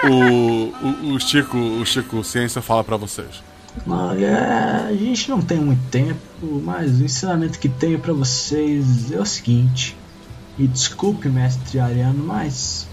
O, 0.04 0.72
o, 0.84 1.14
o 1.14 1.20
Chico, 1.20 1.56
o 1.56 1.86
Chico 1.86 2.22
Ciência 2.22 2.60
fala 2.60 2.84
pra 2.84 2.98
vocês. 2.98 3.42
Olha, 3.88 4.86
a 4.88 4.92
gente 4.94 5.28
não 5.28 5.40
tem 5.40 5.58
muito 5.58 5.90
tempo, 5.90 6.20
mas 6.64 7.00
o 7.00 7.04
ensinamento 7.04 7.58
que 7.58 7.68
tenho 7.68 7.98
pra 7.98 8.12
vocês 8.12 9.10
é 9.10 9.20
o 9.20 9.26
seguinte. 9.26 9.96
Me 10.58 10.66
desculpe, 10.66 11.28
mestre 11.28 11.78
Ariano, 11.78 12.24
mas 12.24 12.88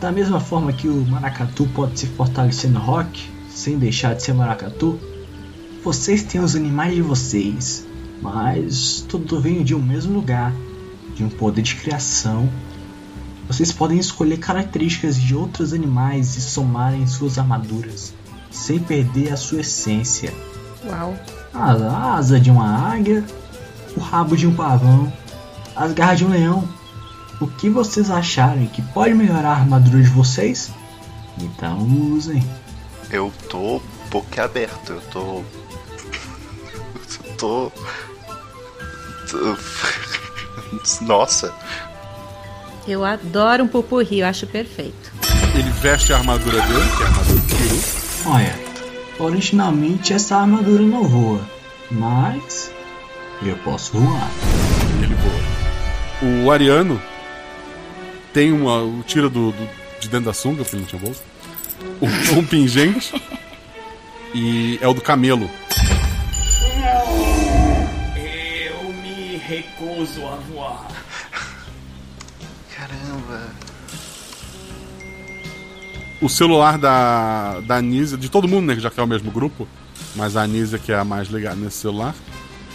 da 0.00 0.10
mesma 0.10 0.40
forma 0.40 0.72
que 0.72 0.88
o 0.88 1.04
maracatu 1.06 1.66
pode 1.74 1.98
se 1.98 2.06
fortalecer 2.06 2.70
no 2.70 2.80
rock, 2.80 3.30
sem 3.48 3.78
deixar 3.78 4.14
de 4.14 4.22
ser 4.22 4.34
maracatu, 4.34 4.98
vocês 5.82 6.22
têm 6.22 6.40
os 6.40 6.56
animais 6.56 6.94
de 6.94 7.02
vocês, 7.02 7.86
mas 8.20 9.04
tudo 9.08 9.40
vem 9.40 9.62
de 9.62 9.74
um 9.74 9.82
mesmo 9.82 10.14
lugar, 10.14 10.52
de 11.14 11.22
um 11.22 11.28
poder 11.28 11.62
de 11.62 11.76
criação. 11.76 12.48
Vocês 13.46 13.70
podem 13.70 13.98
escolher 13.98 14.38
características 14.38 15.20
de 15.20 15.34
outros 15.34 15.72
animais 15.72 16.36
e 16.36 16.40
somar 16.40 16.94
em 16.94 17.06
suas 17.06 17.38
armaduras, 17.38 18.14
sem 18.54 18.78
perder 18.78 19.32
a 19.32 19.36
sua 19.36 19.60
essência. 19.60 20.32
Uau. 20.86 21.16
A 21.52 22.14
asa 22.16 22.38
de 22.40 22.50
uma 22.50 22.92
águia, 22.92 23.24
o 23.96 24.00
rabo 24.00 24.36
de 24.36 24.46
um 24.46 24.54
pavão, 24.54 25.12
as 25.74 25.92
garras 25.92 26.18
de 26.18 26.24
um 26.24 26.30
leão. 26.30 26.68
O 27.40 27.46
que 27.46 27.68
vocês 27.68 28.10
acharem 28.10 28.66
que 28.68 28.80
pode 28.80 29.12
melhorar 29.12 29.50
a 29.50 29.56
armadura 29.56 30.00
de 30.02 30.08
vocês? 30.08 30.70
Então 31.38 31.78
usem. 32.12 32.42
Eu 33.10 33.32
tô 33.48 33.82
boquiaberto, 34.10 34.92
eu 34.92 35.00
tô. 35.10 35.44
Eu 37.24 37.36
tô. 37.36 37.72
Nossa, 41.02 41.52
Eu 42.86 43.04
adoro 43.04 43.64
um 43.64 43.68
pupurri, 43.68 44.20
eu 44.20 44.26
acho 44.26 44.46
perfeito. 44.46 45.12
Ele 45.54 45.70
veste 45.70 46.12
a 46.12 46.18
armadura 46.18 46.60
dele, 46.60 46.90
que 46.96 47.02
é 47.02 47.06
a 47.06 47.08
armadura 47.08 47.40
do 47.40 47.46
Kiru. 47.46 47.93
Olha, 48.26 48.58
originalmente 49.18 50.12
essa 50.12 50.36
armadura 50.36 50.82
não 50.82 51.04
voa, 51.04 51.40
mas 51.90 52.70
eu 53.42 53.56
posso 53.58 53.98
voar. 53.98 54.30
Ele 55.02 55.14
voa. 55.14 56.44
O 56.44 56.50
Ariano 56.50 57.00
tem 58.32 58.52
uma. 58.52 58.82
o- 58.82 59.02
tira 59.06 59.28
do, 59.28 59.52
do- 59.52 59.68
de 60.00 60.08
dentro 60.08 60.26
da 60.26 60.32
sunga, 60.32 60.62
porque 60.62 60.76
ele 60.76 60.82
não 60.82 60.88
tinha 60.88 61.00
bolsa. 61.02 61.22
Um, 62.00 62.38
um 62.38 62.44
pingente. 62.46 63.12
e 64.34 64.78
é 64.80 64.88
o 64.88 64.94
do 64.94 65.00
camelo. 65.02 65.50
Eu 68.16 68.92
me 68.92 69.36
recuso 69.36 70.26
a 70.26 70.36
voar. 70.36 70.88
caramba. 72.74 73.50
O 76.20 76.28
celular 76.28 76.78
da, 76.78 77.60
da 77.60 77.76
Anísia, 77.76 78.16
de 78.16 78.30
todo 78.30 78.48
mundo, 78.48 78.66
né? 78.66 78.74
que 78.74 78.80
Já 78.80 78.90
que 78.90 78.98
é 78.98 79.02
o 79.02 79.06
mesmo 79.06 79.30
grupo, 79.30 79.68
mas 80.16 80.36
a 80.36 80.42
Anísia 80.42 80.78
que 80.78 80.90
é 80.92 80.96
a 80.98 81.04
mais 81.04 81.28
ligada 81.28 81.56
nesse 81.56 81.78
celular, 81.78 82.14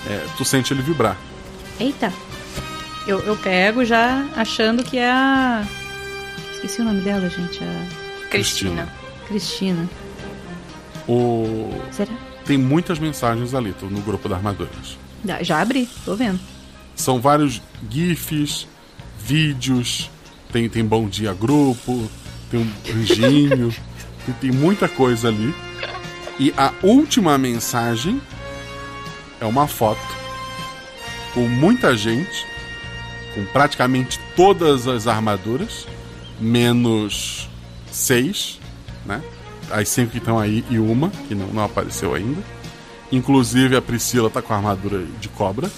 é, 0.08 0.26
tu 0.38 0.46
sente 0.46 0.74
ele 0.74 0.82
vibrar. 0.82 1.18
Eita. 1.80 2.14
Eu, 3.08 3.20
eu 3.22 3.36
pego 3.38 3.84
já 3.86 4.26
achando 4.36 4.84
que 4.84 4.98
é 4.98 5.10
a. 5.10 5.66
Esqueci 6.54 6.82
o 6.82 6.84
nome 6.84 7.02
dela, 7.02 7.28
gente. 7.30 7.60
A 7.64 8.28
Cristina. 8.30 8.88
Cristina. 9.28 9.90
O... 11.08 11.72
Será? 11.92 12.12
Tem 12.46 12.58
muitas 12.58 13.00
mensagens 13.00 13.54
ali 13.54 13.74
tô 13.74 13.88
no 13.88 14.02
grupo 14.02 14.28
da 14.30 14.36
Armaduras. 14.36 14.98
Já- 15.26 15.42
Já 15.42 15.62
abri, 15.62 15.88
tô 16.06 16.16
vendo. 16.16 16.40
São 16.96 17.20
vários 17.22 17.62
GIFs, 17.90 18.68
vídeos, 19.24 20.10
tem, 20.52 20.68
tem 20.70 20.84
bom 20.86 21.08
dia 21.08 21.34
grupo, 21.34 22.10
tem 22.50 22.60
um 22.60 23.00
anjinho, 23.00 23.74
tem, 24.42 24.52
muita 24.52 24.88
coisa 24.88 25.28
ali. 25.28 25.54
E 26.40 26.54
a 26.58 26.74
última 26.82 27.38
mensagem 27.38 28.22
é 29.40 29.46
uma 29.46 29.68
foto 29.68 30.02
com 31.34 31.48
muita 31.48 31.96
gente, 31.96 32.46
com 33.34 33.46
praticamente 33.46 34.20
todas 34.36 34.88
as 34.88 35.08
armaduras, 35.08 35.88
menos 36.40 37.50
seis, 37.92 38.60
né? 39.06 39.22
As 39.70 39.90
cinco 39.90 40.12
que 40.12 40.18
estão 40.18 40.40
aí 40.40 40.66
e 40.70 40.80
uma, 40.80 41.10
que 41.28 41.36
não, 41.36 41.48
não 41.48 41.64
apareceu 41.64 42.16
ainda. 42.16 42.42
Inclusive 43.12 43.76
a 43.76 43.82
Priscila 43.82 44.30
tá 44.30 44.42
com 44.42 44.54
a 44.54 44.58
armadura 44.58 45.04
de 45.20 45.30
cobra. 45.30 45.70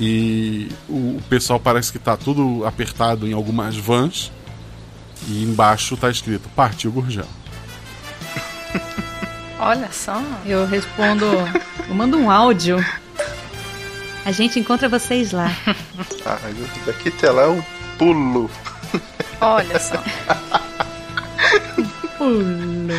E 0.00 0.68
o, 0.88 1.16
o 1.16 1.22
pessoal 1.28 1.60
parece 1.60 1.92
que 1.92 1.98
tá 1.98 2.16
tudo 2.16 2.66
apertado 2.66 3.26
em 3.26 3.32
algumas 3.32 3.76
vans. 3.76 4.32
E 5.28 5.42
embaixo 5.42 5.96
tá 5.96 6.10
escrito 6.10 6.48
Partiu 6.50 6.92
Gurgel. 6.92 7.26
Olha 9.58 9.90
só. 9.92 10.20
Eu 10.44 10.66
respondo. 10.66 11.24
Eu 11.88 11.94
mando 11.94 12.18
um 12.18 12.30
áudio. 12.30 12.84
A 14.24 14.32
gente 14.32 14.58
encontra 14.58 14.88
vocês 14.88 15.32
lá. 15.32 15.50
Ah, 16.26 16.38
eu- 16.48 16.84
daqui 16.86 17.10
até 17.10 17.30
lá 17.30 17.42
eu 17.42 17.62
pulo. 17.98 18.50
Olha 19.40 19.78
só. 19.78 20.02
Pulo. 22.16 22.94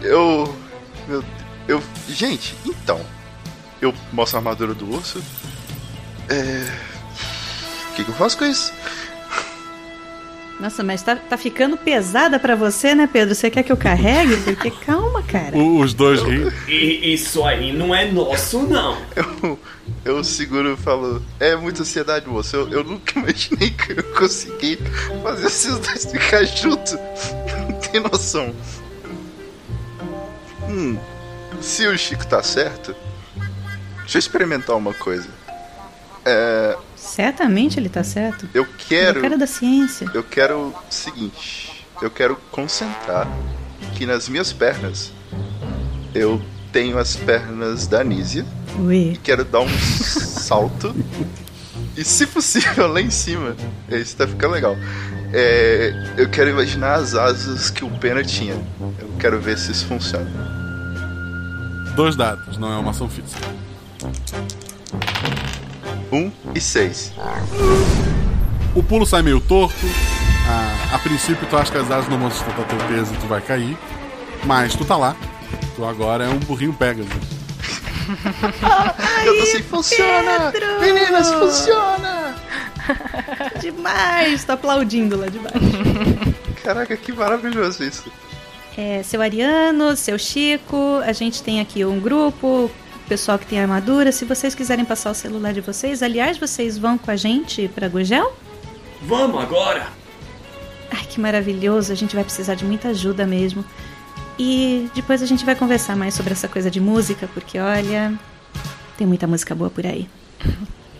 Eu. 0.00 0.56
Meu, 1.06 1.22
eu. 1.68 1.82
Gente, 2.08 2.54
então. 2.64 2.98
Eu 3.82 3.92
mostro 4.12 4.38
a 4.38 4.40
armadura 4.40 4.72
do 4.72 4.90
urso. 4.94 5.22
É. 6.30 6.66
O 7.90 7.94
que, 7.94 8.04
que 8.04 8.10
eu 8.10 8.14
faço 8.14 8.38
com 8.38 8.46
isso? 8.46 8.72
Nossa, 10.60 10.84
mas 10.84 11.02
tá, 11.02 11.16
tá 11.16 11.36
ficando 11.36 11.76
pesada 11.76 12.38
pra 12.38 12.54
você, 12.54 12.94
né, 12.94 13.08
Pedro? 13.12 13.34
Você 13.34 13.50
quer 13.50 13.62
que 13.62 13.72
eu 13.72 13.76
carregue? 13.76 14.36
Porque 14.38 14.70
calma, 14.86 15.22
cara. 15.22 15.56
Os 15.56 15.92
dois 15.92 16.22
riem. 16.22 16.50
E 16.68 17.12
isso 17.12 17.44
aí 17.44 17.72
não 17.72 17.94
é 17.94 18.10
nosso, 18.10 18.62
não. 18.62 18.96
Eu, 19.16 19.58
eu 20.04 20.24
seguro 20.24 20.74
e 20.74 20.76
falo. 20.76 21.22
É 21.40 21.56
muita 21.56 21.82
ansiedade, 21.82 22.28
moço. 22.28 22.54
Eu, 22.54 22.68
eu 22.70 22.84
nunca 22.84 23.18
imaginei 23.18 23.70
que 23.70 23.92
eu 23.92 24.04
consegui 24.14 24.78
fazer 25.22 25.46
esses 25.46 25.78
dois 25.78 26.06
ficar 26.06 26.44
juntos. 26.44 26.96
Não 27.68 27.72
tem 27.80 28.00
noção. 28.00 28.54
Hum. 30.68 30.96
Se 31.60 31.86
o 31.86 31.98
Chico 31.98 32.26
tá 32.26 32.42
certo, 32.42 32.94
deixa 34.00 34.18
eu 34.18 34.20
experimentar 34.20 34.76
uma 34.76 34.94
coisa. 34.94 35.28
É. 36.24 36.76
Certamente 37.14 37.78
ele 37.78 37.88
tá 37.88 38.02
certo. 38.02 38.48
Eu 38.52 38.66
quero. 38.66 39.18
É 39.18 39.20
o 39.20 39.22
cara 39.22 39.38
da 39.38 39.46
ciência. 39.46 40.10
Eu 40.12 40.24
quero 40.24 40.58
o 40.58 40.74
seguinte. 40.90 41.86
Eu 42.02 42.10
quero 42.10 42.34
concentrar 42.50 43.28
que 43.94 44.04
nas 44.04 44.28
minhas 44.28 44.52
pernas 44.52 45.12
eu 46.12 46.42
tenho 46.72 46.98
as 46.98 47.14
pernas 47.14 47.86
da 47.86 48.02
Nísia. 48.02 48.44
Ui. 48.80 49.12
E 49.12 49.16
quero 49.18 49.44
dar 49.44 49.60
um 49.60 49.68
salto. 49.68 50.92
E 51.96 52.02
se 52.02 52.26
possível, 52.26 52.88
lá 52.88 53.00
em 53.00 53.10
cima. 53.10 53.54
Isso 53.88 54.16
tá 54.16 54.26
ficando 54.26 54.54
legal. 54.54 54.76
É, 55.32 56.14
eu 56.16 56.28
quero 56.28 56.50
imaginar 56.50 56.94
as 56.94 57.14
asas 57.14 57.70
que 57.70 57.84
o 57.84 57.90
Pena 57.90 58.24
tinha. 58.24 58.54
Eu 58.98 59.14
quero 59.20 59.40
ver 59.40 59.56
se 59.56 59.70
isso 59.70 59.86
funciona. 59.86 60.28
Dois 61.94 62.16
dados, 62.16 62.58
não 62.58 62.72
é 62.72 62.76
uma 62.76 62.90
ação 62.90 63.08
física. 63.08 63.46
Um 66.14 66.30
e 66.54 66.60
seis. 66.60 67.12
O 68.72 68.84
pulo 68.84 69.04
sai 69.04 69.20
meio 69.20 69.40
torto. 69.40 69.74
A, 70.46 70.94
a 70.94 70.98
princípio, 71.00 71.44
tu 71.48 71.56
acha 71.56 71.72
que 71.72 71.78
as 71.78 71.90
asas 71.90 72.08
não 72.08 72.18
vão 72.18 72.30
sustentar 72.30 72.64
teu 72.66 72.78
peso 72.86 73.12
e 73.12 73.16
tu 73.16 73.26
vai 73.26 73.40
cair. 73.40 73.76
Mas 74.44 74.76
tu 74.76 74.84
tá 74.84 74.96
lá. 74.96 75.16
Tu 75.74 75.84
agora 75.84 76.24
é 76.24 76.28
um 76.28 76.38
burrinho 76.38 76.72
Pegasus. 76.72 77.10
eu 79.26 79.36
tô 79.36 79.42
assim, 79.42 79.62
funciona! 79.62 80.52
Pedro! 80.52 80.80
Meninas, 80.80 81.32
funciona! 81.32 82.36
Demais! 83.60 84.44
Tô 84.44 84.52
aplaudindo 84.52 85.16
lá 85.16 85.26
de 85.26 85.38
baixo. 85.40 85.58
Caraca, 86.62 86.96
que 86.96 87.12
maravilhoso 87.12 87.82
isso. 87.82 88.04
É, 88.76 89.02
seu 89.02 89.20
Ariano, 89.20 89.96
seu 89.96 90.18
Chico, 90.18 91.00
a 91.04 91.12
gente 91.12 91.42
tem 91.42 91.60
aqui 91.60 91.84
um 91.84 91.98
grupo, 91.98 92.70
pessoal 93.08 93.38
que 93.38 93.46
tem 93.46 93.60
armadura. 93.60 94.12
Se 94.12 94.24
vocês 94.24 94.54
quiserem 94.54 94.84
passar 94.84 95.10
o 95.10 95.14
celular 95.14 95.52
de 95.52 95.60
vocês, 95.60 96.02
aliás, 96.02 96.38
vocês 96.38 96.78
vão 96.78 96.98
com 96.98 97.10
a 97.10 97.16
gente 97.16 97.68
pra 97.68 97.88
Gurgel? 97.88 98.34
Vamos 99.02 99.42
agora! 99.42 99.88
Ai, 100.90 101.04
que 101.08 101.20
maravilhoso, 101.20 101.92
a 101.92 101.94
gente 101.94 102.14
vai 102.14 102.24
precisar 102.24 102.54
de 102.54 102.64
muita 102.64 102.88
ajuda 102.88 103.26
mesmo. 103.26 103.64
E 104.38 104.88
depois 104.94 105.22
a 105.22 105.26
gente 105.26 105.44
vai 105.44 105.54
conversar 105.54 105.96
mais 105.96 106.14
sobre 106.14 106.32
essa 106.32 106.48
coisa 106.48 106.70
de 106.70 106.80
música, 106.80 107.28
porque 107.32 107.58
olha, 107.58 108.12
tem 108.96 109.06
muita 109.06 109.26
música 109.26 109.54
boa 109.54 109.70
por 109.70 109.86
aí. 109.86 110.08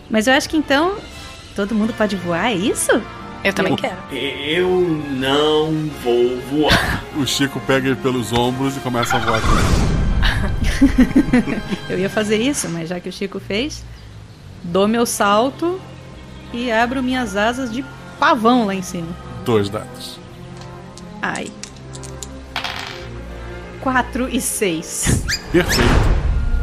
Mas 0.09 0.27
eu 0.27 0.33
acho 0.33 0.49
que 0.49 0.57
então 0.57 0.97
todo 1.55 1.73
mundo 1.73 1.93
pode 1.93 2.15
voar, 2.15 2.51
é 2.51 2.55
isso? 2.55 2.91
Eu 3.43 3.53
também 3.53 3.75
quero. 3.75 3.97
Eu 4.11 4.69
não 5.11 5.89
vou 6.03 6.39
voar. 6.49 7.03
O 7.15 7.25
Chico 7.25 7.61
pega 7.61 7.87
ele 7.87 7.95
pelos 7.95 8.33
ombros 8.33 8.75
e 8.75 8.79
começa 8.81 9.15
a 9.15 9.19
voar 9.19 9.39
com 9.39 9.47
ele. 9.47 9.94
eu 11.89 11.99
ia 11.99 12.09
fazer 12.09 12.37
isso, 12.37 12.69
mas 12.69 12.89
já 12.89 12.99
que 12.99 13.09
o 13.09 13.11
Chico 13.11 13.39
fez, 13.39 13.83
dou 14.63 14.87
meu 14.87 15.05
salto 15.05 15.79
e 16.53 16.71
abro 16.71 17.03
minhas 17.03 17.35
asas 17.35 17.71
de 17.71 17.83
pavão 18.19 18.65
lá 18.65 18.75
em 18.75 18.81
cima. 18.81 19.07
Dois 19.43 19.69
dados. 19.69 20.19
Ai. 21.21 21.51
4 23.81 24.29
e 24.29 24.41
6. 24.41 25.25
Perfeito. 25.51 25.89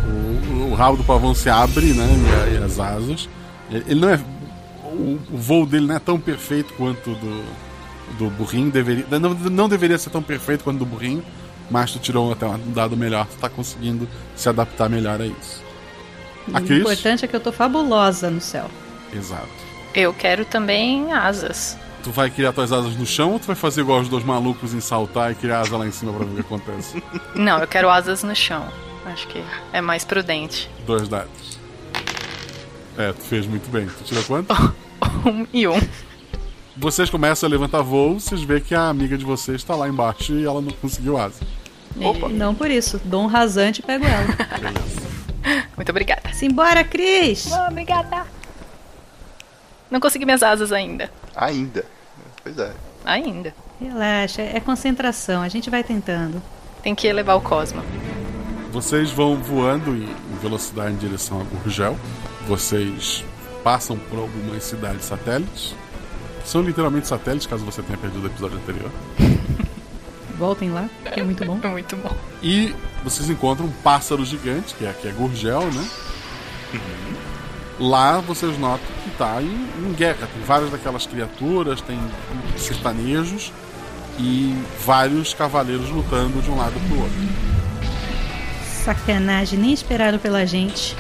O, 0.08 0.70
o 0.70 0.74
rabo 0.74 0.96
do 0.96 1.04
pavão 1.04 1.34
se 1.34 1.48
abre, 1.48 1.92
né? 1.92 2.06
E, 2.52 2.62
as 2.62 2.80
asas. 2.80 3.28
Ele 3.70 3.84
ele 3.86 4.00
não 4.00 4.08
é. 4.08 4.20
O, 4.84 5.18
o 5.30 5.36
voo 5.36 5.64
dele 5.64 5.86
não 5.86 5.94
é 5.94 5.98
tão 5.98 6.18
perfeito 6.18 6.74
quanto 6.74 7.14
do, 7.14 7.44
do 8.18 8.30
burrinho. 8.30 8.70
Deveria, 8.70 9.06
não, 9.18 9.34
não 9.34 9.68
deveria 9.68 9.96
ser 9.98 10.10
tão 10.10 10.22
perfeito 10.22 10.64
quanto 10.64 10.78
do 10.78 10.86
burrinho. 10.86 11.22
Mas 11.72 11.90
tu 11.90 11.98
tirou 11.98 12.30
até 12.30 12.46
um 12.46 12.58
dado 12.70 12.96
melhor. 12.96 13.26
Tu 13.26 13.36
tá 13.38 13.48
conseguindo 13.48 14.06
se 14.36 14.46
adaptar 14.48 14.88
melhor 14.90 15.20
a 15.22 15.26
isso. 15.26 15.62
A 16.52 16.58
O 16.58 16.62
Cris? 16.64 16.80
importante 16.80 17.24
é 17.24 17.28
que 17.28 17.34
eu 17.34 17.40
tô 17.40 17.50
fabulosa 17.50 18.30
no 18.30 18.40
céu. 18.42 18.70
Exato. 19.12 19.48
Eu 19.94 20.12
quero 20.12 20.44
também 20.44 21.10
asas. 21.12 21.78
Tu 22.04 22.10
vai 22.10 22.28
criar 22.30 22.52
tuas 22.52 22.72
asas 22.72 22.94
no 22.96 23.06
chão 23.06 23.32
ou 23.32 23.38
tu 23.40 23.46
vai 23.46 23.56
fazer 23.56 23.80
igual 23.80 24.00
os 24.00 24.08
dois 24.08 24.22
malucos 24.24 24.74
em 24.74 24.80
saltar 24.80 25.32
e 25.32 25.34
criar 25.34 25.60
asa 25.60 25.76
lá 25.78 25.86
em 25.86 25.92
cima 25.92 26.12
pra 26.12 26.26
ver 26.26 26.32
o 26.32 26.34
que 26.34 26.40
acontece? 26.40 27.02
Não, 27.34 27.58
eu 27.58 27.66
quero 27.66 27.88
asas 27.88 28.22
no 28.22 28.34
chão. 28.36 28.66
Acho 29.06 29.26
que 29.28 29.42
é 29.72 29.80
mais 29.80 30.04
prudente. 30.04 30.68
Dois 30.86 31.08
dados. 31.08 31.58
É, 32.98 33.12
tu 33.12 33.22
fez 33.22 33.46
muito 33.46 33.70
bem. 33.70 33.86
Tu 33.86 34.04
tirou 34.04 34.22
quanto? 34.24 34.52
Um 35.24 35.46
e 35.52 35.68
um. 35.68 35.80
Vocês 36.76 37.08
começam 37.10 37.46
a 37.46 37.50
levantar 37.50 37.80
voo, 37.82 38.18
vocês 38.18 38.42
veem 38.42 38.60
que 38.60 38.74
a 38.74 38.88
amiga 38.88 39.16
de 39.16 39.24
vocês 39.24 39.56
está 39.60 39.74
lá 39.76 39.88
embaixo 39.88 40.32
e 40.32 40.44
ela 40.44 40.60
não 40.60 40.72
conseguiu 40.72 41.16
asa. 41.16 41.36
Opa. 42.00 42.28
Não 42.28 42.54
por 42.54 42.70
isso. 42.70 43.00
Dou 43.04 43.22
um 43.22 43.26
rasante 43.26 43.80
e 43.80 43.82
pego 43.82 44.04
ela. 44.04 44.26
Muito 45.76 45.90
obrigada. 45.90 46.32
Simbora, 46.32 46.84
Cris! 46.84 47.50
obrigada. 47.68 48.26
Não 49.90 50.00
consegui 50.00 50.24
minhas 50.24 50.42
asas 50.42 50.72
ainda. 50.72 51.10
Ainda. 51.36 51.84
Pois 52.42 52.58
é. 52.58 52.72
Ainda. 53.04 53.54
Relaxa, 53.80 54.42
é 54.42 54.60
concentração. 54.60 55.42
A 55.42 55.48
gente 55.48 55.68
vai 55.68 55.82
tentando. 55.82 56.42
Tem 56.82 56.94
que 56.94 57.06
elevar 57.06 57.36
o 57.36 57.40
Cosmo. 57.40 57.82
Vocês 58.72 59.10
vão 59.10 59.36
voando 59.36 59.94
em 59.94 60.08
em 60.32 60.38
velocidade 60.40 60.94
em 60.94 60.96
direção 60.96 61.40
a 61.40 61.44
Gurgel. 61.44 61.96
Vocês 62.46 63.24
passam 63.62 63.96
por 63.96 64.18
algumas 64.18 64.64
cidades 64.64 65.04
satélites. 65.04 65.74
São 66.44 66.62
literalmente 66.62 67.06
satélites, 67.06 67.46
caso 67.46 67.64
você 67.64 67.82
tenha 67.82 67.98
perdido 67.98 68.24
o 68.24 68.26
episódio 68.26 68.58
anterior. 68.58 68.90
Voltem 70.42 70.70
lá, 70.70 70.90
que 71.14 71.20
é 71.20 71.22
muito 71.22 71.44
bom. 71.44 71.54
Muito 71.70 71.96
bom. 71.98 72.16
E 72.42 72.74
vocês 73.04 73.30
encontram 73.30 73.66
um 73.66 73.70
pássaro 73.70 74.24
gigante, 74.24 74.74
que 74.74 74.84
é, 74.84 74.92
que 74.92 75.06
é 75.06 75.12
Gurgel, 75.12 75.70
né? 75.70 75.88
Lá 77.78 78.18
vocês 78.18 78.58
notam 78.58 78.84
que 79.04 79.10
tá 79.10 79.40
em, 79.40 79.46
em 79.46 79.92
guerra. 79.92 80.26
Tem 80.26 80.42
várias 80.42 80.72
daquelas 80.72 81.06
criaturas, 81.06 81.80
tem 81.80 81.96
sertanejos 82.56 83.52
e 84.18 84.52
vários 84.84 85.32
cavaleiros 85.32 85.88
lutando 85.90 86.42
de 86.42 86.50
um 86.50 86.56
lado 86.56 86.74
pro 86.88 87.02
outro. 87.02 87.18
Sacanagem, 88.84 89.60
nem 89.60 89.72
esperaram 89.72 90.18
pela 90.18 90.44
gente. 90.44 90.96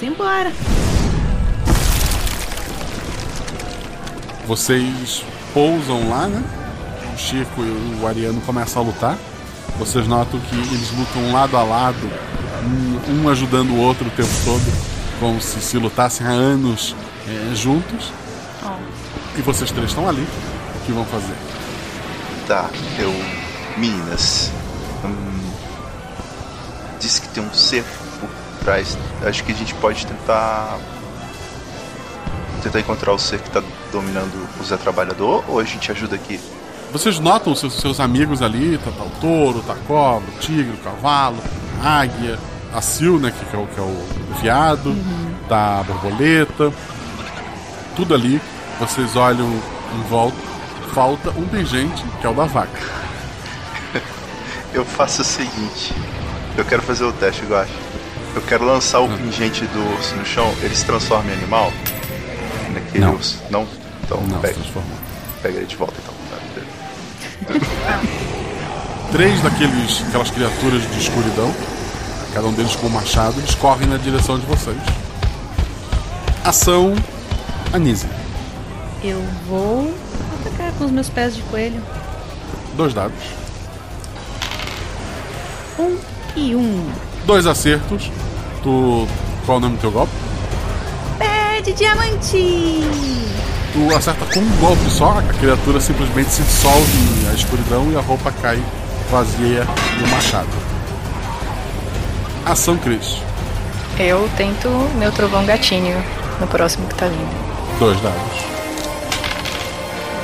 Simbora! 0.00 0.50
Vocês 4.46 5.22
pousam 5.52 6.08
lá, 6.08 6.28
né? 6.28 6.65
Chico 7.16 7.62
e 7.62 8.00
o 8.00 8.06
Ariano 8.06 8.40
começam 8.42 8.82
a 8.82 8.84
lutar. 8.84 9.18
Vocês 9.78 10.06
notam 10.06 10.40
que 10.40 10.54
eles 10.54 10.90
lutam 10.92 11.32
lado 11.32 11.56
a 11.56 11.62
lado, 11.62 12.10
um, 13.08 13.28
ajudando 13.28 13.70
o 13.70 13.78
outro 13.78 14.06
o 14.06 14.10
tempo 14.10 14.30
todo, 14.44 14.62
como 15.20 15.40
se 15.40 15.60
se 15.60 15.78
lutassem 15.78 16.26
há 16.26 16.30
anos 16.30 16.94
é, 17.28 17.54
juntos. 17.54 18.12
E 19.36 19.42
vocês 19.42 19.70
três 19.70 19.90
estão 19.90 20.08
ali. 20.08 20.22
O 20.22 20.86
que 20.86 20.92
vão 20.92 21.04
fazer? 21.04 21.34
Tá, 22.46 22.70
eu. 22.98 23.12
Meninas. 23.76 24.50
Hum, 25.04 25.50
disse 26.98 27.20
que 27.20 27.28
tem 27.28 27.44
um 27.44 27.52
ser 27.52 27.84
por 28.18 28.30
trás. 28.60 28.96
Acho 29.24 29.44
que 29.44 29.52
a 29.52 29.54
gente 29.54 29.74
pode 29.74 30.06
tentar. 30.06 30.78
Tentar 32.62 32.80
encontrar 32.80 33.12
o 33.12 33.18
ser 33.18 33.40
que 33.40 33.50
tá 33.50 33.62
dominando 33.92 34.48
o 34.58 34.64
Zé 34.64 34.76
Trabalhador 34.76 35.44
ou 35.46 35.60
a 35.60 35.64
gente 35.64 35.90
ajuda 35.92 36.16
aqui? 36.16 36.40
Vocês 36.92 37.18
notam 37.18 37.52
os 37.52 37.60
seus, 37.60 37.74
seus 37.74 38.00
amigos 38.00 38.40
ali, 38.42 38.78
tá, 38.78 38.90
tá 38.90 39.04
o 39.04 39.10
touro, 39.20 39.60
tá 39.60 39.72
a 39.74 39.76
cobra, 39.76 40.28
o 40.28 40.38
tigre, 40.38 40.70
o 40.72 40.78
cavalo, 40.78 41.36
a 41.82 42.00
águia, 42.00 42.38
a 42.72 42.80
sil, 42.80 43.18
né, 43.18 43.30
que, 43.36 43.44
que 43.44 43.56
é, 43.56 43.58
o, 43.58 43.66
que 43.66 43.78
é 43.78 43.82
o 43.82 44.06
viado, 44.40 44.94
tá 45.48 45.80
a 45.80 45.82
borboleta, 45.82 46.72
tudo 47.94 48.14
ali. 48.14 48.40
Vocês 48.78 49.16
olham 49.16 49.48
em 49.94 50.02
volta, 50.08 50.36
falta 50.94 51.30
um 51.30 51.46
pingente, 51.48 52.04
que 52.20 52.26
é 52.26 52.30
o 52.30 52.34
da 52.34 52.44
vaca. 52.44 52.80
Eu 54.72 54.84
faço 54.84 55.22
o 55.22 55.24
seguinte: 55.24 55.94
eu 56.56 56.64
quero 56.64 56.82
fazer 56.82 57.04
o 57.04 57.12
teste, 57.12 57.42
eu 57.48 57.56
acho. 57.56 57.72
Eu 58.34 58.42
quero 58.42 58.66
lançar 58.66 59.00
o 59.00 59.08
pingente 59.08 59.64
do 59.66 59.94
urso 59.94 60.14
no 60.16 60.26
chão, 60.26 60.54
ele 60.62 60.74
se 60.74 60.84
transforma 60.84 61.30
em 61.30 61.34
animal? 61.34 61.72
Naquele 62.74 63.04
Não. 63.04 63.14
urso? 63.14 63.42
Não? 63.50 63.66
Então 64.04 64.20
Não, 64.28 64.38
pega, 64.40 64.56
pega 65.42 65.56
ele 65.56 65.66
de 65.66 65.76
volta 65.76 65.94
então. 66.02 66.15
Três 69.12 69.40
daqueles, 69.40 70.02
aquelas 70.08 70.30
criaturas 70.30 70.82
de 70.90 70.98
escuridão, 70.98 71.54
cada 72.34 72.46
um 72.46 72.52
deles 72.52 72.74
com 72.76 72.86
um 72.86 72.90
machado, 72.90 73.38
eles 73.38 73.54
correm 73.54 73.88
na 73.88 73.96
direção 73.96 74.38
de 74.38 74.46
vocês. 74.46 74.76
Ação 76.44 76.94
Anise. 77.72 78.06
Eu 79.02 79.22
vou 79.48 79.94
atacar 80.40 80.72
com 80.72 80.84
os 80.86 80.90
meus 80.90 81.08
pés 81.08 81.36
de 81.36 81.42
coelho. 81.42 81.82
Dois 82.76 82.94
dados. 82.94 83.18
Um 85.78 85.96
e 86.34 86.54
um. 86.54 86.88
Dois 87.24 87.46
acertos. 87.46 88.10
Tu. 88.62 89.08
Qual 89.44 89.56
é 89.56 89.58
o 89.58 89.60
nome 89.60 89.76
do 89.76 89.80
teu 89.80 89.90
golpe? 89.90 90.12
Pé 91.18 91.60
de 91.62 91.72
diamante! 91.72 92.82
Tu 93.72 93.94
acerta 93.94 94.24
com 94.26 94.40
um 94.40 94.56
golpe 94.56 94.90
só, 94.90 95.18
a 95.18 95.22
criatura 95.22 95.80
simplesmente 95.80 96.30
se 96.30 96.42
dissolve 96.42 97.15
escuridão 97.36 97.90
e 97.92 97.96
a 97.96 98.00
roupa 98.00 98.32
cai 98.42 98.62
vazia 99.10 99.64
no 100.00 100.08
machado. 100.08 100.48
Ação 102.44 102.76
Cris. 102.76 103.18
Eu 103.98 104.28
tento 104.36 104.68
meu 104.96 105.10
trovão 105.12 105.44
gatinho 105.46 105.96
no 106.40 106.46
próximo 106.46 106.86
que 106.88 106.94
tá 106.94 107.06
vindo. 107.06 107.78
Dois 107.78 108.00
dados. 108.00 108.44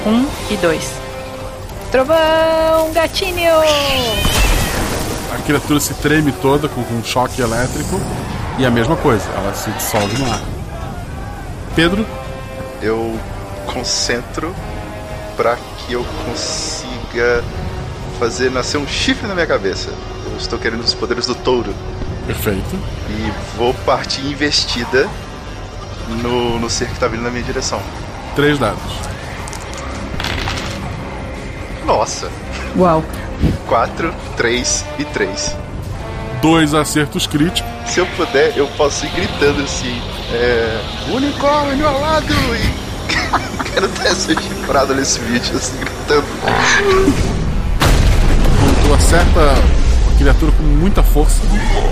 Um 0.07 0.27
e 0.51 0.57
dois. 0.57 0.93
Trovão 1.91 2.93
gatinho! 2.93 3.51
A 5.33 5.39
criatura 5.45 5.81
se 5.81 5.95
treme 5.95 6.33
toda 6.33 6.69
com, 6.69 6.81
um 6.81 7.05
choque 7.05 7.41
elétrico 7.41 8.01
e 8.59 8.67
a 8.67 8.71
mesma 8.71 8.97
coisa, 8.97 9.29
ela 9.31 9.55
se 9.55 9.71
dissolve 9.71 10.17
no 10.19 10.31
ar. 10.31 10.43
Pedro? 11.75 12.07
Eu 12.81 13.19
concentro 13.67 14.55
para 15.37 15.57
que 15.57 15.93
eu 15.93 16.05
consiga 16.25 16.82
fazer 18.19 18.51
nascer 18.51 18.79
um 18.79 18.87
chifre 18.87 19.27
na 19.27 19.35
minha 19.35 19.47
cabeça. 19.47 19.91
Eu 20.31 20.37
estou 20.37 20.59
querendo 20.59 20.81
os 20.81 20.95
poderes 20.95 21.27
do 21.27 21.35
touro. 21.35 21.75
Perfeito. 22.27 22.79
E 23.09 23.33
vou 23.57 23.75
partir 23.75 24.21
investida 24.27 25.09
no, 26.23 26.59
no 26.59 26.71
ser 26.71 26.87
que 26.87 26.93
está 26.93 27.09
vindo 27.09 27.23
na 27.23 27.31
minha 27.31 27.43
direção. 27.43 27.81
Três 28.35 28.59
dados. 28.59 28.81
Nossa. 31.85 32.31
Uau. 32.77 33.05
Quatro, 33.67 34.15
três 34.37 34.85
e 34.99 35.05
três. 35.05 35.57
Dois 36.41 36.75
acertos 36.75 37.27
críticos. 37.27 37.71
Se 37.87 38.01
eu 38.01 38.07
puder, 38.17 38.57
eu 38.57 38.67
posso 38.69 39.05
ir 39.05 39.11
gritando 39.11 39.63
assim: 39.63 40.01
é, 40.33 40.81
Unicórnio 41.13 41.87
ao 41.87 42.01
lado! 42.01 42.33
E 42.55 42.92
quero 43.73 43.89
ter 43.89 44.15
ser 44.15 44.41
chifrado 44.41 44.95
nesse 44.95 45.19
vídeo, 45.21 45.57
assim, 45.57 45.77
gritando. 45.79 46.25
Tu 48.87 48.95
acerta 48.95 49.41
a 49.41 50.19
criatura 50.19 50.53
com 50.53 50.63
muita 50.63 51.03
força, 51.03 51.41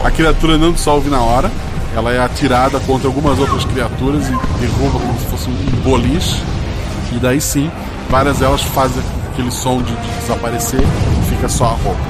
a 0.05 0.11
criatura 0.11 0.59
não 0.59 0.73
dissolve 0.73 1.11
na 1.11 1.21
hora. 1.21 1.51
Ela 1.95 2.13
é 2.13 2.21
atirada 2.23 2.79
contra 2.81 3.09
algumas 3.09 3.37
outras 3.39 3.65
criaturas 3.65 4.29
e 4.29 4.61
derruba 4.61 5.01
como 5.01 5.19
se 5.19 5.27
fosse 5.27 5.51
um 5.51 5.55
boliche. 5.83 6.41
E 7.13 7.19
daí 7.19 7.41
sim, 7.41 7.69
várias 8.09 8.39
delas 8.39 8.63
fazem 8.63 9.03
aquele 9.33 9.51
som 9.51 9.83
de, 9.83 9.93
de 9.93 10.21
desaparecer 10.21 10.81
e 10.81 11.31
fica 11.31 11.49
só 11.49 11.65
a 11.65 11.71
roupa. 11.71 12.01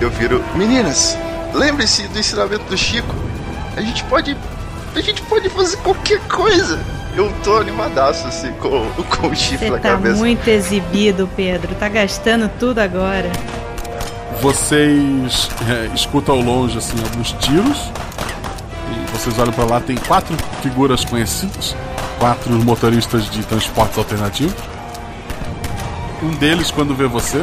Eu 0.00 0.10
viro, 0.10 0.44
meninas, 0.54 1.16
lembre-se 1.54 2.06
do 2.08 2.18
ensinamento 2.18 2.64
do 2.64 2.76
Chico. 2.76 3.14
A 3.76 3.80
gente 3.80 4.04
pode. 4.04 4.36
A 4.94 5.00
gente 5.00 5.22
pode 5.22 5.48
fazer 5.48 5.76
qualquer 5.78 6.18
coisa. 6.28 6.78
Eu 7.16 7.32
tô 7.42 7.56
animadaço 7.56 8.26
assim 8.28 8.52
com, 8.54 8.86
com 9.16 9.28
o 9.28 9.34
chifre 9.34 9.66
Você 9.66 9.70
na 9.70 9.78
tá 9.78 9.90
cabeça. 9.90 10.16
muito 10.16 10.46
exibido, 10.48 11.28
Pedro. 11.36 11.74
Tá 11.74 11.88
gastando 11.88 12.50
tudo 12.58 12.78
agora. 12.78 13.30
Vocês 14.40 15.50
é, 15.68 15.94
escutam 15.94 16.36
ao 16.36 16.40
longe 16.40 16.78
assim 16.78 16.96
alguns 17.02 17.32
tiros 17.32 17.90
e 18.90 19.10
vocês 19.12 19.38
olham 19.38 19.52
pra 19.52 19.64
lá 19.64 19.80
tem 19.80 19.96
quatro 19.96 20.34
figuras 20.62 21.04
conhecidas, 21.04 21.76
quatro 22.18 22.52
motoristas 22.64 23.28
de 23.28 23.44
transportes 23.44 23.98
alternativos. 23.98 24.54
Um 26.22 26.30
deles 26.36 26.70
quando 26.70 26.94
vê 26.94 27.06
você, 27.06 27.40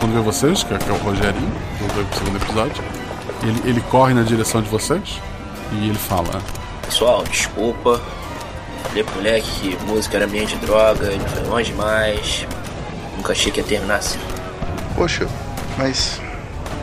quando 0.00 0.12
vê 0.14 0.20
vocês, 0.20 0.64
que 0.64 0.74
é, 0.74 0.78
que 0.78 0.88
é 0.88 0.92
o 0.92 0.96
Rogerinho, 0.96 1.52
do 1.78 2.16
segundo 2.16 2.36
episódio, 2.36 2.82
ele, 3.42 3.62
ele 3.64 3.80
corre 3.82 4.14
na 4.14 4.22
direção 4.22 4.60
de 4.60 4.68
vocês 4.68 5.20
e 5.72 5.88
ele 5.88 5.98
fala: 5.98 6.40
Pessoal, 6.84 7.22
desculpa. 7.24 8.00
Falei 8.90 9.04
pro 9.04 9.14
moleque 9.14 9.48
que 9.60 9.84
música 9.84 10.16
era 10.16 10.26
ambiente 10.26 10.56
de 10.56 10.66
droga, 10.66 11.06
ele 11.06 11.24
foi 11.28 11.44
longe 11.44 11.70
demais. 11.70 12.44
Nunca 13.16 13.30
achei 13.32 13.52
que 13.52 13.60
ia 13.60 13.64
terminar 13.64 13.96
assim. 13.96 14.18
Poxa, 14.96 15.28
mas. 15.78 16.20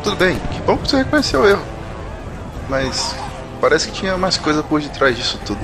Tudo 0.04 0.16
bem, 0.16 0.40
que 0.54 0.62
bom 0.62 0.78
que 0.78 0.90
você 0.90 0.98
reconheceu 0.98 1.42
o 1.42 1.48
erro. 1.48 1.64
Mas 2.70 3.14
parece 3.60 3.90
que 3.90 3.94
tinha 3.94 4.18
mais 4.18 4.38
coisa 4.38 4.64
por 4.64 4.80
detrás 4.82 5.18
disso 5.18 5.38
tudo. 5.46 5.60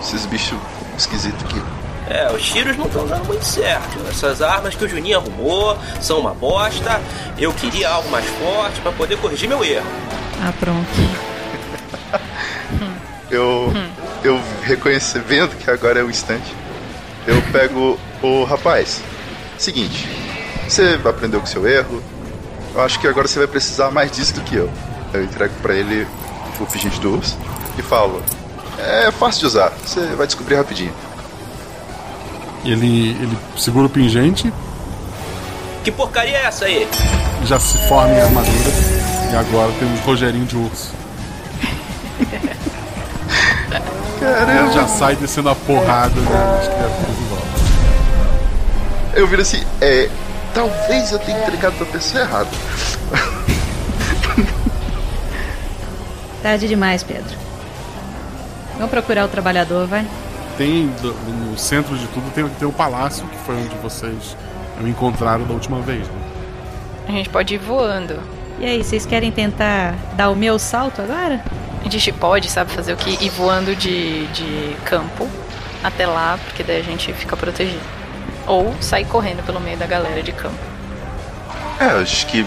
Esses 0.00 0.26
bichos 0.26 0.58
esquisitos 0.98 1.44
aqui. 1.44 1.62
É, 2.10 2.28
os 2.32 2.42
tiros 2.42 2.76
não 2.76 2.86
estão 2.86 3.06
dando 3.06 3.24
muito 3.26 3.44
certo. 3.44 3.98
Essas 4.10 4.42
armas 4.42 4.74
que 4.74 4.84
o 4.84 4.88
Juninho 4.88 5.18
arrumou 5.18 5.78
são 6.00 6.18
uma 6.18 6.34
bosta. 6.34 7.00
Eu 7.38 7.52
queria 7.52 7.88
algo 7.88 8.10
mais 8.10 8.26
forte 8.26 8.80
para 8.80 8.90
poder 8.90 9.16
corrigir 9.18 9.48
meu 9.48 9.64
erro. 9.64 9.86
Ah, 10.42 10.52
pronto. 10.58 10.88
Eu. 13.30 13.72
Eu 14.24 14.40
reconheci, 14.62 15.18
vendo 15.18 15.56
que 15.56 15.70
agora 15.70 16.00
é 16.00 16.02
o 16.02 16.10
instante. 16.10 16.54
Eu 17.26 17.40
pego 17.52 17.98
o 18.22 18.44
rapaz. 18.44 19.00
Seguinte, 19.58 20.08
você 20.68 20.98
aprendeu 21.04 21.40
com 21.40 21.46
seu 21.46 21.66
erro. 21.68 22.02
Eu 22.74 22.80
acho 22.82 22.98
que 23.00 23.06
agora 23.06 23.28
você 23.28 23.38
vai 23.38 23.48
precisar 23.48 23.90
mais 23.90 24.10
disso 24.10 24.34
do 24.34 24.40
que 24.42 24.56
eu. 24.56 24.70
Eu 25.12 25.24
entrego 25.24 25.52
pra 25.60 25.74
ele 25.74 26.06
o 26.60 26.66
pingente 26.66 26.98
do 27.00 27.16
urso 27.16 27.36
e 27.78 27.82
falo: 27.82 28.22
É 28.78 29.10
fácil 29.10 29.40
de 29.40 29.46
usar, 29.46 29.72
você 29.84 30.00
vai 30.16 30.26
descobrir 30.26 30.54
rapidinho. 30.56 30.92
ele, 32.64 33.10
ele 33.10 33.38
segura 33.58 33.86
o 33.86 33.90
pingente, 33.90 34.52
Que 35.84 35.90
porcaria 35.90 36.38
é 36.38 36.44
essa 36.46 36.64
aí? 36.64 36.88
já 37.44 37.58
se 37.58 37.76
forma 37.88 38.14
em 38.14 38.20
armadura 38.20 38.70
e 39.32 39.36
agora 39.36 39.72
temos 39.80 39.98
Rogerinho 40.00 40.46
de 40.46 40.56
urso. 40.56 40.92
Caramba. 44.22 44.52
Ele 44.52 44.72
já 44.72 44.86
sai 44.86 45.16
descendo 45.16 45.48
a 45.50 45.54
porrada 45.54 46.14
criaturas 46.68 47.18
em 47.18 47.28
volta. 47.28 47.46
Eu 49.14 49.26
viro 49.26 49.42
assim: 49.42 49.62
É. 49.80 50.08
Talvez 50.54 51.10
eu 51.10 51.18
tenha 51.18 51.40
entregado 51.40 51.74
pra 51.76 51.86
pessoa 51.86 52.24
errada. 52.24 52.50
Tarde 56.42 56.68
demais, 56.68 57.02
Pedro. 57.02 57.34
Vamos 58.74 58.90
procurar 58.90 59.24
o 59.24 59.28
trabalhador, 59.28 59.86
vai? 59.86 60.06
Tem 60.58 60.90
no 61.50 61.56
centro 61.56 61.96
de 61.96 62.06
tudo 62.08 62.30
tem, 62.34 62.46
tem 62.46 62.68
o 62.68 62.72
palácio 62.72 63.26
que 63.26 63.38
foi 63.38 63.54
onde 63.56 63.74
vocês 63.76 64.36
o 64.82 64.86
encontraram 64.86 65.44
da 65.46 65.54
última 65.54 65.80
vez. 65.80 66.06
Né? 66.06 66.14
A 67.08 67.12
gente 67.12 67.30
pode 67.30 67.54
ir 67.54 67.58
voando. 67.58 68.20
E 68.58 68.66
aí, 68.66 68.84
vocês 68.84 69.06
querem 69.06 69.32
tentar 69.32 69.94
dar 70.14 70.28
o 70.30 70.36
meu 70.36 70.58
salto 70.58 71.00
agora? 71.00 71.42
A 71.92 71.98
gente 71.98 72.10
pode, 72.12 72.50
sabe, 72.50 72.72
fazer 72.72 72.94
o 72.94 72.96
que? 72.96 73.22
Ir 73.22 73.28
voando 73.28 73.76
de, 73.76 74.26
de 74.28 74.74
campo 74.86 75.28
até 75.84 76.06
lá, 76.06 76.38
porque 76.42 76.62
daí 76.62 76.80
a 76.80 76.82
gente 76.82 77.12
fica 77.12 77.36
protegido. 77.36 77.82
Ou 78.46 78.74
sair 78.80 79.04
correndo 79.04 79.44
pelo 79.44 79.60
meio 79.60 79.76
da 79.76 79.84
galera 79.84 80.22
de 80.22 80.32
campo. 80.32 80.56
É, 81.78 81.92
eu 81.92 82.00
acho 82.00 82.26
que 82.28 82.46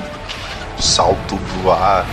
salto, 0.79 1.35
voar. 1.61 2.07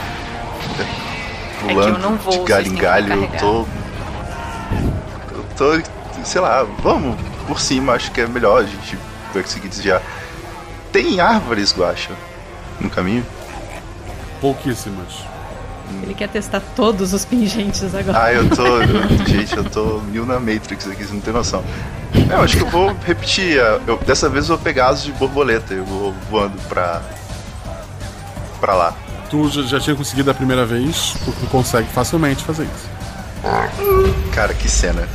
É 0.78 1.68
que 1.68 1.70
eu 1.70 1.74
Pulando 1.74 1.98
não 2.00 2.16
vou, 2.16 2.32
de 2.32 2.50
galho 2.50 2.66
em 2.66 2.74
galho, 2.74 3.12
eu 3.14 3.28
tô. 3.38 3.66
Eu 5.34 5.44
tô, 5.56 6.24
sei 6.24 6.40
lá, 6.42 6.64
vamos 6.80 7.18
por 7.46 7.58
cima, 7.58 7.94
acho 7.94 8.10
que 8.10 8.20
é 8.20 8.26
melhor 8.26 8.60
a 8.60 8.66
gente 8.66 8.98
conseguir 9.32 9.68
desviar. 9.68 10.02
Tem 10.92 11.18
árvores, 11.18 11.74
Guacha, 11.74 12.12
no 12.78 12.90
caminho? 12.90 13.24
Pouquíssimas. 14.38 15.31
Ele 16.02 16.14
quer 16.14 16.28
testar 16.28 16.60
todos 16.74 17.12
os 17.12 17.24
pingentes 17.24 17.94
agora. 17.94 18.24
Ah, 18.24 18.32
eu 18.32 18.48
tô. 18.50 18.64
eu- 18.64 19.26
gente, 19.26 19.56
eu 19.56 19.64
tô 19.64 20.00
mil 20.10 20.24
na 20.26 20.38
Matrix 20.40 20.86
aqui, 20.88 21.04
você 21.04 21.12
não 21.12 21.20
tem 21.20 21.32
noção. 21.32 21.64
Eu 22.30 22.40
acho 22.42 22.56
que 22.56 22.62
eu 22.62 22.68
vou 22.68 22.94
repetir. 23.06 23.56
eu- 23.86 23.98
dessa 24.06 24.28
vez 24.28 24.48
eu 24.48 24.56
vou 24.56 24.64
pegar 24.64 24.88
asas 24.88 25.04
de 25.04 25.12
borboleta. 25.12 25.74
Eu 25.74 25.84
vou 25.84 26.14
voando 26.30 26.56
pra. 26.68 27.02
pra 28.60 28.74
lá. 28.74 28.94
Tu 29.30 29.48
já, 29.50 29.62
já 29.62 29.80
tinha 29.80 29.96
conseguido 29.96 30.30
a 30.30 30.34
primeira 30.34 30.66
vez, 30.66 31.14
tu, 31.24 31.32
tu 31.32 31.46
consegue 31.46 31.88
facilmente 31.88 32.44
fazer 32.44 32.64
isso. 32.64 32.90
Cara, 34.32 34.52
que 34.54 34.68
cena. 34.68 35.08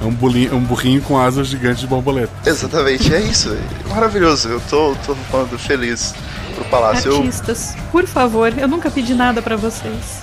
É 0.00 0.04
um, 0.04 0.10
bolinho, 0.12 0.50
é 0.52 0.54
um 0.56 0.60
burrinho 0.60 1.00
com 1.02 1.16
asas 1.18 1.46
gigantes 1.46 1.80
de 1.82 1.86
borboleta. 1.86 2.32
Exatamente, 2.44 3.14
é 3.14 3.20
isso. 3.20 3.56
Maravilhoso. 3.88 4.48
Eu 4.48 4.60
tô, 4.68 4.96
tô 5.06 5.14
voando 5.30 5.56
feliz 5.58 6.14
pro 6.62 6.70
palácio. 6.70 7.10
Eu- 7.12 7.16
Artistas, 7.18 7.74
por 7.90 8.06
favor, 8.06 8.52
eu 8.56 8.66
nunca 8.68 8.90
pedi 8.90 9.14
nada 9.14 9.42
pra 9.42 9.56
vocês. 9.56 10.22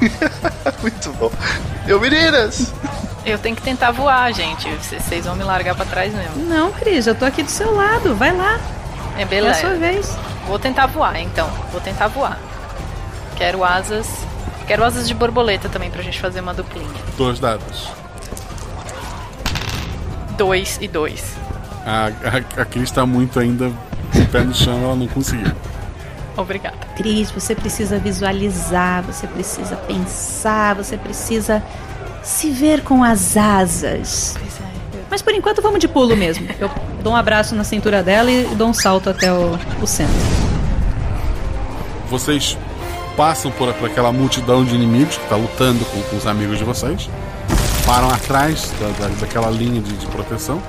Muito 0.82 1.12
bom. 1.14 1.30
Eu, 1.86 2.00
meninas! 2.00 2.72
Eu 3.24 3.38
tenho 3.38 3.54
que 3.56 3.62
tentar 3.62 3.90
voar, 3.90 4.32
gente. 4.32 4.68
Vocês 4.76 5.02
vocês 5.02 5.24
vão 5.26 5.36
me 5.36 5.44
largar 5.44 5.74
pra 5.74 5.84
trás 5.84 6.12
mesmo. 6.14 6.44
Não, 6.46 6.72
Cris, 6.72 7.06
eu 7.06 7.14
tô 7.14 7.24
aqui 7.24 7.42
do 7.42 7.50
seu 7.50 7.74
lado. 7.74 8.14
Vai 8.14 8.34
lá. 8.34 8.58
É 9.18 9.24
beleza. 9.24 9.56
É 9.56 9.58
a 9.58 9.68
sua 9.70 9.74
vez. 9.78 10.16
Vou 10.46 10.58
tentar 10.58 10.86
voar, 10.86 11.20
então. 11.20 11.48
Vou 11.72 11.80
tentar 11.80 12.08
voar. 12.08 12.38
Quero 13.36 13.62
asas. 13.64 14.06
Quero 14.66 14.84
asas 14.84 15.06
de 15.08 15.14
borboleta 15.14 15.68
também 15.68 15.90
pra 15.90 16.02
gente 16.02 16.20
fazer 16.20 16.40
uma 16.40 16.54
duplinha. 16.54 16.88
Dois 17.16 17.38
dados. 17.38 17.88
Dois 20.36 20.78
e 20.80 20.88
dois. 20.88 21.22
A, 21.84 22.06
a, 22.06 22.62
a 22.62 22.64
Cris 22.64 22.90
tá 22.90 23.04
muito 23.04 23.40
ainda 23.40 23.72
o 24.14 24.26
pé 24.26 24.42
no 24.44 24.54
chão, 24.54 24.82
ela 24.82 24.96
não 24.96 25.06
conseguiu. 25.06 25.52
Obrigada. 26.36 26.76
Cris, 26.96 27.30
você 27.30 27.54
precisa 27.54 27.98
visualizar, 27.98 29.02
você 29.02 29.26
precisa 29.26 29.74
pensar, 29.76 30.74
você 30.76 30.96
precisa 30.96 31.62
se 32.22 32.50
ver 32.50 32.82
com 32.82 33.02
as 33.02 33.36
asas. 33.36 34.36
Mas 35.10 35.20
por 35.22 35.32
enquanto 35.34 35.60
vamos 35.62 35.80
de 35.80 35.88
pulo 35.88 36.16
mesmo. 36.16 36.46
Eu 36.60 36.70
dou 37.02 37.12
um 37.12 37.16
abraço 37.16 37.54
na 37.56 37.64
cintura 37.64 38.02
dela 38.02 38.30
e 38.30 38.44
dou 38.54 38.68
um 38.68 38.74
salto 38.74 39.10
até 39.10 39.32
o, 39.32 39.58
o 39.82 39.86
centro. 39.86 40.14
Vocês 42.10 42.56
passam 43.16 43.50
por, 43.50 43.72
por 43.74 43.90
aquela 43.90 44.12
multidão 44.12 44.64
de 44.64 44.74
inimigos 44.74 45.16
que 45.16 45.28
tá 45.28 45.36
lutando 45.36 45.84
com, 45.86 46.00
com 46.02 46.16
os 46.16 46.26
amigos 46.26 46.58
de 46.58 46.64
vocês. 46.64 47.08
Param 47.84 48.08
atrás 48.10 48.70
da, 48.80 49.06
da- 49.06 49.14
daquela 49.20 49.50
linha 49.50 49.80
de, 49.80 49.92
de 49.94 50.06
proteção. 50.06 50.62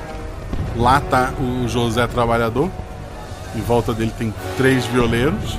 Lá 0.76 1.00
tá 1.02 1.32
o 1.40 1.68
José 1.68 2.08
Trabalhador. 2.08 2.70
Em 3.56 3.62
volta 3.62 3.94
dele 3.94 4.14
tem 4.18 4.34
três 4.58 4.86
violeiros. 4.86 5.58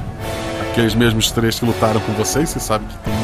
Aqueles 0.71 0.95
mesmos 0.95 1.31
três 1.31 1.59
que 1.59 1.65
lutaram 1.65 2.01
com 2.01 2.13
vocês. 2.13 2.51
Você 2.51 2.61
sabe 2.61 2.85
que 2.87 2.97
tem 2.99 3.15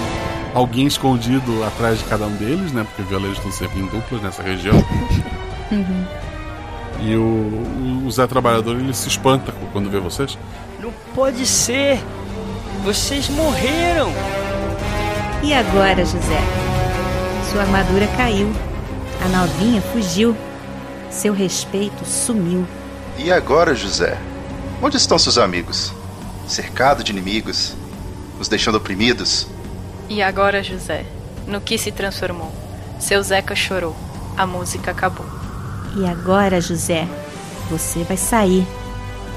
alguém 0.54 0.86
escondido 0.86 1.62
atrás 1.64 1.98
de 1.98 2.04
cada 2.04 2.26
um 2.26 2.34
deles, 2.36 2.72
né? 2.72 2.84
Porque 2.84 3.02
violeiros 3.02 3.38
estão 3.38 3.52
sempre 3.52 3.80
em 3.80 3.86
duplas 3.86 4.22
nessa 4.22 4.42
região. 4.42 4.74
E 7.00 7.14
o, 7.14 8.04
o 8.06 8.10
Zé 8.10 8.26
Trabalhador 8.26 8.76
ele 8.76 8.94
se 8.94 9.08
espanta 9.08 9.52
quando 9.72 9.90
vê 9.90 10.00
vocês. 10.00 10.38
Não 10.80 10.92
pode 11.14 11.46
ser! 11.46 12.00
Vocês 12.84 13.28
morreram! 13.28 14.10
E 15.42 15.52
agora, 15.52 16.04
José? 16.04 16.40
Sua 17.52 17.62
armadura 17.62 18.06
caiu. 18.16 18.50
A 19.24 19.28
novinha 19.28 19.80
fugiu. 19.80 20.36
Seu 21.10 21.32
respeito 21.32 22.04
sumiu. 22.04 22.66
E 23.18 23.30
agora, 23.30 23.74
José? 23.74 24.18
Onde 24.82 24.96
estão 24.96 25.18
seus 25.18 25.38
amigos? 25.38 25.92
Cercado 26.46 27.02
de 27.02 27.12
inimigos? 27.12 27.74
Nos 28.38 28.48
deixando 28.48 28.76
oprimidos? 28.76 29.46
E 30.08 30.22
agora, 30.22 30.62
José? 30.62 31.04
No 31.46 31.60
que 31.60 31.78
se 31.78 31.90
transformou? 31.90 32.52
Seu 32.98 33.22
Zeca 33.22 33.54
chorou. 33.54 33.96
A 34.36 34.46
música 34.46 34.90
acabou. 34.90 35.26
E 35.96 36.06
agora, 36.06 36.60
José? 36.60 37.08
Você 37.70 38.04
vai 38.04 38.16
sair. 38.16 38.66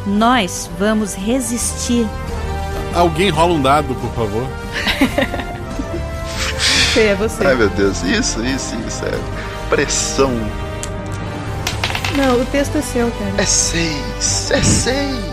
Nós 0.05 0.69
vamos 0.77 1.13
resistir. 1.15 2.05
Alguém 2.93 3.29
rola 3.29 3.53
um 3.53 3.61
dado, 3.61 3.95
por 3.95 4.11
favor. 4.13 4.47
É 6.97 7.13
você. 7.15 7.45
Ai 7.45 7.55
meu 7.55 7.69
Deus, 7.69 8.01
isso, 8.03 8.43
isso, 8.43 8.75
isso. 8.87 9.05
É 9.05 9.69
pressão. 9.69 10.31
Não, 12.17 12.41
o 12.41 12.45
texto 12.47 12.77
é 12.77 12.81
seu, 12.81 13.11
cara. 13.11 13.33
É 13.37 13.45
seis, 13.45 14.51
é 14.51 14.61
seis. 14.63 15.28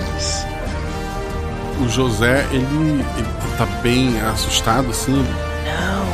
O 1.87 1.89
José, 1.89 2.45
ele, 2.51 3.05
ele 3.17 3.29
tá 3.57 3.65
bem 3.81 4.21
assustado, 4.23 4.91
assim. 4.91 5.13
Não, 5.13 6.05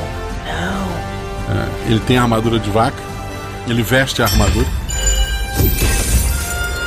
não. 0.44 1.56
É, 1.56 1.90
ele 1.90 2.00
tem 2.00 2.18
a 2.18 2.22
armadura 2.22 2.58
de 2.58 2.68
vaca. 2.68 3.02
Ele 3.66 3.82
veste 3.82 4.20
a 4.20 4.26
armadura. 4.26 4.66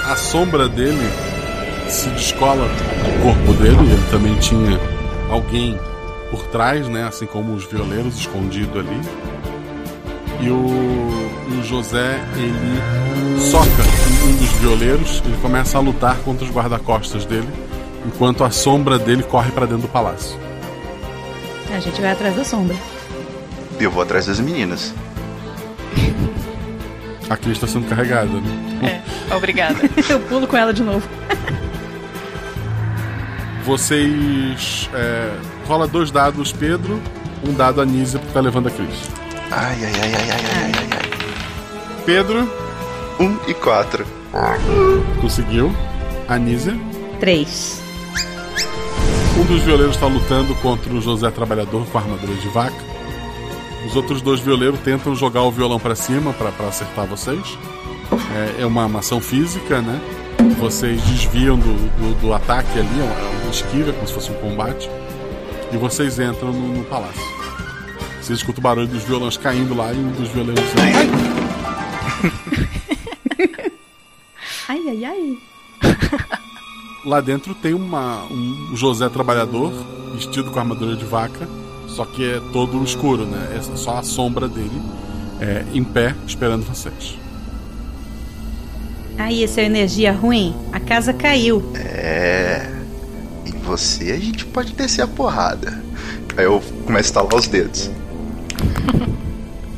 A 0.06 0.16
sombra 0.16 0.70
dele 0.70 1.10
se 1.90 2.10
descola 2.10 2.68
do 2.68 3.24
corpo 3.24 3.54
dele. 3.54 3.92
Ele 3.92 4.08
também 4.12 4.36
tinha 4.36 4.80
alguém 5.32 5.80
por 6.30 6.44
trás, 6.44 6.88
né? 6.88 7.08
Assim 7.08 7.26
como 7.26 7.56
os 7.56 7.66
violeiros 7.66 8.20
escondido 8.20 8.78
ali. 8.78 9.02
E 10.42 10.50
o, 10.52 10.56
o 10.58 11.64
José, 11.64 12.24
ele 12.36 13.40
soca 13.40 13.66
um 14.28 14.36
dos 14.36 14.52
violeiros. 14.60 15.24
Ele 15.26 15.38
começa 15.42 15.80
a 15.80 15.82
lutar 15.82 16.18
contra 16.18 16.46
os 16.46 16.52
guarda-costas 16.52 17.26
dele. 17.26 17.65
Enquanto 18.06 18.44
a 18.44 18.52
sombra 18.52 19.00
dele 19.00 19.24
corre 19.24 19.52
para 19.52 19.66
dentro 19.66 19.84
do 19.84 19.88
palácio. 19.88 20.38
A 21.74 21.80
gente 21.80 22.00
vai 22.00 22.12
atrás 22.12 22.36
da 22.36 22.44
sombra. 22.44 22.76
Eu 23.80 23.92
vou 23.92 24.04
atrás 24.04 24.28
das 24.28 24.40
meninas. 24.40 24.94
A 27.30 27.36
Cris 27.36 27.54
está 27.54 27.68
sendo 27.68 27.88
carregada, 27.90 28.30
né? 28.30 29.02
É, 29.30 29.36
obrigada. 29.36 29.78
Eu 30.08 30.20
pulo 30.22 30.48
com 30.48 30.56
ela 30.56 30.72
de 30.74 30.84
novo. 30.84 31.08
Vocês. 33.66 34.90
É, 34.94 35.36
rola 35.68 35.88
dois 35.88 36.12
dados, 36.12 36.52
Pedro. 36.52 37.02
Um 37.44 37.54
dado 37.54 37.82
Anísia, 37.82 38.20
porque 38.20 38.34
tá 38.34 38.40
levando 38.40 38.68
a 38.68 38.72
Cris. 38.72 39.10
Ai, 39.52 39.76
ai, 39.84 39.94
ai, 40.02 40.14
ai, 40.14 40.14
ai, 40.14 40.46
ai, 40.56 40.72
ai, 40.78 40.90
ai. 40.92 42.04
Pedro. 42.06 42.50
Um 43.20 43.38
e 43.48 43.54
quatro. 43.54 44.06
Conseguiu. 45.20 45.76
Anísia. 46.28 46.74
Três. 47.20 47.85
Um 49.46 49.48
dos 49.48 49.62
violeiros 49.62 49.94
está 49.94 50.08
lutando 50.08 50.56
contra 50.56 50.92
o 50.92 51.00
José 51.00 51.30
Trabalhador 51.30 51.86
com 51.86 52.00
a 52.00 52.02
armadura 52.02 52.34
de 52.34 52.48
vaca. 52.48 52.76
Os 53.86 53.96
outros 53.96 54.20
dois 54.20 54.40
violeiros 54.40 54.80
tentam 54.80 55.16
jogar 55.16 55.44
o 55.44 55.52
violão 55.52 55.80
para 55.80 55.94
cima 55.94 56.34
para 56.34 56.50
acertar 56.68 57.06
vocês. 57.06 57.56
É, 58.58 58.64
é 58.64 58.66
uma, 58.66 58.86
ação 58.98 59.22
física, 59.22 59.84
né? 59.84 60.02
Vocês 60.58 61.00
desviam 61.04 61.60
do, 61.60 61.76
do, 61.76 62.22
do 62.22 62.34
ataque 62.34 62.80
ali, 62.80 63.00
é 63.00 63.04
uma 63.44 63.52
esquiva, 63.52 63.94
como 63.94 64.08
se 64.08 64.14
fosse 64.16 64.32
um 64.32 64.36
combate. 64.36 64.90
E 65.72 65.78
vocês 65.78 66.18
entram 66.18 66.52
no, 66.52 66.80
no 66.80 66.84
palácio. 66.86 67.22
Vocês 68.20 68.40
escutam 68.40 68.62
o 68.62 68.64
barulho 68.64 68.88
dos 68.88 69.04
violões 69.04 69.38
caindo 69.38 69.76
lá 69.76 69.94
e 69.94 69.98
um 69.98 70.12
dos 70.14 70.30
violeiros. 70.30 70.66
Ai! 74.68 74.68
Ai, 74.68 74.82
ai, 74.90 75.06
ai. 75.06 75.38
Lá 77.06 77.22
dentro 77.22 77.54
tem 77.54 77.74
uma, 77.74 78.24
um 78.26 78.76
José 78.76 79.08
Trabalhador 79.10 79.72
vestido 80.16 80.50
com 80.50 80.58
armadura 80.58 80.96
de 80.96 81.06
vaca, 81.06 81.48
só 81.88 82.04
que 82.04 82.28
é 82.28 82.42
todo 82.52 82.84
escuro, 82.84 83.26
né? 83.26 83.56
É 83.56 83.78
só 83.78 84.00
a 84.00 84.04
sombra 84.04 84.48
dele 84.48 84.82
é, 85.40 85.64
em 85.72 85.84
pé 85.84 86.16
esperando 86.26 86.66
vocês. 86.66 87.16
Aí, 89.18 89.44
essa 89.44 89.62
é 89.62 89.66
energia 89.66 90.12
ruim. 90.12 90.56
A 90.74 90.80
casa 90.80 91.14
caiu. 91.14 91.72
É. 91.76 92.70
Em 93.46 93.52
você 93.60 94.12
a 94.12 94.20
gente 94.20 94.44
pode 94.46 94.74
descer 94.74 95.04
a 95.04 95.08
porrada. 95.08 95.80
Aí 96.36 96.46
eu 96.46 96.62
começo 96.86 96.96
a 96.96 97.00
estalar 97.02 97.36
os 97.36 97.48
dedos. 97.48 97.92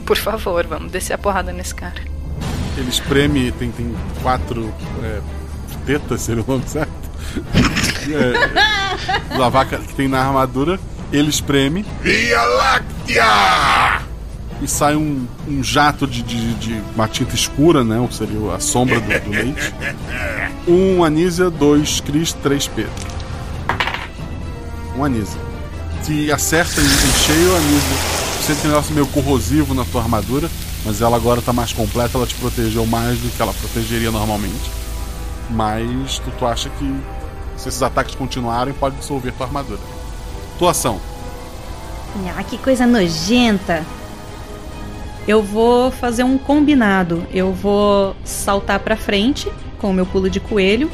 Por 0.06 0.18
favor, 0.18 0.66
vamos 0.66 0.92
descer 0.92 1.14
a 1.14 1.18
porrada 1.18 1.52
nesse 1.52 1.76
cara. 1.76 2.02
Ele 2.78 2.90
espreme, 2.90 3.52
tem, 3.52 3.70
tem 3.72 3.94
quatro 4.24 4.74
é, 5.04 5.22
tetas, 5.86 6.22
seria 6.22 6.42
o 6.42 6.48
nome 6.48 6.64
certo? 6.68 7.07
É, 8.10 9.38
da 9.38 9.50
vaca 9.50 9.78
que 9.78 9.94
tem 9.94 10.08
na 10.08 10.20
armadura. 10.20 10.80
Ele 11.12 11.30
espreme. 11.30 11.86
Via 12.02 12.42
Láctea! 12.42 14.02
E 14.62 14.68
sai 14.68 14.96
um, 14.96 15.28
um 15.48 15.64
jato 15.64 16.08
de, 16.08 16.24
de, 16.24 16.54
de 16.56 16.82
uma 16.96 17.08
tinta 17.08 17.36
escura, 17.36 17.84
né? 17.84 18.00
Ou 18.00 18.12
seria 18.12 18.54
a 18.54 18.60
sombra 18.60 19.00
do, 19.00 19.08
do 19.08 19.30
leite. 19.30 19.74
Um 20.68 21.02
Anísia, 21.02 21.50
dois 21.50 22.02
Cris, 22.02 22.34
três 22.34 22.68
Pedro. 22.68 22.92
Um 24.98 25.04
Anísia. 25.06 25.40
Se 26.02 26.30
acerta 26.30 26.82
em, 26.82 26.84
em 26.84 27.14
cheio, 27.26 27.56
Anísia, 27.56 27.98
você 28.42 28.56
tem 28.56 28.66
um 28.66 28.74
negócio 28.74 28.94
meio 28.94 29.08
corrosivo 29.08 29.74
na 29.74 29.86
tua 29.86 30.02
armadura, 30.02 30.50
mas 30.86 31.02
ela 31.02 31.16
agora 31.16 31.42
tá 31.42 31.54
mais 31.54 31.72
completa, 31.72 32.18
ela 32.18 32.28
te 32.28 32.36
protegeu 32.36 32.86
mais 32.86 33.18
do 33.20 33.30
que 33.30 33.42
ela 33.42 33.54
protegeria 33.54 34.12
normalmente. 34.12 34.72
Mas 35.50 36.20
tu, 36.20 36.32
tu 36.38 36.46
acha 36.46 36.70
que 36.70 36.96
se 37.58 37.68
esses 37.68 37.82
ataques 37.82 38.16
continuarem, 38.16 38.74
pode 38.74 38.96
dissolver 38.98 39.34
tua 39.34 39.48
armadura. 39.48 39.80
Tua 40.58 40.72
ação. 40.72 41.00
Ah, 42.36 42.44
que 42.44 42.58
coisa 42.58 42.86
nojenta. 42.86 43.84
Eu 45.28 45.44
vou 45.44 45.92
fazer 45.92 46.24
um 46.24 46.38
combinado. 46.38 47.28
Eu 47.34 47.52
vou 47.52 48.16
saltar 48.24 48.80
pra 48.80 48.96
frente 48.96 49.52
com 49.80 49.90
o 49.90 49.94
meu 49.94 50.06
pulo 50.06 50.30
de 50.30 50.40
coelho 50.40 50.90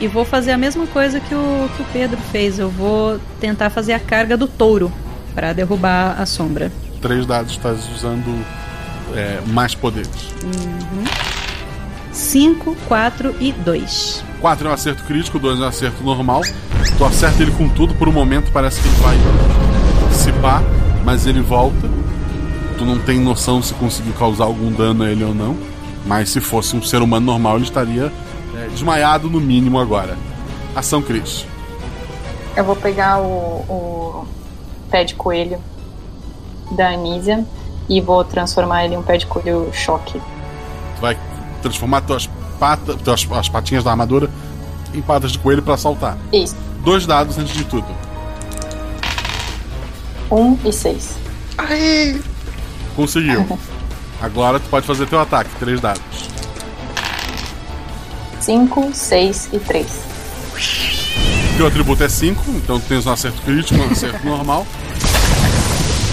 e 0.00 0.08
vou 0.08 0.24
fazer 0.24 0.52
a 0.52 0.56
mesma 0.56 0.86
coisa 0.86 1.20
que 1.20 1.34
o, 1.34 1.68
que 1.76 1.82
o 1.82 1.86
Pedro 1.92 2.18
fez. 2.32 2.58
Eu 2.58 2.70
vou 2.70 3.20
tentar 3.40 3.68
fazer 3.68 3.92
a 3.92 4.00
carga 4.00 4.36
do 4.36 4.46
touro 4.46 4.90
para 5.34 5.52
derrubar 5.52 6.20
a 6.20 6.24
sombra. 6.24 6.72
Três 7.02 7.26
dados, 7.26 7.52
estás 7.52 7.86
usando 7.94 8.44
é, 9.14 9.40
mais 9.46 9.74
poderes. 9.74 10.32
5, 12.14 12.76
4 12.86 13.34
e 13.40 13.50
2. 13.50 14.24
4 14.40 14.68
é 14.68 14.70
um 14.70 14.72
acerto 14.72 15.02
crítico, 15.02 15.38
2 15.38 15.58
é 15.58 15.62
um 15.64 15.66
acerto 15.66 16.04
normal. 16.04 16.42
Tu 16.96 17.04
acerta 17.04 17.42
ele 17.42 17.50
com 17.50 17.68
tudo, 17.68 17.92
por 17.96 18.08
um 18.08 18.12
momento 18.12 18.52
parece 18.52 18.80
que 18.80 18.86
ele 18.86 18.96
vai 18.98 19.16
dissipar, 20.08 20.62
mas 21.04 21.26
ele 21.26 21.40
volta. 21.40 21.90
Tu 22.78 22.84
não 22.84 23.00
tem 23.00 23.18
noção 23.18 23.60
se 23.60 23.74
conseguiu 23.74 24.12
causar 24.12 24.44
algum 24.44 24.70
dano 24.70 25.02
a 25.02 25.10
ele 25.10 25.24
ou 25.24 25.34
não. 25.34 25.56
Mas 26.06 26.28
se 26.28 26.40
fosse 26.40 26.76
um 26.76 26.82
ser 26.82 27.02
humano 27.02 27.26
normal, 27.26 27.56
ele 27.56 27.64
estaria 27.64 28.12
é, 28.56 28.68
desmaiado 28.68 29.28
no 29.28 29.40
mínimo 29.40 29.80
agora. 29.80 30.16
Ação 30.74 31.02
Cris. 31.02 31.44
Eu 32.56 32.64
vou 32.64 32.76
pegar 32.76 33.18
o, 33.20 33.64
o 33.68 34.26
pé 34.88 35.02
de 35.02 35.16
coelho 35.16 35.58
da 36.70 36.90
Anísia 36.90 37.44
e 37.88 38.00
vou 38.00 38.22
transformar 38.22 38.84
ele 38.84 38.94
em 38.94 38.98
um 38.98 39.02
pé 39.02 39.16
de 39.16 39.26
coelho 39.26 39.68
choque. 39.72 40.20
Tu 40.94 41.00
vai 41.00 41.16
transformar 41.64 42.02
tuas 42.02 42.28
patas, 42.58 42.96
tuas, 43.02 43.26
as 43.32 43.48
patinhas 43.48 43.82
da 43.82 43.90
armadura 43.90 44.30
em 44.92 45.00
patas 45.02 45.32
de 45.32 45.38
coelho 45.38 45.62
para 45.62 45.76
saltar. 45.76 46.16
Isso. 46.32 46.54
Dois 46.84 47.06
dados 47.06 47.38
antes 47.38 47.54
de 47.54 47.64
tudo. 47.64 47.86
Um 50.30 50.58
e 50.64 50.72
seis. 50.72 51.16
Aí! 51.56 52.20
Conseguiu. 52.94 53.58
Agora 54.20 54.60
tu 54.60 54.68
pode 54.68 54.86
fazer 54.86 55.06
teu 55.06 55.20
ataque. 55.20 55.50
Três 55.58 55.80
dados. 55.80 56.02
Cinco, 58.40 58.90
seis 58.92 59.48
e 59.52 59.58
três. 59.58 60.02
Teu 61.56 61.66
atributo 61.66 62.02
é 62.02 62.08
5, 62.08 62.42
então 62.50 62.80
tu 62.80 62.86
tens 62.88 63.06
um 63.06 63.12
acerto 63.12 63.40
crítico, 63.42 63.80
um 63.80 63.90
acerto 63.90 64.24
normal. 64.26 64.66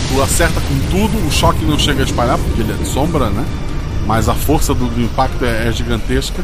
Tu 0.10 0.22
acerta 0.22 0.62
com 0.62 0.80
tudo, 0.92 1.28
o 1.28 1.32
choque 1.32 1.66
não 1.66 1.80
chega 1.80 2.02
a 2.02 2.06
espalhar, 2.06 2.38
porque 2.38 2.62
ele 2.62 2.72
é 2.72 2.76
de 2.76 2.88
sombra, 2.88 3.30
né? 3.30 3.44
Mas 4.06 4.28
a 4.28 4.34
força 4.34 4.74
do, 4.74 4.88
do 4.88 5.02
impacto 5.02 5.46
é, 5.46 5.68
é 5.68 5.72
gigantesca. 5.72 6.44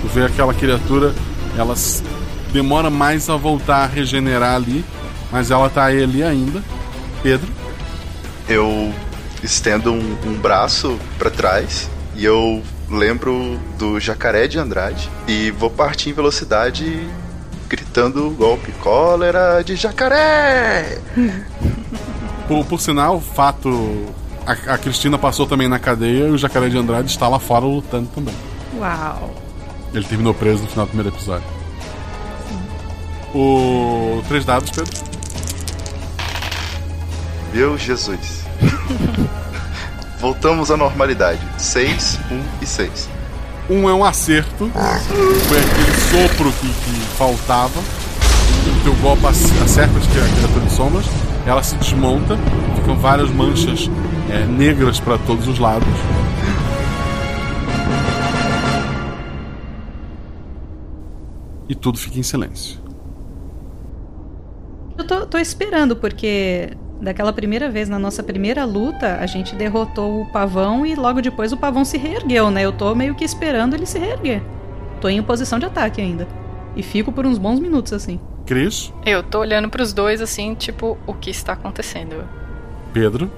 Tu 0.00 0.08
vê 0.08 0.24
aquela 0.24 0.52
criatura, 0.52 1.14
ela 1.56 1.74
demora 2.52 2.90
mais 2.90 3.28
a 3.28 3.36
voltar 3.36 3.84
a 3.84 3.86
regenerar 3.86 4.54
ali, 4.54 4.84
mas 5.30 5.50
ela 5.50 5.68
tá 5.68 5.84
ali 5.84 6.22
ainda. 6.22 6.62
Pedro, 7.22 7.48
Eu 8.48 8.92
estendo 9.42 9.92
um, 9.92 10.16
um 10.26 10.34
braço 10.34 10.98
pra 11.18 11.30
trás 11.30 11.90
e 12.14 12.24
eu 12.24 12.62
lembro 12.88 13.58
do 13.78 13.98
jacaré 13.98 14.46
de 14.46 14.58
Andrade 14.58 15.10
e 15.26 15.50
vou 15.50 15.70
partir 15.70 16.10
em 16.10 16.12
velocidade 16.12 17.08
gritando 17.68 18.30
golpe 18.30 18.72
cólera 18.80 19.62
de 19.62 19.76
jacaré. 19.76 20.98
por, 22.46 22.64
por 22.64 22.80
sinal, 22.80 23.20
fato. 23.20 24.06
A, 24.46 24.52
a 24.74 24.78
Cristina 24.78 25.18
passou 25.18 25.46
também 25.46 25.66
na 25.68 25.78
cadeia 25.78 26.28
e 26.28 26.30
o 26.30 26.38
Jacaré 26.38 26.68
de 26.68 26.78
Andrade 26.78 27.10
está 27.10 27.26
lá 27.28 27.38
fora 27.38 27.64
lutando 27.64 28.08
também. 28.14 28.34
Uau. 28.78 29.34
Ele 29.92 30.04
terminou 30.04 30.34
preso 30.34 30.62
no 30.62 30.68
final 30.68 30.86
do 30.86 30.90
primeiro 30.90 31.14
episódio. 31.14 31.46
O. 33.34 34.22
Três 34.28 34.44
dados, 34.44 34.70
Pedro. 34.70 34.92
Meu 37.52 37.76
Jesus. 37.78 38.44
Voltamos 40.20 40.70
à 40.70 40.76
normalidade. 40.76 41.40
6, 41.58 42.18
1 42.30 42.42
e 42.62 42.66
6. 42.66 43.08
Um 43.68 43.88
é 43.90 43.94
um 43.94 44.04
acerto. 44.04 44.70
Foi 44.72 45.58
aquele 45.58 46.28
sopro 46.28 46.52
que, 46.52 46.68
que 46.68 47.00
faltava. 47.18 47.80
O 47.80 48.84
teu 48.84 48.94
golpe 48.96 49.26
ac- 49.26 49.62
acerta 49.64 49.98
as 49.98 50.06
cri- 50.06 50.20
a 50.20 50.36
criatura 50.36 50.66
de 50.66 50.72
sombras. 50.72 51.06
Ela 51.46 51.62
se 51.62 51.74
desmonta. 51.76 52.38
Ficam 52.76 52.96
várias 52.96 53.30
manchas 53.30 53.90
é, 54.36 54.44
negras 54.44 55.00
para 55.00 55.16
todos 55.18 55.48
os 55.48 55.58
lados. 55.58 55.88
E 61.68 61.74
tudo 61.74 61.98
fica 61.98 62.18
em 62.18 62.22
silêncio. 62.22 62.78
Eu 64.96 65.06
tô, 65.06 65.26
tô 65.26 65.38
esperando, 65.38 65.96
porque 65.96 66.70
daquela 67.00 67.32
primeira 67.32 67.70
vez, 67.70 67.88
na 67.88 67.98
nossa 67.98 68.22
primeira 68.22 68.64
luta, 68.64 69.16
a 69.16 69.26
gente 69.26 69.54
derrotou 69.54 70.22
o 70.22 70.26
pavão 70.26 70.84
e 70.86 70.94
logo 70.94 71.20
depois 71.20 71.52
o 71.52 71.56
pavão 71.56 71.84
se 71.84 71.96
reergueu, 71.96 72.50
né? 72.50 72.62
Eu 72.62 72.72
tô 72.72 72.94
meio 72.94 73.14
que 73.14 73.24
esperando 73.24 73.74
ele 73.74 73.86
se 73.86 73.98
reerguer. 73.98 74.42
Tô 75.00 75.08
em 75.08 75.22
posição 75.22 75.58
de 75.58 75.66
ataque 75.66 76.00
ainda. 76.00 76.28
E 76.74 76.82
fico 76.82 77.10
por 77.10 77.26
uns 77.26 77.38
bons 77.38 77.58
minutos 77.58 77.92
assim. 77.92 78.20
Cris, 78.44 78.92
Eu 79.04 79.24
tô 79.24 79.40
olhando 79.40 79.68
pros 79.68 79.92
dois 79.92 80.20
assim, 80.20 80.54
tipo, 80.54 80.96
o 81.06 81.14
que 81.14 81.30
está 81.30 81.54
acontecendo? 81.54 82.24
Pedro. 82.92 83.30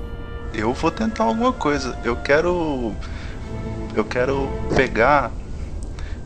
Eu 0.59 0.72
vou 0.72 0.90
tentar 0.90 1.24
alguma 1.24 1.52
coisa. 1.52 1.97
Eu 2.05 2.16
quero. 2.16 2.93
Eu 3.94 4.05
quero 4.05 4.48
pegar. 4.74 5.30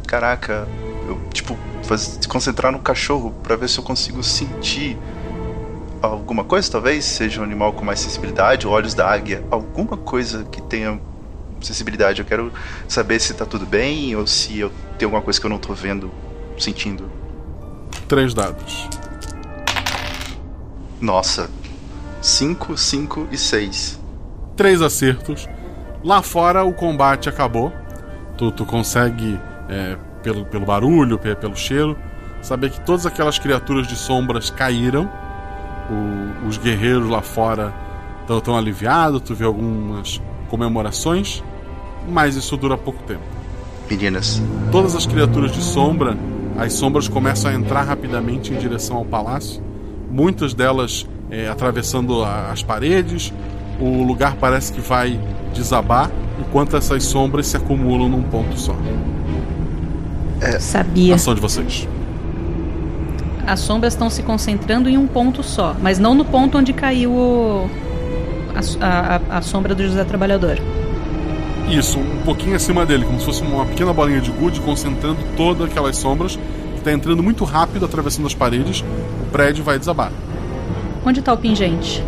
Caraca, 0.07 0.67
eu, 1.07 1.21
tipo, 1.33 1.57
faz- 1.85 2.19
se 2.21 2.29
concentrar 2.29 2.71
no 2.73 2.79
cachorro 2.79 3.33
pra 3.43 3.57
ver 3.57 3.69
se 3.69 3.79
eu 3.79 3.85
consigo 3.85 4.23
sentir 4.23 4.99
alguma 6.03 6.45
coisa, 6.45 6.71
talvez. 6.71 7.05
Seja 7.05 7.41
um 7.41 7.45
animal 7.45 7.73
com 7.73 7.85
mais 7.85 8.01
sensibilidade, 8.01 8.67
olhos 8.67 8.95
da 8.95 9.09
águia, 9.11 9.45
alguma 9.51 9.97
coisa 9.97 10.45
que 10.45 10.61
tenha 10.63 11.01
sensibilidade. 11.61 12.21
Eu 12.21 12.27
quero 12.27 12.53
saber 12.89 13.21
se 13.21 13.33
tá 13.35 13.47
tudo 13.47 13.65
bem 13.67 14.15
ou 14.17 14.27
se 14.27 14.59
eu 14.59 14.71
tenho 14.99 15.09
alguma 15.09 15.23
coisa 15.23 15.39
que 15.41 15.47
eu 15.47 15.51
não 15.51 15.59
tô 15.59 15.73
vendo, 15.73 16.11
sentindo. 16.59 17.11
Três 18.09 18.35
dados. 18.35 18.89
Nossa. 21.01 21.51
5, 22.21 22.77
5 22.77 23.29
e 23.33 23.39
6. 23.39 23.99
Três 24.63 24.81
acertos. 24.81 25.49
Lá 26.05 26.23
fora 26.23 26.63
o 26.65 26.73
combate 26.73 27.29
acabou. 27.29 27.73
Tu, 28.39 28.49
tu 28.53 28.65
consegue, 28.65 29.37
é, 29.69 29.97
pelo, 30.23 30.45
pelo 30.45 30.65
barulho, 30.65 31.19
pe- 31.19 31.35
pelo 31.35 31.57
cheiro, 31.57 31.97
saber 32.41 32.71
que 32.71 32.79
todas 32.83 33.05
aquelas 33.05 33.41
criaturas 33.41 33.89
de 33.89 33.97
sombras 33.97 34.51
caíram. 34.51 35.11
O- 35.91 36.47
os 36.47 36.59
guerreiros 36.59 37.09
lá 37.11 37.21
fora 37.23 37.75
estão 38.21 38.39
tão 38.41 38.57
aliviados. 38.57 39.23
Tu 39.23 39.35
vê 39.35 39.45
algumas 39.45 40.23
comemorações. 40.49 41.43
Mas 42.09 42.37
isso 42.37 42.57
dura 42.57 42.79
pouco 42.79 43.03
tempo. 43.03 43.23
Meninas. 43.91 44.41
Todas 44.71 44.95
as 44.95 45.07
criaturas 45.07 45.51
de 45.51 45.61
sombra, 45.61 46.17
as 46.57 46.73
sombras 46.75 47.09
começam 47.09 47.51
a 47.51 47.55
entrar 47.55 47.83
rapidamente 47.83 48.53
em 48.55 48.59
direção 48.59 48.97
ao 48.99 49.05
palácio. 49.05 49.61
Muitas 50.09 50.55
delas 50.55 51.05
é, 51.33 51.49
atravessando 51.49 52.23
a- 52.23 52.53
as 52.53 52.63
paredes. 52.63 53.33
O 53.83 54.03
lugar 54.05 54.37
parece 54.37 54.73
que 54.73 54.81
vai 54.81 55.19
desabar, 55.55 56.09
enquanto 56.41 56.77
essas 56.77 57.03
sombras 57.05 57.49
se 57.49 57.57
acumulam 57.57 58.09
num 58.09 58.23
ponto 58.23 58.59
só. 58.59 58.77
Sabia. 60.61 61.15
Ação 61.15 61.35
de 61.35 61.41
vocês. 61.41 61.89
As 63.47 63.61
sombras 63.61 63.93
estão 63.93 64.09
se 64.09 64.23
concentrando 64.23 64.89
em 64.89 64.97
um 64.97 65.07
ponto 65.07 65.43
só, 65.43 65.75
mas 65.83 65.99
não 65.99 66.15
no 66.15 66.25
ponto 66.25 66.59
onde 66.59 66.73
caiu 66.73 67.11
o- 67.13 67.71
a, 68.81 69.17
a- 69.17 69.39
a 69.39 69.43
sombra 69.43 69.75
do 69.75 69.83
José 69.85 70.05
Trabalhador. 70.05 70.59
Isso, 71.69 71.99
um 71.99 72.23
pouquinho 72.25 72.55
acima 72.55 72.85
dele, 72.85 73.05
como 73.05 73.19
se 73.19 73.25
fosse 73.27 73.43
uma 73.43 73.65
pequena 73.67 73.93
bolinha 73.93 74.21
de 74.21 74.31
gude 74.31 74.61
concentrando 74.61 75.19
todas 75.37 75.69
aquelas 75.71 75.97
sombras, 75.97 76.37
que 76.73 76.79
está 76.79 76.93
entrando 76.93 77.23
muito 77.23 77.45
rápido, 77.45 77.85
atravessando 77.85 78.27
as 78.27 78.35
paredes. 78.35 78.85
O 79.23 79.31
prédio 79.33 79.65
vai 79.65 79.79
desabar. 79.79 80.13
Onde 81.05 81.23
tá 81.23 81.33
o 81.33 81.37
pingente? 81.37 82.03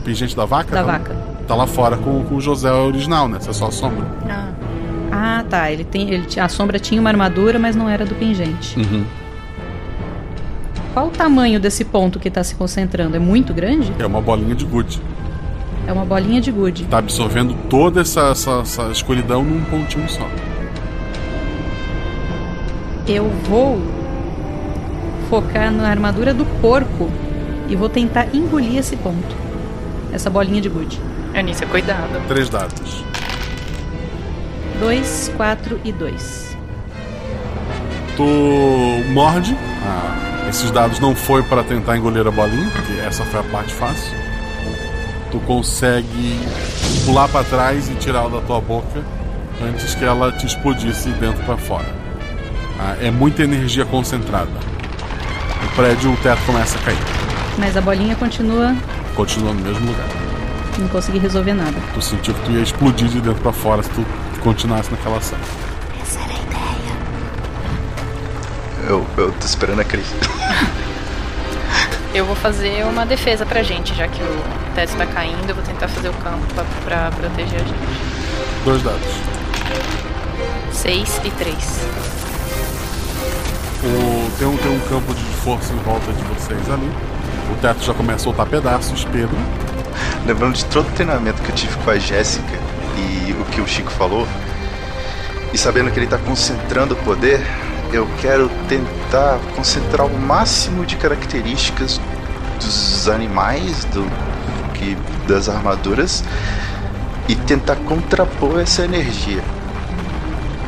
Pingente 0.00 0.36
da 0.36 0.44
vaca? 0.44 0.70
Da 0.70 0.82
tá, 0.82 0.92
vaca. 0.92 1.16
Tá 1.46 1.54
lá 1.54 1.66
fora 1.66 1.96
com, 1.96 2.24
com 2.24 2.36
o 2.36 2.40
José 2.40 2.72
original, 2.72 3.28
né? 3.28 3.38
Essa 3.38 3.50
é 3.50 3.52
só 3.52 3.66
a 3.66 3.70
sombra. 3.70 4.06
Ah, 5.10 5.44
tá. 5.48 5.70
Ele 5.70 5.84
tem, 5.84 6.10
ele, 6.10 6.26
a 6.40 6.48
sombra 6.48 6.78
tinha 6.78 7.00
uma 7.00 7.10
armadura, 7.10 7.58
mas 7.58 7.74
não 7.74 7.88
era 7.88 8.04
do 8.04 8.14
pingente. 8.14 8.78
Uhum. 8.78 9.04
Qual 10.92 11.06
o 11.06 11.10
tamanho 11.10 11.60
desse 11.60 11.84
ponto 11.84 12.18
que 12.18 12.30
tá 12.30 12.42
se 12.42 12.54
concentrando? 12.54 13.16
É 13.16 13.18
muito 13.18 13.54
grande? 13.54 13.92
É 13.98 14.06
uma 14.06 14.20
bolinha 14.20 14.54
de 14.54 14.64
gude. 14.64 15.00
É 15.86 15.92
uma 15.92 16.04
bolinha 16.04 16.40
de 16.40 16.50
gude. 16.50 16.84
Tá 16.84 16.98
absorvendo 16.98 17.54
toda 17.68 18.00
essa, 18.00 18.28
essa, 18.30 18.60
essa 18.60 18.88
escuridão 18.90 19.44
num 19.44 19.64
pontinho 19.64 20.08
só. 20.08 20.28
Eu 23.06 23.28
vou 23.48 23.80
focar 25.28 25.72
na 25.72 25.88
armadura 25.88 26.34
do 26.34 26.44
porco 26.60 27.10
e 27.68 27.76
vou 27.76 27.88
tentar 27.88 28.34
engolir 28.34 28.76
esse 28.76 28.96
ponto. 28.96 29.49
Essa 30.12 30.28
bolinha 30.28 30.60
de 30.60 30.68
gude. 30.68 31.00
Anícia, 31.34 31.66
cuidado. 31.66 32.26
Três 32.26 32.48
dados. 32.48 33.04
2, 34.80 35.32
4 35.36 35.80
e 35.84 35.92
2. 35.92 36.56
Tu 38.16 38.24
morde. 39.12 39.56
Ah, 39.84 40.48
esses 40.48 40.70
dados 40.70 40.98
não 40.98 41.14
foi 41.14 41.42
para 41.42 41.62
tentar 41.62 41.96
engolir 41.96 42.26
a 42.26 42.30
bolinha, 42.30 42.68
porque 42.70 42.92
essa 43.00 43.24
foi 43.24 43.40
a 43.40 43.42
parte 43.44 43.72
fácil. 43.72 44.16
Tu 45.30 45.38
consegue 45.40 46.40
pular 47.04 47.28
para 47.28 47.44
trás 47.44 47.88
e 47.88 47.94
tirá-la 47.94 48.40
da 48.40 48.40
tua 48.40 48.60
boca 48.60 49.04
antes 49.62 49.94
que 49.94 50.04
ela 50.04 50.32
te 50.32 50.46
explodisse 50.46 51.10
dentro 51.10 51.44
para 51.44 51.56
fora. 51.56 51.86
Ah, 52.80 52.96
é 53.00 53.10
muita 53.10 53.42
energia 53.42 53.84
concentrada. 53.84 54.50
O 55.64 55.76
prédio, 55.76 56.12
o 56.12 56.16
teto 56.16 56.40
começa 56.46 56.78
a 56.78 56.82
cair. 56.82 56.98
Mas 57.58 57.76
a 57.76 57.80
bolinha 57.80 58.16
continua. 58.16 58.74
Continua 59.20 59.52
no 59.52 59.60
mesmo 59.60 59.86
lugar. 59.86 60.08
Não 60.78 60.88
consegui 60.88 61.18
resolver 61.18 61.52
nada. 61.52 61.74
Tu 61.92 62.00
sentiu 62.00 62.32
que 62.32 62.40
tu 62.40 62.52
ia 62.52 62.62
explodir 62.62 63.06
de 63.06 63.20
dentro 63.20 63.42
para 63.42 63.52
fora 63.52 63.82
se 63.82 63.90
tu 63.90 64.02
continuasse 64.40 64.90
naquela 64.90 65.18
ação. 65.18 65.38
Eu, 68.88 69.06
eu 69.18 69.30
tô 69.32 69.44
esperando 69.44 69.80
a 69.80 69.84
Cris. 69.84 70.06
Eu 72.14 72.24
vou 72.24 72.34
fazer 72.34 72.82
uma 72.86 73.04
defesa 73.04 73.44
pra 73.44 73.62
gente, 73.62 73.94
já 73.94 74.08
que 74.08 74.22
o 74.22 74.42
teto 74.74 74.96
tá 74.96 75.06
caindo, 75.06 75.48
eu 75.48 75.54
vou 75.54 75.62
tentar 75.62 75.86
fazer 75.86 76.08
o 76.08 76.12
campo 76.14 76.44
pra, 76.54 76.64
pra 76.84 77.10
proteger 77.12 77.60
a 77.60 77.64
gente. 77.64 77.78
Dois 78.64 78.82
dados. 78.82 79.06
6 80.72 81.20
e 81.24 81.30
3. 81.30 81.54
O, 83.84 84.38
tem, 84.38 84.48
um, 84.48 84.56
tem 84.56 84.72
um 84.72 84.80
campo 84.88 85.14
de 85.14 85.22
força 85.44 85.72
em 85.72 85.78
volta 85.78 86.10
de 86.10 86.22
vocês 86.24 86.68
ali. 86.68 86.90
O 87.50 87.56
teto 87.60 87.84
já 87.84 87.92
começa 87.94 88.16
a 88.16 88.24
soltar 88.24 88.46
pedaços, 88.46 89.04
Pedro. 89.04 89.36
Lembrando 90.26 90.54
de 90.54 90.64
todo 90.66 90.88
o 90.88 90.92
treinamento 90.92 91.42
que 91.42 91.50
eu 91.50 91.54
tive 91.54 91.76
com 91.78 91.90
a 91.90 91.98
Jéssica 91.98 92.58
e 92.96 93.32
o 93.32 93.44
que 93.46 93.60
o 93.60 93.66
Chico 93.66 93.90
falou, 93.90 94.26
e 95.52 95.58
sabendo 95.58 95.90
que 95.90 95.98
ele 95.98 96.06
está 96.06 96.18
concentrando 96.18 96.94
o 96.94 96.96
poder, 96.98 97.40
eu 97.92 98.08
quero 98.20 98.48
tentar 98.68 99.38
concentrar 99.56 100.06
o 100.06 100.18
máximo 100.18 100.84
de 100.86 100.96
características 100.96 102.00
dos 102.60 103.08
animais, 103.08 103.84
do 103.86 104.04
que 104.74 104.96
das 105.26 105.48
armaduras 105.48 106.22
e 107.28 107.34
tentar 107.34 107.76
contrapor 107.76 108.60
essa 108.60 108.84
energia. 108.84 109.42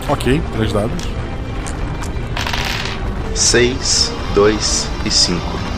Ok, 0.09 0.43
três 0.57 0.73
dados. 0.73 1.09
6, 3.35 4.13
2 4.35 4.89
e 5.07 5.11
5. 5.11 5.72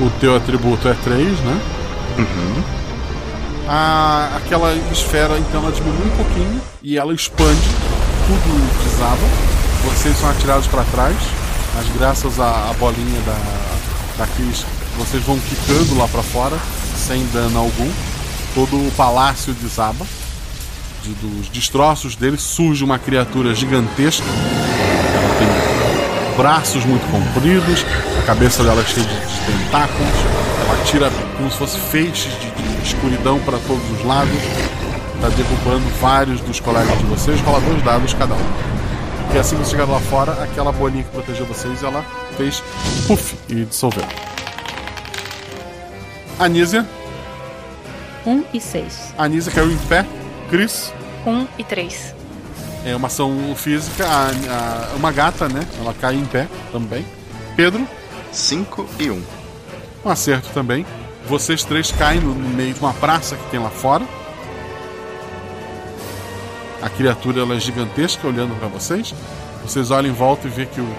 O 0.00 0.10
teu 0.20 0.36
atributo 0.36 0.88
é 0.88 0.94
3, 0.94 1.40
né? 1.40 1.60
Uhum. 2.18 2.62
A, 3.68 4.36
aquela 4.36 4.74
esfera, 4.92 5.38
então, 5.38 5.62
ela 5.62 5.72
diminui 5.72 6.06
um 6.06 6.16
pouquinho 6.16 6.60
e 6.82 6.96
ela 6.98 7.14
expande, 7.14 7.68
tudo 8.26 8.84
desaba. 8.84 9.16
Vocês 9.84 10.16
são 10.18 10.28
atirados 10.30 10.66
para 10.66 10.84
trás, 10.84 11.16
mas 11.74 11.88
graças 11.96 12.38
à, 12.38 12.70
à 12.70 12.74
bolinha 12.74 13.20
da, 13.22 13.36
daqueles. 14.18 14.64
Vocês 14.98 15.22
vão 15.24 15.38
quicando 15.38 15.98
lá 15.98 16.06
para 16.08 16.22
fora, 16.22 16.56
sem 16.96 17.26
dano 17.26 17.58
algum. 17.58 17.90
Todo 18.54 18.76
o 18.76 18.92
palácio 18.96 19.52
desaba. 19.54 20.06
De, 21.02 21.10
dos 21.14 21.48
destroços 21.48 22.16
dele 22.16 22.36
surge 22.36 22.84
uma 22.84 22.98
criatura 22.98 23.54
gigantesca. 23.54 24.24
Braços 26.36 26.84
muito 26.84 27.10
compridos, 27.10 27.84
a 28.20 28.26
cabeça 28.26 28.62
dela 28.62 28.82
é 28.82 28.84
cheia 28.84 29.06
de, 29.06 29.14
de 29.14 29.40
tentáculos. 29.46 30.12
Ela 30.66 30.84
tira 30.84 31.10
como 31.36 31.50
se 31.50 31.56
fosse 31.56 31.78
feixes 31.78 32.32
de, 32.38 32.50
de 32.50 32.82
escuridão 32.82 33.38
para 33.40 33.58
todos 33.66 33.90
os 33.90 34.04
lados. 34.04 34.36
Está 35.14 35.30
derrubando 35.30 35.88
vários 35.98 36.40
dos 36.42 36.60
colegas 36.60 36.98
de 36.98 37.04
vocês. 37.04 37.40
Rola 37.40 37.60
dois 37.60 37.82
dados 37.82 38.12
cada 38.12 38.34
um. 38.34 38.76
E 39.34 39.38
assim 39.38 39.56
que 39.56 39.62
vocês 39.62 39.70
chegaram 39.70 39.92
lá 39.92 40.00
fora, 40.00 40.32
aquela 40.42 40.72
bolinha 40.72 41.04
que 41.04 41.10
protegeu 41.10 41.46
vocês, 41.46 41.82
ela 41.82 42.04
fez 42.36 42.62
puff 43.06 43.34
e 43.48 43.64
dissolveu. 43.64 44.04
Anísia. 46.38 46.86
1 48.26 48.30
um 48.30 48.44
e 48.52 48.60
6. 48.60 49.14
Anísia 49.16 49.52
caiu 49.52 49.72
em 49.72 49.78
pé. 49.78 50.04
Cris. 50.50 50.92
1 51.24 51.30
um 51.30 51.48
e 51.58 51.64
3. 51.64 52.15
É 52.86 52.94
uma 52.94 53.08
ação 53.08 53.36
física. 53.56 54.06
A, 54.06 54.92
a, 54.92 54.94
uma 54.94 55.10
gata, 55.10 55.48
né? 55.48 55.66
Ela 55.80 55.92
cai 55.92 56.14
em 56.14 56.24
pé 56.24 56.46
também. 56.70 57.04
Pedro. 57.56 57.84
5 58.30 58.86
e 59.00 59.10
1. 59.10 59.14
Um. 59.14 59.22
um 60.04 60.08
acerto 60.08 60.50
também. 60.50 60.86
Vocês 61.28 61.64
três 61.64 61.90
caem 61.90 62.20
no 62.20 62.32
meio 62.32 62.72
de 62.72 62.78
uma 62.78 62.94
praça 62.94 63.34
que 63.34 63.50
tem 63.50 63.58
lá 63.58 63.70
fora. 63.70 64.06
A 66.80 66.88
criatura 66.88 67.40
ela 67.40 67.56
é 67.56 67.58
gigantesca 67.58 68.24
olhando 68.28 68.56
para 68.56 68.68
vocês. 68.68 69.12
Vocês 69.64 69.90
olham 69.90 70.10
em 70.10 70.14
volta 70.14 70.46
e 70.46 70.50
vê 70.50 70.64
que 70.64 70.80
o, 70.80 70.96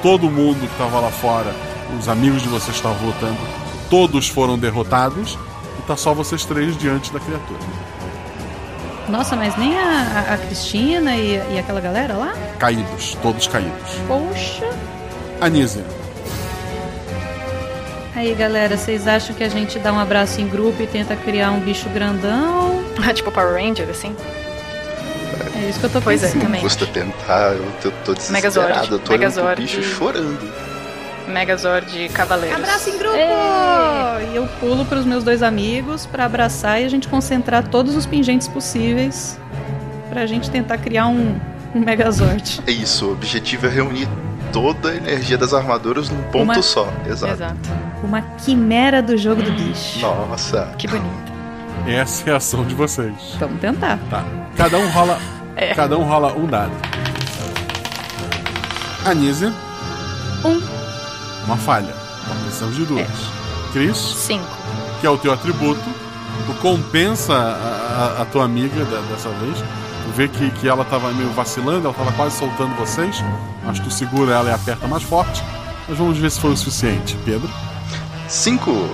todo 0.00 0.30
mundo 0.30 0.60
que 0.60 0.72
estava 0.72 1.00
lá 1.00 1.10
fora, 1.10 1.54
os 2.00 2.08
amigos 2.08 2.40
de 2.40 2.48
vocês 2.48 2.76
estavam 2.76 3.06
lutando, 3.06 3.38
todos 3.90 4.26
foram 4.26 4.58
derrotados 4.58 5.36
e 5.78 5.82
tá 5.82 5.98
só 5.98 6.14
vocês 6.14 6.46
três 6.46 6.74
diante 6.78 7.12
da 7.12 7.20
criatura. 7.20 7.83
Nossa, 9.08 9.36
mas 9.36 9.56
nem 9.56 9.78
a, 9.78 10.34
a 10.34 10.38
Cristina 10.38 11.14
e, 11.14 11.34
e, 11.54 11.58
aquela 11.58 11.80
galera 11.80 12.14
lá? 12.14 12.34
Caídos, 12.58 13.16
todos 13.22 13.46
caídos. 13.46 13.92
Poxa. 14.08 14.68
Anísia. 15.40 15.84
Aí, 18.16 18.34
galera, 18.34 18.76
vocês 18.76 19.06
acham 19.06 19.34
que 19.34 19.42
a 19.42 19.48
gente 19.48 19.78
dá 19.78 19.92
um 19.92 19.98
abraço 19.98 20.40
em 20.40 20.48
grupo 20.48 20.82
e 20.82 20.86
tenta 20.86 21.16
criar 21.16 21.50
um 21.50 21.60
bicho 21.60 21.88
grandão? 21.90 22.82
tipo 23.14 23.30
Power 23.30 23.54
Ranger, 23.54 23.88
assim? 23.90 24.14
É 25.56 25.68
isso 25.68 25.80
que 25.80 25.86
eu 25.86 25.90
tô 25.90 26.00
pois 26.00 26.20
pensando. 26.20 26.40
é, 26.40 26.44
também. 26.44 26.60
Custa 26.60 26.86
tentar, 26.86 27.52
eu 27.52 27.72
tô, 27.82 27.90
tô 28.04 28.14
desesperado. 28.14 28.32
Megazord. 28.32 28.92
Eu 28.92 28.98
tô 28.98 29.12
Megazord. 29.12 29.46
olhando 29.46 29.56
pro 29.56 29.64
bicho 29.64 29.82
chorando. 29.82 30.73
Megazord 31.28 32.08
Cavaleiros. 32.10 32.56
Abraço 32.58 32.90
em 32.90 32.98
grupo! 32.98 33.16
E 33.16 34.36
eu 34.36 34.46
pulo 34.60 34.84
pros 34.84 35.04
meus 35.04 35.24
dois 35.24 35.42
amigos 35.42 36.06
para 36.06 36.24
abraçar 36.24 36.80
e 36.80 36.84
a 36.84 36.88
gente 36.88 37.08
concentrar 37.08 37.66
todos 37.68 37.94
os 37.96 38.06
pingentes 38.06 38.46
possíveis 38.48 39.38
pra 40.10 40.26
gente 40.26 40.50
tentar 40.50 40.78
criar 40.78 41.06
um, 41.08 41.38
um 41.74 41.80
Megazord. 41.80 42.60
É 42.66 42.70
isso, 42.70 43.06
o 43.08 43.12
objetivo 43.12 43.66
é 43.66 43.70
reunir 43.70 44.08
toda 44.52 44.90
a 44.90 44.94
energia 44.96 45.36
das 45.36 45.52
armaduras 45.52 46.08
num 46.10 46.22
ponto 46.24 46.44
Uma- 46.44 46.62
só. 46.62 46.88
Exato. 47.06 47.32
Exato. 47.32 47.70
Uma 48.02 48.20
quimera 48.44 49.02
do 49.02 49.16
jogo 49.16 49.42
do 49.42 49.50
bicho. 49.52 50.00
Nossa. 50.00 50.72
Que 50.78 50.86
bonito. 50.86 51.32
Essa 51.86 52.30
é 52.30 52.32
a 52.32 52.36
ação 52.36 52.64
de 52.64 52.74
vocês. 52.74 53.14
Vamos 53.40 53.60
tentar. 53.60 53.98
Tá. 54.10 54.24
Cada 54.56 54.78
um 54.78 54.88
rola. 54.90 55.18
É. 55.56 55.72
Cada 55.72 55.96
um 55.96 56.02
rola 56.02 56.32
um 56.32 56.46
dado. 56.46 56.72
Anísia. 59.04 59.52
Um. 60.44 60.73
Uma 61.46 61.56
falha. 61.56 61.94
Uma 62.26 62.34
precisamos 62.44 62.76
de 62.76 62.84
duas. 62.84 63.06
Cris. 63.72 63.96
Cinco. 63.98 64.44
Que 65.00 65.06
é 65.06 65.10
o 65.10 65.18
teu 65.18 65.32
atributo. 65.32 65.80
Tu 66.46 66.54
compensa 66.54 67.32
a, 67.34 68.16
a- 68.18 68.22
a 68.22 68.24
tua 68.26 68.44
amiga 68.44 68.84
da- 68.84 69.00
dessa 69.12 69.28
vez. 69.30 69.58
Tu 69.58 70.10
vê 70.14 70.28
que, 70.28 70.50
que 70.50 70.68
ela 70.68 70.84
tava 70.84 71.10
meio 71.12 71.30
vacilando, 71.30 71.86
ela 71.86 71.94
tava 71.94 72.12
quase 72.12 72.36
soltando 72.38 72.74
vocês. 72.76 73.22
Mas 73.64 73.78
tu 73.80 73.90
segura 73.90 74.34
ela 74.34 74.50
e 74.50 74.52
aperta 74.52 74.86
mais 74.86 75.02
forte. 75.02 75.42
Mas 75.88 75.98
vamos 75.98 76.16
ver 76.18 76.30
se 76.30 76.40
foi 76.40 76.52
o 76.52 76.56
suficiente. 76.56 77.16
Pedro. 77.24 77.48
Cinco. 78.28 78.88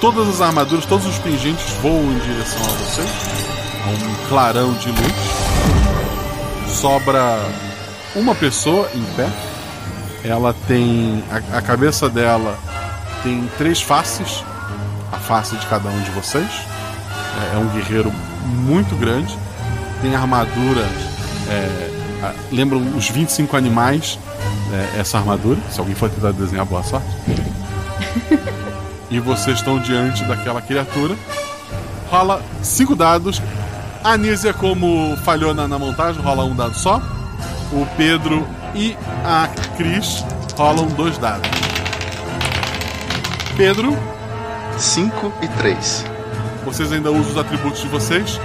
Todas 0.00 0.28
as 0.28 0.40
armaduras, 0.40 0.84
todos 0.84 1.06
os 1.06 1.18
pingentes 1.18 1.64
voam 1.82 2.02
em 2.12 2.18
direção 2.18 2.60
a 2.62 2.68
vocês. 2.84 3.08
A 3.86 3.88
um 3.90 4.28
clarão 4.28 4.72
de 4.74 4.88
luz. 4.88 5.12
Sobra 6.68 7.38
uma 8.14 8.34
pessoa 8.34 8.88
em 8.94 9.02
pé. 9.16 9.28
Ela 10.24 10.54
tem. 10.66 11.22
A, 11.30 11.58
a 11.58 11.62
cabeça 11.62 12.08
dela 12.08 12.56
tem 13.22 13.48
três 13.58 13.80
faces. 13.82 14.42
A 15.12 15.18
face 15.18 15.54
de 15.56 15.66
cada 15.66 15.88
um 15.88 16.00
de 16.02 16.10
vocês. 16.12 16.48
É, 17.52 17.56
é 17.56 17.58
um 17.58 17.68
guerreiro 17.68 18.12
muito 18.46 18.96
grande. 18.96 19.36
Tem 20.00 20.14
armadura. 20.14 20.82
É, 21.48 21.90
a- 22.22 22.32
lembram 22.50 22.80
os 22.96 23.08
25 23.10 23.56
animais. 23.56 24.18
é, 24.96 25.00
essa 25.00 25.18
armadura. 25.18 25.58
Se 25.70 25.78
alguém 25.78 25.94
for 25.94 26.08
tentar 26.10 26.32
desenhar, 26.32 26.64
boa 26.64 26.82
sorte. 26.82 27.06
E 29.10 29.20
vocês 29.20 29.58
estão 29.58 29.78
diante 29.78 30.24
daquela 30.24 30.60
criatura. 30.60 31.14
Rola 32.10 32.42
cinco 32.62 32.96
dados. 32.96 33.40
A 34.02 34.12
Anísia, 34.12 34.52
como 34.52 35.16
falhou 35.18 35.54
na, 35.54 35.68
na 35.68 35.78
montagem, 35.78 36.20
rola 36.22 36.44
um 36.44 36.54
dado 36.54 36.74
só. 36.74 37.00
O 37.72 37.86
Pedro 37.96 38.46
e 38.74 38.96
a 39.24 39.48
Cris 39.76 40.24
rolam 40.56 40.86
dois 40.88 41.18
dados. 41.18 41.48
Pedro. 43.56 43.96
5 44.78 45.32
e 45.40 45.48
3. 45.48 46.04
Vocês 46.64 46.92
ainda 46.92 47.10
usam 47.10 47.32
os 47.32 47.38
atributos 47.38 47.80
de 47.80 47.88
vocês. 47.88 48.40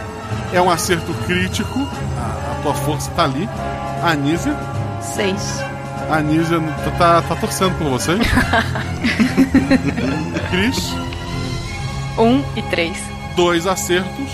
É 0.53 0.61
um 0.61 0.69
acerto 0.69 1.13
crítico. 1.25 1.79
A, 2.17 2.51
a 2.51 2.61
tua 2.61 2.73
força 2.73 3.09
tá 3.11 3.23
ali. 3.23 3.49
A 4.03 4.11
Anísia. 4.11 4.55
Seis. 5.01 5.59
A 6.09 6.17
Anísia 6.17 6.59
tá, 6.59 6.91
tá, 6.91 7.21
tá 7.21 7.35
torcendo 7.35 7.75
por 7.77 7.89
vocês. 7.89 8.19
Cris. 10.51 10.93
Um 12.17 12.43
e 12.55 12.61
três. 12.63 12.97
dois 13.35 13.65
acertos. 13.65 14.29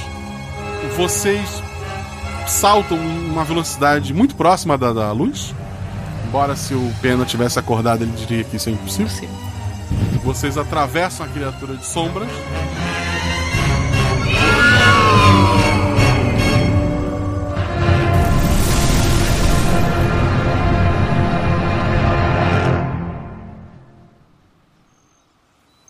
Vocês 0.98 1.64
saltam 2.48 2.98
em 2.98 3.30
uma 3.30 3.44
velocidade 3.44 4.14
muito 4.14 4.36
próxima 4.36 4.78
da, 4.78 4.92
da 4.92 5.12
luz. 5.12 5.54
Embora 6.36 6.58
se 6.58 6.74
o 6.74 6.94
Pena 7.02 7.24
tivesse 7.24 7.58
acordado, 7.58 8.04
ele 8.04 8.12
diria 8.12 8.44
que 8.44 8.58
isso 8.58 8.68
é 8.68 8.74
impossível. 8.74 9.30
Vocês 10.22 10.58
atravessam 10.58 11.26
a 11.26 11.30
criatura 11.30 11.78
de 11.78 11.86
sombras. 11.86 12.28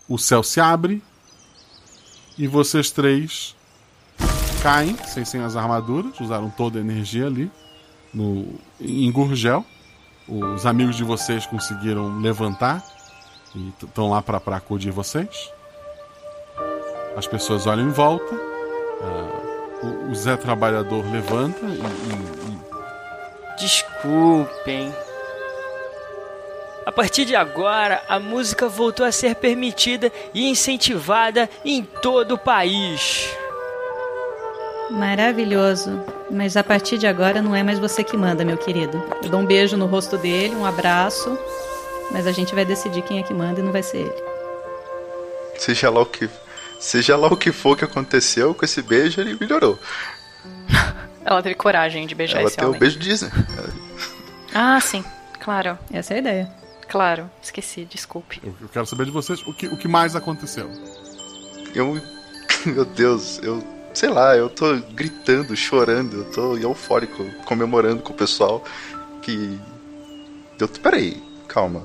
O 0.08 0.16
céu 0.16 0.44
se 0.44 0.60
abre 0.60 1.02
e 2.38 2.46
vocês 2.46 2.92
três 2.92 3.56
caem 4.62 4.96
sem, 5.08 5.24
sem 5.24 5.40
as 5.40 5.56
armaduras, 5.56 6.20
usaram 6.20 6.48
toda 6.50 6.78
a 6.78 6.80
energia 6.80 7.26
ali 7.26 7.50
no, 8.14 8.46
em 8.80 9.10
Gurgel. 9.10 9.66
Os 10.28 10.66
amigos 10.66 10.96
de 10.96 11.04
vocês 11.04 11.46
conseguiram 11.46 12.18
levantar 12.18 12.82
e 13.54 13.72
estão 13.82 14.10
lá 14.10 14.20
para 14.20 14.38
acudir 14.56 14.90
vocês. 14.90 15.50
As 17.16 17.26
pessoas 17.26 17.66
olham 17.66 17.86
em 17.86 17.90
volta. 17.90 18.34
ah, 19.02 19.86
o, 19.86 20.10
o 20.10 20.14
Zé 20.14 20.36
Trabalhador 20.36 21.04
levanta 21.10 21.60
e, 21.64 21.68
e- 21.68 22.52
e 22.52 23.56
Desculpem. 23.58 24.92
A 26.84 26.92
partir 26.92 27.24
de 27.24 27.34
agora, 27.34 28.02
a 28.08 28.18
música 28.20 28.68
voltou 28.68 29.04
a 29.06 29.10
ser 29.12 29.34
permitida 29.36 30.12
e 30.34 30.48
incentivada 30.48 31.48
em 31.64 31.82
todo 31.82 32.32
o 32.34 32.38
país. 32.38 33.28
Maravilhoso. 34.90 36.00
Mas 36.30 36.56
a 36.56 36.64
partir 36.64 36.98
de 36.98 37.06
agora 37.06 37.40
não 37.40 37.54
é 37.54 37.62
mais 37.62 37.78
você 37.78 38.02
que 38.02 38.16
manda, 38.16 38.44
meu 38.44 38.56
querido. 38.56 39.02
Eu 39.22 39.30
dou 39.30 39.40
um 39.40 39.46
beijo 39.46 39.76
no 39.76 39.86
rosto 39.86 40.16
dele, 40.18 40.54
um 40.56 40.64
abraço. 40.64 41.38
Mas 42.10 42.26
a 42.26 42.32
gente 42.32 42.54
vai 42.54 42.64
decidir 42.64 43.02
quem 43.02 43.18
é 43.18 43.22
que 43.22 43.34
manda 43.34 43.60
e 43.60 43.62
não 43.62 43.72
vai 43.72 43.82
ser 43.82 43.98
ele. 43.98 44.14
Seja 45.58 45.90
lá 45.90 46.00
o 46.02 46.06
que, 46.06 46.28
seja 46.78 47.16
lá 47.16 47.28
o 47.28 47.36
que 47.36 47.50
for 47.52 47.76
que 47.76 47.84
aconteceu 47.84 48.54
com 48.54 48.64
esse 48.64 48.82
beijo, 48.82 49.20
ele 49.20 49.36
melhorou. 49.40 49.78
Ela 51.24 51.42
teve 51.42 51.56
coragem 51.56 52.06
de 52.06 52.14
beijar 52.14 52.38
Ela 52.38 52.48
esse 52.48 52.56
tem 52.56 52.64
o 52.64 52.68
homem. 52.68 52.78
beijo 52.80 52.98
Disney. 53.00 53.30
Ah, 54.54 54.80
sim. 54.80 55.04
Claro. 55.40 55.76
Essa 55.92 56.14
é 56.14 56.16
a 56.16 56.20
ideia. 56.20 56.52
Claro. 56.88 57.28
Esqueci, 57.42 57.84
desculpe. 57.84 58.40
eu, 58.44 58.54
eu 58.60 58.68
quero 58.68 58.86
saber 58.86 59.06
de 59.06 59.10
vocês 59.10 59.42
o 59.42 59.52
que, 59.52 59.66
o 59.66 59.76
que 59.76 59.88
mais 59.88 60.14
aconteceu. 60.14 60.70
Eu. 61.74 62.00
Meu 62.64 62.84
Deus, 62.84 63.40
eu. 63.42 63.62
Sei 63.96 64.10
lá, 64.10 64.36
eu 64.36 64.50
tô 64.50 64.76
gritando, 64.92 65.56
chorando, 65.56 66.18
eu 66.18 66.24
tô 66.30 66.54
eufórico, 66.58 67.24
comemorando 67.46 68.02
com 68.02 68.12
o 68.12 68.14
pessoal 68.14 68.62
que. 69.22 69.58
Eu, 70.58 70.68
peraí, 70.68 71.22
calma. 71.48 71.82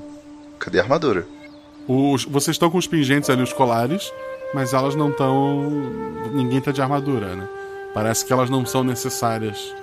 Cadê 0.58 0.78
a 0.78 0.82
armadura? 0.82 1.26
Os, 1.88 2.26
vocês 2.26 2.54
estão 2.54 2.70
com 2.70 2.76
os 2.76 2.86
pingentes 2.86 3.30
ali, 3.30 3.42
os 3.42 3.54
colares, 3.54 4.12
mas 4.52 4.74
elas 4.74 4.94
não 4.94 5.08
estão. 5.08 5.70
Ninguém 6.34 6.60
tá 6.60 6.70
de 6.70 6.82
armadura, 6.82 7.34
né? 7.34 7.48
Parece 7.94 8.26
que 8.26 8.32
elas 8.34 8.50
não 8.50 8.66
são 8.66 8.84
necessárias 8.84 9.74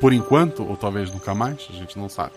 por 0.00 0.14
enquanto, 0.14 0.66
ou 0.66 0.74
talvez 0.74 1.10
nunca 1.10 1.34
mais, 1.34 1.68
a 1.68 1.74
gente 1.74 1.98
não 1.98 2.08
sabe. 2.08 2.32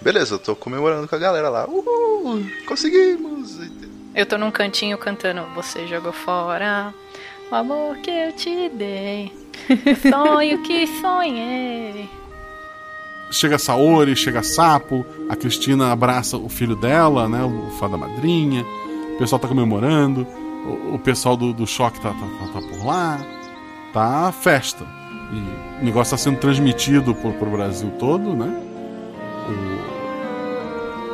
Beleza, 0.00 0.36
eu 0.36 0.38
tô 0.38 0.56
comemorando 0.56 1.06
com 1.06 1.16
a 1.16 1.18
galera 1.18 1.50
lá. 1.50 1.68
Uhul, 1.68 2.46
conseguimos! 2.66 3.58
Eu 4.14 4.24
tô 4.24 4.36
num 4.38 4.50
cantinho 4.50 4.98
cantando 4.98 5.44
Você 5.54 5.86
jogou 5.86 6.12
fora 6.12 6.94
o 7.50 7.54
amor 7.54 7.96
que 7.98 8.10
eu 8.10 8.32
te 8.32 8.68
dei. 8.70 9.32
O 9.68 10.10
sonho 10.10 10.62
que 10.62 10.86
sonhei. 11.00 12.08
Chega 13.30 13.58
Saori, 13.58 14.16
chega 14.16 14.42
Sapo, 14.42 15.06
a 15.28 15.36
Cristina 15.36 15.92
abraça 15.92 16.36
o 16.36 16.48
filho 16.48 16.74
dela, 16.74 17.28
né? 17.28 17.42
O 17.44 17.70
fada 17.78 17.96
madrinha. 17.96 18.64
O 19.14 19.18
pessoal 19.18 19.38
tá 19.38 19.46
comemorando. 19.46 20.26
O, 20.66 20.94
o 20.94 20.98
pessoal 20.98 21.36
do, 21.36 21.52
do 21.52 21.66
choque 21.66 22.00
tá, 22.00 22.10
tá, 22.10 22.16
tá- 22.16 22.60
tá 22.60 22.66
por 22.66 22.84
lá. 22.84 23.20
Tá 23.92 24.32
festa. 24.32 24.84
E 25.32 25.80
o 25.82 25.84
negócio 25.84 26.10
tá 26.12 26.16
sendo 26.16 26.38
transmitido 26.38 27.14
pro 27.14 27.50
Brasil 27.50 27.90
todo, 27.98 28.34
né? 28.34 28.66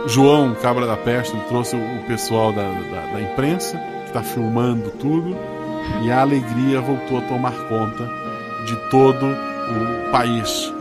O 0.05 0.09
João, 0.09 0.55
cabra 0.55 0.87
da 0.87 0.97
peste, 0.97 1.37
trouxe 1.49 1.77
o, 1.77 1.79
o 2.01 2.05
pessoal 2.07 2.53
da, 2.53 2.63
da, 2.63 3.13
da 3.13 3.21
imprensa, 3.21 3.77
que 4.07 4.13
tá 4.13 4.23
filmando 4.23 4.91
tudo. 4.93 5.37
E 6.03 6.11
a 6.11 6.21
alegria 6.21 6.81
voltou 6.81 7.19
a 7.19 7.23
tomar 7.23 7.55
conta 7.69 8.09
de 8.65 8.77
todo 8.91 9.27
o 9.27 10.11
país. 10.11 10.76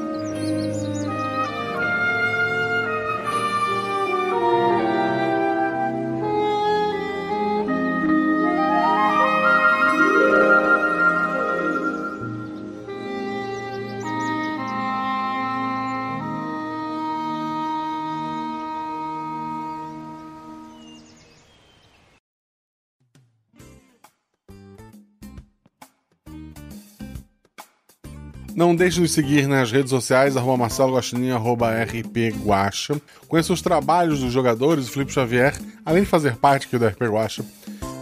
Não 28.56 28.73
deixe 28.73 28.95
de 28.95 29.02
nos 29.02 29.11
seguir 29.11 29.49
nas 29.49 29.69
redes 29.69 29.90
sociais, 29.90 30.38
arroba 30.38 30.56
Marcelo 30.56 30.95
Guaxinim, 30.95 31.32
arroba 31.32 31.72
RP 31.84 32.34
Guaxa. 32.41 32.95
Conheça 33.27 33.52
os 33.52 33.61
trabalhos 33.61 34.22
dos 34.22 34.32
jogadores, 34.32 34.88
o 34.88 34.91
Felipe 34.91 35.11
Xavier, 35.11 35.53
além 35.86 36.03
de 36.03 36.10
fazer 36.10 36.38
parte 36.38 36.65
aqui 36.65 36.77
do 36.77 36.88
RP 36.88 37.02
Guaxa, 37.02 37.44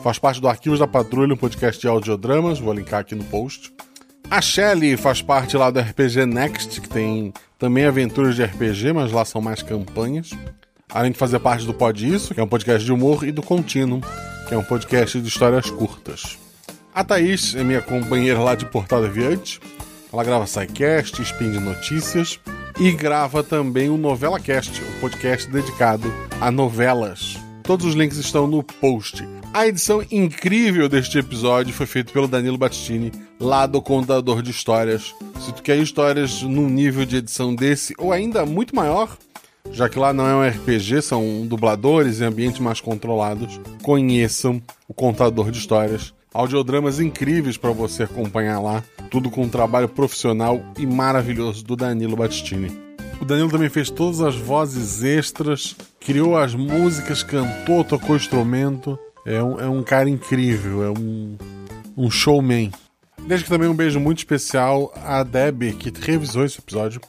faz 0.03 0.19
parte 0.19 0.39
do 0.39 0.47
Arquivos 0.47 0.77
da 0.77 0.85
Patrulha, 0.85 1.33
um 1.33 1.37
podcast 1.37 1.81
de 1.81 1.87
audiodramas, 1.87 2.59
vou 2.59 2.71
linkar 2.71 2.99
aqui 2.99 3.15
no 3.15 3.23
post. 3.23 3.73
A 4.29 4.41
Shelly 4.41 4.95
faz 4.95 5.23
parte 5.23 5.57
lá 5.57 5.71
do 5.71 5.79
RPG 5.79 6.27
Next, 6.27 6.81
que 6.81 6.87
tem 6.87 7.33
também 7.57 7.85
aventuras 7.85 8.35
de 8.35 8.43
RPG, 8.43 8.93
mas 8.93 9.11
lá 9.11 9.25
são 9.25 9.41
mais 9.41 9.63
campanhas. 9.63 10.29
Além 10.87 11.11
de 11.11 11.17
fazer 11.17 11.39
parte 11.39 11.65
do 11.65 11.73
Pod 11.73 12.07
Isso, 12.07 12.31
que 12.31 12.39
é 12.39 12.43
um 12.43 12.47
podcast 12.47 12.85
de 12.85 12.93
humor, 12.93 13.23
e 13.23 13.31
do 13.31 13.41
Continuum, 13.41 14.01
que 14.47 14.53
é 14.53 14.57
um 14.57 14.63
podcast 14.63 15.19
de 15.19 15.27
histórias 15.27 15.71
curtas. 15.71 16.37
A 16.93 17.03
Thaís 17.03 17.55
é 17.55 17.63
minha 17.63 17.81
companheira 17.81 18.39
lá 18.39 18.53
de 18.53 18.67
Portal 18.67 19.01
Deviante. 19.01 19.59
Ela 20.13 20.23
grava 20.23 20.45
SciCast, 20.45 21.19
Spin 21.23 21.51
de 21.51 21.59
Notícias 21.59 22.39
e 22.79 22.91
grava 22.91 23.43
também 23.43 23.89
o 23.89 23.97
Novela 23.97 24.39
Cast, 24.39 24.79
o 24.79 24.99
podcast 25.01 25.49
dedicado 25.49 26.13
a 26.39 26.51
novelas. 26.51 27.35
Todos 27.63 27.87
os 27.87 27.95
links 27.95 28.17
estão 28.17 28.45
no 28.45 28.61
post. 28.61 29.27
A 29.51 29.65
edição 29.67 30.05
incrível 30.11 30.87
deste 30.87 31.17
episódio 31.17 31.73
foi 31.73 31.87
feita 31.87 32.13
pelo 32.13 32.27
Danilo 32.27 32.59
Battistini, 32.59 33.11
lá 33.39 33.65
do 33.65 33.81
Contador 33.81 34.43
de 34.43 34.51
Histórias. 34.51 35.15
Se 35.39 35.51
tu 35.51 35.63
quer 35.63 35.77
histórias 35.77 36.43
num 36.43 36.69
nível 36.69 37.05
de 37.05 37.17
edição 37.17 37.55
desse 37.55 37.95
ou 37.97 38.11
ainda 38.11 38.45
muito 38.45 38.75
maior, 38.75 39.17
já 39.71 39.89
que 39.89 39.97
lá 39.97 40.13
não 40.13 40.27
é 40.27 40.35
um 40.35 40.47
RPG, 40.47 41.01
são 41.01 41.47
dubladores 41.47 42.19
e 42.19 42.23
ambientes 42.23 42.59
mais 42.59 42.79
controlados, 42.79 43.59
conheçam 43.81 44.61
o 44.87 44.93
Contador 44.93 45.49
de 45.49 45.57
Histórias. 45.57 46.13
Audiodramas 46.33 46.99
incríveis 46.99 47.57
para 47.57 47.71
você 47.71 48.03
acompanhar 48.03 48.59
lá, 48.59 48.83
tudo 49.11 49.29
com 49.29 49.43
um 49.43 49.49
trabalho 49.49 49.87
profissional 49.87 50.59
e 50.77 50.85
maravilhoso 50.85 51.63
do 51.63 51.75
Danilo 51.75 52.15
Battistini. 52.15 52.75
O 53.21 53.25
Danilo 53.25 53.49
também 53.49 53.69
fez 53.69 53.89
todas 53.89 54.19
as 54.19 54.35
vozes 54.35 55.03
extras, 55.03 55.75
criou 55.99 56.35
as 56.35 56.55
músicas, 56.55 57.23
cantou, 57.23 57.83
tocou 57.83 58.15
instrumento. 58.15 58.97
É 59.25 59.41
um, 59.41 59.59
é 59.59 59.69
um 59.69 59.83
cara 59.83 60.09
incrível, 60.09 60.83
é 60.83 60.89
um, 60.89 61.37
um 61.95 62.09
showman. 62.09 62.71
Deixo 63.25 63.43
aqui 63.43 63.51
também 63.51 63.69
um 63.69 63.75
beijo 63.75 63.99
muito 63.99 64.17
especial 64.17 64.91
à 65.05 65.23
Deb, 65.23 65.73
que 65.79 65.93
revisou 66.01 66.43
esse 66.43 66.59
episódio 66.59 66.99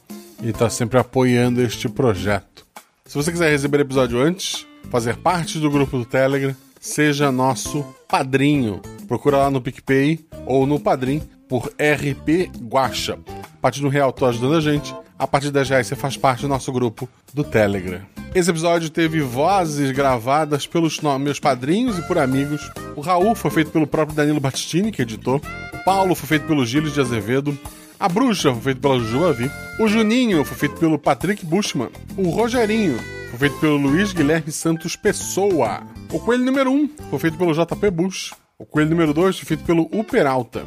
e 0.41 0.49
está 0.49 0.69
sempre 0.69 0.99
apoiando 0.99 1.61
este 1.61 1.89
projeto. 1.89 2.65
Se 3.05 3.15
você 3.15 3.31
quiser 3.31 3.49
receber 3.49 3.79
o 3.79 3.81
episódio 3.81 4.21
antes, 4.21 4.65
fazer 4.89 5.17
parte 5.17 5.59
do 5.59 5.69
grupo 5.69 5.97
do 5.97 6.05
Telegram, 6.05 6.55
seja 6.79 7.31
nosso 7.31 7.83
padrinho. 8.07 8.81
Procura 9.07 9.37
lá 9.37 9.51
no 9.51 9.61
PicPay 9.61 10.25
ou 10.45 10.65
no 10.65 10.79
Padrim 10.79 11.21
por 11.47 11.67
RP 11.67 12.49
Guacha. 12.61 13.19
A 13.57 13.61
partir 13.61 13.85
um 13.85 13.89
real, 13.89 14.11
tô 14.11 14.25
ajudando 14.25 14.55
a 14.55 14.61
gente. 14.61 14.93
A 15.17 15.25
partir 15.25 15.49
10 15.49 15.69
reais, 15.69 15.87
você 15.87 15.95
faz 15.95 16.17
parte 16.17 16.41
do 16.41 16.47
nosso 16.49 16.71
grupo 16.71 17.07
do 17.33 17.43
Telegram. 17.43 18.01
Esse 18.33 18.49
episódio 18.49 18.89
teve 18.89 19.21
vozes 19.21 19.91
gravadas 19.91 20.67
pelos 20.67 20.99
meus 21.21 21.39
padrinhos 21.39 21.97
e 21.97 22.01
por 22.01 22.17
amigos. 22.17 22.69
O 22.95 23.01
Raul 23.01 23.33
foi 23.33 23.49
feito 23.49 23.71
pelo 23.71 23.87
próprio 23.87 24.15
Danilo 24.15 24.41
Battistini, 24.41 24.91
que 24.91 25.01
editou. 25.01 25.41
O 25.73 25.83
Paulo 25.85 26.13
foi 26.15 26.27
feito 26.27 26.45
pelo 26.45 26.65
Gilles 26.65 26.93
de 26.93 26.99
Azevedo. 26.99 27.57
A 27.97 28.09
Bruxa 28.09 28.51
foi 28.51 28.61
feito 28.61 28.81
pela 28.81 28.99
Juju 28.99 29.25
Avi. 29.25 29.49
O 29.79 29.87
Juninho 29.87 30.43
foi 30.43 30.57
feito 30.57 30.75
pelo 30.75 30.99
Patrick 30.99 31.45
Bushman. 31.45 31.89
O 32.17 32.29
Rogerinho 32.29 32.99
foi 33.29 33.39
feito 33.39 33.57
pelo 33.59 33.77
Luiz 33.77 34.11
Guilherme 34.11 34.51
Santos 34.51 34.97
Pessoa. 34.97 35.81
O 36.11 36.19
Coelho 36.19 36.43
número 36.43 36.71
1 36.71 36.89
foi 37.09 37.19
feito 37.19 37.37
pelo 37.37 37.53
JP 37.53 37.89
Bush. 37.89 38.33
O 38.57 38.65
Coelho 38.65 38.91
número 38.91 39.13
2 39.13 39.37
foi 39.37 39.45
feito 39.45 39.65
pelo 39.65 39.89
U 39.91 40.01
Peralta. 40.01 40.65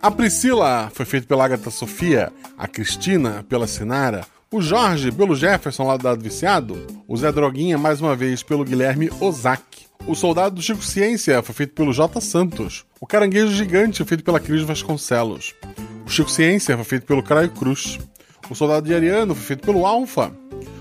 A 0.00 0.08
Priscila 0.08 0.88
foi 0.94 1.04
feito 1.04 1.26
pela 1.26 1.44
Agatha 1.44 1.68
Sofia. 1.68 2.32
A 2.56 2.68
Cristina 2.68 3.44
pela 3.48 3.66
Sinara. 3.66 4.24
O 4.52 4.62
Jorge 4.62 5.10
pelo 5.10 5.34
Jefferson 5.34 5.82
lá 5.82 5.96
do 5.96 6.04
Dado 6.04 6.22
Viciado. 6.22 6.86
O 7.08 7.16
Zé 7.16 7.32
Droguinha 7.32 7.76
mais 7.76 8.00
uma 8.00 8.14
vez 8.14 8.44
pelo 8.44 8.64
Guilherme 8.64 9.10
Ozaki. 9.18 9.86
O 10.06 10.14
Soldado 10.14 10.54
do 10.54 10.62
Chico 10.62 10.84
Ciência 10.84 11.42
foi 11.42 11.52
feito 11.56 11.74
pelo 11.74 11.92
J. 11.92 12.20
Santos. 12.20 12.84
O 13.00 13.06
Caranguejo 13.06 13.52
Gigante 13.52 13.98
foi 13.98 14.06
feito 14.06 14.22
pela 14.22 14.38
Cris 14.38 14.62
Vasconcelos. 14.62 15.56
O 16.06 16.10
Chico 16.10 16.30
Ciência 16.30 16.76
foi 16.76 16.84
feito 16.84 17.04
pelo 17.04 17.22
Craio 17.22 17.50
Cruz. 17.50 17.98
O 18.48 18.54
Soldado 18.54 18.86
de 18.86 18.94
Ariano 18.94 19.34
foi 19.34 19.44
feito 19.44 19.66
pelo 19.66 19.84
Alfa. 19.84 20.30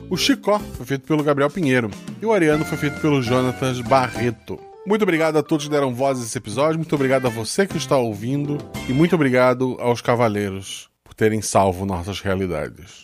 O 0.07 0.15
Chicó 0.15 0.59
foi 0.59 0.85
feito 0.85 1.07
pelo 1.07 1.23
Gabriel 1.23 1.49
Pinheiro. 1.49 1.89
E 2.21 2.25
o 2.27 2.31
Ariano 2.31 2.63
foi 2.63 2.77
feito 2.77 2.99
pelo 3.01 3.23
Jonatas 3.23 3.81
Barreto. 3.81 4.59
Muito 4.85 5.03
obrigado 5.03 5.37
a 5.37 5.43
todos 5.43 5.65
que 5.65 5.71
deram 5.71 5.93
voz 5.93 6.19
a 6.19 6.23
esse 6.23 6.37
episódio, 6.37 6.77
muito 6.77 6.93
obrigado 6.93 7.25
a 7.25 7.29
você 7.29 7.65
que 7.65 7.77
está 7.77 7.95
ouvindo 7.95 8.57
e 8.89 8.91
muito 8.91 9.15
obrigado 9.15 9.77
aos 9.79 10.01
cavaleiros 10.01 10.89
por 11.05 11.13
terem 11.13 11.41
salvo 11.41 11.85
nossas 11.85 12.19
realidades. 12.19 13.03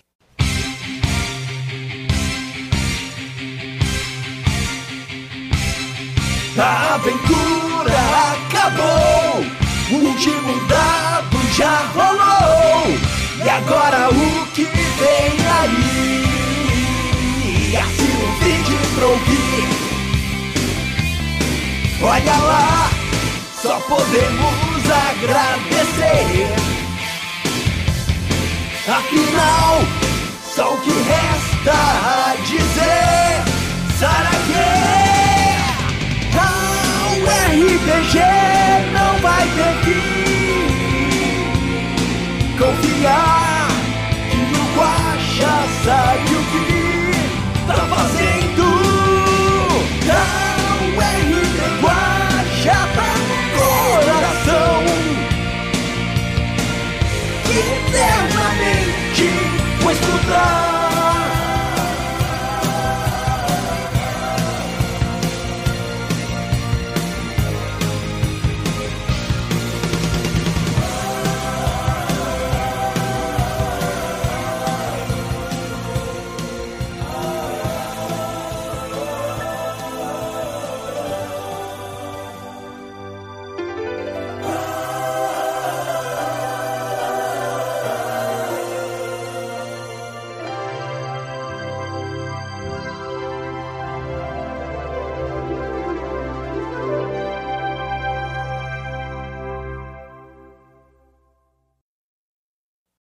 A 6.58 6.96
aventura 6.96 7.94
acabou, 8.34 9.46
o 9.92 9.96
último 10.06 10.68
dado 10.68 11.38
já 11.56 11.78
rolou, 11.94 12.90
e 13.46 13.50
agora 13.50 14.10
o 14.10 14.48
que 14.52 14.66
vem 14.66 15.40
aí? 15.62 16.26
Assim 17.78 18.12
o 18.22 18.32
vídeo 18.44 18.80
pra. 18.96 19.79
Olha 22.02 22.38
lá, 22.38 22.90
só 23.62 23.80
podemos 23.82 24.84
agradecer. 25.10 26.56
Afinal, 28.88 29.82
só 30.56 30.74
o 30.74 30.78
que 30.78 30.92
resta 30.92 31.74
a 31.74 32.36
dizer. 32.46 33.44
Saraguê, 34.00 34.80
o 37.12 37.26
RPG 37.26 38.20
não 38.94 39.20
vai 39.20 39.46
ter 39.48 39.76
que 39.84 40.20
Confiar. 42.60 43.39